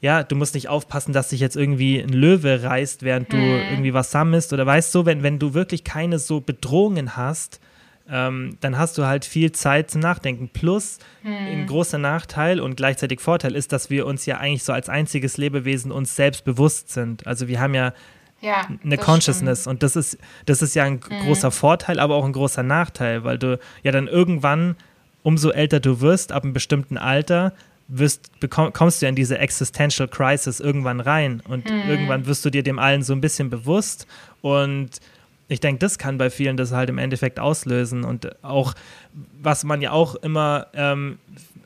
ja, 0.00 0.22
du 0.22 0.36
musst 0.36 0.54
nicht 0.54 0.68
aufpassen, 0.68 1.12
dass 1.12 1.30
sich 1.30 1.40
jetzt 1.40 1.56
irgendwie 1.56 1.98
ein 1.98 2.10
Löwe 2.10 2.62
reißt, 2.62 3.02
während 3.02 3.32
du 3.32 3.36
hm. 3.36 3.60
irgendwie 3.70 3.92
was 3.92 4.10
sammelst 4.10 4.54
oder 4.54 4.64
weißt 4.64 4.94
du, 4.94 5.04
wenn, 5.04 5.22
wenn 5.22 5.38
du 5.38 5.52
wirklich 5.52 5.84
keine 5.84 6.18
so 6.18 6.40
Bedrohungen 6.40 7.18
hast, 7.18 7.60
ähm, 8.10 8.58
dann 8.60 8.76
hast 8.76 8.98
du 8.98 9.06
halt 9.06 9.24
viel 9.24 9.52
Zeit 9.52 9.90
zum 9.90 10.00
Nachdenken. 10.00 10.48
Plus, 10.48 10.98
hm. 11.22 11.32
ein 11.32 11.66
großer 11.66 11.98
Nachteil 11.98 12.60
und 12.60 12.76
gleichzeitig 12.76 13.20
Vorteil 13.20 13.54
ist, 13.54 13.72
dass 13.72 13.88
wir 13.88 14.06
uns 14.06 14.26
ja 14.26 14.38
eigentlich 14.38 14.62
so 14.62 14.72
als 14.72 14.88
einziges 14.88 15.36
Lebewesen 15.36 15.90
uns 15.90 16.14
selbst 16.14 16.44
bewusst 16.44 16.90
sind. 16.90 17.26
Also 17.26 17.48
wir 17.48 17.60
haben 17.60 17.74
ja, 17.74 17.94
ja 18.40 18.68
eine 18.82 18.98
Consciousness 18.98 19.62
stimmt. 19.62 19.74
und 19.74 19.82
das 19.82 19.96
ist, 19.96 20.18
das 20.44 20.60
ist 20.60 20.74
ja 20.74 20.84
ein 20.84 21.00
hm. 21.00 21.20
großer 21.24 21.50
Vorteil, 21.50 21.98
aber 21.98 22.16
auch 22.16 22.26
ein 22.26 22.32
großer 22.32 22.62
Nachteil, 22.62 23.24
weil 23.24 23.38
du 23.38 23.58
ja 23.82 23.90
dann 23.90 24.06
irgendwann, 24.06 24.76
umso 25.22 25.50
älter 25.50 25.80
du 25.80 26.00
wirst, 26.00 26.30
ab 26.30 26.44
einem 26.44 26.52
bestimmten 26.52 26.98
Alter, 26.98 27.54
wirst, 27.88 28.38
bekomm, 28.38 28.72
kommst 28.74 29.00
du 29.00 29.06
ja 29.06 29.10
in 29.10 29.16
diese 29.16 29.38
Existential 29.38 30.08
Crisis 30.08 30.60
irgendwann 30.60 31.00
rein 31.00 31.42
und 31.48 31.70
hm. 31.70 31.88
irgendwann 31.88 32.26
wirst 32.26 32.44
du 32.44 32.50
dir 32.50 32.62
dem 32.62 32.78
allen 32.78 33.02
so 33.02 33.14
ein 33.14 33.22
bisschen 33.22 33.48
bewusst 33.48 34.06
und 34.42 35.00
ich 35.48 35.60
denke, 35.60 35.78
das 35.78 35.98
kann 35.98 36.18
bei 36.18 36.30
vielen 36.30 36.56
das 36.56 36.72
halt 36.72 36.88
im 36.88 36.98
Endeffekt 36.98 37.38
auslösen. 37.38 38.04
Und 38.04 38.42
auch, 38.42 38.74
was 39.40 39.64
man 39.64 39.82
ja 39.82 39.92
auch 39.92 40.14
immer, 40.16 40.68
ähm, 40.74 41.18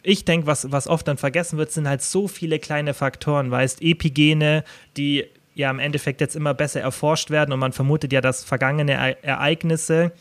ich 0.02 0.24
denke, 0.24 0.46
was, 0.46 0.72
was 0.72 0.88
oft 0.88 1.06
dann 1.06 1.16
vergessen 1.16 1.58
wird, 1.58 1.70
sind 1.70 1.88
halt 1.88 2.02
so 2.02 2.28
viele 2.28 2.58
kleine 2.58 2.94
Faktoren, 2.94 3.50
weißt, 3.50 3.82
Epigene, 3.82 4.64
die 4.96 5.26
ja 5.54 5.70
im 5.70 5.78
Endeffekt 5.78 6.20
jetzt 6.20 6.36
immer 6.36 6.54
besser 6.54 6.80
erforscht 6.80 7.30
werden 7.30 7.52
und 7.52 7.58
man 7.58 7.72
vermutet 7.72 8.12
ja, 8.12 8.20
dass 8.20 8.44
vergangene 8.44 8.92
Ereignisse 9.22 10.12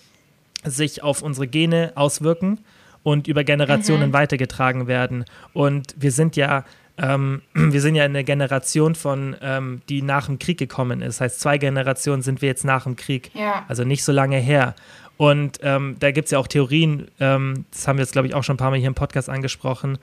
sich 0.64 1.03
auf 1.03 1.22
unsere 1.22 1.47
Gene 1.47 1.91
auswirken 1.95 2.60
und 3.03 3.28
über 3.28 3.43
Generationen 3.43 4.10
mhm. 4.10 4.14
weitergetragen 4.14 4.88
werden. 4.88 5.26
Und 5.53 5.95
wir 5.97 6.12
sind 6.12 6.36
ja 6.36 6.66
ähm, 6.98 7.41
wir 7.54 7.82
sind 7.82 7.95
ja 7.95 8.04
eine 8.04 8.24
Generation 8.24 8.95
von, 8.95 9.36
ähm, 9.41 9.82
die 9.89 10.02
nach 10.02 10.28
dem 10.28 10.39
Krieg 10.39 10.58
gekommen 10.58 11.02
ist. 11.02 11.18
Das 11.18 11.22
heißt, 11.22 11.39
zwei 11.39 11.58
Generationen 11.58 12.22
sind 12.22 12.41
wir 12.41 12.50
jetzt 12.50 12.66
nach 12.66 12.84
dem 12.84 12.95
Krieg. 12.95 13.32
Ja. 13.34 13.66
Also 13.68 13.84
nicht 13.84 14.04
so 14.04 14.12
lange 14.12 14.38
her. 14.38 14.76
Und 15.18 15.60
ähm, 15.64 15.95
da 16.00 16.12
gibt 16.12 16.26
es 16.26 16.32
ja 16.32 16.39
auch 16.39 16.48
Theorien, 16.48 17.08
ähm, 17.20 17.66
das 17.72 17.88
haben 17.88 17.98
wir 17.98 18.04
jetzt, 18.04 18.12
glaube 18.12 18.28
ich, 18.28 18.36
auch 18.36 18.43
schon 18.43 18.54
ein 18.54 18.58
paar 18.58 18.70
Mal 18.70 18.78
hier 18.78 18.88
im 18.88 18.95
Podcast 18.95 19.30
angesprochen, 19.30 19.98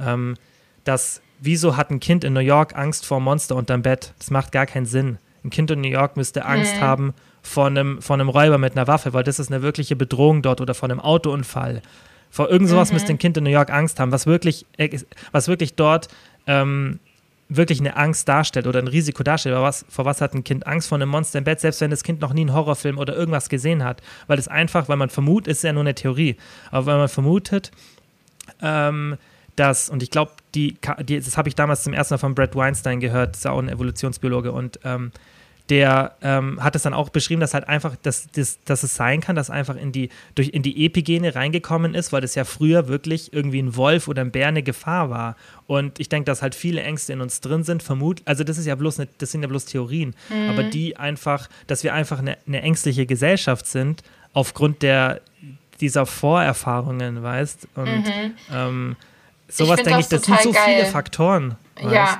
ähm, 0.00 0.34
dass 0.84 1.22
wieso 1.38 1.76
hat 1.76 1.90
ein 1.90 2.00
Kind 2.00 2.24
in 2.24 2.32
New 2.32 2.40
York 2.40 2.76
Angst 2.76 3.06
vor 3.06 3.20
Monster 3.20 3.54
unterm 3.54 3.82
Bett? 3.82 4.12
Das 4.18 4.30
macht 4.30 4.52
gar 4.52 4.66
keinen 4.66 4.86
Sinn. 4.86 5.18
Ein 5.44 5.50
Kind 5.50 5.70
in 5.70 5.80
New 5.80 5.88
York 5.88 6.16
müsste 6.16 6.44
Angst 6.44 6.76
mhm. 6.76 6.80
haben 6.80 7.14
vor 7.42 7.66
einem, 7.66 8.02
vor 8.02 8.14
einem 8.14 8.28
Räuber 8.28 8.58
mit 8.58 8.72
einer 8.76 8.88
Waffe, 8.88 9.12
weil 9.12 9.22
das 9.22 9.38
ist 9.38 9.52
eine 9.52 9.62
wirkliche 9.62 9.94
Bedrohung 9.94 10.42
dort 10.42 10.60
oder 10.60 10.74
vor 10.74 10.88
einem 10.88 10.98
Autounfall. 10.98 11.82
Vor 12.30 12.50
irgend 12.50 12.68
sowas 12.68 12.90
mhm. 12.90 12.96
müsste 12.96 13.12
ein 13.12 13.18
Kind 13.18 13.36
in 13.36 13.44
New 13.44 13.50
York 13.50 13.70
Angst 13.70 14.00
haben, 14.00 14.10
was 14.10 14.26
wirklich, 14.26 14.66
äh, 14.76 14.98
was 15.30 15.46
wirklich 15.46 15.74
dort 15.74 16.08
ähm, 16.46 17.00
wirklich 17.48 17.80
eine 17.80 17.96
Angst 17.96 18.28
darstellt 18.28 18.66
oder 18.66 18.80
ein 18.80 18.88
Risiko 18.88 19.22
darstellt. 19.22 19.54
Aber 19.54 19.66
was, 19.66 19.84
vor 19.88 20.04
was 20.04 20.20
hat 20.20 20.34
ein 20.34 20.44
Kind 20.44 20.66
Angst 20.66 20.88
vor 20.88 20.96
einem 20.96 21.08
Monster 21.08 21.38
im 21.38 21.44
Bett, 21.44 21.60
selbst 21.60 21.80
wenn 21.80 21.90
das 21.90 22.02
Kind 22.02 22.20
noch 22.20 22.32
nie 22.32 22.42
einen 22.42 22.52
Horrorfilm 22.52 22.98
oder 22.98 23.14
irgendwas 23.14 23.48
gesehen 23.48 23.84
hat? 23.84 24.02
Weil 24.26 24.38
es 24.38 24.48
einfach, 24.48 24.88
weil 24.88 24.96
man 24.96 25.10
vermutet, 25.10 25.48
ist 25.48 25.62
ja 25.62 25.72
nur 25.72 25.82
eine 25.82 25.94
Theorie, 25.94 26.36
aber 26.70 26.86
weil 26.86 26.98
man 26.98 27.08
vermutet, 27.08 27.70
ähm, 28.62 29.16
dass, 29.54 29.88
und 29.88 30.02
ich 30.02 30.10
glaube, 30.10 30.32
die, 30.54 30.76
die, 31.04 31.18
das 31.18 31.36
habe 31.36 31.48
ich 31.48 31.54
damals 31.54 31.82
zum 31.82 31.94
ersten 31.94 32.14
Mal 32.14 32.18
von 32.18 32.34
Brett 32.34 32.54
Weinstein 32.54 33.00
gehört, 33.00 33.36
ist 33.36 33.44
ja 33.44 33.52
auch 33.52 33.58
ein 33.58 33.68
Evolutionsbiologe, 33.68 34.52
und 34.52 34.80
ähm, 34.84 35.12
der 35.68 36.14
ähm, 36.22 36.62
hat 36.62 36.76
es 36.76 36.82
dann 36.82 36.94
auch 36.94 37.08
beschrieben, 37.08 37.40
dass 37.40 37.52
halt 37.52 37.68
einfach, 37.68 37.96
dass, 37.96 38.28
dass, 38.30 38.62
dass 38.64 38.82
es 38.82 38.94
sein 38.94 39.20
kann, 39.20 39.34
dass 39.34 39.50
einfach 39.50 39.76
in 39.76 39.90
die, 39.90 40.10
durch, 40.36 40.50
in 40.50 40.62
die 40.62 40.84
Epigene 40.84 41.34
reingekommen 41.34 41.94
ist, 41.94 42.12
weil 42.12 42.20
das 42.20 42.36
ja 42.36 42.44
früher 42.44 42.86
wirklich 42.86 43.32
irgendwie 43.32 43.60
ein 43.60 43.74
Wolf 43.76 44.06
oder 44.06 44.22
ein 44.22 44.30
Bär 44.30 44.48
eine 44.48 44.62
Gefahr 44.62 45.10
war. 45.10 45.36
Und 45.66 45.98
ich 45.98 46.08
denke, 46.08 46.26
dass 46.26 46.40
halt 46.42 46.54
viele 46.54 46.82
Ängste 46.82 47.12
in 47.12 47.20
uns 47.20 47.40
drin 47.40 47.64
sind, 47.64 47.82
vermutlich, 47.82 48.26
also 48.28 48.44
das 48.44 48.58
ist 48.58 48.66
ja 48.66 48.76
bloß 48.76 49.00
eine, 49.00 49.08
das 49.18 49.32
sind 49.32 49.42
ja 49.42 49.48
bloß 49.48 49.64
Theorien, 49.64 50.14
mhm. 50.28 50.50
aber 50.50 50.62
die 50.62 50.96
einfach, 50.96 51.48
dass 51.66 51.82
wir 51.82 51.94
einfach 51.94 52.20
eine, 52.20 52.38
eine 52.46 52.62
ängstliche 52.62 53.06
Gesellschaft 53.06 53.66
sind, 53.66 54.04
aufgrund 54.32 54.82
der, 54.82 55.20
dieser 55.80 56.06
Vorerfahrungen, 56.06 57.22
weißt? 57.22 57.68
Und 57.74 58.04
mhm. 58.04 58.34
ähm, 58.52 58.96
sowas 59.48 59.82
denke 59.82 60.00
ich, 60.00 60.08
das 60.08 60.22
sind 60.22 60.40
so 60.42 60.52
geil. 60.52 60.62
viele 60.66 60.86
Faktoren. 60.86 61.56
Weißt? 61.80 61.92
Ja. 61.92 62.18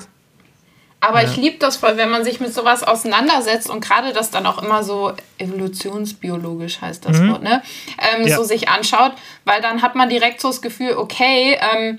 Aber 1.01 1.23
ja. 1.23 1.29
ich 1.29 1.37
liebe 1.37 1.59
das 1.59 1.77
voll, 1.77 1.97
wenn 1.97 2.11
man 2.11 2.25
sich 2.25 2.41
mit 2.41 2.53
sowas 2.55 2.83
auseinandersetzt 2.83 3.69
und 3.69 3.81
gerade 3.81 4.13
das 4.13 4.31
dann 4.31 4.47
auch 4.47 4.63
immer 4.63 4.83
so 4.83 5.13
evolutionsbiologisch 5.39 6.81
heißt 6.81 7.05
das 7.05 7.19
mhm. 7.19 7.33
Wort, 7.33 7.43
ne? 7.43 7.63
Ähm, 7.99 8.27
ja. 8.27 8.37
So 8.37 8.45
sich 8.45 8.69
anschaut, 8.69 9.13
weil 9.45 9.61
dann 9.61 9.83
hat 9.83 9.95
man 9.95 10.09
direkt 10.09 10.41
so 10.41 10.49
das 10.49 10.63
Gefühl, 10.63 10.97
okay, 10.97 11.59
ähm, 11.75 11.99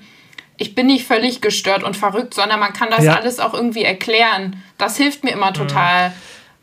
ich 0.58 0.74
bin 0.74 0.88
nicht 0.88 1.06
völlig 1.06 1.40
gestört 1.40 1.84
und 1.84 1.96
verrückt, 1.96 2.34
sondern 2.34 2.58
man 2.58 2.72
kann 2.72 2.90
das 2.90 3.04
ja. 3.04 3.14
alles 3.14 3.38
auch 3.38 3.54
irgendwie 3.54 3.84
erklären. 3.84 4.62
Das 4.76 4.96
hilft 4.96 5.24
mir 5.24 5.30
immer 5.30 5.50
mhm. 5.50 5.54
total. 5.54 6.08
Mhm. 6.10 6.14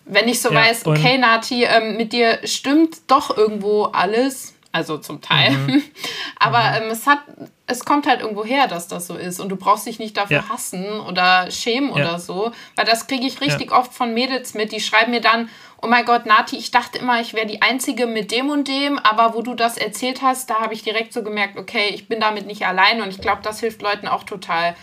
Wenn 0.07 0.27
ich 0.27 0.41
so 0.41 0.53
weiß, 0.53 0.85
okay, 0.85 1.17
Nati, 1.17 1.63
ähm, 1.63 1.97
mit 1.97 2.13
dir 2.13 2.39
stimmt 2.43 2.97
doch 3.07 3.35
irgendwo 3.35 3.85
alles, 3.85 4.53
also 4.71 4.97
zum 4.97 5.21
Teil. 5.21 5.51
Mhm. 5.51 5.81
Aber 6.37 6.59
mhm. 6.59 6.83
Ähm, 6.83 6.91
es 6.91 7.07
hat, 7.07 7.19
es 7.67 7.83
kommt 7.83 8.05
halt 8.05 8.21
irgendwo 8.21 8.45
her, 8.45 8.67
dass 8.67 8.87
das 8.87 9.07
so 9.07 9.15
ist. 9.15 9.39
Und 9.39 9.49
du 9.49 9.55
brauchst 9.55 9.87
dich 9.87 9.97
nicht 9.97 10.15
dafür 10.17 10.37
ja. 10.37 10.49
hassen 10.49 10.99
oder 10.99 11.49
schämen 11.49 11.89
ja. 11.89 11.95
oder 11.95 12.19
so. 12.19 12.51
Weil 12.75 12.85
das 12.85 13.07
kriege 13.07 13.25
ich 13.25 13.41
richtig 13.41 13.71
ja. 13.71 13.79
oft 13.79 13.93
von 13.93 14.13
Mädels 14.13 14.53
mit. 14.53 14.71
Die 14.71 14.79
schreiben 14.79 15.11
mir 15.11 15.21
dann, 15.21 15.49
oh 15.81 15.87
mein 15.87 16.05
Gott, 16.05 16.27
Nati, 16.27 16.57
ich 16.57 16.69
dachte 16.69 16.99
immer, 16.99 17.19
ich 17.21 17.33
wäre 17.33 17.47
die 17.47 17.63
Einzige 17.63 18.05
mit 18.05 18.31
dem 18.31 18.49
und 18.49 18.67
dem. 18.67 18.99
Aber 18.99 19.33
wo 19.33 19.41
du 19.41 19.55
das 19.55 19.77
erzählt 19.77 20.21
hast, 20.21 20.49
da 20.49 20.59
habe 20.61 20.75
ich 20.75 20.83
direkt 20.83 21.11
so 21.11 21.23
gemerkt, 21.23 21.57
okay, 21.57 21.89
ich 21.89 22.07
bin 22.07 22.19
damit 22.19 22.45
nicht 22.45 22.67
allein. 22.67 23.01
Und 23.01 23.09
ich 23.09 23.19
glaube, 23.19 23.41
das 23.41 23.59
hilft 23.59 23.81
Leuten 23.81 24.07
auch 24.07 24.23
total. 24.23 24.75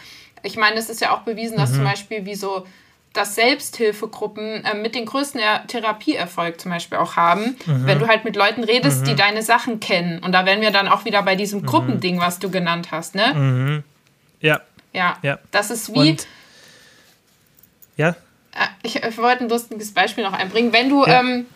Ich 0.42 0.56
meine, 0.56 0.76
es 0.76 0.90
ist 0.90 1.00
ja 1.00 1.14
auch 1.14 1.20
bewiesen, 1.20 1.56
dass 1.56 1.70
mhm. 1.70 1.76
zum 1.76 1.84
Beispiel 1.84 2.26
wie 2.26 2.34
so 2.34 2.66
dass 3.12 3.34
Selbsthilfegruppen 3.34 4.64
äh, 4.64 4.74
mit 4.74 4.94
den 4.94 5.06
größten 5.06 5.40
er 5.40 5.66
Therapieerfolg 5.66 6.60
zum 6.60 6.70
Beispiel 6.70 6.98
auch 6.98 7.16
haben, 7.16 7.56
mhm. 7.66 7.86
wenn 7.86 7.98
du 7.98 8.08
halt 8.08 8.24
mit 8.24 8.36
Leuten 8.36 8.64
redest, 8.64 9.02
mhm. 9.02 9.04
die 9.04 9.16
deine 9.16 9.42
Sachen 9.42 9.80
kennen. 9.80 10.18
Und 10.20 10.32
da 10.32 10.46
wären 10.46 10.60
wir 10.60 10.70
dann 10.70 10.88
auch 10.88 11.04
wieder 11.04 11.22
bei 11.22 11.36
diesem 11.36 11.62
mhm. 11.62 11.66
Gruppending, 11.66 12.20
was 12.20 12.38
du 12.38 12.50
genannt 12.50 12.88
hast, 12.90 13.14
ne? 13.14 13.34
Mhm. 13.34 13.84
Ja. 14.40 14.60
Ja. 14.92 15.18
ja. 15.22 15.38
Das 15.50 15.70
ist 15.70 15.92
wie. 15.94 16.10
Und, 16.10 16.26
ja. 17.96 18.10
Äh, 18.52 18.66
ich, 18.82 18.96
ich, 18.96 19.18
wollte 19.18 19.44
ein 19.44 19.48
lustiges 19.48 19.92
Beispiel 19.92 20.24
noch 20.24 20.32
einbringen. 20.32 20.72
Wenn 20.72 20.88
du 20.88 21.06
ja. 21.06 21.20
ähm, 21.20 21.46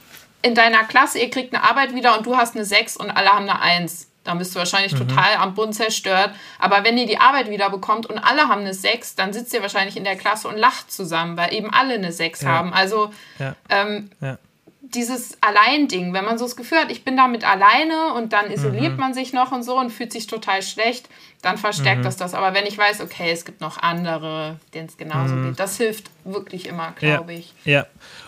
in 0.43 0.55
deiner 0.55 0.85
Klasse, 0.85 1.19
ihr 1.19 1.31
kriegt 1.31 1.55
eine 1.55 1.65
Arbeit 1.65 1.95
wieder 1.95 2.17
und 2.17 2.27
du 2.27 2.37
hast 2.37 2.55
eine 2.55 2.65
6 2.65 2.97
und 2.97 3.11
alle 3.11 3.31
haben 3.31 3.49
eine 3.49 3.61
1 3.61 4.09
dann 4.27 4.39
bist 4.39 4.55
du 4.55 4.59
wahrscheinlich 4.59 4.93
mhm. 4.93 5.09
total 5.09 5.37
am 5.37 5.55
Bund 5.55 5.75
zerstört. 5.75 6.31
Aber 6.59 6.85
wenn 6.85 6.99
ihr 6.99 7.07
die 7.07 7.19
Arbeit 7.19 7.51
wieder 7.51 7.71
bekommt 7.71 8.07
und 8.07 8.19
alle 8.19 8.49
haben 8.49 8.63
eine 8.63 8.75
6, 8.75 9.15
dann 9.15 9.33
sitzt 9.33 9.53
ihr 9.55 9.63
wahrscheinlich 9.63 9.97
in 9.97 10.05
der 10.05 10.17
Klasse 10.17 10.49
und 10.49 10.57
lacht 10.57 10.93
zusammen, 10.93 11.37
weil 11.37 11.55
eben 11.55 11.73
alle 11.73 11.95
eine 11.95 12.13
6 12.13 12.43
ja. 12.43 12.49
haben. 12.49 12.73
Also 12.73 13.11
ja. 13.39 13.55
Ähm, 13.69 14.11
ja. 14.21 14.39
dieses 14.81 15.39
Allein-Ding, 15.43 16.13
wenn 16.13 16.25
man 16.25 16.39
so 16.39 16.45
das 16.45 16.57
Gefühl 16.57 16.79
hat, 16.79 16.91
ich 16.91 17.05
bin 17.05 17.17
damit 17.17 17.45
alleine 17.45 18.15
und 18.15 18.33
dann 18.33 18.51
isoliert 18.51 18.93
mhm. 18.93 19.01
man 19.01 19.15
sich 19.15 19.33
noch 19.33 19.53
und 19.53 19.63
so 19.63 19.79
und 19.79 19.91
fühlt 19.91 20.13
sich 20.13 20.27
total 20.27 20.63
schlecht, 20.63 21.09
dann 21.43 21.59
verstärkt 21.59 22.01
mhm. 22.01 22.05
das 22.05 22.17
das. 22.17 22.35
Aber 22.35 22.55
wenn 22.55 22.67
ich 22.67 22.77
weiß, 22.77 23.01
okay, 23.01 23.31
es 23.31 23.45
gibt 23.45 23.61
noch 23.61 23.79
andere, 23.79 24.59
denen 24.75 24.89
es 24.89 24.97
genauso 24.97 25.35
mhm. 25.35 25.49
geht, 25.49 25.61
das 25.61 25.77
hilft 25.77 26.11
wirklich 26.25 26.67
immer, 26.67 26.93
glaube 26.99 27.35
ich. 27.35 27.55
Ja. 27.65 27.87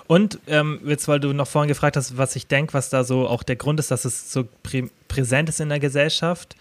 Und 0.08 0.40
ähm, 0.46 0.80
jetzt, 0.86 1.06
weil 1.06 1.20
du 1.20 1.34
noch 1.34 1.46
vorhin 1.46 1.68
gefragt 1.68 1.96
hast, 1.96 2.16
was 2.16 2.34
ich 2.34 2.46
denke, 2.46 2.72
was 2.72 2.88
da 2.88 3.04
so 3.04 3.28
auch 3.28 3.42
der 3.42 3.56
Grund 3.56 3.78
ist, 3.78 3.90
dass 3.90 4.06
es 4.06 4.32
so 4.32 4.48
prä 4.62 4.88
präsent 5.06 5.48
ist 5.50 5.60
in 5.60 5.68
der 5.68 5.80
Gesellschaft. 5.80 6.56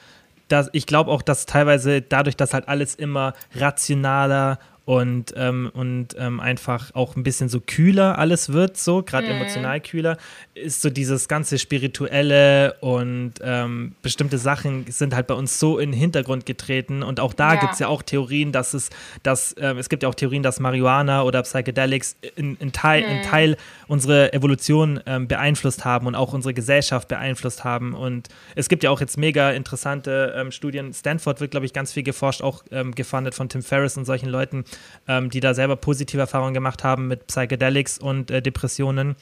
Dass, 0.49 0.69
ich 0.73 0.85
glaube 0.85 1.11
auch, 1.11 1.21
dass 1.21 1.45
teilweise 1.45 2.01
dadurch, 2.01 2.35
dass 2.35 2.53
halt 2.53 2.67
alles 2.67 2.93
immer 2.95 3.33
rationaler 3.55 4.59
und, 4.87 5.33
ähm, 5.35 5.69
und 5.73 6.15
ähm, 6.17 6.39
einfach 6.39 6.95
auch 6.95 7.17
ein 7.17 7.23
bisschen 7.23 7.49
so 7.49 7.59
kühler 7.59 8.17
alles 8.17 8.53
wird, 8.53 8.77
so, 8.77 9.03
gerade 9.03 9.27
mhm. 9.27 9.41
emotional 9.41 9.81
kühler, 9.81 10.15
ist 10.53 10.81
so 10.81 10.89
dieses 10.89 11.27
ganze 11.27 11.59
Spirituelle 11.59 12.75
und 12.79 13.33
ähm, 13.41 13.95
bestimmte 14.01 14.37
Sachen 14.37 14.85
sind 14.87 15.13
halt 15.13 15.27
bei 15.27 15.33
uns 15.33 15.59
so 15.59 15.77
in 15.77 15.91
den 15.91 15.99
Hintergrund 15.99 16.45
getreten. 16.45 17.03
Und 17.03 17.19
auch 17.19 17.33
da 17.33 17.55
ja. 17.55 17.59
gibt 17.59 17.73
es 17.73 17.79
ja 17.79 17.89
auch 17.89 18.01
Theorien, 18.01 18.53
dass 18.53 18.73
es, 18.73 18.89
dass, 19.23 19.53
ähm, 19.59 19.77
es 19.77 19.89
gibt 19.89 20.03
ja 20.03 20.09
auch 20.09 20.15
Theorien, 20.15 20.41
dass 20.41 20.61
Marihuana 20.61 21.23
oder 21.23 21.43
Psychedelics 21.43 22.15
in, 22.37 22.55
in, 22.55 22.71
Teil, 22.71 23.01
mhm. 23.01 23.09
in 23.09 23.21
Teil 23.23 23.57
unsere 23.89 24.31
Evolution 24.31 25.01
ähm, 25.05 25.27
beeinflusst 25.27 25.83
haben 25.83 26.07
und 26.07 26.15
auch 26.15 26.31
unsere 26.31 26.53
Gesellschaft 26.53 27.09
beeinflusst 27.09 27.65
haben. 27.65 27.93
Und 27.93 28.29
es 28.55 28.69
gibt 28.69 28.83
ja 28.83 28.91
auch 28.91 29.01
jetzt 29.01 29.17
mega 29.17 29.51
interessante 29.51 30.33
ähm, 30.37 30.51
Studien. 30.51 30.93
Stanford 30.93 31.41
wird, 31.41 31.51
glaube 31.51 31.65
ich, 31.65 31.73
ganz 31.73 31.91
viel 31.91 32.03
geforscht, 32.03 32.41
auch 32.41 32.63
gefundet 32.95 33.35
von 33.35 33.49
Tim 33.49 33.63
Ferriss 33.63 33.97
und 33.97 34.05
solchen 34.05 34.29
Leuten 34.29 34.63
ähm, 35.07 35.29
die 35.29 35.39
da 35.39 35.53
selber 35.53 35.75
positive 35.75 36.21
Erfahrungen 36.21 36.53
gemacht 36.53 36.83
haben 36.83 37.07
mit 37.07 37.27
Psychedelics 37.27 37.97
und 37.97 38.31
äh, 38.31 38.41
Depressionen. 38.41 39.15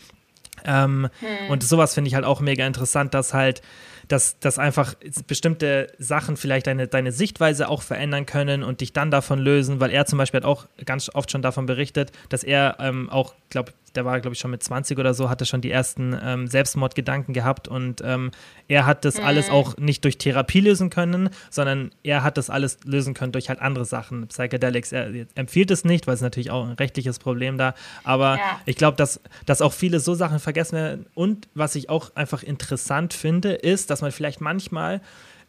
Ähm, 0.64 1.10
hm. 1.20 1.52
Und 1.52 1.64
sowas 1.64 1.94
finde 1.94 2.08
ich 2.08 2.16
halt 2.16 2.26
auch 2.26 2.40
mega 2.40 2.66
interessant, 2.66 3.14
dass 3.14 3.34
halt, 3.34 3.62
dass, 4.08 4.40
dass 4.40 4.58
einfach 4.58 4.96
bestimmte 5.28 5.92
Sachen 6.00 6.38
vielleicht 6.38 6.68
deine, 6.68 6.88
deine 6.88 7.12
Sichtweise 7.12 7.68
auch 7.68 7.82
verändern 7.82 8.26
können 8.26 8.64
und 8.64 8.82
dich 8.82 8.94
dann 8.94 9.12
davon 9.12 9.40
lösen, 9.40 9.80
weil 9.80 9.92
er 9.92 10.06
zum 10.06 10.18
Beispiel 10.18 10.40
hat 10.40 10.46
auch 10.46 10.68
ganz 10.86 11.10
oft 11.14 11.32
schon 11.32 11.42
davon 11.42 11.66
berichtet, 11.66 12.12
dass 12.30 12.44
er 12.44 12.78
ähm, 12.80 13.10
auch, 13.10 13.34
glaube 13.56 13.72
der 13.96 14.04
war, 14.04 14.20
glaube 14.20 14.34
ich, 14.34 14.40
schon 14.42 14.52
mit 14.52 14.62
20 14.62 15.00
oder 15.00 15.14
so, 15.14 15.30
hatte 15.30 15.46
schon 15.46 15.62
die 15.62 15.72
ersten 15.72 16.18
ähm, 16.22 16.48
Selbstmordgedanken 16.48 17.34
gehabt 17.34 17.70
und 17.70 18.02
ähm, 18.04 18.32
er 18.68 18.86
hat 18.86 19.06
das 19.06 19.18
mhm. 19.18 19.24
alles 19.24 19.50
auch 19.50 19.78
nicht 19.78 20.04
durch 20.04 20.18
Therapie 20.18 20.60
lösen 20.60 20.90
können, 20.90 21.30
sondern 21.50 21.92
er 22.04 22.22
hat 22.22 22.38
das 22.38 22.50
alles 22.50 22.80
lösen 22.84 23.14
können 23.14 23.32
durch 23.32 23.48
halt 23.48 23.62
andere 23.62 23.86
Sachen, 23.86 24.28
Psychedelics. 24.28 24.92
Er 24.92 25.10
empfiehlt 25.36 25.72
es 25.72 25.86
nicht, 25.86 26.08
weil 26.08 26.16
es 26.16 26.22
natürlich 26.22 26.52
auch 26.52 26.68
ein 26.68 26.74
rechtliches 26.74 27.20
Problem 27.20 27.58
da, 27.58 27.74
aber 28.04 28.36
ja. 28.36 28.60
ich 28.66 28.76
glaube, 28.76 28.98
dass, 28.98 29.22
dass 29.46 29.62
auch 29.62 29.72
viele 29.72 30.02
so 30.02 30.14
Sachen 30.14 30.40
vergessen 30.40 30.76
werden 30.76 31.06
und 31.14 31.48
was 31.54 31.76
ich 31.76 31.90
auch 31.90 32.14
einfach 32.16 32.44
interessant 32.44 33.14
finde, 33.14 33.54
ist, 33.54 33.90
dass 33.90 34.02
man 34.02 34.12
vielleicht 34.12 34.42
manchmal 34.42 35.00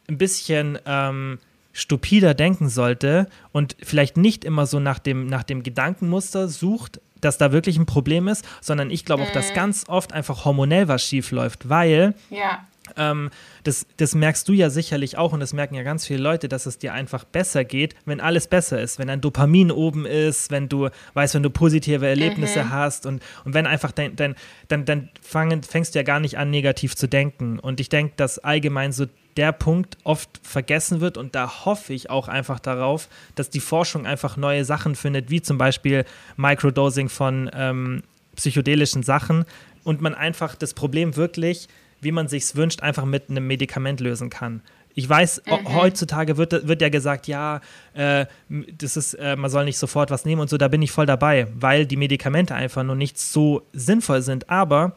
ein 0.08 0.18
bisschen 0.18 0.78
ähm, 0.86 1.40
stupider 1.72 2.32
denken 2.32 2.68
sollte 2.68 3.28
und 3.52 3.76
vielleicht 3.82 4.16
nicht 4.16 4.44
immer 4.44 4.66
so 4.66 4.78
nach 4.78 5.00
dem, 5.00 5.26
nach 5.26 5.42
dem 5.42 5.62
Gedankenmuster 5.62 6.48
sucht, 6.48 7.00
dass 7.20 7.38
da 7.38 7.52
wirklich 7.52 7.78
ein 7.78 7.86
Problem 7.86 8.28
ist, 8.28 8.46
sondern 8.60 8.90
ich 8.90 9.04
glaube 9.04 9.24
auch, 9.24 9.32
dass 9.32 9.50
mhm. 9.50 9.54
ganz 9.54 9.84
oft 9.88 10.12
einfach 10.12 10.44
hormonell 10.44 10.88
was 10.88 11.02
schief 11.02 11.30
läuft, 11.30 11.68
weil 11.68 12.14
ja. 12.30 12.64
ähm, 12.96 13.30
das, 13.64 13.86
das 13.96 14.14
merkst 14.14 14.48
du 14.48 14.52
ja 14.52 14.70
sicherlich 14.70 15.18
auch 15.18 15.32
und 15.32 15.40
das 15.40 15.52
merken 15.52 15.74
ja 15.74 15.82
ganz 15.82 16.06
viele 16.06 16.22
Leute, 16.22 16.48
dass 16.48 16.66
es 16.66 16.78
dir 16.78 16.92
einfach 16.92 17.24
besser 17.24 17.64
geht, 17.64 17.94
wenn 18.04 18.20
alles 18.20 18.46
besser 18.46 18.80
ist, 18.80 18.98
wenn 18.98 19.08
dein 19.08 19.20
Dopamin 19.20 19.70
oben 19.70 20.06
ist, 20.06 20.50
wenn 20.50 20.68
du 20.68 20.88
weißt, 21.14 21.34
wenn 21.34 21.42
du 21.42 21.50
positive 21.50 22.06
Erlebnisse 22.06 22.64
mhm. 22.64 22.70
hast 22.70 23.06
und, 23.06 23.22
und 23.44 23.54
wenn 23.54 23.66
einfach 23.66 23.92
dein, 23.92 24.16
dein 24.16 24.36
dann, 24.68 24.84
dann 24.84 25.10
fängst 25.22 25.94
du 25.94 25.98
ja 25.98 26.02
gar 26.02 26.20
nicht 26.20 26.38
an, 26.38 26.50
negativ 26.50 26.96
zu 26.96 27.08
denken. 27.08 27.58
Und 27.58 27.80
ich 27.80 27.88
denke, 27.88 28.14
dass 28.16 28.38
allgemein 28.38 28.92
so 28.92 29.06
der 29.36 29.52
Punkt 29.52 29.98
oft 30.04 30.40
vergessen 30.42 31.00
wird 31.00 31.18
und 31.18 31.34
da 31.34 31.64
hoffe 31.64 31.92
ich 31.92 32.10
auch 32.10 32.28
einfach 32.28 32.58
darauf, 32.58 33.08
dass 33.34 33.50
die 33.50 33.60
Forschung 33.60 34.06
einfach 34.06 34.36
neue 34.36 34.64
Sachen 34.64 34.94
findet, 34.94 35.30
wie 35.30 35.42
zum 35.42 35.58
Beispiel 35.58 36.04
Microdosing 36.36 37.08
von 37.08 37.50
ähm, 37.52 38.02
psychedelischen 38.34 39.02
Sachen 39.02 39.44
und 39.84 40.00
man 40.00 40.14
einfach 40.14 40.54
das 40.54 40.74
Problem 40.74 41.16
wirklich, 41.16 41.68
wie 42.00 42.12
man 42.12 42.28
sich 42.28 42.54
wünscht, 42.56 42.82
einfach 42.82 43.04
mit 43.04 43.30
einem 43.30 43.46
Medikament 43.46 44.00
lösen 44.00 44.30
kann. 44.30 44.62
Ich 44.94 45.06
weiß, 45.06 45.42
mhm. 45.46 45.74
heutzutage 45.74 46.38
wird, 46.38 46.66
wird 46.66 46.80
ja 46.80 46.88
gesagt, 46.88 47.26
ja, 47.26 47.60
äh, 47.92 48.24
das 48.48 48.96
ist, 48.96 49.14
äh, 49.14 49.36
man 49.36 49.50
soll 49.50 49.66
nicht 49.66 49.76
sofort 49.76 50.10
was 50.10 50.24
nehmen 50.24 50.40
und 50.40 50.48
so, 50.48 50.56
da 50.56 50.68
bin 50.68 50.80
ich 50.80 50.90
voll 50.90 51.04
dabei, 51.04 51.48
weil 51.54 51.84
die 51.84 51.96
Medikamente 51.96 52.54
einfach 52.54 52.82
nur 52.82 52.96
nicht 52.96 53.18
so 53.18 53.66
sinnvoll 53.74 54.22
sind. 54.22 54.48
Aber 54.48 54.96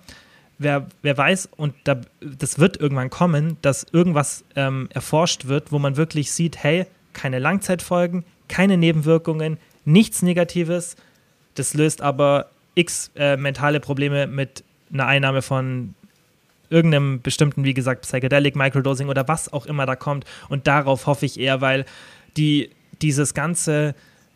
wer, 0.59 0.87
wer 1.01 1.17
weiß, 1.17 1.49
und 1.57 1.73
da, 1.85 1.99
das 2.21 2.59
wird 2.59 2.77
irgendwann 2.77 3.09
kommen, 3.09 3.57
dass 3.61 3.85
irgendwas 3.91 4.43
ähm, 4.55 4.87
erforscht 4.93 5.47
wird, 5.47 5.71
wo 5.71 5.79
man 5.79 5.97
wirklich 5.97 6.31
sieht, 6.31 6.61
hey, 6.61 6.85
keine 7.13 7.39
Langzeitfolgen, 7.39 8.23
keine 8.47 8.77
Nebenwirkungen, 8.77 9.57
nichts 9.85 10.21
Negatives. 10.21 10.95
Das 11.55 11.73
löst 11.73 12.01
aber 12.01 12.49
x 12.75 13.11
äh, 13.15 13.37
mentale 13.37 13.79
Probleme 13.79 14.27
mit 14.27 14.63
einer 14.93 15.07
Einnahme 15.07 15.41
von 15.41 15.95
irgendeinem 16.69 17.21
bestimmten, 17.21 17.63
wie 17.63 17.73
gesagt, 17.73 18.03
Psychedelic, 18.03 18.55
Microdosing 18.55 19.09
oder 19.09 19.27
was 19.27 19.51
auch 19.51 19.65
immer 19.65 19.85
da 19.85 19.95
kommt. 19.95 20.25
Und 20.49 20.67
darauf 20.67 21.07
hoffe 21.07 21.25
ich 21.25 21.39
eher, 21.39 21.61
weil 21.61 21.85
die, 22.37 22.69
dieses 23.01 23.33
ganze 23.33 23.95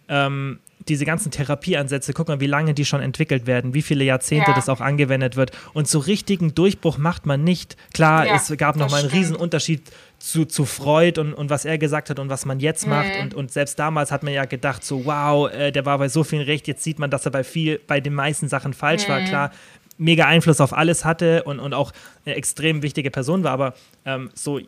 ähm, 0.10 0.60
diese 0.88 1.06
ganzen 1.06 1.32
Therapieansätze, 1.32 2.14
guck 2.14 2.28
mal, 2.28 2.40
wie 2.40 2.48
lange 2.48 2.74
die 2.74 2.86
schon 2.86 3.02
entwickelt 3.02 3.48
werden, 3.48 3.74
wie 3.74 3.82
viele 3.82 4.04
Jahrzehnte 4.04 4.52
ja. 4.52 4.56
das 4.56 4.70
auch 4.70 4.82
angewendet 4.82 5.36
wird. 5.36 5.52
Und 5.74 5.88
so 5.88 6.00
richtigen 6.00 6.56
Durchbruch 6.56 6.98
macht 6.98 7.26
man 7.26 7.44
nicht. 7.44 7.78
Klar, 7.94 8.28
ja, 8.28 8.36
es 8.36 8.56
gab 8.58 8.76
nochmal 8.76 9.02
einen 9.02 9.10
Riesenunterschied 9.10 9.92
zu, 10.20 10.46
zu 10.46 10.66
Freud 10.66 11.20
und, 11.20 11.34
und 11.34 11.50
was 11.50 11.66
er 11.66 11.78
gesagt 11.78 12.10
hat 12.10 12.18
und 12.18 12.30
was 12.30 12.46
man 12.46 12.60
jetzt 12.60 12.88
macht. 12.88 13.16
Mhm. 13.16 13.22
Und, 13.24 13.34
und 13.34 13.52
selbst 13.52 13.78
damals 13.78 14.12
hat 14.12 14.24
man 14.24 14.32
ja 14.32 14.46
gedacht, 14.46 14.84
so, 14.84 15.06
wow, 15.06 15.52
äh, 15.52 15.72
der 15.72 15.86
war 15.86 15.98
bei 15.98 16.08
so 16.08 16.24
vielen 16.24 16.44
recht. 16.44 16.68
Jetzt 16.68 16.84
sieht 16.84 16.98
man, 16.98 17.10
dass 17.10 17.26
er 17.26 17.32
bei 17.32 17.44
viel, 17.44 17.80
bei 17.86 18.00
den 18.00 18.14
meisten 18.14 18.48
Sachen 18.48 18.74
falsch 18.74 19.08
mhm. 19.08 19.12
war. 19.12 19.22
Klar, 19.22 19.52
mega 19.98 20.26
Einfluss 20.26 20.60
auf 20.60 20.74
alles 20.74 21.06
hatte 21.06 21.44
und, 21.44 21.60
und 21.60 21.74
auch 21.74 21.92
eine 22.26 22.36
extrem 22.36 22.82
wichtige 22.82 23.12
Person 23.12 23.44
war. 23.44 23.52
Aber 23.52 23.74
ähm, 24.06 24.30
so, 24.34 24.60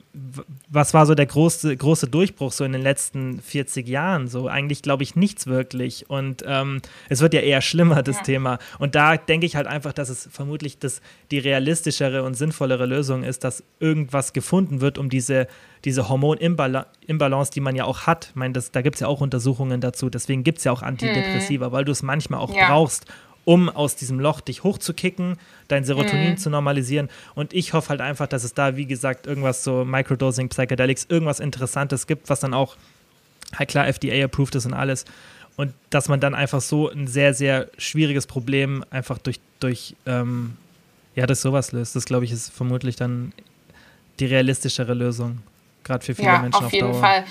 was 0.70 0.94
war 0.94 1.06
so 1.06 1.16
der 1.16 1.26
große, 1.26 1.76
große 1.76 2.08
Durchbruch 2.08 2.52
so 2.52 2.64
in 2.64 2.74
den 2.74 2.82
letzten 2.82 3.42
40 3.42 3.88
Jahren? 3.88 4.28
So 4.28 4.48
eigentlich 4.48 4.82
glaube 4.82 5.04
ich 5.04 5.16
nichts 5.16 5.48
wirklich. 5.48 6.10
Und 6.10 6.44
ähm, 6.46 6.82
es 7.10 7.22
wird 7.22 7.34
ja 7.34 7.42
eher 7.42 7.62
schlimmer, 7.62 8.04
das 8.04 8.18
ja. 8.18 8.24
Thema. 8.24 8.60
Und 8.80 8.96
da 8.96 9.18
denke 9.18 9.46
ich 9.46 9.56
halt 9.56 9.68
einfach, 9.68 9.94
dass 9.94 10.10
es 10.10 10.30
vermutlich 10.32 10.80
das, 10.80 11.02
die 11.32 11.40
realistischere 11.40 12.24
und 12.24 12.36
sinnvollere 12.36 12.86
Lösung 12.86 13.24
ist, 13.24 13.44
dass 13.44 13.64
irgendwas 13.80 14.34
gefunden 14.34 14.82
wird, 14.82 14.98
um 14.98 15.10
diese, 15.10 15.48
diese 15.86 16.10
Hormonimbalance, 16.10 17.52
die 17.52 17.62
man 17.62 17.76
ja 17.76 17.86
auch 17.86 18.02
hat. 18.02 18.28
Ich 18.30 18.36
meine, 18.36 18.54
das, 18.54 18.72
da 18.72 18.82
gibt 18.82 18.96
es 18.96 19.02
ja 19.02 19.08
auch 19.08 19.22
Untersuchungen 19.22 19.82
dazu. 19.82 20.10
Deswegen 20.10 20.44
gibt 20.44 20.60
es 20.60 20.64
ja 20.66 20.72
auch 20.72 20.82
Antidepressiva, 20.82 21.68
hm. 21.68 21.72
weil 21.72 21.86
du 21.86 21.92
es 21.92 22.04
manchmal 22.04 22.40
auch 22.40 22.54
ja. 22.54 22.68
brauchst, 22.68 23.06
um 23.46 23.70
aus 23.70 23.96
diesem 23.96 24.20
Loch 24.20 24.42
dich 24.42 24.64
hochzukicken, 24.64 25.38
dein 25.68 25.84
Serotonin 25.86 26.32
mhm. 26.32 26.38
zu 26.38 26.50
normalisieren. 26.50 27.10
Und 27.36 27.54
ich 27.54 27.74
hoffe 27.74 27.90
halt 27.90 28.02
einfach, 28.02 28.28
dass 28.28 28.44
es 28.44 28.54
da, 28.54 28.76
wie 28.76 28.86
gesagt, 28.86 29.28
irgendwas 29.28 29.64
so 29.64 29.86
Microdosing, 29.86 30.50
Psychedelics, 30.50 31.06
irgendwas 31.08 31.40
Interessantes 31.40 32.08
gibt, 32.08 32.30
was 32.30 32.40
dann 32.40 32.54
auch 32.54 32.76
halt 33.56 33.70
klar 33.70 33.88
FDA-approved 33.88 34.56
ist 34.56 34.66
und 34.66 34.74
alles. 34.74 35.06
Und 35.58 35.74
dass 35.90 36.10
man 36.10 36.20
dann 36.20 36.36
einfach 36.36 36.60
so 36.60 36.90
ein 36.90 37.08
sehr, 37.08 37.34
sehr 37.34 37.70
schwieriges 37.78 38.28
Problem 38.28 38.84
einfach 38.90 39.20
durch, 39.20 39.40
durch 39.60 39.96
ähm, 40.06 40.58
ja, 41.16 41.26
das 41.26 41.42
sowas 41.42 41.72
löst. 41.72 41.96
Das, 41.96 42.06
glaube 42.06 42.26
ich, 42.26 42.32
ist 42.32 42.52
vermutlich 42.52 42.98
dann 42.98 43.32
die 44.20 44.26
realistischere 44.26 44.94
Lösung. 44.94 45.40
Gerade 45.84 46.04
für 46.04 46.16
viele 46.16 46.28
ja, 46.28 46.40
Menschen 46.40 46.58
auf, 46.58 46.66
auf 46.66 46.74
jeden 46.74 46.92
Dauer. 46.92 47.00
Fall. 47.00 47.24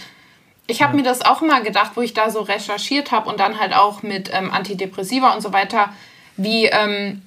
Ich 0.67 0.83
habe 0.83 0.93
ja. 0.93 0.97
mir 0.97 1.03
das 1.03 1.23
auch 1.23 1.43
immer 1.43 1.61
gedacht, 1.61 1.93
wo 1.95 2.01
ich 2.01 2.15
da 2.15 2.31
so 2.31 2.41
recherchiert 2.41 3.13
habe 3.13 3.29
und 3.29 3.41
dann 3.41 3.59
halt 3.61 3.75
auch 3.75 4.03
mit 4.03 4.31
ähm, 4.33 4.51
Antidepressiva 4.51 5.35
und 5.35 5.43
so 5.43 5.53
weiter, 5.53 5.91
wie, 6.37 6.67
ähm, 6.67 7.23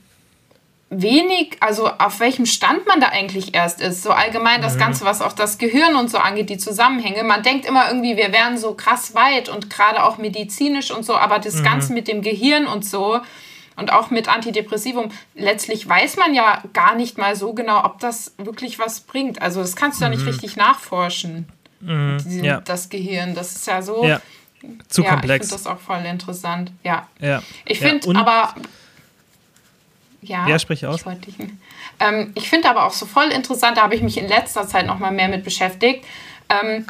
wenig, 0.89 1.57
also 1.59 1.89
auf 1.89 2.19
welchem 2.19 2.45
Stand 2.45 2.88
man 2.88 3.01
da 3.01 3.09
eigentlich 3.09 3.53
erst 3.53 3.81
ist. 3.81 4.03
So 4.03 4.11
allgemein 4.11 4.61
das 4.61 4.76
mhm. 4.76 4.80
Ganze, 4.80 5.05
was 5.05 5.22
auch 5.22 5.34
das 5.34 5.57
Gehirn 5.57 5.95
und 5.95 6.09
so 6.09 6.18
angeht, 6.18 6.49
die 6.49 6.57
Zusammenhänge. 6.57 7.23
Man 7.23 7.43
denkt 7.43 7.65
immer 7.65 7.89
irgendwie, 7.89 8.15
wir 8.15 8.31
wären 8.31 8.57
so 8.57 8.73
krass 8.73 9.14
weit 9.14 9.49
und 9.49 9.69
gerade 9.69 10.03
auch 10.03 10.18
medizinisch 10.18 10.91
und 10.91 11.05
so, 11.05 11.15
aber 11.15 11.39
das 11.39 11.55
mhm. 11.55 11.64
Ganze 11.64 11.93
mit 11.93 12.07
dem 12.07 12.22
Gehirn 12.22 12.68
und 12.68 12.85
so 12.85 13.19
und 13.76 13.91
auch 13.91 14.09
mit 14.09 14.27
Antidepressivum, 14.27 15.11
letztlich 15.35 15.88
weiß 15.88 16.15
man 16.18 16.34
ja 16.34 16.64
gar 16.73 16.95
nicht 16.95 17.18
mal 17.18 17.35
so 17.35 17.53
genau, 17.53 17.84
ob 17.84 17.99
das 17.99 18.34
wirklich 18.38 18.80
was 18.80 19.01
bringt. 19.01 19.41
Also 19.41 19.61
das 19.61 19.76
kannst 19.76 19.99
du 19.99 20.05
ja 20.05 20.09
nicht 20.09 20.23
mhm. 20.23 20.30
richtig 20.30 20.55
nachforschen. 20.55 21.47
Mhm. 21.80 22.18
Diesen, 22.24 22.44
ja. 22.44 22.62
Das 22.62 22.90
Gehirn, 22.90 23.36
das 23.36 23.56
ist 23.56 23.68
ja 23.68 23.82
so. 23.82 24.06
Ja. 24.06 24.22
Zu 24.88 25.04
ja, 25.04 25.12
komplex. 25.12 25.45
Ich 25.45 25.52
finde 25.52 25.64
das 25.64 25.72
auch 25.72 25.80
voll 25.80 26.04
interessant. 26.06 26.72
Ja. 26.84 27.08
ja. 27.20 27.44
Ich 27.66 27.80
finde 27.80 28.16
aber 28.18 28.56
ja, 30.22 30.48
ja 30.48 30.60
sprich 30.60 30.86
aus. 30.86 31.06
Ich, 31.26 31.36
ähm, 31.99 32.32
ich 32.36 32.49
finde 32.49 32.70
aber 32.70 32.86
auch 32.86 32.91
so 32.91 33.06
voll 33.06 33.28
interessant, 33.32 33.78
da 33.78 33.84
habe 33.84 33.95
ich 33.95 34.02
mich 34.02 34.18
in 34.18 34.28
letzter 34.28 34.68
Zeit 34.68 34.86
noch 34.86 34.99
mal 34.99 35.12
mehr 35.12 35.28
mit 35.28 35.44
beschäftigt. 35.44 36.06
Ähm, 36.49 36.86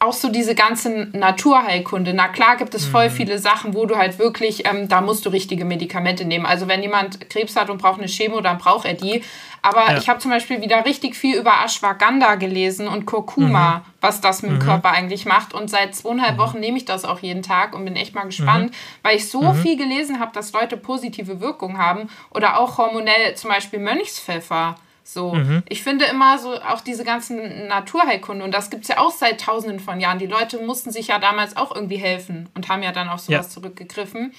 auch 0.00 0.14
so 0.14 0.30
diese 0.30 0.54
ganze 0.54 1.08
Naturheilkunde. 1.12 2.14
Na 2.14 2.28
klar 2.28 2.56
gibt 2.56 2.74
es 2.74 2.86
voll 2.86 3.10
mhm. 3.10 3.12
viele 3.12 3.38
Sachen, 3.38 3.74
wo 3.74 3.84
du 3.84 3.96
halt 3.96 4.18
wirklich, 4.18 4.66
ähm, 4.66 4.88
da 4.88 5.02
musst 5.02 5.26
du 5.26 5.28
richtige 5.28 5.66
Medikamente 5.66 6.24
nehmen. 6.24 6.46
Also 6.46 6.68
wenn 6.68 6.82
jemand 6.82 7.28
Krebs 7.28 7.54
hat 7.54 7.68
und 7.68 7.80
braucht 7.80 7.98
eine 7.98 8.08
Chemo, 8.08 8.40
dann 8.40 8.56
braucht 8.56 8.86
er 8.86 8.94
die. 8.94 9.22
Aber 9.60 9.90
ja. 9.90 9.98
ich 9.98 10.08
habe 10.08 10.18
zum 10.18 10.30
Beispiel 10.30 10.62
wieder 10.62 10.86
richtig 10.86 11.14
viel 11.14 11.36
über 11.36 11.52
Ashwagandha 11.62 12.36
gelesen 12.36 12.88
und 12.88 13.04
Kurkuma, 13.04 13.76
mhm. 13.76 13.80
was 14.00 14.22
das 14.22 14.40
mit 14.40 14.52
dem 14.52 14.58
mhm. 14.58 14.62
Körper 14.62 14.90
eigentlich 14.90 15.26
macht. 15.26 15.52
Und 15.52 15.68
seit 15.68 15.94
zweieinhalb 15.94 16.36
mhm. 16.36 16.40
Wochen 16.40 16.60
nehme 16.60 16.78
ich 16.78 16.86
das 16.86 17.04
auch 17.04 17.18
jeden 17.18 17.42
Tag 17.42 17.74
und 17.74 17.84
bin 17.84 17.94
echt 17.94 18.14
mal 18.14 18.24
gespannt, 18.24 18.70
mhm. 18.70 18.76
weil 19.02 19.16
ich 19.16 19.28
so 19.28 19.42
mhm. 19.42 19.54
viel 19.54 19.76
gelesen 19.76 20.18
habe, 20.18 20.32
dass 20.32 20.54
Leute 20.54 20.78
positive 20.78 21.40
Wirkung 21.40 21.76
haben. 21.76 22.08
Oder 22.30 22.58
auch 22.58 22.78
hormonell 22.78 23.34
zum 23.34 23.50
Beispiel 23.50 23.80
Mönchspfeffer. 23.80 24.76
So, 25.12 25.34
mhm. 25.34 25.64
ich 25.68 25.82
finde 25.82 26.04
immer 26.04 26.38
so 26.38 26.54
auch 26.54 26.80
diese 26.82 27.02
ganzen 27.02 27.66
Naturheilkunde 27.66 28.44
und 28.44 28.52
das 28.52 28.70
gibt 28.70 28.82
es 28.82 28.88
ja 28.88 28.98
auch 28.98 29.10
seit 29.10 29.40
tausenden 29.40 29.80
von 29.80 29.98
Jahren. 29.98 30.20
Die 30.20 30.26
Leute 30.26 30.58
mussten 30.58 30.92
sich 30.92 31.08
ja 31.08 31.18
damals 31.18 31.56
auch 31.56 31.74
irgendwie 31.74 31.96
helfen 31.96 32.48
und 32.54 32.68
haben 32.68 32.84
ja 32.84 32.92
dann 32.92 33.08
auf 33.08 33.18
sowas 33.18 33.46
ja. 33.46 33.50
zurückgegriffen, 33.50 34.32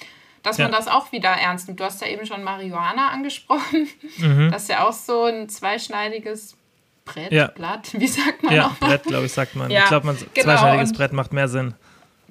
dass 0.44 0.58
ja. 0.58 0.66
man 0.66 0.72
das 0.72 0.88
auch 0.88 1.12
wieder 1.12 1.30
ernst 1.30 1.68
nimmt. 1.68 1.82
Du 1.82 1.84
hast 1.84 2.02
ja 2.02 2.08
eben 2.08 2.26
schon 2.26 2.44
Marihuana 2.44 3.10
angesprochen. 3.10 3.90
Mhm. 4.18 4.50
Das 4.52 4.64
ist 4.64 4.70
ja 4.70 4.88
auch 4.88 4.94
so 4.94 5.26
ein 5.26 5.50
zweischneidiges 5.50 6.56
Brett, 7.04 7.34
ja. 7.34 7.48
Blatt, 7.48 7.90
wie 8.00 8.08
sagt 8.08 8.42
man 8.44 8.54
Ja, 8.54 8.68
auch 8.68 8.76
Brett, 8.76 9.04
glaube 9.04 9.26
ich, 9.26 9.34
sagt 9.34 9.56
man. 9.56 9.70
ich 9.70 9.86
glaube, 9.86 10.06
man 10.06 10.16
genau, 10.16 10.44
zweischneidiges 10.46 10.94
Brett 10.94 11.12
macht 11.12 11.34
mehr 11.34 11.50
Sinn. 11.50 11.74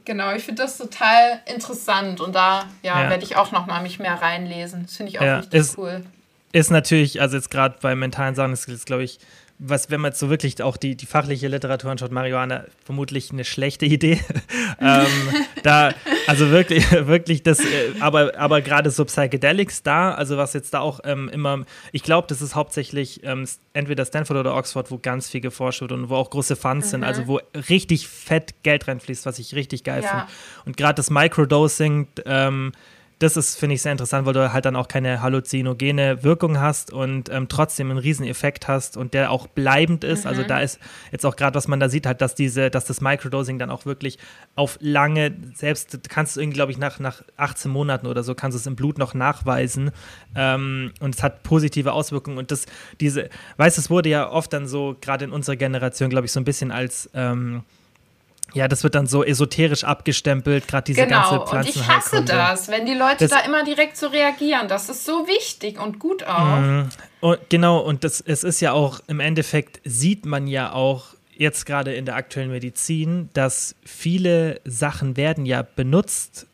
Genau, 0.07 0.33
ich 0.33 0.45
finde 0.45 0.63
das 0.63 0.79
total 0.79 1.43
interessant 1.45 2.23
und 2.23 2.35
da 2.35 2.65
ja, 2.83 3.11
werde 3.11 3.23
ich 3.23 3.37
auch 3.37 3.53
noch 3.53 3.67
mal 3.67 3.83
mich 3.83 3.99
mehr 3.99 4.15
reinlesen. 4.15 4.85
Das 4.85 4.97
finde 4.97 5.13
ich 5.13 5.21
auch 5.21 5.39
richtig 5.41 5.61
ist, 5.61 5.77
cool 5.77 6.05
ist 6.53 6.71
natürlich, 6.71 7.21
also 7.21 7.37
jetzt 7.37 7.51
gerade 7.51 7.77
bei 7.81 7.95
mentalen 7.95 8.35
Sachen, 8.35 8.53
ist 8.53 8.69
es, 8.69 8.85
glaube 8.85 9.05
ich, 9.05 9.19
was, 9.63 9.91
wenn 9.91 10.01
man 10.01 10.13
jetzt 10.13 10.19
so 10.19 10.31
wirklich 10.31 10.63
auch 10.63 10.79
die, 10.79 10.97
die 10.97 11.05
fachliche 11.05 11.47
Literatur 11.47 11.91
anschaut, 11.91 12.11
Marihuana 12.13 12.65
vermutlich 12.83 13.31
eine 13.31 13.45
schlechte 13.45 13.85
Idee. 13.85 14.19
ähm, 14.81 15.07
da, 15.63 15.93
also 16.27 16.51
wirklich, 16.51 16.91
wirklich 17.07 17.43
das, 17.43 17.61
äh, 17.61 17.93
aber, 18.01 18.39
aber 18.39 18.63
gerade 18.63 18.91
so 18.91 19.05
Psychedelics 19.05 19.83
da, 19.83 20.13
also 20.13 20.39
was 20.39 20.55
jetzt 20.55 20.73
da 20.73 20.81
auch 20.81 21.01
ähm, 21.05 21.29
immer, 21.29 21.67
ich 21.93 22.03
glaube, 22.03 22.27
das 22.27 22.41
ist 22.41 22.55
hauptsächlich 22.55 23.23
ähm, 23.23 23.47
entweder 23.75 24.07
Stanford 24.07 24.39
oder 24.39 24.57
Oxford, 24.57 24.91
wo 24.91 24.97
ganz 24.97 25.29
viel 25.29 25.43
geforscht 25.43 25.83
wird 25.83 25.93
und 25.93 26.09
wo 26.09 26.17
auch 26.17 26.31
große 26.31 26.57
Funds 26.57 26.87
mhm. 26.87 26.91
sind, 26.91 27.05
also 27.05 27.27
wo 27.27 27.41
richtig 27.69 28.09
fett 28.09 28.63
Geld 28.63 28.89
reinfließt, 28.89 29.27
was 29.27 29.39
ich 29.39 29.55
richtig 29.55 29.85
geil 29.85 30.03
ja. 30.03 30.09
finde. 30.09 30.25
Und 30.65 30.79
gerade 30.79 30.95
das 30.95 31.11
Microdosing, 31.11 32.09
ähm, 32.25 32.73
das 33.21 33.37
ist, 33.37 33.57
finde 33.57 33.75
ich, 33.75 33.83
sehr 33.83 33.93
interessant, 33.93 34.27
weil 34.27 34.33
du 34.33 34.51
halt 34.53 34.65
dann 34.65 34.77
auch 34.77 34.89
keine 34.89 35.21
halluzinogene 35.21 36.25
Wirkung 36.25 36.59
hast 36.59 36.91
und 36.91 37.29
ähm, 37.29 37.49
trotzdem 37.49 37.91
einen 37.91 37.99
riesen 37.99 38.27
Effekt 38.27 38.67
hast 38.67 38.97
und 38.97 39.13
der 39.13 39.31
auch 39.31 39.47
bleibend 39.47 40.05
ist. 40.05 40.27
Also 40.27 40.39
mhm. 40.39 40.41
Also 40.41 40.49
da 40.49 40.61
ist 40.61 40.81
jetzt 41.13 41.27
auch 41.27 41.37
gerade, 41.37 41.55
was 41.55 41.69
man 41.69 41.81
da 41.81 41.91
sieht, 41.91 42.07
halt, 42.07 42.23
dass 42.23 42.35
diese, 42.35 42.71
dass 42.71 42.87
das 42.87 43.03
Microdosing 43.03 43.59
dann 43.59 43.71
auch 43.71 43.85
wirklich 43.85 44.19
auf 44.55 44.79
lange, 44.81 45.37
selbst 45.55 46.09
kannst 46.09 46.37
du 46.37 46.41
irgendwie, 46.41 46.55
glaube 46.55 46.73
ich, 46.73 46.79
nach, 46.79 46.99
nach 46.99 47.23
18 47.37 47.71
Monaten 47.71 48.07
oder 48.07 48.23
so, 48.23 48.35
kannst 48.35 48.57
du 48.57 48.59
es 48.59 48.67
im 48.67 48.75
Blut 48.75 48.97
noch 48.97 49.13
nachweisen. 49.13 49.91
Ähm, 50.35 50.93
und 51.01 51.15
es 51.15 51.23
hat 51.23 51.43
positive 51.43 51.93
Auswirkungen. 51.93 52.39
Und 52.39 52.51
das, 52.51 52.65
diese, 53.01 53.29
weißt 53.59 53.77
du, 53.77 53.81
es 53.83 53.91
wurde 53.91 54.09
ja 54.09 54.31
oft 54.31 54.51
dann 54.55 54.67
so, 54.67 54.97
gerade 54.99 55.27
in 55.27 55.33
unserer 55.33 55.57
Generation, 55.57 56.09
glaube 56.09 56.25
ich, 56.25 56.33
so 56.33 56.41
ein 56.41 56.45
bisschen 56.45 56.71
als 56.71 57.11
ähm, 57.13 57.65
ja, 58.55 58.69
das 58.69 58.83
wird 58.83 58.95
dann 58.95 59.07
so 59.07 59.25
esoterisch 59.25 59.85
abgestempelt, 59.85 60.69
gerade 60.69 60.85
diese 60.85 61.05
genau. 61.07 61.31
ganze 61.31 61.47
Pflanzen. 61.47 61.79
Und 61.79 61.87
ich 61.87 61.89
hasse 61.89 62.25
das, 62.25 62.69
wenn 62.69 62.87
die 62.87 62.95
Leute 62.95 63.29
das, 63.29 63.31
da 63.31 63.41
immer 63.41 63.65
direkt 63.65 63.97
so 63.97 64.09
reagieren. 64.09 64.69
Das 64.69 64.89
ist 64.89 65.05
so 65.05 65.27
wichtig 65.27 65.81
und 65.81 65.99
gut 65.99 66.25
auch. 66.25 66.59
Mm, 66.59 66.89
und 67.21 67.39
genau, 67.49 67.79
und 67.79 68.05
das, 68.05 68.21
es 68.21 68.45
ist 68.45 68.61
ja 68.61 68.73
auch, 68.73 69.01
im 69.07 69.21
Endeffekt 69.21 69.81
sieht 69.85 70.27
man 70.27 70.47
ja 70.47 70.73
auch 70.73 71.15
jetzt 71.37 71.65
gerade 71.65 71.95
in 71.95 72.05
der 72.05 72.17
aktuellen 72.17 72.51
Medizin, 72.51 73.31
dass 73.33 73.75
viele 73.85 74.61
Sachen 74.65 75.17
werden 75.17 75.47
ja 75.47 75.63
benutzt, 75.63 76.47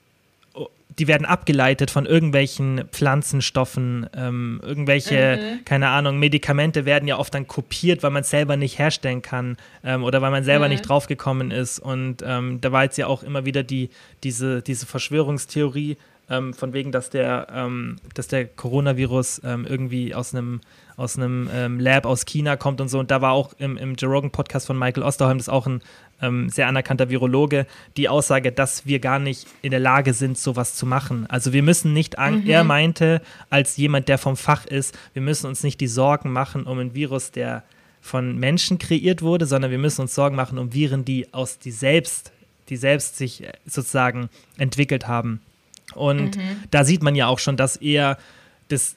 die 0.98 1.08
werden 1.08 1.26
abgeleitet 1.26 1.90
von 1.90 2.06
irgendwelchen 2.06 2.84
Pflanzenstoffen, 2.90 4.08
ähm, 4.16 4.60
irgendwelche, 4.62 5.38
mhm. 5.40 5.64
keine 5.64 5.88
Ahnung, 5.88 6.18
Medikamente 6.18 6.84
werden 6.86 7.06
ja 7.06 7.18
oft 7.18 7.34
dann 7.34 7.46
kopiert, 7.46 8.02
weil 8.02 8.10
man 8.10 8.22
es 8.22 8.30
selber 8.30 8.56
nicht 8.56 8.78
herstellen 8.78 9.20
kann 9.20 9.56
ähm, 9.84 10.04
oder 10.04 10.22
weil 10.22 10.30
man 10.30 10.44
selber 10.44 10.66
mhm. 10.66 10.72
nicht 10.72 10.88
draufgekommen 10.88 11.50
ist. 11.50 11.78
Und 11.78 12.22
ähm, 12.24 12.60
da 12.60 12.72
war 12.72 12.84
jetzt 12.84 12.96
ja 12.96 13.06
auch 13.08 13.22
immer 13.22 13.44
wieder 13.44 13.62
die, 13.62 13.90
diese, 14.22 14.62
diese 14.62 14.86
Verschwörungstheorie, 14.86 15.98
ähm, 16.28 16.54
von 16.54 16.72
wegen, 16.72 16.92
dass 16.92 17.10
der, 17.10 17.46
ähm, 17.52 17.96
dass 18.14 18.28
der 18.28 18.46
Coronavirus 18.46 19.42
ähm, 19.44 19.66
irgendwie 19.68 20.14
aus 20.14 20.34
einem 20.34 20.60
aus 20.96 21.18
einem 21.18 21.50
ähm, 21.52 21.78
Lab 21.78 22.06
aus 22.06 22.24
China 22.24 22.56
kommt 22.56 22.80
und 22.80 22.88
so. 22.88 22.98
Und 22.98 23.10
da 23.10 23.20
war 23.20 23.32
auch 23.32 23.52
im, 23.58 23.76
im 23.76 23.94
Joe 23.96 24.10
Rogan 24.10 24.30
Podcast 24.30 24.66
von 24.66 24.78
Michael 24.78 25.02
Osterholm, 25.02 25.38
das 25.38 25.48
auch 25.48 25.66
ein 25.66 25.82
ähm, 26.22 26.48
sehr 26.48 26.68
anerkannter 26.68 27.10
Virologe, 27.10 27.66
die 27.96 28.08
Aussage, 28.08 28.52
dass 28.52 28.86
wir 28.86 28.98
gar 29.00 29.18
nicht 29.18 29.46
in 29.62 29.70
der 29.70 29.80
Lage 29.80 30.14
sind, 30.14 30.38
sowas 30.38 30.74
zu 30.74 30.86
machen. 30.86 31.26
Also 31.28 31.52
wir 31.52 31.62
müssen 31.62 31.92
nicht, 31.92 32.16
mhm. 32.18 32.46
er 32.46 32.64
meinte, 32.64 33.22
als 33.50 33.76
jemand, 33.76 34.08
der 34.08 34.18
vom 34.18 34.36
Fach 34.36 34.66
ist, 34.66 34.96
wir 35.12 35.22
müssen 35.22 35.46
uns 35.46 35.62
nicht 35.62 35.80
die 35.80 35.88
Sorgen 35.88 36.32
machen 36.32 36.64
um 36.64 36.78
ein 36.78 36.94
Virus, 36.94 37.30
der 37.30 37.64
von 38.00 38.38
Menschen 38.38 38.78
kreiert 38.78 39.20
wurde, 39.20 39.46
sondern 39.46 39.70
wir 39.70 39.78
müssen 39.78 40.02
uns 40.02 40.14
Sorgen 40.14 40.36
machen 40.36 40.58
um 40.58 40.72
Viren, 40.72 41.04
die 41.04 41.32
aus 41.34 41.58
die 41.58 41.72
selbst, 41.72 42.32
die 42.68 42.76
selbst 42.76 43.16
sich 43.16 43.42
äh, 43.42 43.52
sozusagen 43.66 44.28
entwickelt 44.56 45.08
haben. 45.08 45.40
Und 45.94 46.36
mhm. 46.36 46.62
da 46.70 46.84
sieht 46.84 47.02
man 47.02 47.14
ja 47.14 47.26
auch 47.26 47.38
schon, 47.38 47.56
dass 47.56 47.76
er 47.76 48.18
das, 48.68 48.96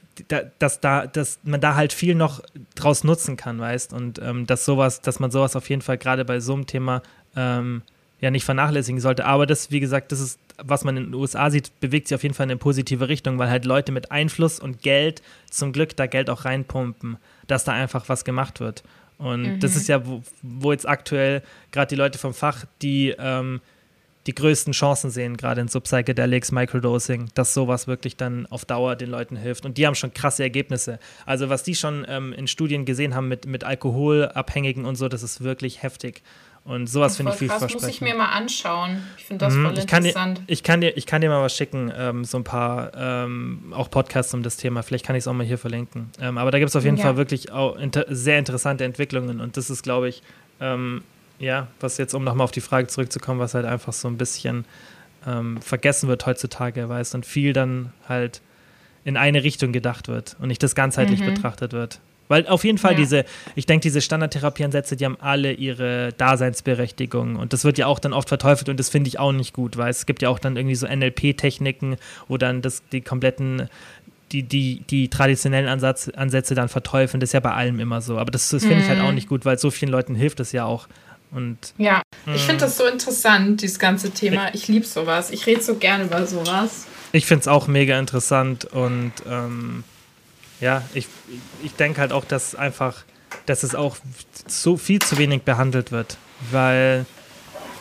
dass, 0.59 0.79
da, 0.79 1.07
dass 1.07 1.39
man 1.43 1.61
da 1.61 1.75
halt 1.75 1.93
viel 1.93 2.15
noch 2.15 2.41
draus 2.75 3.03
nutzen 3.03 3.37
kann, 3.37 3.59
weißt 3.59 3.93
und 3.93 4.19
ähm, 4.19 4.45
dass 4.45 4.65
sowas, 4.65 5.01
dass 5.01 5.19
man 5.19 5.31
sowas 5.31 5.55
auf 5.55 5.69
jeden 5.69 5.81
Fall 5.81 5.97
gerade 5.97 6.25
bei 6.25 6.39
so 6.39 6.53
einem 6.53 6.65
Thema 6.65 7.01
ähm, 7.35 7.83
ja 8.19 8.31
nicht 8.31 8.43
vernachlässigen 8.43 8.99
sollte. 8.99 9.25
Aber 9.25 9.45
das, 9.45 9.71
wie 9.71 9.79
gesagt, 9.79 10.11
das 10.11 10.19
ist, 10.19 10.39
was 10.61 10.83
man 10.83 10.97
in 10.97 11.05
den 11.05 11.13
USA 11.13 11.49
sieht, 11.49 11.79
bewegt 11.79 12.07
sich 12.07 12.15
auf 12.15 12.23
jeden 12.23 12.35
Fall 12.35 12.45
in 12.45 12.51
eine 12.51 12.57
positive 12.57 13.07
Richtung, 13.07 13.37
weil 13.37 13.49
halt 13.49 13.65
Leute 13.65 13.91
mit 13.91 14.11
Einfluss 14.11 14.59
und 14.59 14.81
Geld 14.81 15.21
zum 15.49 15.71
Glück 15.71 15.95
da 15.95 16.05
Geld 16.07 16.29
auch 16.29 16.45
reinpumpen, 16.45 17.17
dass 17.47 17.63
da 17.63 17.71
einfach 17.71 18.09
was 18.09 18.25
gemacht 18.25 18.59
wird. 18.59 18.83
Und 19.17 19.43
mhm. 19.43 19.59
das 19.59 19.75
ist 19.75 19.87
ja, 19.87 20.05
wo, 20.05 20.21
wo 20.41 20.71
jetzt 20.71 20.87
aktuell 20.87 21.43
gerade 21.71 21.89
die 21.89 21.95
Leute 21.95 22.17
vom 22.17 22.33
Fach, 22.33 22.65
die 22.81 23.13
ähm, 23.17 23.61
die 24.29 24.35
größten 24.35 24.73
Chancen 24.73 25.09
sehen, 25.09 25.37
gerade 25.37 25.59
in 25.59 25.69
so 25.69 25.81
Psychedelics, 25.81 26.51
Microdosing, 26.51 27.29
dass 27.33 27.55
sowas 27.55 27.87
wirklich 27.87 28.15
dann 28.15 28.45
auf 28.51 28.63
Dauer 28.63 28.95
den 28.95 29.09
Leuten 29.09 29.35
hilft. 29.35 29.65
Und 29.65 29.79
die 29.79 29.87
haben 29.87 29.95
schon 29.95 30.13
krasse 30.13 30.43
Ergebnisse. 30.43 30.99
Also 31.25 31.49
was 31.49 31.63
die 31.63 31.73
schon 31.73 32.05
ähm, 32.07 32.31
in 32.33 32.45
Studien 32.45 32.85
gesehen 32.85 33.15
haben 33.15 33.27
mit, 33.27 33.47
mit 33.47 33.63
Alkoholabhängigen 33.63 34.85
und 34.85 34.97
so, 34.97 35.07
das 35.07 35.23
ist 35.23 35.43
wirklich 35.43 35.81
heftig. 35.81 36.21
Und 36.63 36.85
sowas 36.85 37.17
finde 37.17 37.31
ich 37.31 37.39
vielversprechend. 37.39 37.75
Das 37.77 37.81
muss 37.81 37.95
ich 37.95 38.01
mir 38.01 38.13
mal 38.13 38.27
anschauen. 38.27 39.01
Ich 39.17 39.25
finde 39.25 39.45
das 39.45 39.55
mhm, 39.55 39.63
voll 39.63 39.73
ich 39.73 39.79
interessant. 39.79 40.37
Dir, 40.37 40.43
ich, 40.45 40.61
kann 40.61 40.81
dir, 40.81 40.95
ich 40.95 41.07
kann 41.07 41.21
dir 41.21 41.29
mal 41.29 41.41
was 41.41 41.57
schicken, 41.57 41.91
ähm, 41.97 42.23
so 42.23 42.37
ein 42.37 42.43
paar 42.43 42.91
ähm, 42.95 43.73
auch 43.75 43.89
Podcasts 43.89 44.31
um 44.35 44.43
das 44.43 44.57
Thema. 44.57 44.83
Vielleicht 44.83 45.07
kann 45.07 45.15
ich 45.15 45.21
es 45.21 45.27
auch 45.27 45.33
mal 45.33 45.47
hier 45.47 45.57
verlinken. 45.57 46.11
Ähm, 46.21 46.37
aber 46.37 46.51
da 46.51 46.59
gibt 46.59 46.69
es 46.69 46.75
auf 46.75 46.83
jeden 46.83 46.97
ja. 46.97 47.03
Fall 47.03 47.17
wirklich 47.17 47.51
auch 47.51 47.77
inter 47.77 48.05
sehr 48.09 48.37
interessante 48.37 48.83
Entwicklungen. 48.83 49.41
Und 49.41 49.57
das 49.57 49.71
ist, 49.71 49.81
glaube 49.81 50.09
ich, 50.09 50.21
ähm, 50.61 51.01
ja, 51.39 51.67
was 51.79 51.97
jetzt, 51.97 52.13
um 52.13 52.23
nochmal 52.23 52.43
auf 52.43 52.51
die 52.51 52.61
Frage 52.61 52.87
zurückzukommen, 52.87 53.39
was 53.39 53.53
halt 53.53 53.65
einfach 53.65 53.93
so 53.93 54.07
ein 54.07 54.17
bisschen 54.17 54.65
ähm, 55.25 55.61
vergessen 55.61 56.09
wird 56.09 56.25
heutzutage, 56.25 56.87
weißt 56.87 57.15
und 57.15 57.25
viel 57.25 57.53
dann 57.53 57.93
halt 58.07 58.41
in 59.03 59.17
eine 59.17 59.43
Richtung 59.43 59.71
gedacht 59.71 60.07
wird 60.07 60.35
und 60.39 60.49
nicht 60.49 60.61
das 60.61 60.75
ganzheitlich 60.75 61.21
mhm. 61.21 61.33
betrachtet 61.33 61.73
wird. 61.73 61.99
Weil 62.29 62.45
auf 62.47 62.63
jeden 62.63 62.77
Fall 62.77 62.91
ja. 62.91 62.97
diese, 62.97 63.25
ich 63.55 63.65
denke, 63.65 63.81
diese 63.81 64.01
Standardtherapieansätze, 64.01 64.95
die 64.95 65.03
haben 65.03 65.17
alle 65.19 65.51
ihre 65.51 66.13
Daseinsberechtigung. 66.13 67.35
Und 67.35 67.53
das 67.53 67.63
wird 67.65 67.79
ja 67.79 67.87
auch 67.87 67.97
dann 67.97 68.13
oft 68.13 68.29
verteufelt 68.29 68.69
und 68.69 68.79
das 68.79 68.89
finde 68.89 69.07
ich 69.07 69.17
auch 69.17 69.31
nicht 69.31 69.51
gut, 69.51 69.77
weil 69.77 69.89
es 69.89 70.05
gibt 70.05 70.21
ja 70.21 70.29
auch 70.29 70.37
dann 70.37 70.55
irgendwie 70.55 70.75
so 70.75 70.85
NLP-Techniken, 70.87 71.95
wo 72.27 72.37
dann 72.37 72.61
das, 72.61 72.83
die 72.91 73.01
kompletten, 73.01 73.67
die, 74.31 74.43
die, 74.43 74.83
die 74.87 75.09
traditionellen 75.09 75.67
Ansatz, 75.67 76.07
Ansätze 76.09 76.53
dann 76.53 76.69
verteufeln. 76.69 77.19
Das 77.19 77.29
ist 77.29 77.33
ja 77.33 77.39
bei 77.39 77.53
allem 77.53 77.79
immer 77.79 77.99
so. 77.99 78.19
Aber 78.19 78.29
das, 78.29 78.49
das 78.49 78.63
finde 78.63 78.83
ich 78.83 78.89
halt 78.89 79.01
auch 79.01 79.09
mhm. 79.09 79.15
nicht 79.15 79.27
gut, 79.27 79.43
weil 79.43 79.57
so 79.57 79.71
vielen 79.71 79.91
Leuten 79.91 80.13
hilft 80.13 80.39
es 80.39 80.51
ja 80.51 80.65
auch. 80.65 80.87
Und, 81.31 81.57
ja, 81.77 82.01
ich 82.33 82.41
finde 82.41 82.61
das 82.61 82.77
so 82.77 82.85
interessant, 82.85 83.61
dieses 83.61 83.77
ganze 83.77 84.09
Thema. 84.11 84.53
Ich 84.53 84.67
liebe 84.67 84.85
sowas. 84.85 85.29
Ich 85.29 85.45
rede 85.45 85.61
so 85.61 85.75
gerne 85.75 86.05
über 86.05 86.25
sowas. 86.25 86.87
Ich 87.11 87.25
finde 87.25 87.41
es 87.41 87.47
auch 87.47 87.67
mega 87.67 87.97
interessant 87.99 88.65
und 88.65 89.13
ähm, 89.27 89.83
ja, 90.59 90.83
ich, 90.93 91.07
ich 91.63 91.73
denke 91.73 92.01
halt 92.01 92.11
auch, 92.11 92.25
dass 92.25 92.55
einfach, 92.55 93.03
dass 93.45 93.63
es 93.63 93.75
auch 93.75 93.97
so 94.47 94.77
viel 94.77 94.99
zu 94.99 95.17
wenig 95.17 95.43
behandelt 95.43 95.91
wird. 95.91 96.17
Weil 96.51 97.05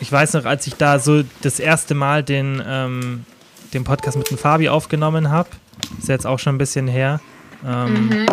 ich 0.01 0.11
weiß 0.11 0.35
noch, 0.35 0.45
als 0.45 0.67
ich 0.67 0.75
da 0.75 0.99
so 0.99 1.23
das 1.43 1.61
erste 1.61 1.95
Mal 1.95 2.23
den, 2.23 2.63
ähm, 2.67 3.25
den 3.75 3.85
Podcast 3.85 4.17
mit 4.17 4.31
dem 4.31 4.39
Fabi 4.39 4.69
aufgenommen 4.69 5.31
habe, 5.31 5.51
ist 5.99 6.09
jetzt 6.09 6.27
auch 6.27 6.39
schon 6.39 6.55
ein 6.55 6.59
bisschen 6.59 6.89
her. 6.89 7.21
Ähm, 7.67 8.09
mhm. 8.09 8.27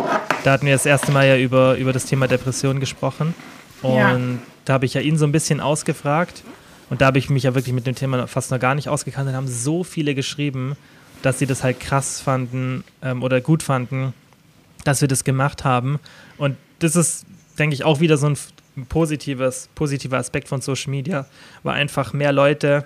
Da 0.43 0.51
hatten 0.51 0.65
wir 0.65 0.73
das 0.73 0.85
erste 0.85 1.11
Mal 1.11 1.27
ja 1.27 1.37
über, 1.37 1.75
über 1.77 1.91
das 1.91 2.05
Thema 2.05 2.27
Depression 2.27 2.79
gesprochen. 2.79 3.33
Und 3.81 3.95
ja. 3.95 4.37
Da 4.65 4.73
habe 4.73 4.85
ich 4.85 4.93
ja 4.93 5.01
ihn 5.01 5.17
so 5.17 5.25
ein 5.25 5.31
bisschen 5.31 5.59
ausgefragt. 5.61 6.43
Und 6.89 7.01
da 7.01 7.07
habe 7.07 7.17
ich 7.17 7.29
mich 7.29 7.43
ja 7.43 7.55
wirklich 7.55 7.73
mit 7.73 7.87
dem 7.87 7.95
Thema 7.95 8.27
fast 8.27 8.51
noch 8.51 8.59
gar 8.59 8.75
nicht 8.75 8.89
ausgekannt. 8.89 9.29
Da 9.29 9.33
haben 9.33 9.47
so 9.47 9.83
viele 9.83 10.13
geschrieben, 10.13 10.75
dass 11.21 11.39
sie 11.39 11.47
das 11.47 11.63
halt 11.63 11.79
krass 11.79 12.21
fanden 12.21 12.83
ähm, 13.01 13.23
oder 13.23 13.41
gut 13.41 13.63
fanden, 13.63 14.13
dass 14.83 15.01
wir 15.01 15.07
das 15.07 15.23
gemacht 15.23 15.63
haben. 15.63 15.99
Und 16.37 16.57
das 16.79 16.95
ist, 16.95 17.25
denke 17.57 17.73
ich, 17.73 17.83
auch 17.83 17.99
wieder 17.99 18.17
so 18.17 18.27
ein 18.27 18.37
positives, 18.89 19.69
positiver 19.73 20.17
Aspekt 20.17 20.47
von 20.47 20.61
Social 20.61 20.91
Media, 20.91 21.25
weil 21.63 21.75
einfach 21.75 22.13
mehr 22.13 22.31
Leute 22.31 22.85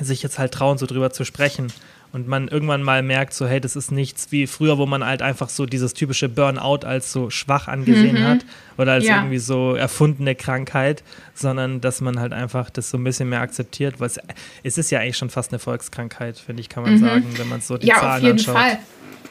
sich 0.00 0.22
jetzt 0.22 0.38
halt 0.38 0.52
trauen, 0.52 0.78
so 0.78 0.86
drüber 0.86 1.10
zu 1.10 1.24
sprechen. 1.24 1.72
Und 2.12 2.26
man 2.26 2.48
irgendwann 2.48 2.82
mal 2.82 3.02
merkt, 3.02 3.34
so, 3.34 3.46
hey, 3.46 3.60
das 3.60 3.76
ist 3.76 3.92
nichts 3.92 4.32
wie 4.32 4.46
früher, 4.46 4.78
wo 4.78 4.86
man 4.86 5.04
halt 5.04 5.20
einfach 5.20 5.50
so 5.50 5.66
dieses 5.66 5.92
typische 5.92 6.28
Burnout 6.28 6.86
als 6.86 7.12
so 7.12 7.28
schwach 7.28 7.68
angesehen 7.68 8.20
mhm. 8.20 8.24
hat 8.24 8.46
oder 8.78 8.92
als 8.92 9.04
ja. 9.04 9.16
irgendwie 9.16 9.38
so 9.38 9.74
erfundene 9.74 10.34
Krankheit, 10.34 11.02
sondern 11.34 11.82
dass 11.82 12.00
man 12.00 12.18
halt 12.18 12.32
einfach 12.32 12.70
das 12.70 12.88
so 12.88 12.96
ein 12.96 13.04
bisschen 13.04 13.28
mehr 13.28 13.40
akzeptiert, 13.40 14.00
weil 14.00 14.06
es, 14.06 14.18
es 14.62 14.78
ist 14.78 14.90
ja 14.90 15.00
eigentlich 15.00 15.18
schon 15.18 15.30
fast 15.30 15.52
eine 15.52 15.58
Volkskrankheit, 15.58 16.38
finde 16.38 16.62
ich, 16.62 16.70
kann 16.70 16.82
man 16.82 16.94
mhm. 16.94 16.98
sagen, 16.98 17.26
wenn 17.36 17.48
man 17.48 17.60
so 17.60 17.76
die 17.76 17.88
ja, 17.88 17.96
Zahlen 17.96 18.24
anschaut. 18.24 18.54
Ja, 18.54 18.60
auf 18.60 18.66
jeden 18.66 18.72
anschaut. 18.72 18.78
Fall. 18.78 18.78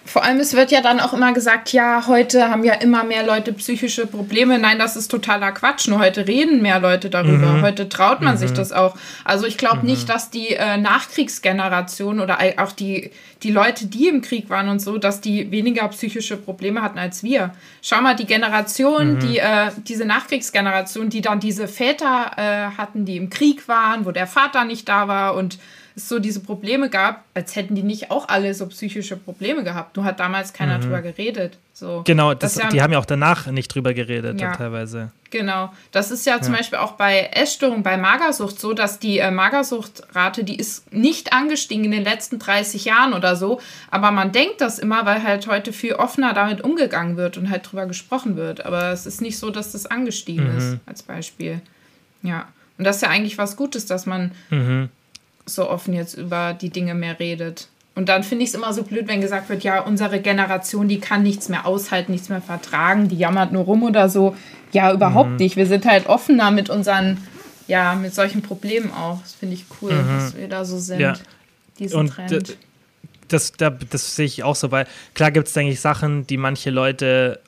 Vor 0.07 0.23
allem, 0.23 0.39
es 0.39 0.53
wird 0.53 0.71
ja 0.71 0.79
dann 0.79 1.01
auch 1.01 1.11
immer 1.11 1.34
gesagt, 1.34 1.73
ja, 1.73 2.07
heute 2.07 2.49
haben 2.49 2.63
ja 2.63 2.75
immer 2.75 3.03
mehr 3.03 3.25
Leute 3.25 3.51
psychische 3.51 4.07
Probleme. 4.07 4.57
Nein, 4.57 4.79
das 4.79 4.95
ist 4.95 5.09
totaler 5.09 5.51
Quatsch. 5.51 5.89
Nur 5.89 5.99
heute 5.99 6.27
reden 6.27 6.61
mehr 6.61 6.79
Leute 6.79 7.09
darüber. 7.09 7.47
Mhm. 7.47 7.61
Heute 7.61 7.89
traut 7.89 8.21
man 8.21 8.35
mhm. 8.35 8.39
sich 8.39 8.53
das 8.53 8.71
auch. 8.71 8.95
Also 9.25 9.45
ich 9.45 9.57
glaube 9.57 9.79
mhm. 9.79 9.88
nicht, 9.88 10.07
dass 10.07 10.29
die 10.29 10.49
äh, 10.49 10.77
Nachkriegsgeneration 10.77 12.21
oder 12.21 12.39
auch 12.57 12.71
die, 12.71 13.11
die 13.43 13.51
Leute, 13.51 13.88
die 13.88 14.07
im 14.07 14.21
Krieg 14.21 14.49
waren 14.49 14.69
und 14.69 14.79
so, 14.79 14.97
dass 14.97 15.19
die 15.19 15.51
weniger 15.51 15.85
psychische 15.89 16.38
Probleme 16.38 16.81
hatten 16.81 16.99
als 16.99 17.21
wir. 17.21 17.53
Schau 17.81 18.01
mal, 18.01 18.15
die 18.15 18.25
Generation, 18.25 19.15
mhm. 19.15 19.19
die, 19.19 19.39
äh, 19.39 19.71
diese 19.75 20.05
Nachkriegsgeneration, 20.05 21.09
die 21.09 21.19
dann 21.19 21.41
diese 21.41 21.67
Väter 21.67 22.31
äh, 22.38 22.77
hatten, 22.77 23.03
die 23.03 23.17
im 23.17 23.29
Krieg 23.29 23.67
waren, 23.67 24.05
wo 24.05 24.11
der 24.11 24.27
Vater 24.27 24.63
nicht 24.63 24.88
da 24.88 25.09
war 25.09 25.35
und 25.35 25.59
es 25.98 26.07
so 26.07 26.19
diese 26.19 26.40
Probleme 26.40 26.90
gab, 26.90 27.26
als 27.34 27.56
hätten 27.56 27.76
die 27.76 27.84
nicht 27.84 28.11
auch 28.11 28.30
alle 28.30 28.53
so 28.53 28.68
psychische 28.68 29.18
Probleme 29.18 29.64
gehabt. 29.64 29.95
Nur 29.95 30.06
hat 30.06 30.19
damals 30.19 30.53
keiner 30.53 30.78
mhm. 30.78 30.84
drüber 30.84 31.02
geredet. 31.02 31.57
So. 31.74 32.03
Genau, 32.06 32.34
das, 32.34 32.53
das 32.53 32.64
ja, 32.64 32.69
die 32.69 32.82
haben 32.82 32.94
ja 32.94 32.99
auch 32.99 33.06
danach 33.06 33.48
nicht 33.48 33.74
drüber 33.74 33.94
geredet, 33.94 34.40
ja, 34.40 34.53
teilweise. 34.53 35.11
Genau. 35.32 35.74
Das 35.91 36.11
ist 36.11 36.26
ja, 36.26 36.36
ja. 36.36 36.41
zum 36.41 36.53
Beispiel 36.53 36.80
auch 36.80 36.94
bei 36.94 37.30
Essstörungen, 37.34 37.84
bei 37.84 37.98
Magersucht 37.98 38.60
so, 38.60 38.74
dass 38.74 38.99
die 38.99 39.18
äh, 39.18 39.32
Magersuchtrate, 39.32 40.44
die 40.44 40.56
ist 40.56 40.94
nicht 40.94 41.34
angestiegen 41.34 41.86
in 41.86 41.91
den 41.91 42.03
letzten 42.03 42.40
30 42.40 42.86
Jahren 42.86 43.14
oder 43.14 43.36
so. 43.36 43.60
Aber 43.90 44.11
man 44.11 44.32
denkt 44.32 44.61
das 44.61 44.80
immer, 44.80 45.06
weil 45.06 45.24
halt 45.24 45.48
heute 45.48 45.74
viel 45.74 45.94
offener 45.94 46.34
damit 46.34 46.61
umgegangen 46.61 47.18
wird 47.18 47.38
und 47.38 47.49
halt 47.49 47.69
drüber 47.69 47.88
gesprochen 47.88 48.36
wird. 48.38 48.65
Aber 48.65 48.91
es 48.91 49.06
ist 49.06 49.22
nicht 49.22 49.40
so, 49.40 49.49
dass 49.49 49.72
das 49.72 49.88
angestiegen 49.88 50.52
mhm. 50.52 50.57
ist, 50.57 50.78
als 50.86 51.03
Beispiel. 51.03 51.61
Ja. 52.22 52.48
Und 52.78 52.84
das 52.86 52.98
ist 52.98 53.02
ja 53.02 53.10
eigentlich 53.10 53.40
was 53.40 53.56
Gutes, 53.56 53.88
dass 53.88 54.06
man 54.06 54.32
mhm 54.52 54.90
so 55.48 55.69
offen 55.69 55.94
jetzt 55.94 56.15
über 56.15 56.53
die 56.53 56.69
Dinge 56.69 56.94
mehr 56.94 57.19
redet. 57.19 57.69
Und 57.95 58.10
dann 58.10 58.22
finde 58.22 58.44
ich 58.44 58.52
es 58.52 58.56
immer 58.56 58.74
so 58.74 58.84
blöd, 58.84 59.07
wenn 59.07 59.22
gesagt 59.22 59.49
wird, 59.49 59.64
ja, 59.64 59.82
unsere 59.82 60.19
Generation, 60.22 60.88
die 60.88 60.99
kann 60.99 61.24
nichts 61.24 61.49
mehr 61.49 61.65
aushalten, 61.65 62.11
nichts 62.11 62.30
mehr 62.30 62.44
vertragen, 62.44 63.07
die 63.07 63.18
jammert 63.18 63.52
nur 63.52 63.64
rum 63.64 63.82
oder 63.82 64.07
so. 64.07 64.36
Ja, 64.72 64.94
überhaupt 64.94 65.32
mhm. 65.32 65.36
nicht. 65.38 65.56
Wir 65.56 65.65
sind 65.65 65.86
halt 65.86 66.06
offener 66.06 66.52
mit 66.52 66.69
unseren, 66.69 67.18
ja, 67.68 67.95
mit 67.95 68.14
solchen 68.14 68.44
Problemen 68.44 68.91
auch. 68.91 69.19
Das 69.24 69.34
finde 69.34 69.56
ich 69.56 69.65
cool, 69.82 69.94
mhm. 69.94 70.07
dass 70.10 70.38
wir 70.38 70.48
da 70.48 70.64
so 70.64 70.78
sind. 70.78 70.99
Ja. 70.99 71.15
Diesen 71.80 71.99
Und 71.99 72.10
Trend. 72.10 72.57
Das, 73.30 73.52
das, 73.53 73.74
das 73.90 74.15
sehe 74.15 74.26
ich 74.26 74.44
auch 74.44 74.56
so, 74.56 74.69
weil 74.69 74.86
klar 75.15 75.32
gibt 75.32 75.48
es, 75.48 75.53
denke 75.53 75.74
ich, 75.74 75.80
Sachen, 75.80 76.28
die 76.28 76.38
manche 76.38 76.69
Leute 76.69 77.40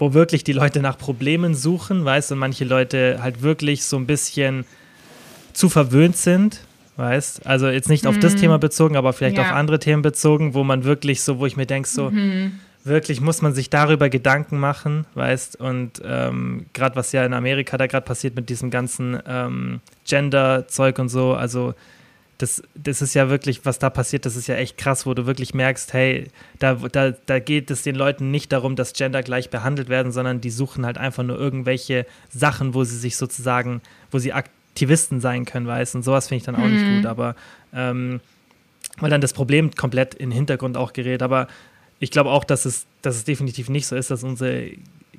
wo 0.00 0.14
wirklich 0.14 0.44
die 0.44 0.52
Leute 0.52 0.80
nach 0.80 0.96
Problemen 0.96 1.56
suchen, 1.56 2.04
weißt 2.04 2.30
du, 2.30 2.34
und 2.34 2.38
manche 2.38 2.64
Leute 2.64 3.18
halt 3.20 3.42
wirklich 3.42 3.84
so 3.84 3.96
ein 3.96 4.06
bisschen 4.06 4.64
zu 5.52 5.68
verwöhnt 5.68 6.16
sind 6.16 6.60
weißt? 6.98 7.46
Also 7.46 7.68
jetzt 7.68 7.88
nicht 7.88 8.06
auf 8.06 8.16
mhm. 8.16 8.20
das 8.20 8.34
Thema 8.34 8.58
bezogen, 8.58 8.96
aber 8.96 9.12
vielleicht 9.12 9.36
ja. 9.36 9.44
auf 9.44 9.52
andere 9.52 9.78
Themen 9.78 10.02
bezogen, 10.02 10.52
wo 10.52 10.64
man 10.64 10.84
wirklich 10.84 11.22
so, 11.22 11.38
wo 11.38 11.46
ich 11.46 11.56
mir 11.56 11.66
denke, 11.66 11.88
so 11.88 12.10
mhm. 12.10 12.58
wirklich 12.84 13.20
muss 13.20 13.40
man 13.40 13.54
sich 13.54 13.70
darüber 13.70 14.10
Gedanken 14.10 14.58
machen, 14.58 15.06
weißt? 15.14 15.60
Und 15.60 16.02
ähm, 16.04 16.66
gerade 16.72 16.96
was 16.96 17.12
ja 17.12 17.24
in 17.24 17.32
Amerika 17.32 17.78
da 17.78 17.86
gerade 17.86 18.04
passiert 18.04 18.34
mit 18.34 18.48
diesem 18.48 18.70
ganzen 18.70 19.18
ähm, 19.26 19.80
Gender-Zeug 20.04 20.98
und 20.98 21.08
so, 21.08 21.34
also 21.34 21.74
das, 22.38 22.62
das 22.76 23.02
ist 23.02 23.14
ja 23.14 23.30
wirklich, 23.30 23.64
was 23.64 23.80
da 23.80 23.90
passiert, 23.90 24.24
das 24.24 24.36
ist 24.36 24.46
ja 24.46 24.54
echt 24.54 24.78
krass, 24.78 25.06
wo 25.06 25.14
du 25.14 25.26
wirklich 25.26 25.54
merkst, 25.54 25.92
hey, 25.92 26.28
da, 26.60 26.74
da, 26.74 27.10
da 27.10 27.38
geht 27.40 27.68
es 27.70 27.82
den 27.82 27.96
Leuten 27.96 28.30
nicht 28.30 28.52
darum, 28.52 28.76
dass 28.76 28.92
Gender 28.92 29.24
gleich 29.24 29.50
behandelt 29.50 29.88
werden, 29.88 30.12
sondern 30.12 30.40
die 30.40 30.50
suchen 30.50 30.86
halt 30.86 30.98
einfach 30.98 31.24
nur 31.24 31.36
irgendwelche 31.36 32.06
Sachen, 32.28 32.74
wo 32.74 32.84
sie 32.84 32.96
sich 32.96 33.16
sozusagen, 33.16 33.82
wo 34.12 34.20
sie 34.20 34.32
aktiv 34.32 34.57
Aktivisten 34.78 35.20
sein 35.20 35.44
können, 35.44 35.66
weißt 35.66 35.96
und 35.96 36.04
sowas 36.04 36.28
finde 36.28 36.38
ich 36.38 36.44
dann 36.44 36.54
auch 36.54 36.60
mhm. 36.60 36.72
nicht 36.72 36.96
gut, 36.96 37.06
aber 37.06 37.34
ähm, 37.74 38.20
weil 38.98 39.10
dann 39.10 39.20
das 39.20 39.32
Problem 39.32 39.72
komplett 39.74 40.14
in 40.14 40.30
den 40.30 40.36
Hintergrund 40.36 40.76
auch 40.76 40.92
gerät, 40.92 41.20
aber 41.20 41.48
ich 41.98 42.12
glaube 42.12 42.30
auch, 42.30 42.44
dass 42.44 42.64
es, 42.64 42.86
dass 43.02 43.16
es 43.16 43.24
definitiv 43.24 43.68
nicht 43.70 43.88
so 43.88 43.96
ist, 43.96 44.12
dass 44.12 44.22
unsere 44.22 44.70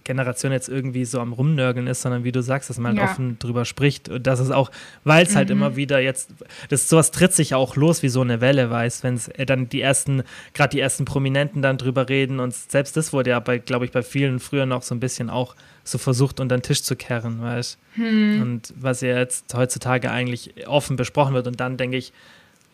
Generation 0.04 0.52
jetzt 0.52 0.70
irgendwie 0.70 1.06
so 1.06 1.20
am 1.20 1.34
Rumnörgeln 1.34 1.88
ist, 1.88 2.02
sondern 2.02 2.24
wie 2.24 2.32
du 2.32 2.42
sagst, 2.42 2.70
dass 2.70 2.78
man 2.78 2.98
halt 2.98 3.08
ja. 3.08 3.12
offen 3.12 3.40
drüber 3.40 3.66
spricht 3.66 4.10
und 4.10 4.26
das 4.26 4.40
ist 4.40 4.52
auch, 4.52 4.72
weil 5.04 5.24
es 5.24 5.36
halt 5.36 5.50
mhm. 5.50 5.54
halt 5.54 5.72
immer 5.72 5.76
wieder 5.76 6.00
jetzt, 6.00 6.32
das 6.70 6.90
sowas 6.90 7.12
tritt 7.12 7.34
sich 7.34 7.52
ja 7.52 7.58
auch 7.58 7.76
los 7.76 8.04
wie 8.04 8.10
so 8.10 8.22
eine 8.22 8.42
Welle, 8.42 8.70
weißt, 8.70 9.04
wenn 9.04 9.16
es 9.16 9.28
äh, 9.30 9.46
dann 9.46 9.70
die 9.70 9.82
ersten, 9.82 10.24
gerade 10.54 10.70
die 10.70 10.80
ersten 10.80 11.06
Prominenten 11.06 11.62
dann 11.62 11.78
drüber 11.78 12.10
reden 12.10 12.40
und 12.40 12.54
selbst 12.54 12.98
das 12.98 13.14
wurde 13.14 13.32
ja 13.32 13.40
bei, 13.40 13.58
glaube 13.58 13.86
ich, 13.86 13.92
bei 13.92 14.04
vielen 14.04 14.40
früher 14.40 14.66
noch 14.66 14.82
so 14.82 14.96
ein 14.96 15.00
bisschen 15.00 15.30
auch 15.30 15.56
so 15.84 15.98
versucht, 15.98 16.40
unter 16.40 16.58
den 16.58 16.62
Tisch 16.62 16.84
zu 16.84 16.96
kehren, 16.96 17.42
weißt 17.42 17.78
hm. 17.94 18.42
Und 18.42 18.74
was 18.78 19.02
ja 19.02 19.18
jetzt 19.18 19.54
heutzutage 19.54 20.12
eigentlich 20.12 20.68
offen 20.68 20.96
besprochen 20.96 21.34
wird. 21.34 21.48
Und 21.48 21.60
dann 21.60 21.78
denke 21.78 21.98
ich, 21.98 22.14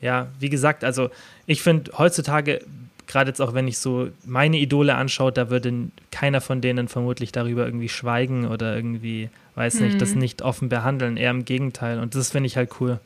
ja, 0.02 0.28
wie 0.40 0.50
gesagt, 0.50 0.84
also 0.84 1.10
ich 1.46 1.62
finde 1.62 1.92
heutzutage, 1.98 2.62
gerade 3.08 3.30
jetzt 3.30 3.42
auch 3.42 3.54
wenn 3.54 3.68
ich 3.68 3.78
so 3.78 4.10
meine 4.26 4.58
Idole 4.58 4.96
anschaue, 4.96 5.32
da 5.32 5.50
würde 5.50 5.90
keiner 6.12 6.42
von 6.42 6.62
denen 6.62 6.88
vermutlich 6.88 7.32
darüber 7.32 7.66
irgendwie 7.66 7.90
schweigen 7.90 8.48
oder 8.48 8.76
irgendwie, 8.76 9.30
weiß 9.56 9.80
nicht, 9.82 10.02
das 10.02 10.12
hm. 10.12 10.20
nicht 10.20 10.42
offen 10.42 10.70
behandeln, 10.70 11.18
eher 11.18 11.32
im 11.32 11.46
Gegenteil. 11.46 12.00
Und 12.00 12.16
das 12.16 12.32
finde 12.32 12.48
ich 12.48 12.58
halt 12.58 12.70
cool. 12.80 13.00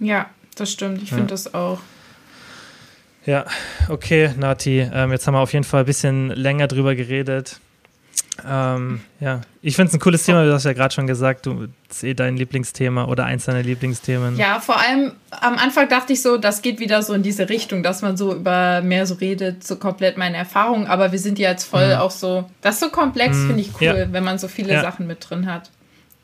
Ja, 0.00 0.30
das 0.56 0.72
stimmt. 0.72 1.02
Ich 1.02 1.10
ja. 1.10 1.16
finde 1.16 1.30
das 1.30 1.54
auch. 1.54 1.80
Ja, 3.26 3.44
okay, 3.88 4.30
Nati. 4.38 4.80
Ähm, 4.80 5.12
jetzt 5.12 5.26
haben 5.26 5.34
wir 5.34 5.40
auf 5.40 5.52
jeden 5.52 5.64
Fall 5.64 5.80
ein 5.80 5.86
bisschen 5.86 6.30
länger 6.30 6.66
drüber 6.66 6.94
geredet. 6.94 7.60
Ähm, 8.46 9.00
ja, 9.18 9.40
ich 9.62 9.74
finde 9.74 9.88
es 9.88 9.94
ein 9.94 10.00
cooles 10.00 10.24
Thema, 10.24 10.44
du 10.44 10.52
hast 10.52 10.64
ja 10.64 10.72
gerade 10.72 10.94
schon 10.94 11.06
gesagt, 11.06 11.46
du 11.46 11.66
ist 11.90 12.04
eh 12.04 12.14
dein 12.14 12.36
Lieblingsthema 12.36 13.06
oder 13.06 13.24
eins 13.24 13.46
deiner 13.46 13.62
Lieblingsthemen. 13.62 14.36
Ja, 14.36 14.60
vor 14.60 14.78
allem 14.80 15.12
am 15.30 15.56
Anfang 15.56 15.88
dachte 15.88 16.12
ich 16.12 16.22
so, 16.22 16.36
das 16.36 16.62
geht 16.62 16.78
wieder 16.78 17.02
so 17.02 17.14
in 17.14 17.22
diese 17.22 17.48
Richtung, 17.48 17.82
dass 17.82 18.02
man 18.02 18.16
so 18.16 18.34
über 18.34 18.80
mehr 18.80 19.06
so 19.06 19.14
redet, 19.14 19.64
so 19.64 19.76
komplett 19.76 20.16
meine 20.16 20.36
Erfahrungen, 20.36 20.86
aber 20.86 21.10
wir 21.10 21.18
sind 21.18 21.38
ja 21.38 21.50
jetzt 21.50 21.64
voll 21.64 21.94
mhm. 21.94 22.00
auch 22.00 22.12
so, 22.12 22.48
das 22.60 22.76
ist 22.76 22.80
so 22.80 22.90
komplex, 22.90 23.36
mhm. 23.36 23.46
finde 23.48 23.60
ich 23.62 23.70
cool, 23.80 23.98
ja. 23.98 24.12
wenn 24.12 24.24
man 24.24 24.38
so 24.38 24.46
viele 24.46 24.72
ja. 24.72 24.82
Sachen 24.82 25.06
mit 25.06 25.28
drin 25.28 25.46
hat. 25.52 25.70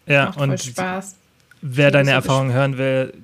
Ja, 0.07 0.27
Macht 0.27 0.39
und 0.39 0.63
Spaß. 0.63 1.17
Wer 1.63 1.91
deine 1.91 2.11
Erfahrungen 2.11 2.53
hören 2.53 2.79
will, 2.79 3.15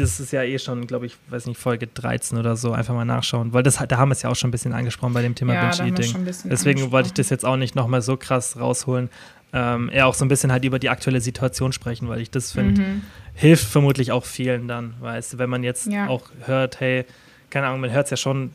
das 0.00 0.20
ist 0.20 0.32
ja 0.32 0.42
eh 0.42 0.58
schon, 0.58 0.86
glaube 0.86 1.06
ich, 1.06 1.16
weiß 1.28 1.46
nicht, 1.46 1.58
Folge 1.58 1.86
13 1.86 2.38
oder 2.38 2.56
so, 2.56 2.72
einfach 2.72 2.94
mal 2.94 3.04
nachschauen, 3.04 3.52
weil 3.52 3.62
das, 3.62 3.76
da 3.76 3.96
haben 3.98 4.08
wir 4.08 4.12
es 4.12 4.22
ja 4.22 4.30
auch 4.30 4.36
schon 4.36 4.48
ein 4.48 4.50
bisschen 4.52 4.72
angesprochen 4.72 5.12
bei 5.12 5.22
dem 5.22 5.34
Thema 5.34 5.54
ja, 5.54 5.70
Binge-Eating. 5.70 6.26
Deswegen 6.44 6.90
wollte 6.90 7.08
ich 7.08 7.14
das 7.14 7.30
jetzt 7.30 7.44
auch 7.44 7.56
nicht 7.56 7.74
nochmal 7.74 8.02
so 8.02 8.16
krass 8.16 8.58
rausholen. 8.58 9.10
Ähm, 9.52 9.90
eher 9.92 10.06
auch 10.06 10.14
so 10.14 10.24
ein 10.24 10.28
bisschen 10.28 10.52
halt 10.52 10.64
über 10.64 10.78
die 10.78 10.88
aktuelle 10.88 11.20
Situation 11.20 11.72
sprechen, 11.72 12.08
weil 12.08 12.20
ich 12.20 12.30
das 12.30 12.52
finde, 12.52 12.82
mhm. 12.82 13.02
hilft 13.34 13.64
vermutlich 13.64 14.12
auch 14.12 14.24
vielen 14.24 14.68
dann, 14.68 14.94
weißt 15.00 15.32
du, 15.34 15.38
wenn 15.38 15.50
man 15.50 15.64
jetzt 15.64 15.86
ja. 15.86 16.06
auch 16.06 16.22
hört, 16.46 16.78
hey, 16.78 17.04
keine 17.50 17.66
Ahnung, 17.66 17.80
man 17.80 17.90
hört 17.90 18.04
es 18.04 18.10
ja 18.10 18.16
schon 18.16 18.52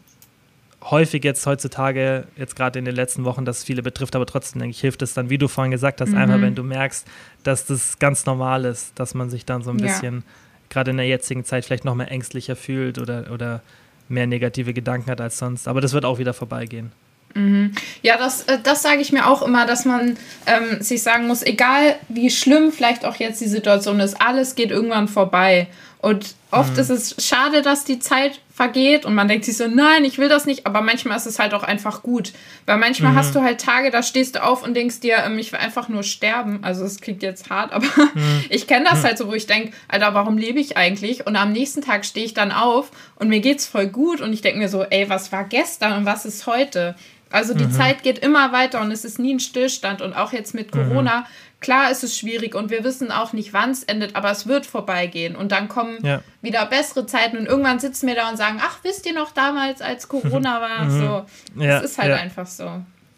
häufig 0.90 1.24
jetzt 1.24 1.46
heutzutage, 1.46 2.28
jetzt 2.38 2.56
gerade 2.56 2.80
in 2.80 2.86
den 2.86 2.96
letzten 2.96 3.26
Wochen, 3.26 3.44
dass 3.44 3.60
es 3.60 3.64
viele 3.64 3.82
betrifft, 3.82 4.16
aber 4.16 4.26
trotzdem 4.26 4.60
denke 4.60 4.72
ich, 4.72 4.82
hilft 4.82 5.02
es 5.02 5.14
dann, 5.14 5.30
wie 5.30 5.38
du 5.38 5.48
vorhin 5.48 5.72
gesagt 5.72 6.00
hast, 6.00 6.10
mhm. 6.10 6.18
einfach 6.18 6.40
wenn 6.40 6.56
du 6.56 6.64
merkst, 6.64 7.08
dass 7.44 7.66
das 7.66 8.00
ganz 8.00 8.26
normal 8.26 8.66
ist, 8.66 8.98
dass 8.98 9.14
man 9.14 9.30
sich 9.30 9.46
dann 9.46 9.64
so 9.64 9.72
ein 9.72 9.80
ja. 9.80 9.88
bisschen 9.88 10.24
gerade 10.70 10.92
in 10.92 10.98
der 10.98 11.08
jetzigen 11.08 11.44
Zeit 11.46 11.66
vielleicht 11.66 11.86
noch 11.86 11.96
mehr 11.96 12.12
ängstlicher 12.12 12.56
fühlt 12.56 13.00
oder, 13.00 13.32
oder 13.32 13.62
mehr 14.08 14.28
negative 14.28 14.74
Gedanken 14.74 15.10
hat 15.10 15.22
als 15.22 15.38
sonst. 15.38 15.68
Aber 15.68 15.82
das 15.82 15.94
wird 15.94 16.06
auch 16.06 16.20
wieder 16.20 16.34
vorbeigehen. 16.34 16.92
Mhm. 17.34 17.74
Ja, 18.02 18.18
das, 18.18 18.44
äh, 18.44 18.60
das 18.64 18.82
sage 18.82 19.02
ich 19.02 19.12
mir 19.12 19.28
auch 19.28 19.42
immer, 19.42 19.66
dass 19.66 19.86
man 19.86 20.18
ähm, 20.46 20.82
sich 20.82 21.04
sagen 21.04 21.28
muss, 21.28 21.44
egal 21.44 21.96
wie 22.08 22.30
schlimm 22.30 22.72
vielleicht 22.72 23.06
auch 23.06 23.18
jetzt 23.18 23.42
die 23.42 23.48
Situation 23.48 24.00
ist, 24.00 24.20
alles 24.22 24.56
geht 24.56 24.72
irgendwann 24.72 25.08
vorbei. 25.08 25.68
Und 26.00 26.36
oft 26.52 26.74
mhm. 26.74 26.80
ist 26.80 26.90
es 26.90 27.16
schade, 27.26 27.62
dass 27.62 27.84
die 27.84 28.00
Zeit 28.00 28.40
vergeht 28.56 29.04
und 29.04 29.14
man 29.16 29.28
denkt 29.28 29.44
sich 29.44 29.58
so, 29.58 29.68
nein, 29.68 30.06
ich 30.06 30.18
will 30.18 30.30
das 30.30 30.46
nicht, 30.46 30.66
aber 30.66 30.80
manchmal 30.80 31.18
ist 31.18 31.26
es 31.26 31.40
halt 31.40 31.54
auch 31.54 31.64
einfach 31.64 32.04
gut. 32.04 32.32
Weil 32.66 32.78
manchmal 32.78 33.12
mhm. 33.12 33.18
hast 33.18 33.36
du 33.36 33.42
halt 33.42 33.60
Tage, 33.60 33.92
da 33.92 34.02
stehst 34.02 34.36
du 34.36 34.44
auf 34.44 34.64
und 34.64 34.74
denkst 34.76 35.02
dir, 35.02 35.18
ähm, 35.26 35.38
ich 35.38 35.52
will 35.52 35.60
einfach 35.60 35.90
nur 35.90 36.04
sterben. 36.04 36.60
Also 36.62 36.86
es 36.86 37.02
klingt 37.02 37.22
jetzt 37.22 37.50
hart, 37.50 37.74
aber 37.74 37.86
mhm. 37.86 38.46
ich 38.50 38.66
kenne 38.66 38.86
das 38.90 39.00
mhm. 39.00 39.08
halt 39.08 39.18
so, 39.18 39.28
wo 39.28 39.34
ich 39.34 39.46
denke, 39.46 39.74
Alter, 39.90 40.14
warum 40.14 40.38
lebe 40.38 40.62
ich 40.62 40.78
eigentlich? 40.78 41.28
Und 41.28 41.36
am 41.36 41.52
nächsten 41.52 41.82
Tag 41.82 42.06
stehe 42.06 42.26
ich 42.26 42.34
dann 42.34 42.54
auf 42.54 42.92
und 43.18 43.28
mir 43.28 43.42
geht's 43.42 43.68
voll 43.68 43.88
gut 43.88 44.22
und 44.22 44.32
ich 44.32 44.42
denke 44.42 44.60
mir 44.60 44.70
so, 44.70 44.84
ey, 44.84 45.10
was 45.10 45.34
war 45.34 45.44
gestern 45.44 45.92
und 45.92 46.06
was 46.06 46.26
ist 46.26 46.48
heute? 46.48 46.96
Also 47.32 47.54
die 47.54 47.66
mhm. 47.66 47.72
Zeit 47.72 48.04
geht 48.04 48.20
immer 48.20 48.54
weiter 48.54 48.80
und 48.80 48.90
es 48.92 49.04
ist 49.04 49.20
nie 49.20 49.34
ein 49.34 49.42
Stillstand 49.42 50.02
und 50.02 50.14
auch 50.14 50.32
jetzt 50.32 50.54
mit 50.54 50.74
mhm. 50.74 50.88
Corona 50.88 51.26
Klar 51.66 51.90
ist 51.90 52.04
es 52.04 52.16
schwierig 52.16 52.54
und 52.54 52.70
wir 52.70 52.84
wissen 52.84 53.12
auch 53.12 53.34
nicht, 53.34 53.52
wann 53.52 53.72
es 53.72 53.82
endet, 53.82 54.16
aber 54.16 54.30
es 54.30 54.46
wird 54.46 54.68
vorbeigehen 54.68 55.36
und 55.36 55.52
dann 55.52 55.68
kommen 55.68 55.98
ja. 56.04 56.22
wieder 56.44 56.64
bessere 56.68 57.08
Zeiten 57.08 57.40
und 57.40 57.48
irgendwann 57.48 57.80
sitzen 57.80 58.06
wir 58.06 58.14
da 58.14 58.30
und 58.30 58.38
sagen, 58.38 58.60
ach, 58.62 58.78
wisst 58.84 59.08
ihr 59.08 59.16
noch 59.16 59.32
damals, 59.32 59.82
als 59.82 60.08
Corona 60.08 60.62
war? 60.62 60.84
Mhm. 60.86 61.00
So, 61.00 61.26
ja, 61.64 61.80
es 61.80 61.86
ist 61.86 61.98
halt 61.98 62.12
ja. 62.12 62.18
einfach 62.18 62.46
so, 62.46 62.70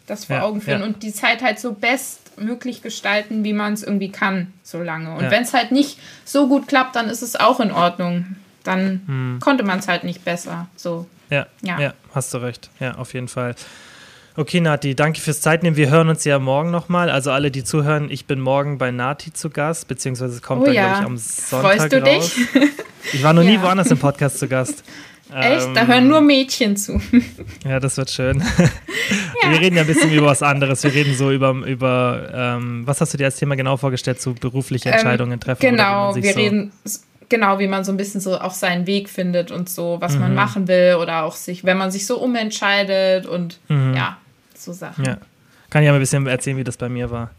das 0.06 0.24
vor 0.24 0.40
Augen 0.40 0.62
führen 0.62 0.82
und 0.82 1.02
die 1.02 1.12
Zeit 1.12 1.42
halt 1.42 1.60
so 1.60 1.74
bestmöglich 1.74 2.80
gestalten, 2.80 3.44
wie 3.44 3.52
man 3.52 3.74
es 3.74 3.82
irgendwie 3.82 4.10
kann, 4.10 4.54
so 4.62 4.78
lange. 4.82 5.14
Und 5.14 5.30
wenn 5.30 5.42
es 5.42 5.52
halt 5.52 5.70
nicht 5.70 5.98
so 6.24 6.48
gut 6.48 6.68
klappt, 6.68 6.96
dann 6.96 7.10
ist 7.10 7.20
es 7.20 7.36
auch 7.36 7.60
in 7.60 7.70
Ordnung. 7.70 8.36
Dann 8.64 9.02
mhm. 9.06 9.40
konnte 9.40 9.62
man 9.62 9.80
es 9.80 9.88
halt 9.88 10.04
nicht 10.04 10.24
besser. 10.24 10.68
So. 10.74 11.04
Ja, 11.28 11.48
ja, 11.60 11.92
hast 12.14 12.32
du 12.32 12.38
recht. 12.38 12.70
Ja, 12.80 12.94
auf 12.94 13.12
jeden 13.12 13.28
Fall. 13.28 13.54
Okay, 14.38 14.60
Nati, 14.60 14.94
danke 14.94 15.20
fürs 15.20 15.40
Zeitnehmen. 15.40 15.76
Wir 15.76 15.90
hören 15.90 16.08
uns 16.08 16.22
ja 16.22 16.38
morgen 16.38 16.70
nochmal. 16.70 17.10
Also 17.10 17.32
alle, 17.32 17.50
die 17.50 17.64
zuhören, 17.64 18.08
ich 18.08 18.26
bin 18.26 18.38
morgen 18.38 18.78
bei 18.78 18.92
Nati 18.92 19.32
zu 19.32 19.50
Gast, 19.50 19.88
beziehungsweise 19.88 20.36
es 20.36 20.42
kommt 20.42 20.62
oh, 20.62 20.66
dann, 20.66 20.74
ja. 20.74 20.86
glaube 20.86 21.00
ich, 21.00 21.06
am 21.06 21.16
Sonntag 21.16 21.72
Freust 21.72 21.92
du 21.92 21.96
raus. 21.96 22.34
dich? 22.36 22.68
Ich 23.14 23.22
war 23.24 23.32
noch 23.32 23.42
ja. 23.44 23.50
nie 23.50 23.60
woanders 23.60 23.90
im 23.90 23.98
Podcast 23.98 24.38
zu 24.38 24.46
Gast. 24.46 24.84
Echt? 25.34 25.66
Ähm, 25.66 25.74
da 25.74 25.86
hören 25.88 26.06
nur 26.06 26.20
Mädchen 26.20 26.76
zu. 26.76 27.02
Ja, 27.64 27.80
das 27.80 27.96
wird 27.96 28.10
schön. 28.10 28.40
Ja. 29.42 29.50
Wir 29.50 29.60
reden 29.60 29.74
ja 29.74 29.82
ein 29.82 29.88
bisschen 29.88 30.12
über 30.12 30.26
was 30.26 30.44
anderes. 30.44 30.84
Wir 30.84 30.94
reden 30.94 31.16
so 31.16 31.32
über, 31.32 31.50
über 31.50 32.30
ähm, 32.32 32.86
was 32.86 33.00
hast 33.00 33.14
du 33.14 33.18
dir 33.18 33.24
als 33.24 33.36
Thema 33.36 33.56
genau 33.56 33.76
vorgestellt, 33.76 34.20
so 34.20 34.34
berufliche 34.34 34.88
ähm, 34.88 34.94
Entscheidungen 34.94 35.32
ähm, 35.32 35.40
treffen? 35.40 35.60
Genau, 35.62 36.14
wir 36.14 36.32
so 36.32 36.38
reden 36.38 36.72
genau, 37.28 37.58
wie 37.58 37.66
man 37.66 37.82
so 37.82 37.92
ein 37.92 37.96
bisschen 37.96 38.20
so 38.20 38.38
auch 38.38 38.52
seinen 38.52 38.86
Weg 38.86 39.08
findet 39.08 39.50
und 39.50 39.68
so, 39.68 39.96
was 40.00 40.14
mhm. 40.14 40.20
man 40.20 40.34
machen 40.34 40.68
will 40.68 40.96
oder 41.02 41.24
auch 41.24 41.34
sich, 41.34 41.64
wenn 41.64 41.76
man 41.76 41.90
sich 41.90 42.06
so 42.06 42.18
umentscheidet 42.18 43.26
und 43.26 43.58
mhm. 43.68 43.94
ja, 43.94 44.16
so 44.68 44.72
Sachen. 44.74 45.04
Ja. 45.04 45.18
Kann 45.70 45.82
ich 45.82 45.86
ja 45.86 45.92
mal 45.92 45.98
ein 45.98 46.00
bisschen 46.00 46.26
erzählen, 46.26 46.56
wie 46.56 46.64
das 46.64 46.76
bei 46.76 46.88
mir 46.88 47.10
war. 47.10 47.30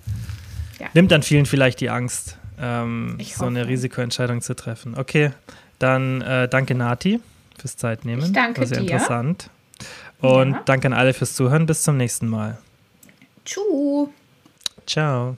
Ja. 0.80 0.88
Nimmt 0.93 1.11
dann 1.11 1.23
vielen 1.23 1.45
vielleicht 1.45 1.80
die 1.80 1.89
Angst, 1.89 2.38
ähm, 2.60 3.18
so 3.22 3.45
eine 3.45 3.68
Risikoentscheidung 3.68 4.41
zu 4.41 4.56
treffen. 4.56 4.95
Okay, 4.97 5.31
dann 5.77 6.22
äh, 6.22 6.47
danke 6.47 6.76
Nati 6.76 7.19
fürs 7.57 7.77
Zeitnehmen. 7.77 8.26
Ich 8.26 8.31
danke 8.31 8.61
War 8.61 8.68
sehr 8.68 8.80
dir. 8.80 8.91
interessant. 8.91 9.49
Und 10.22 10.51
ja. 10.51 10.61
danke 10.65 10.88
an 10.88 10.93
alle 10.93 11.14
fürs 11.14 11.34
Zuhören. 11.34 11.65
Bis 11.65 11.84
zum 11.84 11.97
nächsten 11.97 12.27
Mal. 12.27 12.57
Tschüss. 13.45 14.10
Ciao. 14.85 15.38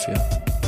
Philadelphia. 0.00 0.59